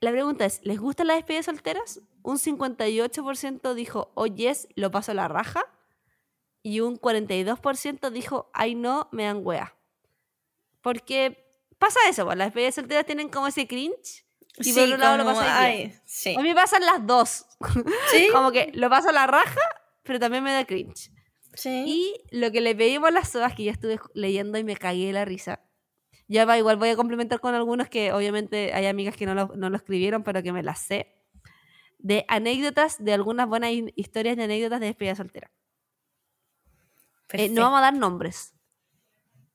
la 0.00 0.10
pregunta 0.10 0.44
es, 0.44 0.60
¿les 0.64 0.78
gustan 0.78 1.08
las 1.08 1.16
despedidas 1.16 1.46
solteras? 1.46 2.00
Un 2.22 2.38
58% 2.38 3.74
dijo, 3.74 4.12
oh 4.14 4.26
yes, 4.26 4.68
lo 4.74 4.90
paso 4.90 5.12
a 5.12 5.14
la 5.14 5.28
raja. 5.28 5.64
Y 6.62 6.80
un 6.80 7.00
42% 7.00 8.10
dijo, 8.10 8.50
ay 8.52 8.74
no, 8.74 9.08
me 9.12 9.24
dan 9.24 9.40
wea. 9.42 9.76
Porque 10.82 11.46
pasa 11.78 11.98
eso, 12.08 12.24
pues, 12.24 12.36
las 12.36 12.48
despedidas 12.48 12.74
solteras 12.74 13.06
tienen 13.06 13.28
como 13.28 13.46
ese 13.48 13.66
cringe. 13.66 14.24
Y 14.58 14.72
por 14.72 14.82
otro 14.82 14.96
lado 14.96 15.16
lo 15.18 15.24
como, 15.24 15.36
pasáis 15.36 15.76
bien. 15.76 15.90
ay, 15.90 16.00
sí. 16.04 16.34
A 16.36 16.42
mí 16.42 16.48
me 16.48 16.54
pasan 16.54 16.84
las 16.84 17.06
dos. 17.06 17.46
¿Sí? 18.10 18.28
como 18.32 18.50
que 18.50 18.72
lo 18.74 18.90
paso 18.90 19.08
a 19.08 19.12
la 19.12 19.26
raja, 19.26 19.60
pero 20.02 20.18
también 20.18 20.42
me 20.42 20.52
da 20.52 20.64
cringe. 20.64 21.10
Sí. 21.54 21.84
Y 21.86 22.14
lo 22.36 22.50
que 22.52 22.60
le 22.60 22.74
pedimos 22.74 23.08
a 23.08 23.12
las 23.12 23.28
sodas, 23.30 23.54
que 23.54 23.64
ya 23.64 23.72
estuve 23.72 23.98
leyendo 24.14 24.58
y 24.58 24.64
me 24.64 24.76
cagué 24.76 25.06
de 25.06 25.12
la 25.12 25.24
risa. 25.24 25.60
Ya 26.28 26.44
va, 26.44 26.58
igual 26.58 26.76
voy 26.76 26.90
a 26.90 26.96
complementar 26.96 27.40
con 27.40 27.54
algunos 27.54 27.88
que 27.88 28.12
obviamente 28.12 28.72
hay 28.74 28.86
amigas 28.86 29.16
que 29.16 29.26
no 29.26 29.34
lo, 29.34 29.46
no 29.56 29.70
lo 29.70 29.76
escribieron, 29.76 30.22
pero 30.24 30.42
que 30.42 30.52
me 30.52 30.62
las 30.62 30.78
sé. 30.80 31.14
De 31.98 32.24
anécdotas, 32.28 33.02
de 33.02 33.12
algunas 33.14 33.48
buenas 33.48 33.70
hi- 33.70 33.92
historias 33.96 34.36
de 34.36 34.44
anécdotas 34.44 34.80
de 34.80 34.86
despedida 34.86 35.14
soltera. 35.14 35.50
Eh, 37.32 37.48
no 37.50 37.62
vamos 37.62 37.78
a 37.78 37.82
dar 37.82 37.94
nombres, 37.94 38.54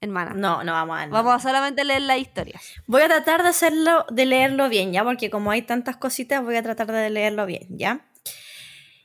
hermana. 0.01 0.33
no, 0.35 0.63
no 0.63 0.73
vamos 0.73 0.97
a 0.99 1.07
Vamos 1.07 1.33
a 1.35 1.39
solamente 1.39 1.83
leer 1.83 2.01
las 2.03 2.19
historias. 2.19 2.61
Voy 2.85 3.01
a 3.01 3.07
tratar 3.07 3.41
de 3.43 3.49
hacerlo, 3.49 4.05
de 4.11 4.25
leerlo 4.25 4.69
bien, 4.69 4.91
¿ya? 4.93 5.03
Porque 5.03 5.29
como 5.29 5.51
hay 5.51 5.61
tantas 5.63 5.97
cositas, 5.97 6.43
voy 6.43 6.55
a 6.55 6.63
tratar 6.63 6.91
de 6.91 7.09
leerlo 7.09 7.45
bien, 7.45 7.67
¿ya? 7.69 8.09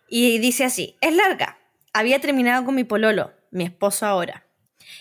Y 0.08 0.38
dice 0.38 0.64
así, 0.64 0.96
es 1.00 1.14
larga. 1.14 1.57
Había 1.92 2.20
terminado 2.20 2.64
con 2.64 2.74
mi 2.74 2.84
pololo, 2.84 3.32
mi 3.50 3.64
esposo 3.64 4.06
ahora. 4.06 4.46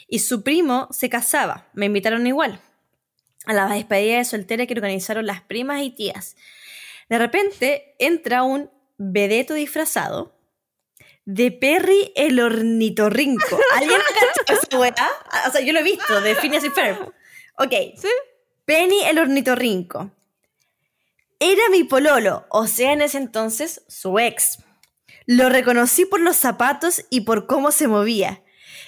Y 0.07 0.19
su 0.19 0.43
primo 0.43 0.87
se 0.91 1.09
casaba, 1.09 1.67
me 1.73 1.85
invitaron 1.85 2.27
igual. 2.27 2.61
A 3.45 3.53
la 3.53 3.67
despedida 3.67 4.17
de 4.17 4.25
soltera 4.25 4.65
que 4.65 4.73
organizaron 4.73 5.25
las 5.25 5.41
primas 5.41 5.81
y 5.81 5.91
tías. 5.91 6.35
De 7.09 7.17
repente 7.17 7.95
entra 7.99 8.43
un 8.43 8.69
vedeto 8.97 9.53
disfrazado 9.53 10.37
de 11.27 11.51
Perry 11.51 12.13
el 12.15 12.39
ornitorrinco. 12.39 13.59
¿Alguien 13.75 13.99
cachó 14.45 14.61
esa 14.61 14.79
weá? 14.79 15.09
O 15.47 15.51
sea, 15.51 15.61
yo 15.61 15.73
lo 15.73 15.79
he 15.79 15.83
visto, 15.83 16.21
de 16.21 16.35
Phineas 16.35 16.63
y 16.63 16.69
Ferb. 16.69 17.13
Ok. 17.57 17.73
¿Sí? 17.97 18.07
Penny 18.65 19.03
el 19.03 19.19
ornitorrinco. 19.19 20.11
Era 21.39 21.69
mi 21.69 21.83
pololo, 21.83 22.45
o 22.49 22.65
sea, 22.65 22.93
en 22.93 23.01
ese 23.01 23.17
entonces 23.17 23.83
su 23.87 24.17
ex. 24.19 24.59
Lo 25.27 25.49
reconocí 25.49 26.05
por 26.05 26.21
los 26.21 26.37
zapatos 26.37 27.05
y 27.09 27.21
por 27.21 27.47
cómo 27.47 27.71
se 27.71 27.87
movía. 27.87 28.41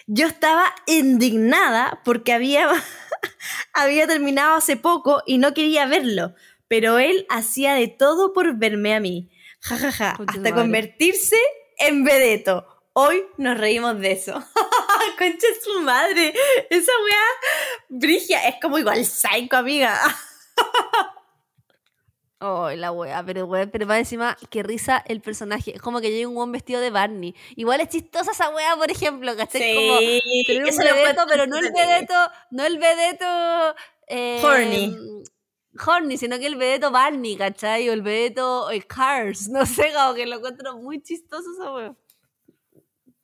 Yo 0.08 0.26
estaba 0.26 0.74
indignada 0.88 2.02
porque 2.06 2.32
había, 2.34 2.70
había 3.74 4.08
terminado 4.08 4.56
hace 4.56 4.78
poco 4.78 5.22
y 5.28 5.38
no 5.38 5.54
quería 5.54 5.86
verlo, 5.86 6.34
pero 6.70 6.98
él 6.98 7.26
hacía 7.30 7.74
de 7.74 7.90
todo 7.90 8.32
por 8.34 8.58
verme 8.58 8.96
a 8.96 9.02
mí. 9.02 9.30
Ja, 9.60 9.78
ja, 9.78 9.92
ja, 9.92 10.14
Concha 10.16 10.34
tu 10.34 10.40
hasta 10.40 10.50
madre. 10.52 10.64
convertirse 10.64 11.38
en 11.78 12.06
vedeto. 12.06 12.66
Hoy 12.94 13.26
nos 13.38 13.58
reímos 13.58 14.00
de 14.00 14.14
eso. 14.14 14.34
Concha 15.18 15.48
su 15.62 15.82
madre. 15.82 16.34
Esa 16.70 16.92
weá 17.04 17.24
Brigia 17.90 18.48
es 18.48 18.56
como 18.62 18.78
igual 18.80 19.06
psycho, 19.06 19.58
amiga. 19.58 20.00
Oh, 22.42 22.70
la 22.70 22.94
wea, 22.94 23.22
pero 23.26 23.46
wea, 23.46 23.70
pero 23.70 23.86
más 23.86 24.00
encima, 24.00 24.38
que 24.50 24.64
risa 24.64 25.04
el 25.08 25.20
personaje. 25.20 25.76
Es 25.76 25.82
como 25.82 26.00
que 26.00 26.10
llega 26.10 26.30
un 26.30 26.36
buen 26.36 26.54
vestido 26.54 26.80
de 26.80 26.90
Barney. 26.90 27.36
Igual 27.58 27.82
es 27.82 27.90
chistosa 27.90 28.32
esa 28.32 28.50
wea, 28.50 28.78
por 28.78 28.90
ejemplo, 28.90 29.36
¿cachai? 29.36 29.76
Como, 29.76 29.94
un 29.94 30.00
vedeto, 30.00 30.88
encuentro 30.88 31.26
pero 31.28 31.48
no 31.48 31.58
el 31.58 31.72
vedeto, 31.74 32.14
no 32.52 32.66
el 32.66 32.78
vedeto 32.78 33.76
eh, 34.08 34.42
Horny. 34.42 34.96
horny, 35.86 36.18
sino 36.18 36.40
que 36.40 36.46
el 36.46 36.56
vedeto 36.56 36.92
Barney, 36.92 37.36
¿cachai? 37.36 37.90
O 37.90 37.94
el 37.94 38.02
vedeto 38.02 38.72
eh, 38.72 38.84
Cars, 38.84 39.50
no 39.50 39.66
sé, 39.66 39.92
como 39.94 40.14
que 40.14 40.26
lo 40.26 40.38
encuentro 40.38 40.78
muy 40.78 41.02
chistoso 41.02 41.52
esa 41.52 41.74
wea. 41.74 41.96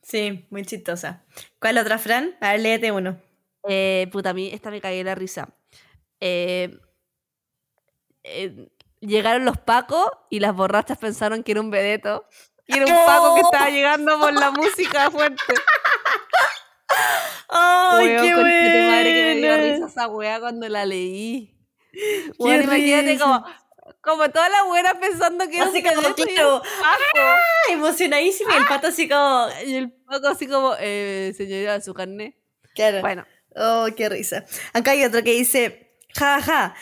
Sí, 0.02 0.46
muy 0.50 0.66
chistosa. 0.66 1.26
¿Cuál 1.60 1.78
otra, 1.78 1.98
Fran? 1.98 2.36
A 2.42 2.52
ver, 2.52 2.60
léete 2.60 2.92
uno. 2.92 3.18
Eh, 3.68 4.08
puta, 4.12 4.32
a 4.32 4.34
mí 4.34 4.50
esta 4.52 4.70
me 4.72 4.82
cagué 4.82 5.04
la 5.04 5.16
risa. 5.16 5.56
Eh, 6.20 6.78
eh, 8.24 8.68
llegaron 9.06 9.46
los 9.46 9.58
pacos 9.58 10.10
y 10.30 10.40
las 10.40 10.56
borrachas 10.56 10.98
pensaron 10.98 11.44
que 11.44 11.54
era 11.54 11.62
un 11.62 11.72
vedeto. 11.72 12.26
Y 12.68 12.78
era 12.78 12.86
un 12.86 13.06
paco 13.06 13.36
que 13.36 13.42
estaba 13.42 13.70
llegando 13.70 14.20
por 14.20 14.34
la 14.34 14.52
música 14.52 15.12
fuerte. 15.12 15.38
¡Ay, 17.50 18.08
qué 18.08 18.34
conche 18.34 18.34
tu 18.34 18.92
madre 18.92 19.14
que 19.14 19.24
me 19.24 19.36
dio 19.36 19.48
buena! 19.50 19.74
risa 19.74 19.86
esa 19.88 20.08
weá 20.08 20.40
cuando 20.40 20.68
la 20.70 20.86
leí. 20.86 21.52
Bueno, 22.38 22.64
imagínate 22.64 23.14
risa. 23.14 23.24
como, 23.24 23.46
como 24.02 24.30
todas 24.30 24.52
las 24.52 24.66
buenas 24.66 24.94
pensando 24.96 25.48
que 25.48 25.58
era 25.58 25.66
Así 25.66 25.78
un 25.78 25.84
como, 25.84 26.02
era 26.02 26.14
claro. 26.14 26.62
¡ah! 26.84 27.38
emocionadísima 27.70 28.54
y 28.54 28.58
el 28.58 28.66
pato 28.66 28.88
así 28.88 29.08
como... 29.08 29.48
Y 29.66 29.76
el 29.76 29.92
paco 29.92 30.28
así 30.28 30.48
como, 30.48 30.76
eh, 30.80 31.34
señorita, 31.38 31.80
su 31.82 31.94
carne. 31.94 32.38
Claro. 32.74 33.02
Bueno, 33.02 33.26
Oh, 33.56 33.88
qué 33.96 34.10
risa. 34.10 34.44
Acá 34.74 34.92
hay 34.92 35.06
otro 35.06 35.24
que 35.24 35.32
dice, 35.32 35.98
ja, 36.14 36.42
ja, 36.42 36.76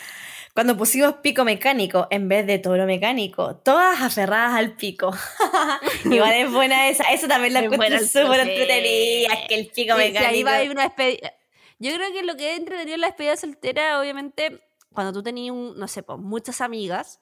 cuando 0.54 0.76
pusimos 0.76 1.14
pico 1.14 1.44
mecánico 1.44 2.06
en 2.10 2.28
vez 2.28 2.46
de 2.46 2.58
toro 2.60 2.86
mecánico, 2.86 3.56
todas 3.56 4.00
aferradas 4.00 4.54
al 4.54 4.76
pico. 4.76 5.10
Igual 6.04 6.32
es 6.32 6.50
buena 6.52 6.88
esa, 6.88 7.04
eso 7.12 7.26
también 7.28 7.52
la 7.54 7.60
encuentro 7.60 7.98
súper 7.98 8.40
entretenida, 8.40 9.34
es 9.34 9.48
que 9.48 9.54
el 9.56 9.66
pico 9.66 9.94
Sí, 9.96 9.98
mecánico. 9.98 10.30
ahí 10.32 10.42
va 10.44 10.52
a 10.52 10.56
haber 10.56 10.70
una 10.70 10.82
despedida. 10.84 11.32
Yo 11.80 11.92
creo 11.94 12.12
que 12.12 12.22
lo 12.22 12.36
que 12.36 12.52
he 12.52 12.56
entretenido 12.56 12.94
en 12.94 13.00
la 13.00 13.08
despedida 13.08 13.36
soltera, 13.36 14.00
obviamente, 14.00 14.62
cuando 14.92 15.12
tú 15.12 15.22
tenías, 15.24 15.52
un, 15.52 15.76
no 15.76 15.88
sé, 15.88 16.04
pues, 16.04 16.18
muchas 16.20 16.60
amigas, 16.60 17.18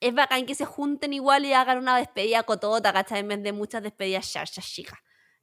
es 0.00 0.12
bacán 0.12 0.44
que 0.44 0.56
se 0.56 0.64
junten 0.64 1.12
igual 1.12 1.44
y 1.44 1.52
hagan 1.52 1.78
una 1.78 1.96
despedida 1.96 2.42
cotota, 2.42 2.92
¿cachai? 2.92 3.20
En 3.20 3.28
vez 3.28 3.42
de 3.42 3.52
muchas 3.52 3.82
despedidas 3.84 4.30
charchas 4.32 4.66
chicas. 4.66 4.98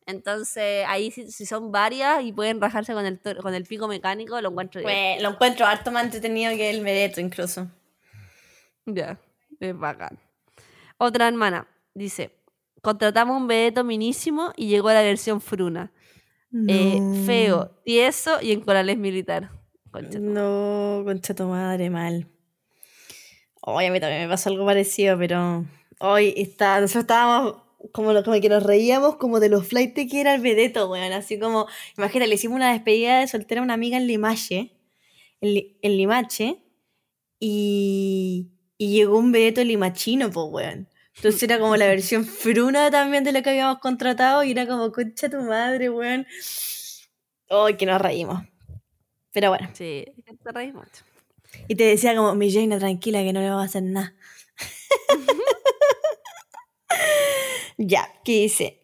Entonces, 0.07 0.86
ahí 0.88 1.10
si, 1.11 1.32
si 1.32 1.45
son 1.45 1.72
varias 1.72 2.23
y 2.23 2.32
pueden 2.32 2.61
rajarse 2.61 2.94
con 2.94 3.06
el, 3.06 3.19
con 3.41 3.53
el 3.56 3.64
pico 3.64 3.88
mecánico, 3.88 4.40
lo 4.41 4.49
encuentro 4.49 4.82
bien. 4.82 4.91
Pues, 4.91 5.23
lo 5.23 5.30
encuentro 5.30 5.65
harto 5.65 5.91
más 5.91 6.03
entretenido 6.06 6.56
que 6.56 6.69
el 6.69 6.84
vedeto 6.84 7.22
incluso. 7.22 7.68
Ya, 8.86 9.18
es 9.60 9.77
bacán. 9.77 10.19
Otra 10.98 11.27
hermana 11.27 11.68
dice, 11.95 12.32
contratamos 12.82 13.36
un 13.36 13.48
vedeto 13.48 13.84
minísimo 13.84 14.53
y 14.56 14.68
llegó 14.68 14.90
la 14.90 15.02
versión 15.02 15.41
fruna. 15.41 15.91
Eh, 16.68 16.99
No. 17.02 17.26
feo, 17.26 17.68
tieso 17.84 18.40
y 18.41 18.52
en 18.52 18.61
corales 18.61 18.98
militar. 18.98 19.49
Concha 19.91 20.19
No, 20.19 21.02
concha 21.03 21.34
tu 21.34 21.45
madre, 21.48 21.90
mal. 21.90 22.27
Hoy 23.61 23.86
a 23.88 23.91
mí 23.91 23.99
también 23.99 24.22
me 24.22 24.30
pasó 24.30 24.49
algo 24.49 24.65
parecido, 24.65 25.18
pero 25.18 25.65
hoy 25.99 26.34
está, 26.38 26.80
nosotros 26.80 27.03
estábamos 27.03 27.56
como, 27.91 28.14
como 28.24 28.40
que 28.41 28.49
nos 28.49 28.64
reíamos 28.64 29.18
como 29.18 29.40
de 29.40 29.49
los 29.49 29.68
flights 29.68 30.10
que 30.12 30.22
era 30.22 30.34
el 30.36 30.41
vedeto, 30.41 30.90
weón. 30.90 31.14
Así 31.14 31.40
como, 31.40 31.68
imagínate, 31.98 32.30
le 32.30 32.36
hicimos 32.36 32.56
una 32.56 32.72
despedida 32.72 33.20
de 33.20 33.28
soltera 33.28 33.62
a 33.62 33.64
una 33.64 33.74
amiga 33.76 33.98
en 33.98 34.07
Limache, 34.07 34.72
en, 35.41 35.53
Li- 35.53 35.78
en 35.82 35.98
Limache, 35.98 36.62
y, 37.40 38.49
y 38.78 38.90
llegó 38.91 39.18
un 39.18 39.32
vedeto 39.32 39.64
limachino, 39.64 40.30
pues, 40.32 40.48
weón. 40.49 40.90
Entonces 41.18 41.41
era 41.44 41.60
como 41.60 41.78
la 41.78 41.88
versión 41.88 42.26
fruna 42.44 42.91
también 42.91 43.24
de 43.24 43.32
lo 43.32 43.41
que 43.41 43.52
habíamos 43.52 43.80
contratado 43.80 44.44
y 44.44 44.52
era 44.52 44.68
como, 44.68 44.91
concha 44.91 45.30
tu 45.30 45.38
madre, 45.41 45.90
weón. 45.90 46.26
Ay, 47.49 47.78
que 47.78 47.86
nos 47.86 48.02
reímos. 48.02 48.41
Pero 49.32 49.49
bueno. 49.49 49.70
Sí, 49.74 50.06
te 50.44 50.52
reís 50.52 50.74
mucho. 50.74 51.03
Y 51.68 51.76
te 51.76 51.84
decía 51.86 52.16
como, 52.16 52.36
mi 52.36 52.52
Jaina, 52.52 52.80
tranquila, 52.80 53.22
que 53.22 53.34
no 53.34 53.41
le 53.41 53.49
va 53.49 53.62
a 53.62 53.66
hacer 53.66 53.84
nada. 53.84 54.14
ya, 57.78 58.08
¿qué 58.24 58.42
dice? 58.42 58.82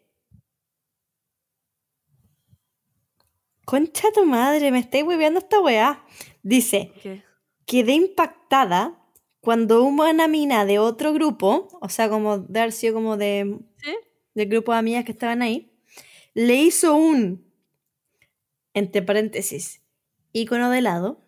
Concha 3.66 4.12
tu 4.14 4.26
madre, 4.26 4.72
me 4.72 4.80
estáis 4.80 5.04
hueveando 5.04 5.40
esta 5.40 5.60
weá. 5.62 6.06
Dice, 6.44 6.92
¿Qué? 7.02 7.24
quedé 7.66 7.94
impactada 7.94 9.02
cuando 9.40 9.84
una 9.84 10.28
mina 10.28 10.66
de 10.66 10.80
otro 10.80 11.14
grupo, 11.14 11.68
o 11.82 11.90
sea, 11.90 12.10
como 12.10 12.40
de 12.40 12.60
haber 12.60 12.74
sido 12.74 12.94
como 12.94 13.18
de, 13.18 13.60
¿Sí? 13.78 13.96
del 14.34 14.50
grupo 14.50 14.72
de 14.74 14.80
amigas 14.80 15.06
que 15.06 15.12
estaban 15.14 15.42
ahí, 15.42 15.72
le 16.34 16.56
hizo 16.56 16.96
un, 16.96 17.50
entre 18.74 19.02
paréntesis, 19.02 19.82
icono 20.34 20.70
de 20.70 20.80
helado. 20.80 21.26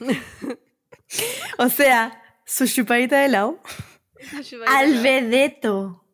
o 1.58 1.68
sea, 1.68 2.22
su 2.44 2.66
chupadita 2.66 3.18
de 3.18 3.26
helado. 3.26 3.60
Al 4.66 5.02
vedeto. 5.02 6.05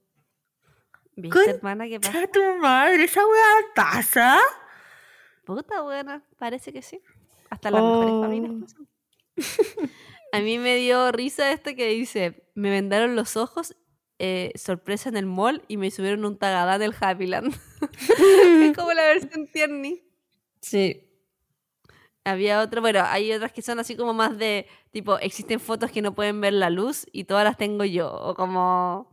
¿Viste, 1.22 1.38
Con- 1.38 1.48
hermana, 1.48 1.88
qué 1.88 2.00
pasa? 2.00 2.12
¡Cha 2.12 2.26
tu 2.26 2.40
madre! 2.60 3.04
¿Esa 3.04 3.20
weá 3.26 3.72
taza? 3.74 4.38
Puta 5.44 5.80
buena, 5.82 6.22
parece 6.38 6.72
que 6.72 6.82
sí. 6.82 7.00
Hasta 7.50 7.70
las 7.70 7.82
mejores 7.82 8.10
Oh. 8.12 8.22
familias 8.22 8.52
pasan. 8.62 8.88
A 10.32 10.40
mí 10.40 10.58
me 10.58 10.76
dio 10.76 11.12
risa 11.12 11.52
este 11.52 11.76
que 11.76 11.88
dice, 11.88 12.48
me 12.54 12.70
vendaron 12.70 13.16
los 13.16 13.36
ojos, 13.36 13.76
eh, 14.18 14.52
sorpresa 14.54 15.08
en 15.10 15.16
el 15.16 15.26
mall 15.26 15.62
y 15.68 15.76
me 15.76 15.90
subieron 15.90 16.24
un 16.24 16.38
tagadán 16.38 16.80
del 16.80 16.94
Happyland. 16.98 17.54
es 18.70 18.76
como 18.76 18.92
la 18.92 19.02
versión 19.02 19.46
tierni. 19.48 20.02
Sí. 20.60 21.08
Había 22.24 22.60
otro, 22.62 22.80
bueno, 22.80 23.02
hay 23.04 23.32
otras 23.32 23.52
que 23.52 23.62
son 23.62 23.80
así 23.80 23.96
como 23.96 24.14
más 24.14 24.38
de, 24.38 24.66
tipo, 24.92 25.18
existen 25.18 25.58
fotos 25.60 25.90
que 25.90 26.02
no 26.02 26.14
pueden 26.14 26.40
ver 26.40 26.52
la 26.52 26.70
luz 26.70 27.04
y 27.12 27.24
todas 27.24 27.44
las 27.44 27.56
tengo 27.56 27.84
yo. 27.84 28.10
O 28.12 28.34
como, 28.34 29.11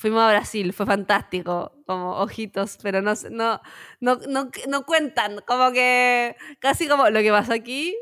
fuimos 0.00 0.22
a 0.22 0.30
Brasil, 0.30 0.72
fue 0.72 0.86
fantástico, 0.86 1.72
como 1.86 2.12
ojitos, 2.16 2.78
pero 2.82 3.02
no, 3.02 3.12
no, 3.30 3.60
no, 4.00 4.16
no, 4.16 4.50
no 4.66 4.86
cuentan, 4.86 5.42
como 5.46 5.72
que 5.72 6.36
casi 6.58 6.88
como 6.88 7.10
lo 7.10 7.20
que 7.20 7.30
pasó 7.30 7.52
aquí, 7.52 7.94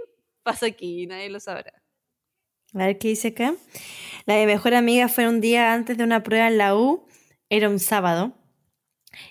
pasó 0.44 0.66
aquí 0.66 1.08
nadie 1.08 1.28
lo 1.28 1.40
sabrá. 1.40 1.72
A 2.74 2.86
ver 2.86 2.98
qué 2.98 3.08
dice 3.08 3.28
acá. 3.28 3.54
La 4.26 4.34
de 4.34 4.46
mejor 4.46 4.74
amiga 4.74 5.08
fue 5.08 5.26
un 5.26 5.40
día 5.40 5.72
antes 5.72 5.98
de 5.98 6.04
una 6.04 6.22
prueba 6.22 6.46
en 6.46 6.58
la 6.58 6.76
U. 6.76 7.08
Era 7.48 7.68
un 7.68 7.78
sábado. 7.78 8.34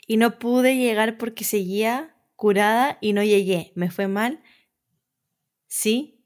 Y 0.08 0.18
no 0.18 0.40
pude 0.40 0.76
llegar 0.76 1.18
porque 1.18 1.44
seguía 1.44 2.16
curada 2.36 2.98
y 3.00 3.14
no 3.14 3.24
llegué. 3.24 3.72
Me 3.76 3.92
fue 3.92 4.08
mal. 4.08 4.42
Sí. 5.68 6.26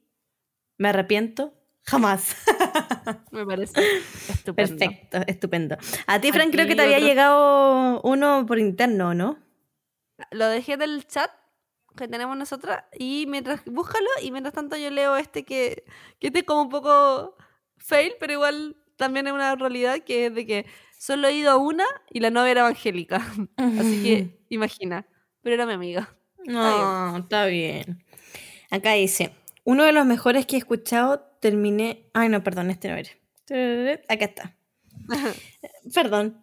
Me 0.78 0.90
arrepiento. 0.90 1.54
Jamás. 1.84 2.36
Me 3.31 3.45
parece 3.45 3.81
estupendo. 4.30 4.77
Perfecto, 4.77 5.18
estupendo. 5.27 5.77
A 6.07 6.19
ti, 6.22 6.31
Fran, 6.31 6.52
creo 6.52 6.68
que 6.68 6.76
te 6.76 6.81
había 6.81 6.99
llegado 6.99 8.02
uno 8.02 8.45
por 8.45 8.60
interno, 8.60 9.14
¿no? 9.14 9.38
Lo 10.31 10.48
dejé 10.48 10.77
del 10.77 11.06
chat 11.07 11.31
que 11.95 12.07
tenemos 12.07 12.38
nosotras 12.38 12.85
y 12.98 13.26
mientras, 13.27 13.64
búscalo 13.65 14.07
y 14.22 14.31
mientras 14.31 14.53
tanto 14.53 14.77
yo 14.77 14.89
leo 14.89 15.18
este 15.18 15.43
que, 15.43 15.84
que 16.19 16.27
este 16.27 16.39
es 16.39 16.45
como 16.45 16.61
un 16.61 16.69
poco 16.69 17.35
fail, 17.77 18.14
pero 18.19 18.34
igual 18.34 18.77
también 18.95 19.27
es 19.27 19.34
una 19.34 19.56
realidad 19.56 19.99
que 19.99 20.27
es 20.27 20.35
de 20.35 20.45
que 20.45 20.65
solo 20.98 21.27
he 21.27 21.34
ido 21.34 21.52
a 21.52 21.57
una 21.57 21.85
y 22.10 22.19
la 22.19 22.30
novia 22.30 22.52
era 22.52 22.61
evangélica. 22.61 23.18
Así 23.57 24.03
que 24.03 24.45
imagina, 24.49 25.06
pero 25.41 25.56
era 25.56 25.65
mi 25.65 25.73
amiga. 25.73 26.15
No, 26.45 27.18
está 27.18 27.45
bien. 27.45 28.03
Acá 28.69 28.93
dice, 28.93 29.34
uno 29.64 29.84
de 29.84 29.91
los 29.91 30.06
mejores 30.06 30.45
que 30.45 30.56
he 30.56 30.60
escuchado, 30.60 31.31
terminé... 31.42 32.10
Ay, 32.14 32.30
no, 32.30 32.42
perdón, 32.44 32.70
este 32.70 32.88
no 32.88 32.96
era. 32.96 33.10
Acá 34.08 34.26
está. 34.26 34.56
Perdón. 35.94 36.42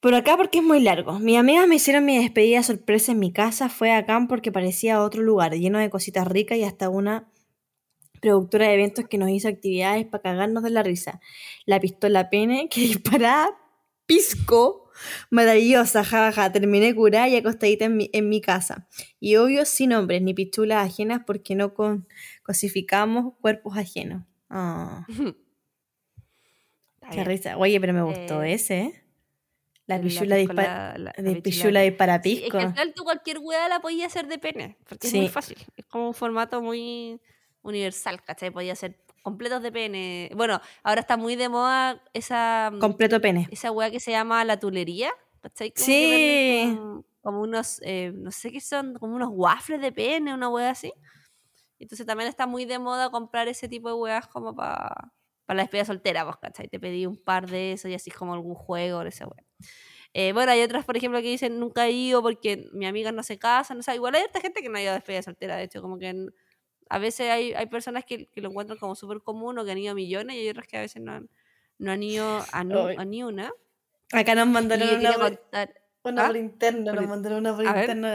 Por 0.00 0.14
acá 0.16 0.36
porque 0.36 0.58
es 0.58 0.64
muy 0.64 0.80
largo. 0.80 1.20
Mis 1.20 1.38
amigas 1.38 1.68
me 1.68 1.76
hicieron 1.76 2.04
mi 2.04 2.18
despedida 2.18 2.64
sorpresa 2.64 3.12
en 3.12 3.20
mi 3.20 3.32
casa. 3.32 3.68
Fue 3.68 3.92
acá 3.92 4.20
porque 4.28 4.50
parecía 4.50 5.00
otro 5.00 5.22
lugar, 5.22 5.52
lleno 5.54 5.78
de 5.78 5.90
cositas 5.90 6.26
ricas 6.26 6.58
y 6.58 6.64
hasta 6.64 6.88
una 6.88 7.30
productora 8.20 8.66
de 8.66 8.74
eventos 8.74 9.06
que 9.08 9.18
nos 9.18 9.30
hizo 9.30 9.46
actividades 9.48 10.04
para 10.06 10.22
cagarnos 10.22 10.64
de 10.64 10.70
la 10.70 10.82
risa. 10.82 11.20
La 11.66 11.78
pistola 11.78 12.30
pene 12.30 12.68
que 12.68 12.80
disparaba 12.88 13.56
pisco. 14.06 14.90
Maravillosa, 15.30 16.02
jaja. 16.04 16.50
Terminé 16.50 16.94
curada 16.94 17.28
y 17.28 17.36
acostadita 17.36 17.84
en 17.84 17.96
mi, 17.96 18.10
en 18.12 18.28
mi 18.28 18.40
casa. 18.40 18.88
Y 19.20 19.36
obvio, 19.36 19.64
sin 19.64 19.92
hombres 19.92 20.20
ni 20.22 20.34
pichulas 20.34 20.84
ajenas 20.84 21.22
porque 21.26 21.54
no 21.54 21.74
con- 21.74 22.08
cosificamos 22.42 23.34
cuerpos 23.40 23.76
ajenos. 23.76 24.24
Ah, 24.50 25.06
qué 27.10 27.24
risa. 27.24 27.56
Oye, 27.56 27.80
pero 27.80 27.92
me 27.92 28.02
gustó 28.02 28.42
Eh, 28.42 28.52
ese, 28.54 28.80
¿eh? 28.80 28.98
La 29.86 29.96
La 29.96 30.02
pichula 30.02 30.36
De 30.36 30.46
pichula 31.42 31.80
de- 31.80 31.90
dispara 31.90 32.22
Sí, 32.22 32.32
es 32.34 32.40
pisco. 32.42 32.58
que 32.58 32.64
al 32.64 32.70
final 32.72 32.94
tú 32.94 33.04
cualquier 33.04 33.38
hueá 33.40 33.68
la 33.68 33.80
podías 33.80 34.06
hacer 34.12 34.28
de 34.28 34.38
pene, 34.38 34.78
porque 34.88 35.08
es 35.08 35.14
muy 35.14 35.26
Sí. 35.26 35.32
fácil. 35.32 35.58
Es 35.76 35.84
como 35.86 36.06
un 36.08 36.14
formato 36.14 36.62
muy 36.62 37.20
universal, 37.62 38.22
¿cachai? 38.22 38.50
Podía 38.50 38.74
ser 38.76 39.00
completos 39.22 39.62
de 39.62 39.72
pene. 39.72 40.30
Bueno, 40.36 40.60
ahora 40.84 41.00
está 41.00 41.16
muy 41.16 41.34
de 41.36 41.48
moda 41.48 42.02
esa, 42.14 42.70
mm, 42.72 42.78
Completo 42.78 43.20
pene. 43.20 43.48
esa 43.50 43.70
hueá 43.72 43.90
que 43.90 44.00
se 44.00 44.12
llama 44.12 44.44
la 44.44 44.58
tulería, 44.58 45.10
¿cachai? 45.40 45.72
Como 45.72 45.84
Sí. 45.84 46.74
Como, 46.76 47.04
como 47.20 47.40
unos, 47.42 47.80
eh, 47.84 48.12
no 48.14 48.30
sé 48.30 48.50
qué 48.52 48.60
son, 48.60 48.94
como 48.94 49.14
unos 49.16 49.30
waffles 49.32 49.80
de 49.80 49.92
pene, 49.92 50.32
una 50.32 50.48
hueá 50.48 50.70
así. 50.70 50.92
Entonces 51.82 52.06
también 52.06 52.28
está 52.28 52.46
muy 52.46 52.64
de 52.64 52.78
moda 52.78 53.10
comprar 53.10 53.48
ese 53.48 53.68
tipo 53.68 53.88
de 53.88 53.94
hueás 53.94 54.26
como 54.28 54.54
para 54.54 55.12
la 55.48 55.62
despedida 55.62 55.84
soltera, 55.84 56.24
vos, 56.24 56.36
¿cachai? 56.38 56.68
Te 56.68 56.80
pedí 56.80 57.04
un 57.04 57.16
par 57.16 57.46
de 57.50 57.72
esos 57.72 57.90
y 57.90 57.94
así 57.94 58.10
como 58.10 58.32
algún 58.34 58.54
juego, 58.54 59.02
esa 59.02 59.26
hueá. 59.26 59.44
Eh, 60.14 60.32
bueno, 60.32 60.52
hay 60.52 60.62
otras, 60.62 60.84
por 60.84 60.96
ejemplo, 60.96 61.20
que 61.20 61.28
dicen 61.28 61.58
nunca 61.58 61.86
he 61.86 61.92
ido 61.92 62.22
porque 62.22 62.68
mi 62.72 62.86
amiga 62.86 63.12
no 63.12 63.22
se 63.22 63.38
casa. 63.38 63.74
O 63.74 63.82
sea, 63.82 63.94
igual 63.94 64.14
hay 64.14 64.22
otra 64.24 64.40
gente 64.40 64.62
que 64.62 64.68
no 64.68 64.78
ha 64.78 64.82
ido 64.82 64.92
a 64.92 64.94
despedida 64.94 65.22
soltera, 65.22 65.56
de 65.56 65.64
hecho, 65.64 65.82
como 65.82 65.98
que 65.98 66.08
en- 66.08 66.34
a 66.88 66.98
veces 66.98 67.30
hay, 67.30 67.52
hay 67.54 67.66
personas 67.66 68.04
que, 68.04 68.26
que 68.26 68.40
lo 68.40 68.50
encuentran 68.50 68.78
como 68.78 68.94
súper 68.94 69.20
común 69.22 69.58
o 69.58 69.64
que 69.64 69.72
han 69.72 69.78
ido 69.78 69.92
a 69.92 69.94
millones 69.94 70.36
y 70.36 70.40
hay 70.40 70.48
otras 70.50 70.66
que 70.68 70.76
a 70.78 70.80
veces 70.82 71.02
no 71.02 71.12
han, 71.12 71.30
no 71.78 71.92
han 71.92 72.02
ido 72.02 72.24
a, 72.26 72.46
Ay. 72.60 72.96
a 72.98 73.04
ni 73.04 73.22
una. 73.22 73.50
Acá 74.12 74.34
nos 74.34 74.46
mandaron 74.48 74.88
una, 74.98 75.12
por, 75.14 75.38
contar. 75.38 75.74
una 76.04 76.24
¿Ah? 76.24 76.26
por 76.28 76.36
interno. 76.36 76.84
Por 76.92 77.00
Nos 77.00 77.08
mandaron 77.08 77.38
una 77.38 77.56
por 77.56 77.66
A 77.66 77.72
ver. 77.72 77.82
interno. 77.90 78.08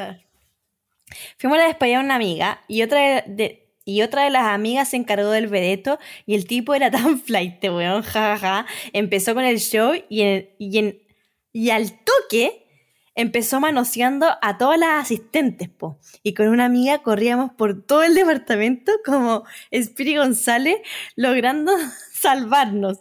Fuimos 1.38 1.58
a 1.58 1.62
la 1.62 1.68
despedida 1.68 2.00
de 2.00 2.06
una 2.06 2.16
amiga 2.16 2.62
y 2.68 2.82
otra 2.84 3.22
de, 3.26 3.72
y 3.86 4.02
otra 4.02 4.24
de 4.26 4.30
las 4.30 4.44
amigas 4.48 4.90
se 4.90 4.98
encargó 4.98 5.30
del 5.32 5.48
vedeto 5.48 5.98
y 6.26 6.36
el 6.36 6.46
tipo 6.48 6.74
era 6.76 6.92
tan 6.92 7.20
flight, 7.20 7.64
weón, 7.64 8.02
jajaja. 8.04 8.66
Empezó 8.94 9.34
con 9.34 9.44
el 9.46 9.60
show 9.60 9.94
y, 10.10 10.22
en- 10.22 10.50
y, 10.60 10.78
en- 10.78 11.02
y 11.54 11.70
al 11.70 11.92
toque 12.04 12.64
empezó 13.16 13.60
manoseando 13.60 14.28
a 14.44 14.58
todas 14.60 14.78
las 14.78 15.02
asistentes, 15.06 15.70
po. 15.70 16.00
Y 16.22 16.36
con 16.36 16.50
una 16.50 16.66
amiga 16.66 17.00
corríamos 17.00 17.52
por 17.52 17.84
todo 17.84 18.04
el 18.04 18.14
departamento 18.14 18.92
como 19.04 19.44
Spiri 19.74 20.18
González, 20.18 20.76
logrando 21.16 21.72
salvarnos. 22.20 23.00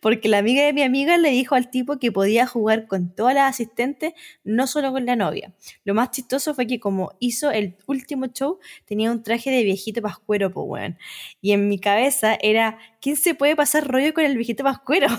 Porque 0.00 0.28
la 0.28 0.38
amiga 0.38 0.64
de 0.64 0.72
mi 0.72 0.82
amiga 0.82 1.18
le 1.18 1.30
dijo 1.30 1.54
al 1.54 1.70
tipo 1.70 1.98
que 1.98 2.10
podía 2.12 2.46
jugar 2.46 2.86
con 2.86 3.14
todas 3.14 3.34
las 3.34 3.50
asistentes, 3.50 4.14
no 4.42 4.66
solo 4.66 4.92
con 4.92 5.06
la 5.06 5.16
novia. 5.16 5.52
Lo 5.84 5.94
más 5.94 6.10
chistoso 6.10 6.54
fue 6.54 6.66
que 6.66 6.80
como 6.80 7.12
hizo 7.20 7.50
el 7.50 7.76
último 7.86 8.26
show, 8.26 8.58
tenía 8.84 9.10
un 9.10 9.22
traje 9.22 9.50
de 9.50 9.62
viejito 9.64 10.00
pascuero, 10.02 10.50
pues 10.50 10.66
weón. 10.68 10.98
Y 11.40 11.52
en 11.52 11.68
mi 11.68 11.78
cabeza 11.78 12.36
era, 12.40 12.78
¿quién 13.00 13.16
se 13.16 13.34
puede 13.34 13.56
pasar 13.56 13.86
rollo 13.86 14.14
con 14.14 14.24
el 14.24 14.36
viejito 14.36 14.64
pascuero? 14.64 15.08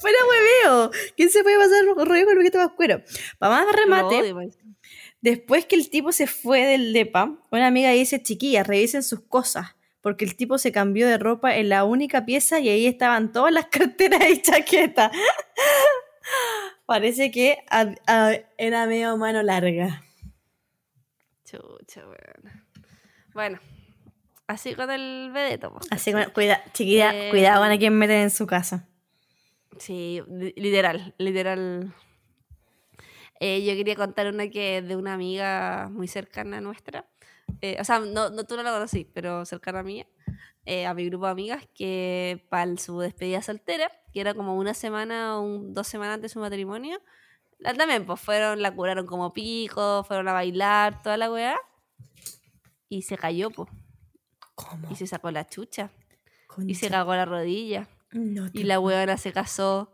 Fuera 0.00 0.18
hueveo. 0.28 0.90
¿Quién 1.16 1.30
se 1.30 1.42
puede 1.42 1.56
pasar 1.56 1.84
rollo 1.84 2.24
con 2.24 2.32
el 2.32 2.38
viejito 2.38 2.58
pascuero? 2.58 3.02
Para 3.38 3.64
más 3.64 3.74
remate. 3.74 4.34
Después 5.24 5.64
que 5.64 5.76
el 5.76 5.88
tipo 5.88 6.12
se 6.12 6.26
fue 6.26 6.66
del 6.66 6.92
DEPA, 6.92 7.38
una 7.50 7.66
amiga 7.66 7.90
dice, 7.92 8.22
chiquillas, 8.22 8.66
revisen 8.66 9.02
sus 9.02 9.20
cosas, 9.20 9.74
porque 10.04 10.24
el 10.26 10.36
tipo 10.36 10.58
se 10.58 10.70
cambió 10.70 11.08
de 11.08 11.16
ropa 11.16 11.56
en 11.56 11.70
la 11.70 11.84
única 11.84 12.26
pieza 12.26 12.60
y 12.60 12.68
ahí 12.68 12.86
estaban 12.86 13.32
todas 13.32 13.52
las 13.52 13.66
carteras 13.72 14.20
y 14.30 14.42
chaquetas. 14.42 15.10
Parece 16.86 17.30
que 17.30 17.64
a- 17.70 17.94
a- 18.06 18.36
era 18.58 18.86
medio 18.86 19.16
mano 19.16 19.42
larga. 19.42 20.02
Chucha, 21.44 22.02
weón. 22.02 22.62
Bueno, 23.32 23.58
así 24.46 24.74
con 24.74 24.90
el 24.90 25.30
vedeto. 25.32 25.72
po. 25.72 25.80
Así 25.90 26.12
que, 26.12 26.26
cuida, 26.28 26.62
chiquilla, 26.72 27.12
Eh, 27.14 27.30
cuidado 27.30 27.62
con 27.62 27.72
a 27.72 27.78
quien 27.78 27.94
meten 27.94 28.18
en 28.22 28.30
su 28.30 28.46
casa. 28.46 28.86
Sí, 29.78 30.22
li- 30.28 30.52
literal, 30.56 31.14
literal. 31.18 31.92
Eh, 33.40 33.64
yo 33.64 33.72
quería 33.74 33.96
contar 33.96 34.28
una 34.28 34.48
que 34.48 34.78
es 34.78 34.86
de 34.88 34.96
una 34.96 35.14
amiga 35.14 35.88
muy 35.90 36.06
cercana 36.08 36.60
nuestra. 36.60 37.06
Eh, 37.60 37.76
o 37.80 37.84
sea, 37.84 37.98
no, 38.00 38.30
no 38.30 38.44
tú 38.44 38.56
no 38.56 38.62
la 38.62 38.72
conocí, 38.72 39.04
pero 39.12 39.44
cercana 39.44 39.80
a 39.80 39.82
mí, 39.82 40.04
eh, 40.66 40.86
a 40.86 40.94
mi 40.94 41.06
grupo 41.06 41.26
de 41.26 41.32
amigas, 41.32 41.66
que 41.74 42.46
para 42.50 42.76
su 42.76 42.98
despedida 42.98 43.42
soltera, 43.42 43.90
que 44.12 44.20
era 44.20 44.34
como 44.34 44.54
una 44.56 44.74
semana 44.74 45.38
o 45.38 45.42
un- 45.42 45.72
dos 45.74 45.86
semanas 45.86 46.14
antes 46.16 46.30
de 46.30 46.34
su 46.34 46.40
matrimonio, 46.40 47.00
la, 47.58 47.72
también 47.74 48.04
pues 48.06 48.20
fueron, 48.20 48.60
la 48.62 48.74
curaron 48.74 49.06
como 49.06 49.32
pico, 49.32 50.04
fueron 50.04 50.28
a 50.28 50.32
bailar, 50.32 51.02
toda 51.02 51.16
la 51.16 51.30
weá, 51.30 51.56
y 52.88 53.02
se 53.02 53.16
cayó, 53.16 53.50
pues, 53.50 53.70
¿Cómo? 54.54 54.88
y 54.90 54.96
se 54.96 55.06
sacó 55.06 55.30
la 55.30 55.46
chucha, 55.46 55.90
y 56.66 56.74
se 56.74 56.88
cagó 56.90 57.14
la 57.14 57.24
rodilla. 57.24 57.88
No 58.12 58.46
Y 58.52 58.62
la 58.64 58.78
weona 58.78 59.16
se 59.16 59.32
casó 59.32 59.92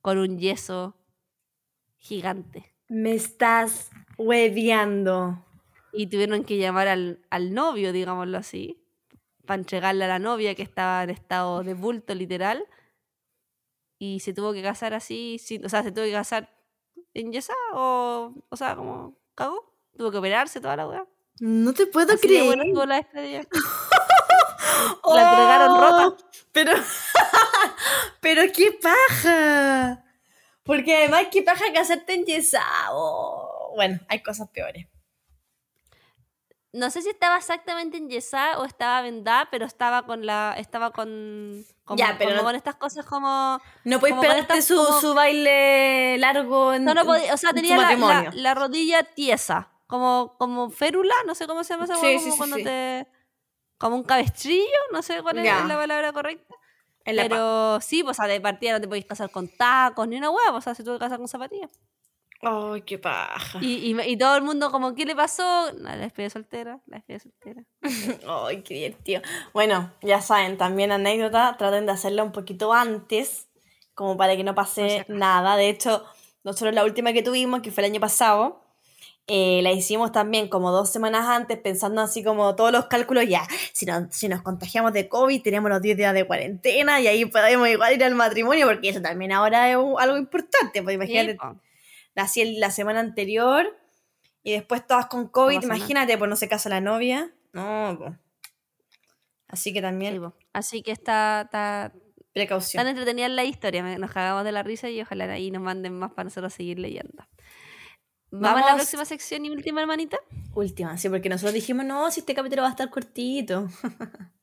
con 0.00 0.18
un 0.18 0.38
yeso 0.38 0.96
gigante. 1.98 2.74
Me 2.88 3.14
estás 3.14 3.90
hueviando. 4.18 5.43
Y 5.96 6.06
tuvieron 6.08 6.44
que 6.44 6.58
llamar 6.58 6.88
al, 6.88 7.20
al 7.30 7.54
novio, 7.54 7.92
digámoslo 7.92 8.36
así, 8.38 8.80
para 9.46 9.60
entregarle 9.60 10.04
a 10.04 10.08
la 10.08 10.18
novia 10.18 10.54
que 10.54 10.62
estaba 10.62 11.04
en 11.04 11.10
estado 11.10 11.62
de 11.62 11.74
bulto 11.74 12.14
literal. 12.14 12.66
Y 13.98 14.20
se 14.20 14.32
tuvo 14.34 14.52
que 14.52 14.62
casar 14.62 14.92
así, 14.94 15.38
sin- 15.38 15.64
o 15.64 15.68
sea, 15.68 15.82
se 15.82 15.92
tuvo 15.92 16.04
que 16.04 16.12
casar 16.12 16.50
en 17.14 17.32
yesa 17.32 17.54
o, 17.72 18.34
o 18.48 18.56
sea, 18.56 18.74
como 18.76 19.16
cagó. 19.34 19.72
Tuvo 19.96 20.10
que 20.10 20.18
operarse 20.18 20.60
toda 20.60 20.76
la 20.76 20.88
weá. 20.88 21.06
No 21.40 21.72
te 21.72 21.86
puedo 21.86 22.12
Así 22.14 22.26
creer. 22.26 22.58
la 22.84 22.98
entregaron 22.98 23.46
Oh, 25.70 25.80
rota. 25.80 26.16
Pero, 26.52 26.72
pero 28.20 28.42
qué 28.52 28.72
paja. 28.82 30.04
Porque 30.64 30.96
además, 30.96 31.26
qué 31.30 31.42
paja 31.42 31.72
que 31.72 31.78
hacerte 31.78 32.14
enyesado. 32.14 33.70
Bueno, 33.76 34.00
hay 34.08 34.22
cosas 34.22 34.48
peores. 34.50 34.86
No 36.74 36.90
sé 36.90 37.02
si 37.02 37.08
estaba 37.08 37.36
exactamente 37.36 37.96
en 37.96 38.10
yesa 38.10 38.58
o 38.58 38.64
estaba 38.64 39.00
vendada, 39.00 39.48
pero 39.50 39.64
estaba 39.64 40.04
con 40.06 40.26
la. 40.26 40.54
Estaba 40.58 40.90
con. 40.90 41.64
Como, 41.84 41.98
Ya, 41.98 42.16
pero 42.18 42.30
como 42.30 42.42
no- 42.42 42.44
con 42.48 42.54
estas 42.56 42.74
cosas 42.74 43.06
como. 43.06 43.60
No 43.84 44.00
pegarte 44.00 44.40
estas 44.40 44.64
su, 44.64 44.76
como- 44.76 45.00
su 45.00 45.14
baile 45.14 46.18
largo 46.18 46.72
en, 46.72 46.84
No, 46.84 46.92
no 46.94 47.04
podía, 47.04 47.32
o 47.32 47.36
sea, 47.36 47.50
en 47.50 47.56
tenía 47.56 47.76
la, 47.76 48.30
la, 48.34 48.54
rodilla 48.54 49.04
tiesa, 49.04 49.70
como, 49.86 50.34
como 50.36 50.68
férula, 50.70 51.14
no 51.26 51.36
sé 51.36 51.46
cómo 51.46 51.62
se 51.62 51.74
llama 51.74 51.84
esa 51.84 51.94
Sí, 51.94 52.06
hueá, 52.06 52.18
sí, 52.18 52.24
como 52.24 52.32
sí, 52.32 52.38
cuando 52.38 52.56
te... 52.56 53.06
Como 53.78 53.96
un 53.96 54.02
cabestrillo, 54.04 54.64
no 54.92 55.02
sé 55.02 55.22
cuál 55.22 55.38
es 55.38 55.44
la 55.44 55.76
palabra 55.76 56.12
correcta. 56.12 56.54
En 57.04 57.16
Pero 57.16 57.80
sí, 57.82 58.02
pues, 58.02 58.18
o 58.18 58.22
sea, 58.22 58.26
de 58.32 58.40
partida 58.40 58.72
no 58.72 58.80
te 58.80 58.88
podéis 58.88 59.04
casar 59.04 59.30
con 59.30 59.46
tacos 59.48 60.08
ni 60.08 60.16
una 60.16 60.30
hueá, 60.30 60.50
pues, 60.50 60.58
o 60.58 60.62
sea, 60.62 60.74
se 60.74 60.82
tuvo 60.82 60.94
que 60.94 61.00
casar 61.00 61.18
con 61.18 61.28
zapatillas. 61.28 61.70
Ay, 62.44 62.82
qué 62.82 62.98
paja. 62.98 63.58
Y, 63.62 63.92
y, 63.92 64.00
y 64.00 64.16
todo 64.16 64.36
el 64.36 64.42
mundo 64.42 64.70
como, 64.70 64.94
¿qué 64.94 65.04
le 65.04 65.14
pasó? 65.16 65.70
La 65.78 65.96
despedida 65.96 66.30
soltera, 66.30 66.80
la 66.86 66.96
despedida 66.98 67.20
soltera. 67.20 67.64
Ay, 68.46 68.62
qué 68.62 68.74
divertido. 68.74 69.22
Bueno, 69.52 69.92
ya 70.02 70.20
saben, 70.20 70.56
también 70.58 70.92
anécdota, 70.92 71.56
traten 71.58 71.86
de 71.86 71.92
hacerla 71.92 72.22
un 72.24 72.32
poquito 72.32 72.72
antes, 72.72 73.48
como 73.94 74.16
para 74.16 74.36
que 74.36 74.44
no 74.44 74.54
pase 74.54 75.00
acaso. 75.00 75.12
nada. 75.12 75.56
De 75.56 75.68
hecho, 75.68 76.04
nosotros 76.42 76.74
la 76.74 76.84
última 76.84 77.12
que 77.12 77.22
tuvimos, 77.22 77.62
que 77.62 77.70
fue 77.70 77.84
el 77.84 77.90
año 77.92 78.00
pasado, 78.00 78.60
eh, 79.26 79.60
la 79.62 79.72
hicimos 79.72 80.12
también 80.12 80.48
como 80.48 80.70
dos 80.70 80.90
semanas 80.90 81.26
antes, 81.28 81.56
pensando 81.58 82.02
así 82.02 82.22
como 82.22 82.54
todos 82.56 82.72
los 82.72 82.86
cálculos, 82.86 83.26
ya, 83.26 83.46
si, 83.72 83.86
no- 83.86 84.06
si 84.10 84.28
nos 84.28 84.42
contagiamos 84.42 84.92
de 84.92 85.08
COVID, 85.08 85.40
tenemos 85.42 85.70
los 85.70 85.80
10 85.80 85.96
días 85.96 86.12
de 86.12 86.26
cuarentena 86.26 87.00
y 87.00 87.06
ahí 87.06 87.24
podemos 87.24 87.66
igual 87.68 87.94
ir 87.94 88.04
al 88.04 88.14
matrimonio, 88.14 88.66
porque 88.66 88.90
eso 88.90 89.00
también 89.00 89.32
ahora 89.32 89.70
es 89.70 89.76
algo 89.76 90.18
importante, 90.18 90.82
pues 90.82 90.94
imagínate, 90.96 91.32
Sí. 91.32 91.38
Así 92.16 92.40
el- 92.40 92.60
la 92.60 92.70
semana 92.70 93.00
anterior 93.00 93.76
y 94.42 94.52
después 94.52 94.86
todas 94.86 95.06
con 95.06 95.28
COVID, 95.28 95.62
imagínate, 95.62 96.16
pues 96.18 96.28
no 96.28 96.36
se 96.36 96.48
casa 96.48 96.68
la 96.68 96.80
novia. 96.80 97.32
No, 97.52 97.96
pues. 97.98 98.12
Así 99.48 99.72
que 99.72 99.78
Sí, 99.78 99.82
también. 99.82 100.22
Así 100.52 100.82
que 100.82 100.90
está, 100.92 101.42
está 101.42 101.92
precaución. 102.32 102.80
tan 102.80 102.88
entretenida 102.88 103.28
la 103.28 103.44
historia, 103.44 103.82
nos 103.98 104.10
cagamos 104.10 104.44
de 104.44 104.52
la 104.52 104.62
risa 104.62 104.90
y 104.90 105.00
ojalá 105.00 105.24
ahí 105.32 105.50
nos 105.50 105.62
manden 105.62 105.96
más 105.98 106.10
para 106.12 106.24
nosotros 106.24 106.52
seguir 106.52 106.78
leyendo. 106.78 107.24
¿Vamos, 108.30 108.62
a 108.62 108.66
la 108.70 108.74
próxima 108.74 109.04
sección 109.04 109.44
y 109.44 109.50
última, 109.50 109.80
hermanita? 109.80 110.18
Última, 110.54 110.98
sí, 110.98 111.08
porque 111.08 111.28
nosotros 111.28 111.54
dijimos, 111.54 111.84
no, 111.84 112.10
si 112.10 112.18
este 112.20 112.34
capítulo 112.34 112.62
va 112.62 112.68
a 112.68 112.70
estar 112.72 112.90
cortito. 112.90 113.68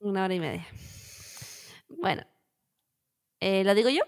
Una 0.00 0.24
hora 0.24 0.34
y 0.34 0.40
media. 0.40 0.66
Bueno, 1.88 2.22
eh, 3.40 3.62
¿lo 3.64 3.74
digo 3.74 3.90
yo? 3.90 4.02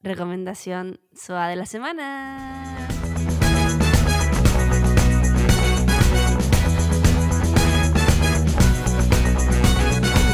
Recomendación 0.00 1.00
suave 1.12 1.50
de 1.50 1.56
la 1.56 1.66
semana. 1.66 2.88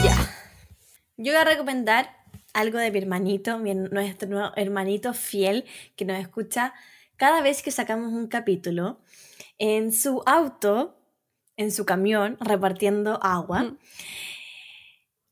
Ya. 0.04 0.16
Yo 1.16 1.32
voy 1.32 1.40
a 1.40 1.44
recomendar 1.44 2.10
algo 2.52 2.76
de 2.78 2.90
mi 2.90 2.98
hermanito, 2.98 3.58
mi, 3.58 3.74
nuestro 3.74 4.28
nuevo 4.28 4.52
hermanito 4.54 5.14
fiel 5.14 5.64
que 5.96 6.04
nos 6.04 6.18
escucha 6.18 6.74
cada 7.16 7.40
vez 7.40 7.62
que 7.62 7.70
sacamos 7.70 8.12
un 8.12 8.26
capítulo 8.26 9.00
en 9.56 9.92
su 9.92 10.22
auto, 10.26 11.00
en 11.56 11.72
su 11.72 11.86
camión, 11.86 12.36
repartiendo 12.38 13.18
agua. 13.22 13.62
Mm. 13.62 13.78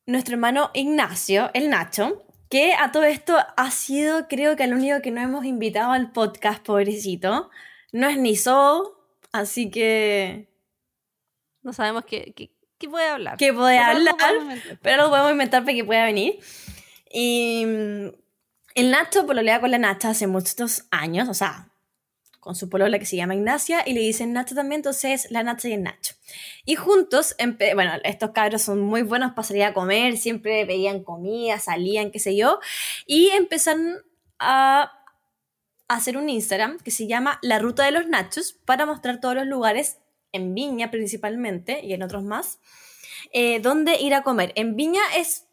Nuestro 0.06 0.36
hermano 0.36 0.70
Ignacio, 0.72 1.50
el 1.52 1.68
Nacho, 1.68 2.24
que 2.52 2.74
a 2.74 2.92
todo 2.92 3.04
esto 3.04 3.34
ha 3.56 3.70
sido, 3.70 4.28
creo 4.28 4.56
que 4.56 4.64
el 4.64 4.74
único 4.74 5.00
que 5.00 5.10
no 5.10 5.22
hemos 5.22 5.46
invitado 5.46 5.92
al 5.92 6.12
podcast, 6.12 6.62
pobrecito. 6.62 7.48
No 7.92 8.06
es 8.08 8.18
ni 8.18 8.36
so, 8.36 9.08
así 9.32 9.70
que 9.70 10.50
No 11.62 11.72
sabemos 11.72 12.04
qué, 12.04 12.34
qué, 12.36 12.50
qué 12.76 12.90
puede 12.90 13.08
hablar. 13.08 13.38
que 13.38 13.54
puede 13.54 13.78
Pero 13.78 13.90
hablar, 13.90 14.16
pero 14.82 15.04
lo 15.04 15.08
podemos 15.08 15.32
inventar 15.32 15.62
para 15.62 15.72
que 15.72 15.82
pueda 15.82 16.04
venir. 16.04 16.40
Y 17.10 17.64
mm, 17.64 18.08
el 18.74 18.90
Nacho 18.90 19.26
pololea 19.26 19.58
con 19.58 19.70
la 19.70 19.78
Nacha 19.78 20.10
hace 20.10 20.26
muchos 20.26 20.84
años, 20.90 21.30
o 21.30 21.34
sea, 21.34 21.70
con 22.42 22.56
su 22.56 22.68
polola 22.68 22.98
que 22.98 23.06
se 23.06 23.14
llama 23.14 23.36
Ignacia, 23.36 23.84
y 23.86 23.92
le 23.92 24.00
dicen 24.00 24.32
Nacho 24.32 24.56
también, 24.56 24.80
entonces 24.80 25.30
la 25.30 25.44
Nacha 25.44 25.68
y 25.68 25.74
el 25.74 25.84
Nacho. 25.84 26.16
Y 26.64 26.74
juntos, 26.74 27.36
bueno, 27.76 27.92
estos 28.02 28.32
cabros 28.32 28.62
son 28.62 28.80
muy 28.80 29.02
buenos 29.02 29.30
para 29.30 29.46
salir 29.46 29.62
a 29.62 29.72
comer, 29.72 30.16
siempre 30.16 30.66
pedían 30.66 31.04
comida, 31.04 31.60
salían, 31.60 32.10
qué 32.10 32.18
sé 32.18 32.34
yo, 32.34 32.58
y 33.06 33.28
empezaron 33.28 33.98
a 34.40 34.90
hacer 35.86 36.16
un 36.16 36.28
Instagram 36.28 36.78
que 36.80 36.90
se 36.90 37.06
llama 37.06 37.38
La 37.42 37.60
Ruta 37.60 37.84
de 37.84 37.92
los 37.92 38.08
Nachos 38.08 38.54
para 38.64 38.86
mostrar 38.86 39.20
todos 39.20 39.36
los 39.36 39.46
lugares, 39.46 39.98
en 40.32 40.52
Viña 40.52 40.90
principalmente 40.90 41.80
y 41.84 41.92
en 41.92 42.02
otros 42.02 42.24
más, 42.24 42.58
eh, 43.32 43.60
donde 43.60 44.00
ir 44.00 44.14
a 44.14 44.24
comer. 44.24 44.52
En 44.56 44.74
Viña 44.74 45.02
es 45.16 45.46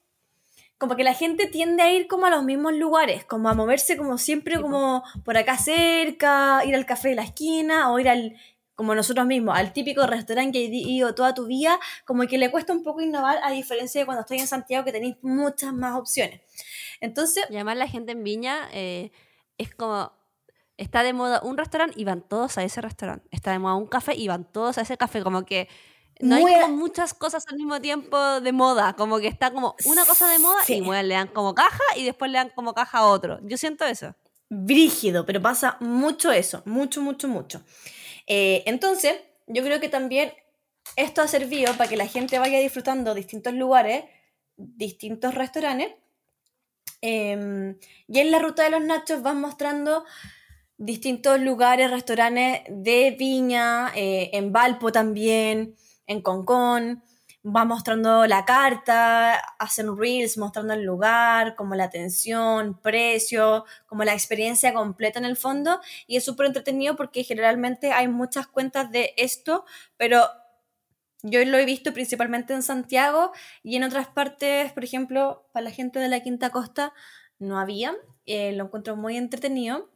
como 0.79 0.95
que 0.95 1.03
la 1.03 1.13
gente 1.13 1.45
tiende 1.45 1.83
a 1.83 1.91
ir 1.91 2.07
como 2.07 2.25
a 2.25 2.29
los 2.29 2.43
mismos 2.43 2.73
lugares, 2.73 3.25
como 3.25 3.49
a 3.49 3.53
moverse 3.53 3.97
como 3.97 4.17
siempre, 4.17 4.55
Sí, 4.55 4.61
como 4.61 5.03
por 5.25 5.37
acá 5.37 5.57
cerca, 5.57 6.63
ir 6.65 6.73
al 6.73 6.85
café 6.85 7.09
de 7.09 7.15
la 7.15 7.23
esquina 7.23 7.91
o 7.91 7.99
ir 7.99 8.07
al, 8.07 8.37
como 8.75 8.95
nosotros 8.95 9.25
mismos, 9.27 9.57
al 9.57 9.73
típico 9.73 10.07
restaurante 10.07 10.57
que 10.57 10.65
has 10.67 10.71
ido 10.71 11.13
toda 11.13 11.33
tu 11.33 11.47
vida, 11.47 11.77
como 12.05 12.25
que 12.27 12.37
le 12.37 12.49
cuesta 12.49 12.71
un 12.71 12.81
poco 12.81 13.01
innovar 13.01 13.39
a 13.43 13.51
diferencia 13.51 13.99
de 13.99 14.05
cuando 14.05 14.21
estoy 14.21 14.39
en 14.39 14.47
Santiago 14.47 14.85
que 14.85 14.93
tenéis 14.93 15.17
muchas 15.21 15.73
más 15.73 15.97
opciones. 15.97 16.39
Entonces, 17.01 17.43
Y 17.49 17.55
además 17.55 17.75
la 17.75 17.87
gente 17.87 18.13
en 18.13 18.23
Viña 18.23 18.69
eh, 18.71 19.11
es 19.57 19.75
como... 19.75 20.13
Está 20.77 21.03
de 21.03 21.11
moda 21.11 21.41
un 21.43 21.57
restaurante 21.57 21.99
y 21.99 22.05
van 22.05 22.21
todos 22.21 22.57
a 22.57 22.63
ese 22.63 22.79
restaurante. 22.79 23.27
Está 23.31 23.51
de 23.51 23.59
moda 23.59 23.75
un 23.75 23.85
café 23.85 24.15
y 24.15 24.29
van 24.29 24.45
todos 24.45 24.77
a 24.77 24.81
ese 24.83 24.95
café. 24.95 25.21
Como 25.23 25.43
que 25.43 25.67
No 26.21 26.35
hay 26.35 26.45
como 26.45 26.67
muchas 26.77 27.13
cosas 27.13 27.45
al 27.47 27.57
mismo 27.57 27.79
tiempo 27.81 28.41
de 28.41 28.51
moda, 28.51 28.93
como 28.95 29.19
que 29.19 29.27
está 29.27 29.51
como 29.51 29.75
una 29.85 30.05
cosa 30.05 30.27
de 30.29 30.39
moda 30.39 30.61
Sí. 30.65 30.75
y 30.75 30.81
bueno, 30.81 31.03
le 31.03 31.13
dan 31.15 31.27
como 31.29 31.55
caja 31.55 31.83
y 31.95 32.03
después 32.03 32.29
le 32.31 32.37
dan 32.39 32.49
como 32.55 32.73
caja 32.73 32.99
a 32.99 33.07
otro. 33.07 33.39
Yo 33.43 33.57
siento 33.57 33.85
eso. 33.85 34.15
brígido, 34.49 35.25
pero 35.25 35.41
pasa 35.41 35.77
mucho 35.79 36.31
eso, 36.31 36.63
mucho, 36.65 37.01
mucho, 37.01 37.27
mucho. 37.27 37.61
Eh, 38.27 38.63
entonces, 38.65 39.15
yo 39.47 39.63
creo 39.63 39.79
que 39.79 39.89
también 39.89 40.33
esto 40.95 41.21
ha 41.21 41.27
servido 41.27 41.73
para 41.77 41.89
que 41.89 41.97
la 41.97 42.07
gente 42.07 42.39
vaya 42.39 42.59
disfrutando 42.59 43.13
distintos 43.15 43.53
lugares, 43.53 44.05
distintos 44.57 45.35
restaurantes. 45.35 45.93
Eh, 47.01 47.75
y 48.07 48.19
en 48.19 48.31
la 48.31 48.39
ruta 48.39 48.63
de 48.63 48.71
los 48.71 48.81
nachos 48.83 49.21
van 49.21 49.39
mostrando 49.39 50.03
distintos 50.77 51.39
lugares, 51.39 51.91
restaurantes 51.91 52.61
de 52.69 53.15
Viña, 53.19 53.91
eh, 53.95 54.31
en 54.33 54.51
Valpo 54.53 54.91
también, 54.91 55.75
en 56.09 56.21
Concón. 56.21 57.03
Va 57.45 57.63
mostrando 57.63 58.27
la 58.27 58.43
carta, 58.43 59.35
hacen 59.59 59.97
reels 59.97 60.37
mostrando 60.37 60.73
el 60.73 60.83
lugar, 60.83 61.55
como 61.55 61.73
la 61.73 61.85
atención, 61.85 62.77
precio, 62.81 63.63
como 63.85 64.03
la 64.03 64.13
experiencia 64.13 64.73
completa 64.73 65.19
en 65.19 65.25
el 65.25 65.37
fondo. 65.37 65.79
Y 66.05 66.17
es 66.17 66.25
súper 66.25 66.47
entretenido 66.47 66.97
porque 66.97 67.23
generalmente 67.23 67.93
hay 67.93 68.09
muchas 68.09 68.47
cuentas 68.47 68.91
de 68.91 69.13
esto, 69.15 69.63
pero 69.95 70.27
yo 71.21 71.43
lo 71.45 71.57
he 71.57 71.65
visto 71.65 71.93
principalmente 71.93 72.53
en 72.53 72.63
Santiago 72.63 73.31
y 73.63 73.77
en 73.77 73.83
otras 73.83 74.07
partes, 74.07 74.73
por 74.73 74.83
ejemplo, 74.83 75.47
para 75.53 75.65
la 75.65 75.71
gente 75.71 75.99
de 75.99 76.09
la 76.09 76.21
Quinta 76.21 76.49
Costa, 76.49 76.93
no 77.39 77.57
había. 77.57 77.95
Eh, 78.25 78.51
lo 78.51 78.65
encuentro 78.65 78.97
muy 78.97 79.15
entretenido. 79.15 79.89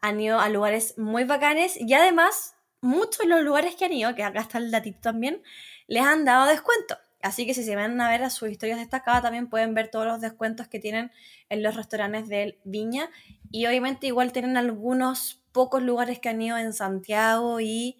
Han 0.00 0.20
ido 0.20 0.40
a 0.40 0.48
lugares 0.48 0.98
muy 0.98 1.22
bacanes 1.24 1.80
y 1.80 1.92
además, 1.94 2.56
muchos 2.80 3.18
de 3.18 3.26
los 3.26 3.42
lugares 3.42 3.76
que 3.76 3.84
han 3.84 3.92
ido, 3.92 4.14
que 4.14 4.22
acá 4.22 4.40
está 4.40 4.58
el 4.58 4.70
datito 4.70 5.00
también, 5.00 5.42
les 5.86 6.02
han 6.04 6.24
dado 6.24 6.46
descuento. 6.46 6.96
Así 7.20 7.46
que 7.46 7.54
si 7.54 7.64
se 7.64 7.74
van 7.74 8.00
a 8.00 8.08
ver 8.08 8.22
a 8.22 8.30
sus 8.30 8.48
historias 8.48 8.78
destacadas, 8.78 9.22
también 9.22 9.48
pueden 9.48 9.74
ver 9.74 9.88
todos 9.88 10.06
los 10.06 10.20
descuentos 10.20 10.68
que 10.68 10.78
tienen 10.78 11.10
en 11.48 11.62
los 11.64 11.74
restaurantes 11.74 12.28
del 12.28 12.58
Viña. 12.64 13.10
Y 13.50 13.66
obviamente 13.66 14.06
igual 14.06 14.32
tienen 14.32 14.56
algunos 14.56 15.42
pocos 15.50 15.82
lugares 15.82 16.20
que 16.20 16.28
han 16.28 16.40
ido 16.40 16.56
en 16.58 16.72
Santiago 16.72 17.58
y 17.60 17.98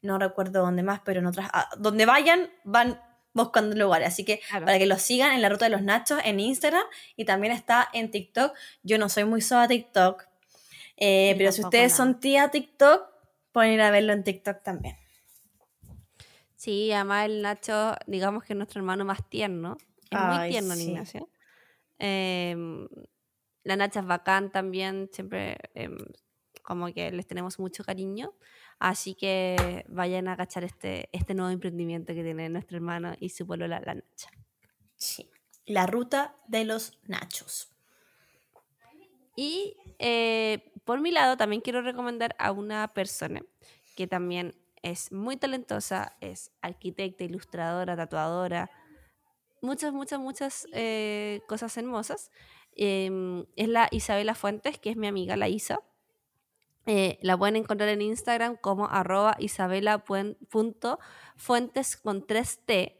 no 0.00 0.18
recuerdo 0.18 0.62
dónde 0.62 0.82
más, 0.82 1.00
pero 1.04 1.20
en 1.20 1.26
otras... 1.26 1.48
ah, 1.52 1.68
donde 1.78 2.04
vayan, 2.04 2.50
van 2.64 3.00
buscando 3.32 3.76
lugares. 3.76 4.08
Así 4.08 4.24
que 4.24 4.40
Claro. 4.48 4.66
para 4.66 4.78
que 4.78 4.86
los 4.86 5.00
sigan 5.00 5.32
en 5.32 5.40
la 5.42 5.48
ruta 5.48 5.66
de 5.66 5.70
los 5.70 5.82
nachos 5.82 6.20
en 6.24 6.40
Instagram 6.40 6.82
y 7.16 7.24
también 7.24 7.52
está 7.52 7.88
en 7.92 8.10
TikTok. 8.10 8.52
Yo 8.82 8.98
no 8.98 9.08
soy 9.08 9.22
muy 9.24 9.40
sola 9.40 9.68
TikTok, 9.68 10.24
eh, 10.96 11.36
pero 11.38 11.52
si 11.52 11.62
ustedes 11.62 11.92
no. 11.92 11.96
son 11.98 12.18
tía 12.20 12.48
TikTok, 12.50 13.11
pueden 13.52 13.74
ir 13.74 13.82
a 13.82 13.90
verlo 13.90 14.12
en 14.12 14.24
TikTok 14.24 14.62
también. 14.62 14.96
Sí, 16.56 16.92
además 16.92 17.26
el 17.26 17.42
Nacho, 17.42 17.94
digamos 18.06 18.44
que 18.44 18.52
es 18.52 18.56
nuestro 18.56 18.80
hermano 18.80 19.04
más 19.04 19.28
tierno. 19.28 19.76
Es 20.10 20.20
muy 20.20 20.48
tierno, 20.48 20.74
sí. 20.74 20.90
Ignacio. 20.90 21.28
Em, 21.98 22.88
la 23.64 23.76
Nacha 23.76 24.00
es 24.00 24.06
bacán 24.06 24.52
también, 24.52 25.10
siempre 25.12 25.56
em, 25.74 25.96
como 26.62 26.92
que 26.92 27.10
les 27.10 27.26
tenemos 27.26 27.58
mucho 27.58 27.84
cariño. 27.84 28.34
Así 28.78 29.14
que 29.14 29.84
vayan 29.88 30.28
a 30.28 30.36
cachar 30.36 30.64
este, 30.64 31.08
este 31.12 31.34
nuevo 31.34 31.50
emprendimiento 31.50 32.14
que 32.14 32.22
tiene 32.22 32.48
nuestro 32.48 32.76
hermano 32.76 33.14
y 33.18 33.30
su 33.30 33.46
polola, 33.46 33.80
la 33.84 33.94
Nacha. 33.94 34.30
Sí. 34.94 35.30
La 35.66 35.86
ruta 35.86 36.36
de 36.46 36.64
los 36.64 36.98
nachos. 37.08 37.72
Y 39.36 39.76
eh, 39.98 40.71
por 40.84 41.00
mi 41.00 41.10
lado, 41.10 41.36
también 41.36 41.62
quiero 41.62 41.82
recomendar 41.82 42.36
a 42.38 42.52
una 42.52 42.92
persona 42.92 43.42
que 43.96 44.06
también 44.06 44.54
es 44.82 45.12
muy 45.12 45.36
talentosa, 45.36 46.16
es 46.20 46.50
arquitecta, 46.60 47.24
ilustradora, 47.24 47.96
tatuadora, 47.96 48.70
muchas, 49.60 49.92
muchas, 49.92 50.20
muchas 50.20 50.66
eh, 50.72 51.40
cosas 51.46 51.76
hermosas. 51.76 52.30
Em, 52.74 53.44
es 53.56 53.68
la 53.68 53.88
Isabela 53.90 54.34
Fuentes, 54.34 54.78
que 54.78 54.88
es 54.90 54.96
mi 54.96 55.06
amiga, 55.06 55.36
la 55.36 55.48
Isa. 55.48 55.80
Eh, 56.86 57.18
la 57.22 57.38
pueden 57.38 57.56
encontrar 57.56 57.88
en 57.90 58.00
Instagram 58.02 58.56
como 58.56 58.88
arroba 58.88 59.36
isabela.fuentes 59.38 61.96
con 61.96 62.26
3T. 62.26 62.98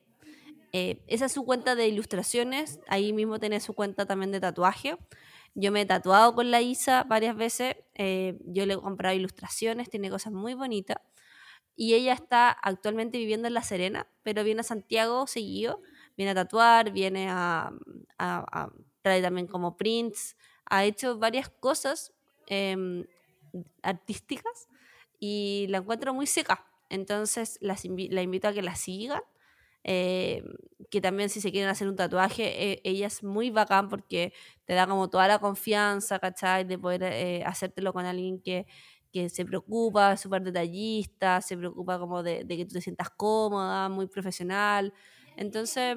Eh, 0.74 1.02
esa 1.08 1.26
es 1.26 1.32
su 1.32 1.44
cuenta 1.44 1.74
de 1.74 1.86
ilustraciones, 1.88 2.80
ahí 2.86 3.12
mismo 3.12 3.38
tiene 3.38 3.60
su 3.60 3.74
cuenta 3.74 4.06
también 4.06 4.32
de 4.32 4.40
tatuaje. 4.40 4.96
Yo 5.54 5.72
me 5.72 5.82
he 5.82 5.86
tatuado 5.86 6.34
con 6.34 6.50
la 6.50 6.60
Isa 6.62 7.04
varias 7.04 7.36
veces, 7.36 7.76
eh, 7.94 8.38
yo 8.46 8.66
le 8.66 8.74
he 8.74 8.78
comprado 8.78 9.16
ilustraciones, 9.16 9.90
tiene 9.90 10.10
cosas 10.10 10.32
muy 10.32 10.54
bonitas. 10.54 10.96
Y 11.76 11.94
ella 11.94 12.12
está 12.12 12.50
actualmente 12.50 13.18
viviendo 13.18 13.48
en 13.48 13.54
La 13.54 13.62
Serena, 13.62 14.06
pero 14.22 14.44
viene 14.44 14.60
a 14.60 14.64
Santiago 14.64 15.26
seguido, 15.26 15.80
viene 16.16 16.32
a 16.32 16.34
tatuar, 16.34 16.92
viene 16.92 17.28
a, 17.30 17.70
a, 18.18 18.44
a 18.62 18.72
trae 19.02 19.22
también 19.22 19.46
como 19.46 19.76
prints, 19.76 20.36
ha 20.66 20.84
hecho 20.84 21.18
varias 21.18 21.48
cosas 21.50 22.12
em, 22.46 23.04
artísticas 23.82 24.68
y 25.18 25.66
la 25.68 25.78
encuentro 25.78 26.14
muy 26.14 26.26
seca. 26.26 26.66
Entonces 26.90 27.58
la 27.62 28.22
invito 28.22 28.48
a 28.48 28.52
que 28.52 28.62
la 28.62 28.74
sigan. 28.74 29.22
eh, 29.84 30.42
que 30.92 31.00
también 31.00 31.30
si 31.30 31.40
se 31.40 31.50
quieren 31.50 31.70
hacer 31.70 31.88
un 31.88 31.96
tatuaje, 31.96 32.72
eh, 32.72 32.80
ella 32.84 33.06
es 33.06 33.22
muy 33.24 33.48
bacán 33.50 33.88
porque 33.88 34.34
te 34.66 34.74
da 34.74 34.86
como 34.86 35.08
toda 35.08 35.26
la 35.26 35.38
confianza, 35.38 36.18
¿cachai? 36.18 36.64
De 36.64 36.78
poder 36.78 37.02
eh, 37.04 37.42
hacértelo 37.46 37.94
con 37.94 38.04
alguien 38.04 38.40
que, 38.42 38.66
que 39.10 39.30
se 39.30 39.46
preocupa, 39.46 40.18
súper 40.18 40.42
detallista, 40.42 41.40
se 41.40 41.56
preocupa 41.56 41.98
como 41.98 42.22
de, 42.22 42.44
de 42.44 42.56
que 42.58 42.66
tú 42.66 42.74
te 42.74 42.82
sientas 42.82 43.08
cómoda, 43.10 43.88
muy 43.88 44.06
profesional. 44.06 44.92
Entonces, 45.38 45.96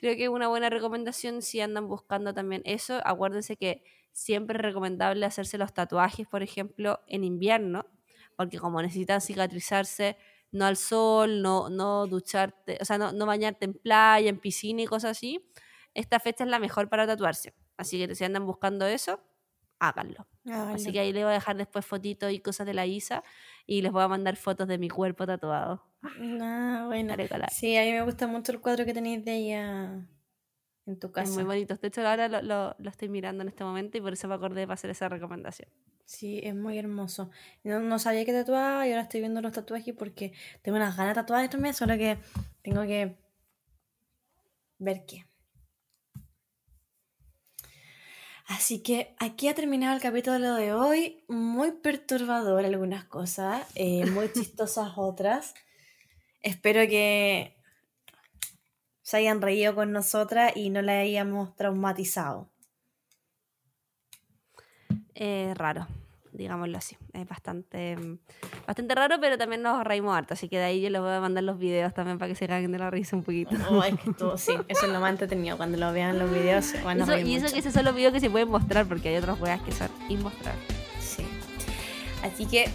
creo 0.00 0.16
que 0.16 0.24
es 0.24 0.28
una 0.28 0.48
buena 0.48 0.70
recomendación 0.70 1.40
si 1.40 1.60
andan 1.60 1.86
buscando 1.86 2.34
también 2.34 2.62
eso. 2.64 3.00
Acuérdense 3.04 3.56
que 3.56 3.84
siempre 4.10 4.56
es 4.58 4.62
recomendable 4.62 5.24
hacerse 5.24 5.56
los 5.56 5.72
tatuajes, 5.72 6.26
por 6.26 6.42
ejemplo, 6.42 7.00
en 7.06 7.22
invierno, 7.22 7.86
porque 8.36 8.58
como 8.58 8.82
necesitan 8.82 9.20
cicatrizarse, 9.20 10.16
no 10.52 10.66
al 10.66 10.76
sol, 10.76 11.42
no, 11.42 11.68
no 11.70 12.06
ducharte, 12.06 12.78
o 12.80 12.84
sea, 12.84 12.98
no, 12.98 13.12
no 13.12 13.26
bañarte 13.26 13.64
en 13.66 13.74
playa, 13.74 14.28
en 14.28 14.38
piscina 14.38 14.82
y 14.82 14.86
cosas 14.86 15.12
así, 15.12 15.50
esta 15.94 16.20
fecha 16.20 16.44
es 16.44 16.50
la 16.50 16.58
mejor 16.58 16.88
para 16.88 17.06
tatuarse. 17.06 17.54
Así 17.76 18.06
que 18.06 18.14
si 18.14 18.24
andan 18.24 18.46
buscando 18.46 18.86
eso, 18.86 19.20
háganlo. 19.78 20.28
Así 20.72 20.92
que 20.92 21.00
ahí 21.00 21.12
les 21.12 21.24
voy 21.24 21.30
a 21.32 21.34
dejar 21.34 21.56
después 21.56 21.84
fotitos 21.86 22.32
y 22.32 22.40
cosas 22.40 22.66
de 22.66 22.74
la 22.74 22.86
Isa 22.86 23.22
y 23.66 23.82
les 23.82 23.92
voy 23.92 24.02
a 24.02 24.08
mandar 24.08 24.36
fotos 24.36 24.68
de 24.68 24.78
mi 24.78 24.88
cuerpo 24.88 25.26
tatuado. 25.26 25.84
Ah, 26.02 26.84
bueno. 26.86 27.16
Sí, 27.46 27.76
a 27.76 27.82
mí 27.82 27.92
me 27.92 28.02
gusta 28.02 28.26
mucho 28.26 28.52
el 28.52 28.60
cuadro 28.60 28.84
que 28.84 28.94
tenéis 28.94 29.24
de 29.24 29.34
ella 29.36 30.08
en 30.86 30.98
tu 30.98 31.06
Es 31.08 31.12
casa. 31.12 31.32
muy 31.34 31.44
bonito. 31.44 31.76
De 31.76 31.88
hecho, 31.88 32.06
ahora 32.06 32.28
lo, 32.28 32.42
lo- 32.42 32.74
lo 32.78 32.90
estoy 32.90 33.08
mirando 33.08 33.42
en 33.42 33.48
este 33.48 33.64
momento 33.64 33.98
y 33.98 34.00
por 34.00 34.12
eso 34.12 34.28
me 34.28 34.34
acordé 34.34 34.62
para 34.66 34.74
hacer 34.74 34.90
esa 34.90 35.08
recomendación. 35.08 35.68
Sí, 36.04 36.40
es 36.42 36.54
muy 36.54 36.78
hermoso. 36.78 37.30
No, 37.64 37.80
no 37.80 37.98
sabía 37.98 38.24
que 38.24 38.32
tatuaba 38.32 38.86
y 38.86 38.90
ahora 38.90 39.02
estoy 39.02 39.20
viendo 39.20 39.40
los 39.40 39.52
tatuajes 39.52 39.94
porque 39.96 40.32
tengo 40.62 40.76
unas 40.76 40.96
ganas 40.96 41.14
de 41.14 41.22
tatuar 41.22 41.48
también, 41.48 41.74
solo 41.74 41.96
que 41.96 42.18
tengo 42.62 42.82
que 42.82 43.16
ver 44.78 45.04
qué. 45.06 45.24
Así 48.46 48.82
que 48.82 49.14
aquí 49.18 49.48
ha 49.48 49.54
terminado 49.54 49.94
el 49.94 50.02
capítulo 50.02 50.54
de 50.54 50.72
hoy. 50.74 51.24
Muy 51.28 51.72
perturbador 51.72 52.64
algunas 52.64 53.04
cosas, 53.04 53.66
eh, 53.74 54.04
muy 54.06 54.30
chistosas 54.32 54.92
otras. 54.96 55.54
Espero 56.42 56.80
que 56.88 57.56
se 59.02 59.16
hayan 59.18 59.42
reído 59.42 59.74
con 59.74 59.92
nosotras 59.92 60.52
y 60.56 60.70
no 60.70 60.80
la 60.82 60.98
hayamos 61.00 61.54
traumatizado. 61.56 62.48
Es 65.14 65.56
raro, 65.56 65.86
digámoslo 66.32 66.78
así. 66.78 66.96
Es 67.12 67.28
bastante, 67.28 67.96
bastante 68.66 68.94
raro, 68.94 69.16
pero 69.20 69.36
también 69.36 69.62
nos 69.62 69.84
reímos 69.84 70.16
harto. 70.16 70.34
Así 70.34 70.48
que 70.48 70.58
de 70.58 70.64
ahí 70.64 70.80
yo 70.80 70.88
les 70.90 71.00
voy 71.00 71.12
a 71.12 71.20
mandar 71.20 71.44
los 71.44 71.58
videos 71.58 71.92
también 71.94 72.18
para 72.18 72.28
que 72.30 72.34
se 72.34 72.46
caguen 72.48 72.72
de 72.72 72.78
la 72.78 72.90
risa 72.90 73.16
un 73.16 73.22
poquito. 73.22 73.50
Oh, 73.70 73.82
es 73.84 73.98
que 74.00 74.10
estuvo- 74.10 74.38
sí, 74.38 74.52
eso 74.68 74.86
es 74.86 74.92
lo 74.92 75.00
más 75.00 75.10
entretenido. 75.10 75.56
Cuando 75.56 75.76
lo 75.78 75.92
vean 75.92 76.10
en 76.10 76.18
los 76.20 76.30
videos 76.30 76.64
se 76.64 76.82
van 76.82 77.00
a 77.00 77.04
Eso- 77.04 77.12
reír 77.12 77.26
y 77.26 77.34
eso 77.34 77.42
mucho. 77.44 77.54
que 77.54 77.60
esos 77.60 77.72
son 77.74 77.84
los 77.84 77.94
videos 77.94 78.12
que 78.12 78.20
se 78.20 78.30
pueden 78.30 78.48
mostrar 78.48 78.86
porque 78.86 79.10
hay 79.10 79.16
otras 79.16 79.38
weas 79.40 79.60
que 79.62 79.72
son 79.72 79.88
inmostrables. 80.08 80.64
Sí. 81.00 81.24
Así 82.24 82.46
que 82.46 82.66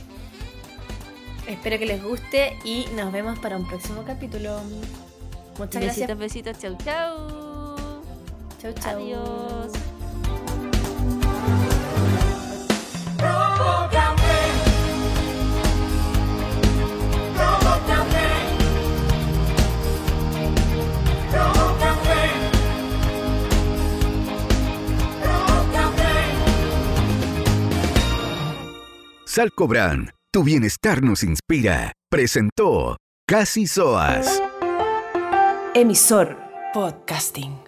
espero 1.47 1.79
que 1.79 1.85
les 1.87 2.03
guste 2.03 2.55
y 2.63 2.85
nos 2.95 3.11
vemos 3.11 3.39
para 3.39 3.57
un 3.57 3.67
próximo 3.67 4.03
capítulo. 4.05 4.61
Muchas 5.57 5.81
Besitos, 5.81 6.07
gracias. 6.07 6.17
besitos, 6.19 6.59
chau, 6.59 6.77
chau. 6.83 8.03
Chau, 8.61 8.73
chau. 8.73 8.95
Adiós. 8.95 9.71
Salcobran, 29.25 30.09
tu 30.31 30.43
bienestar 30.43 31.03
nos 31.03 31.21
inspira. 31.21 31.91
Presentó 32.09 32.97
Casi 33.27 33.67
Soas. 33.67 34.46
Emisor 35.77 36.33
Podcasting. 36.73 37.66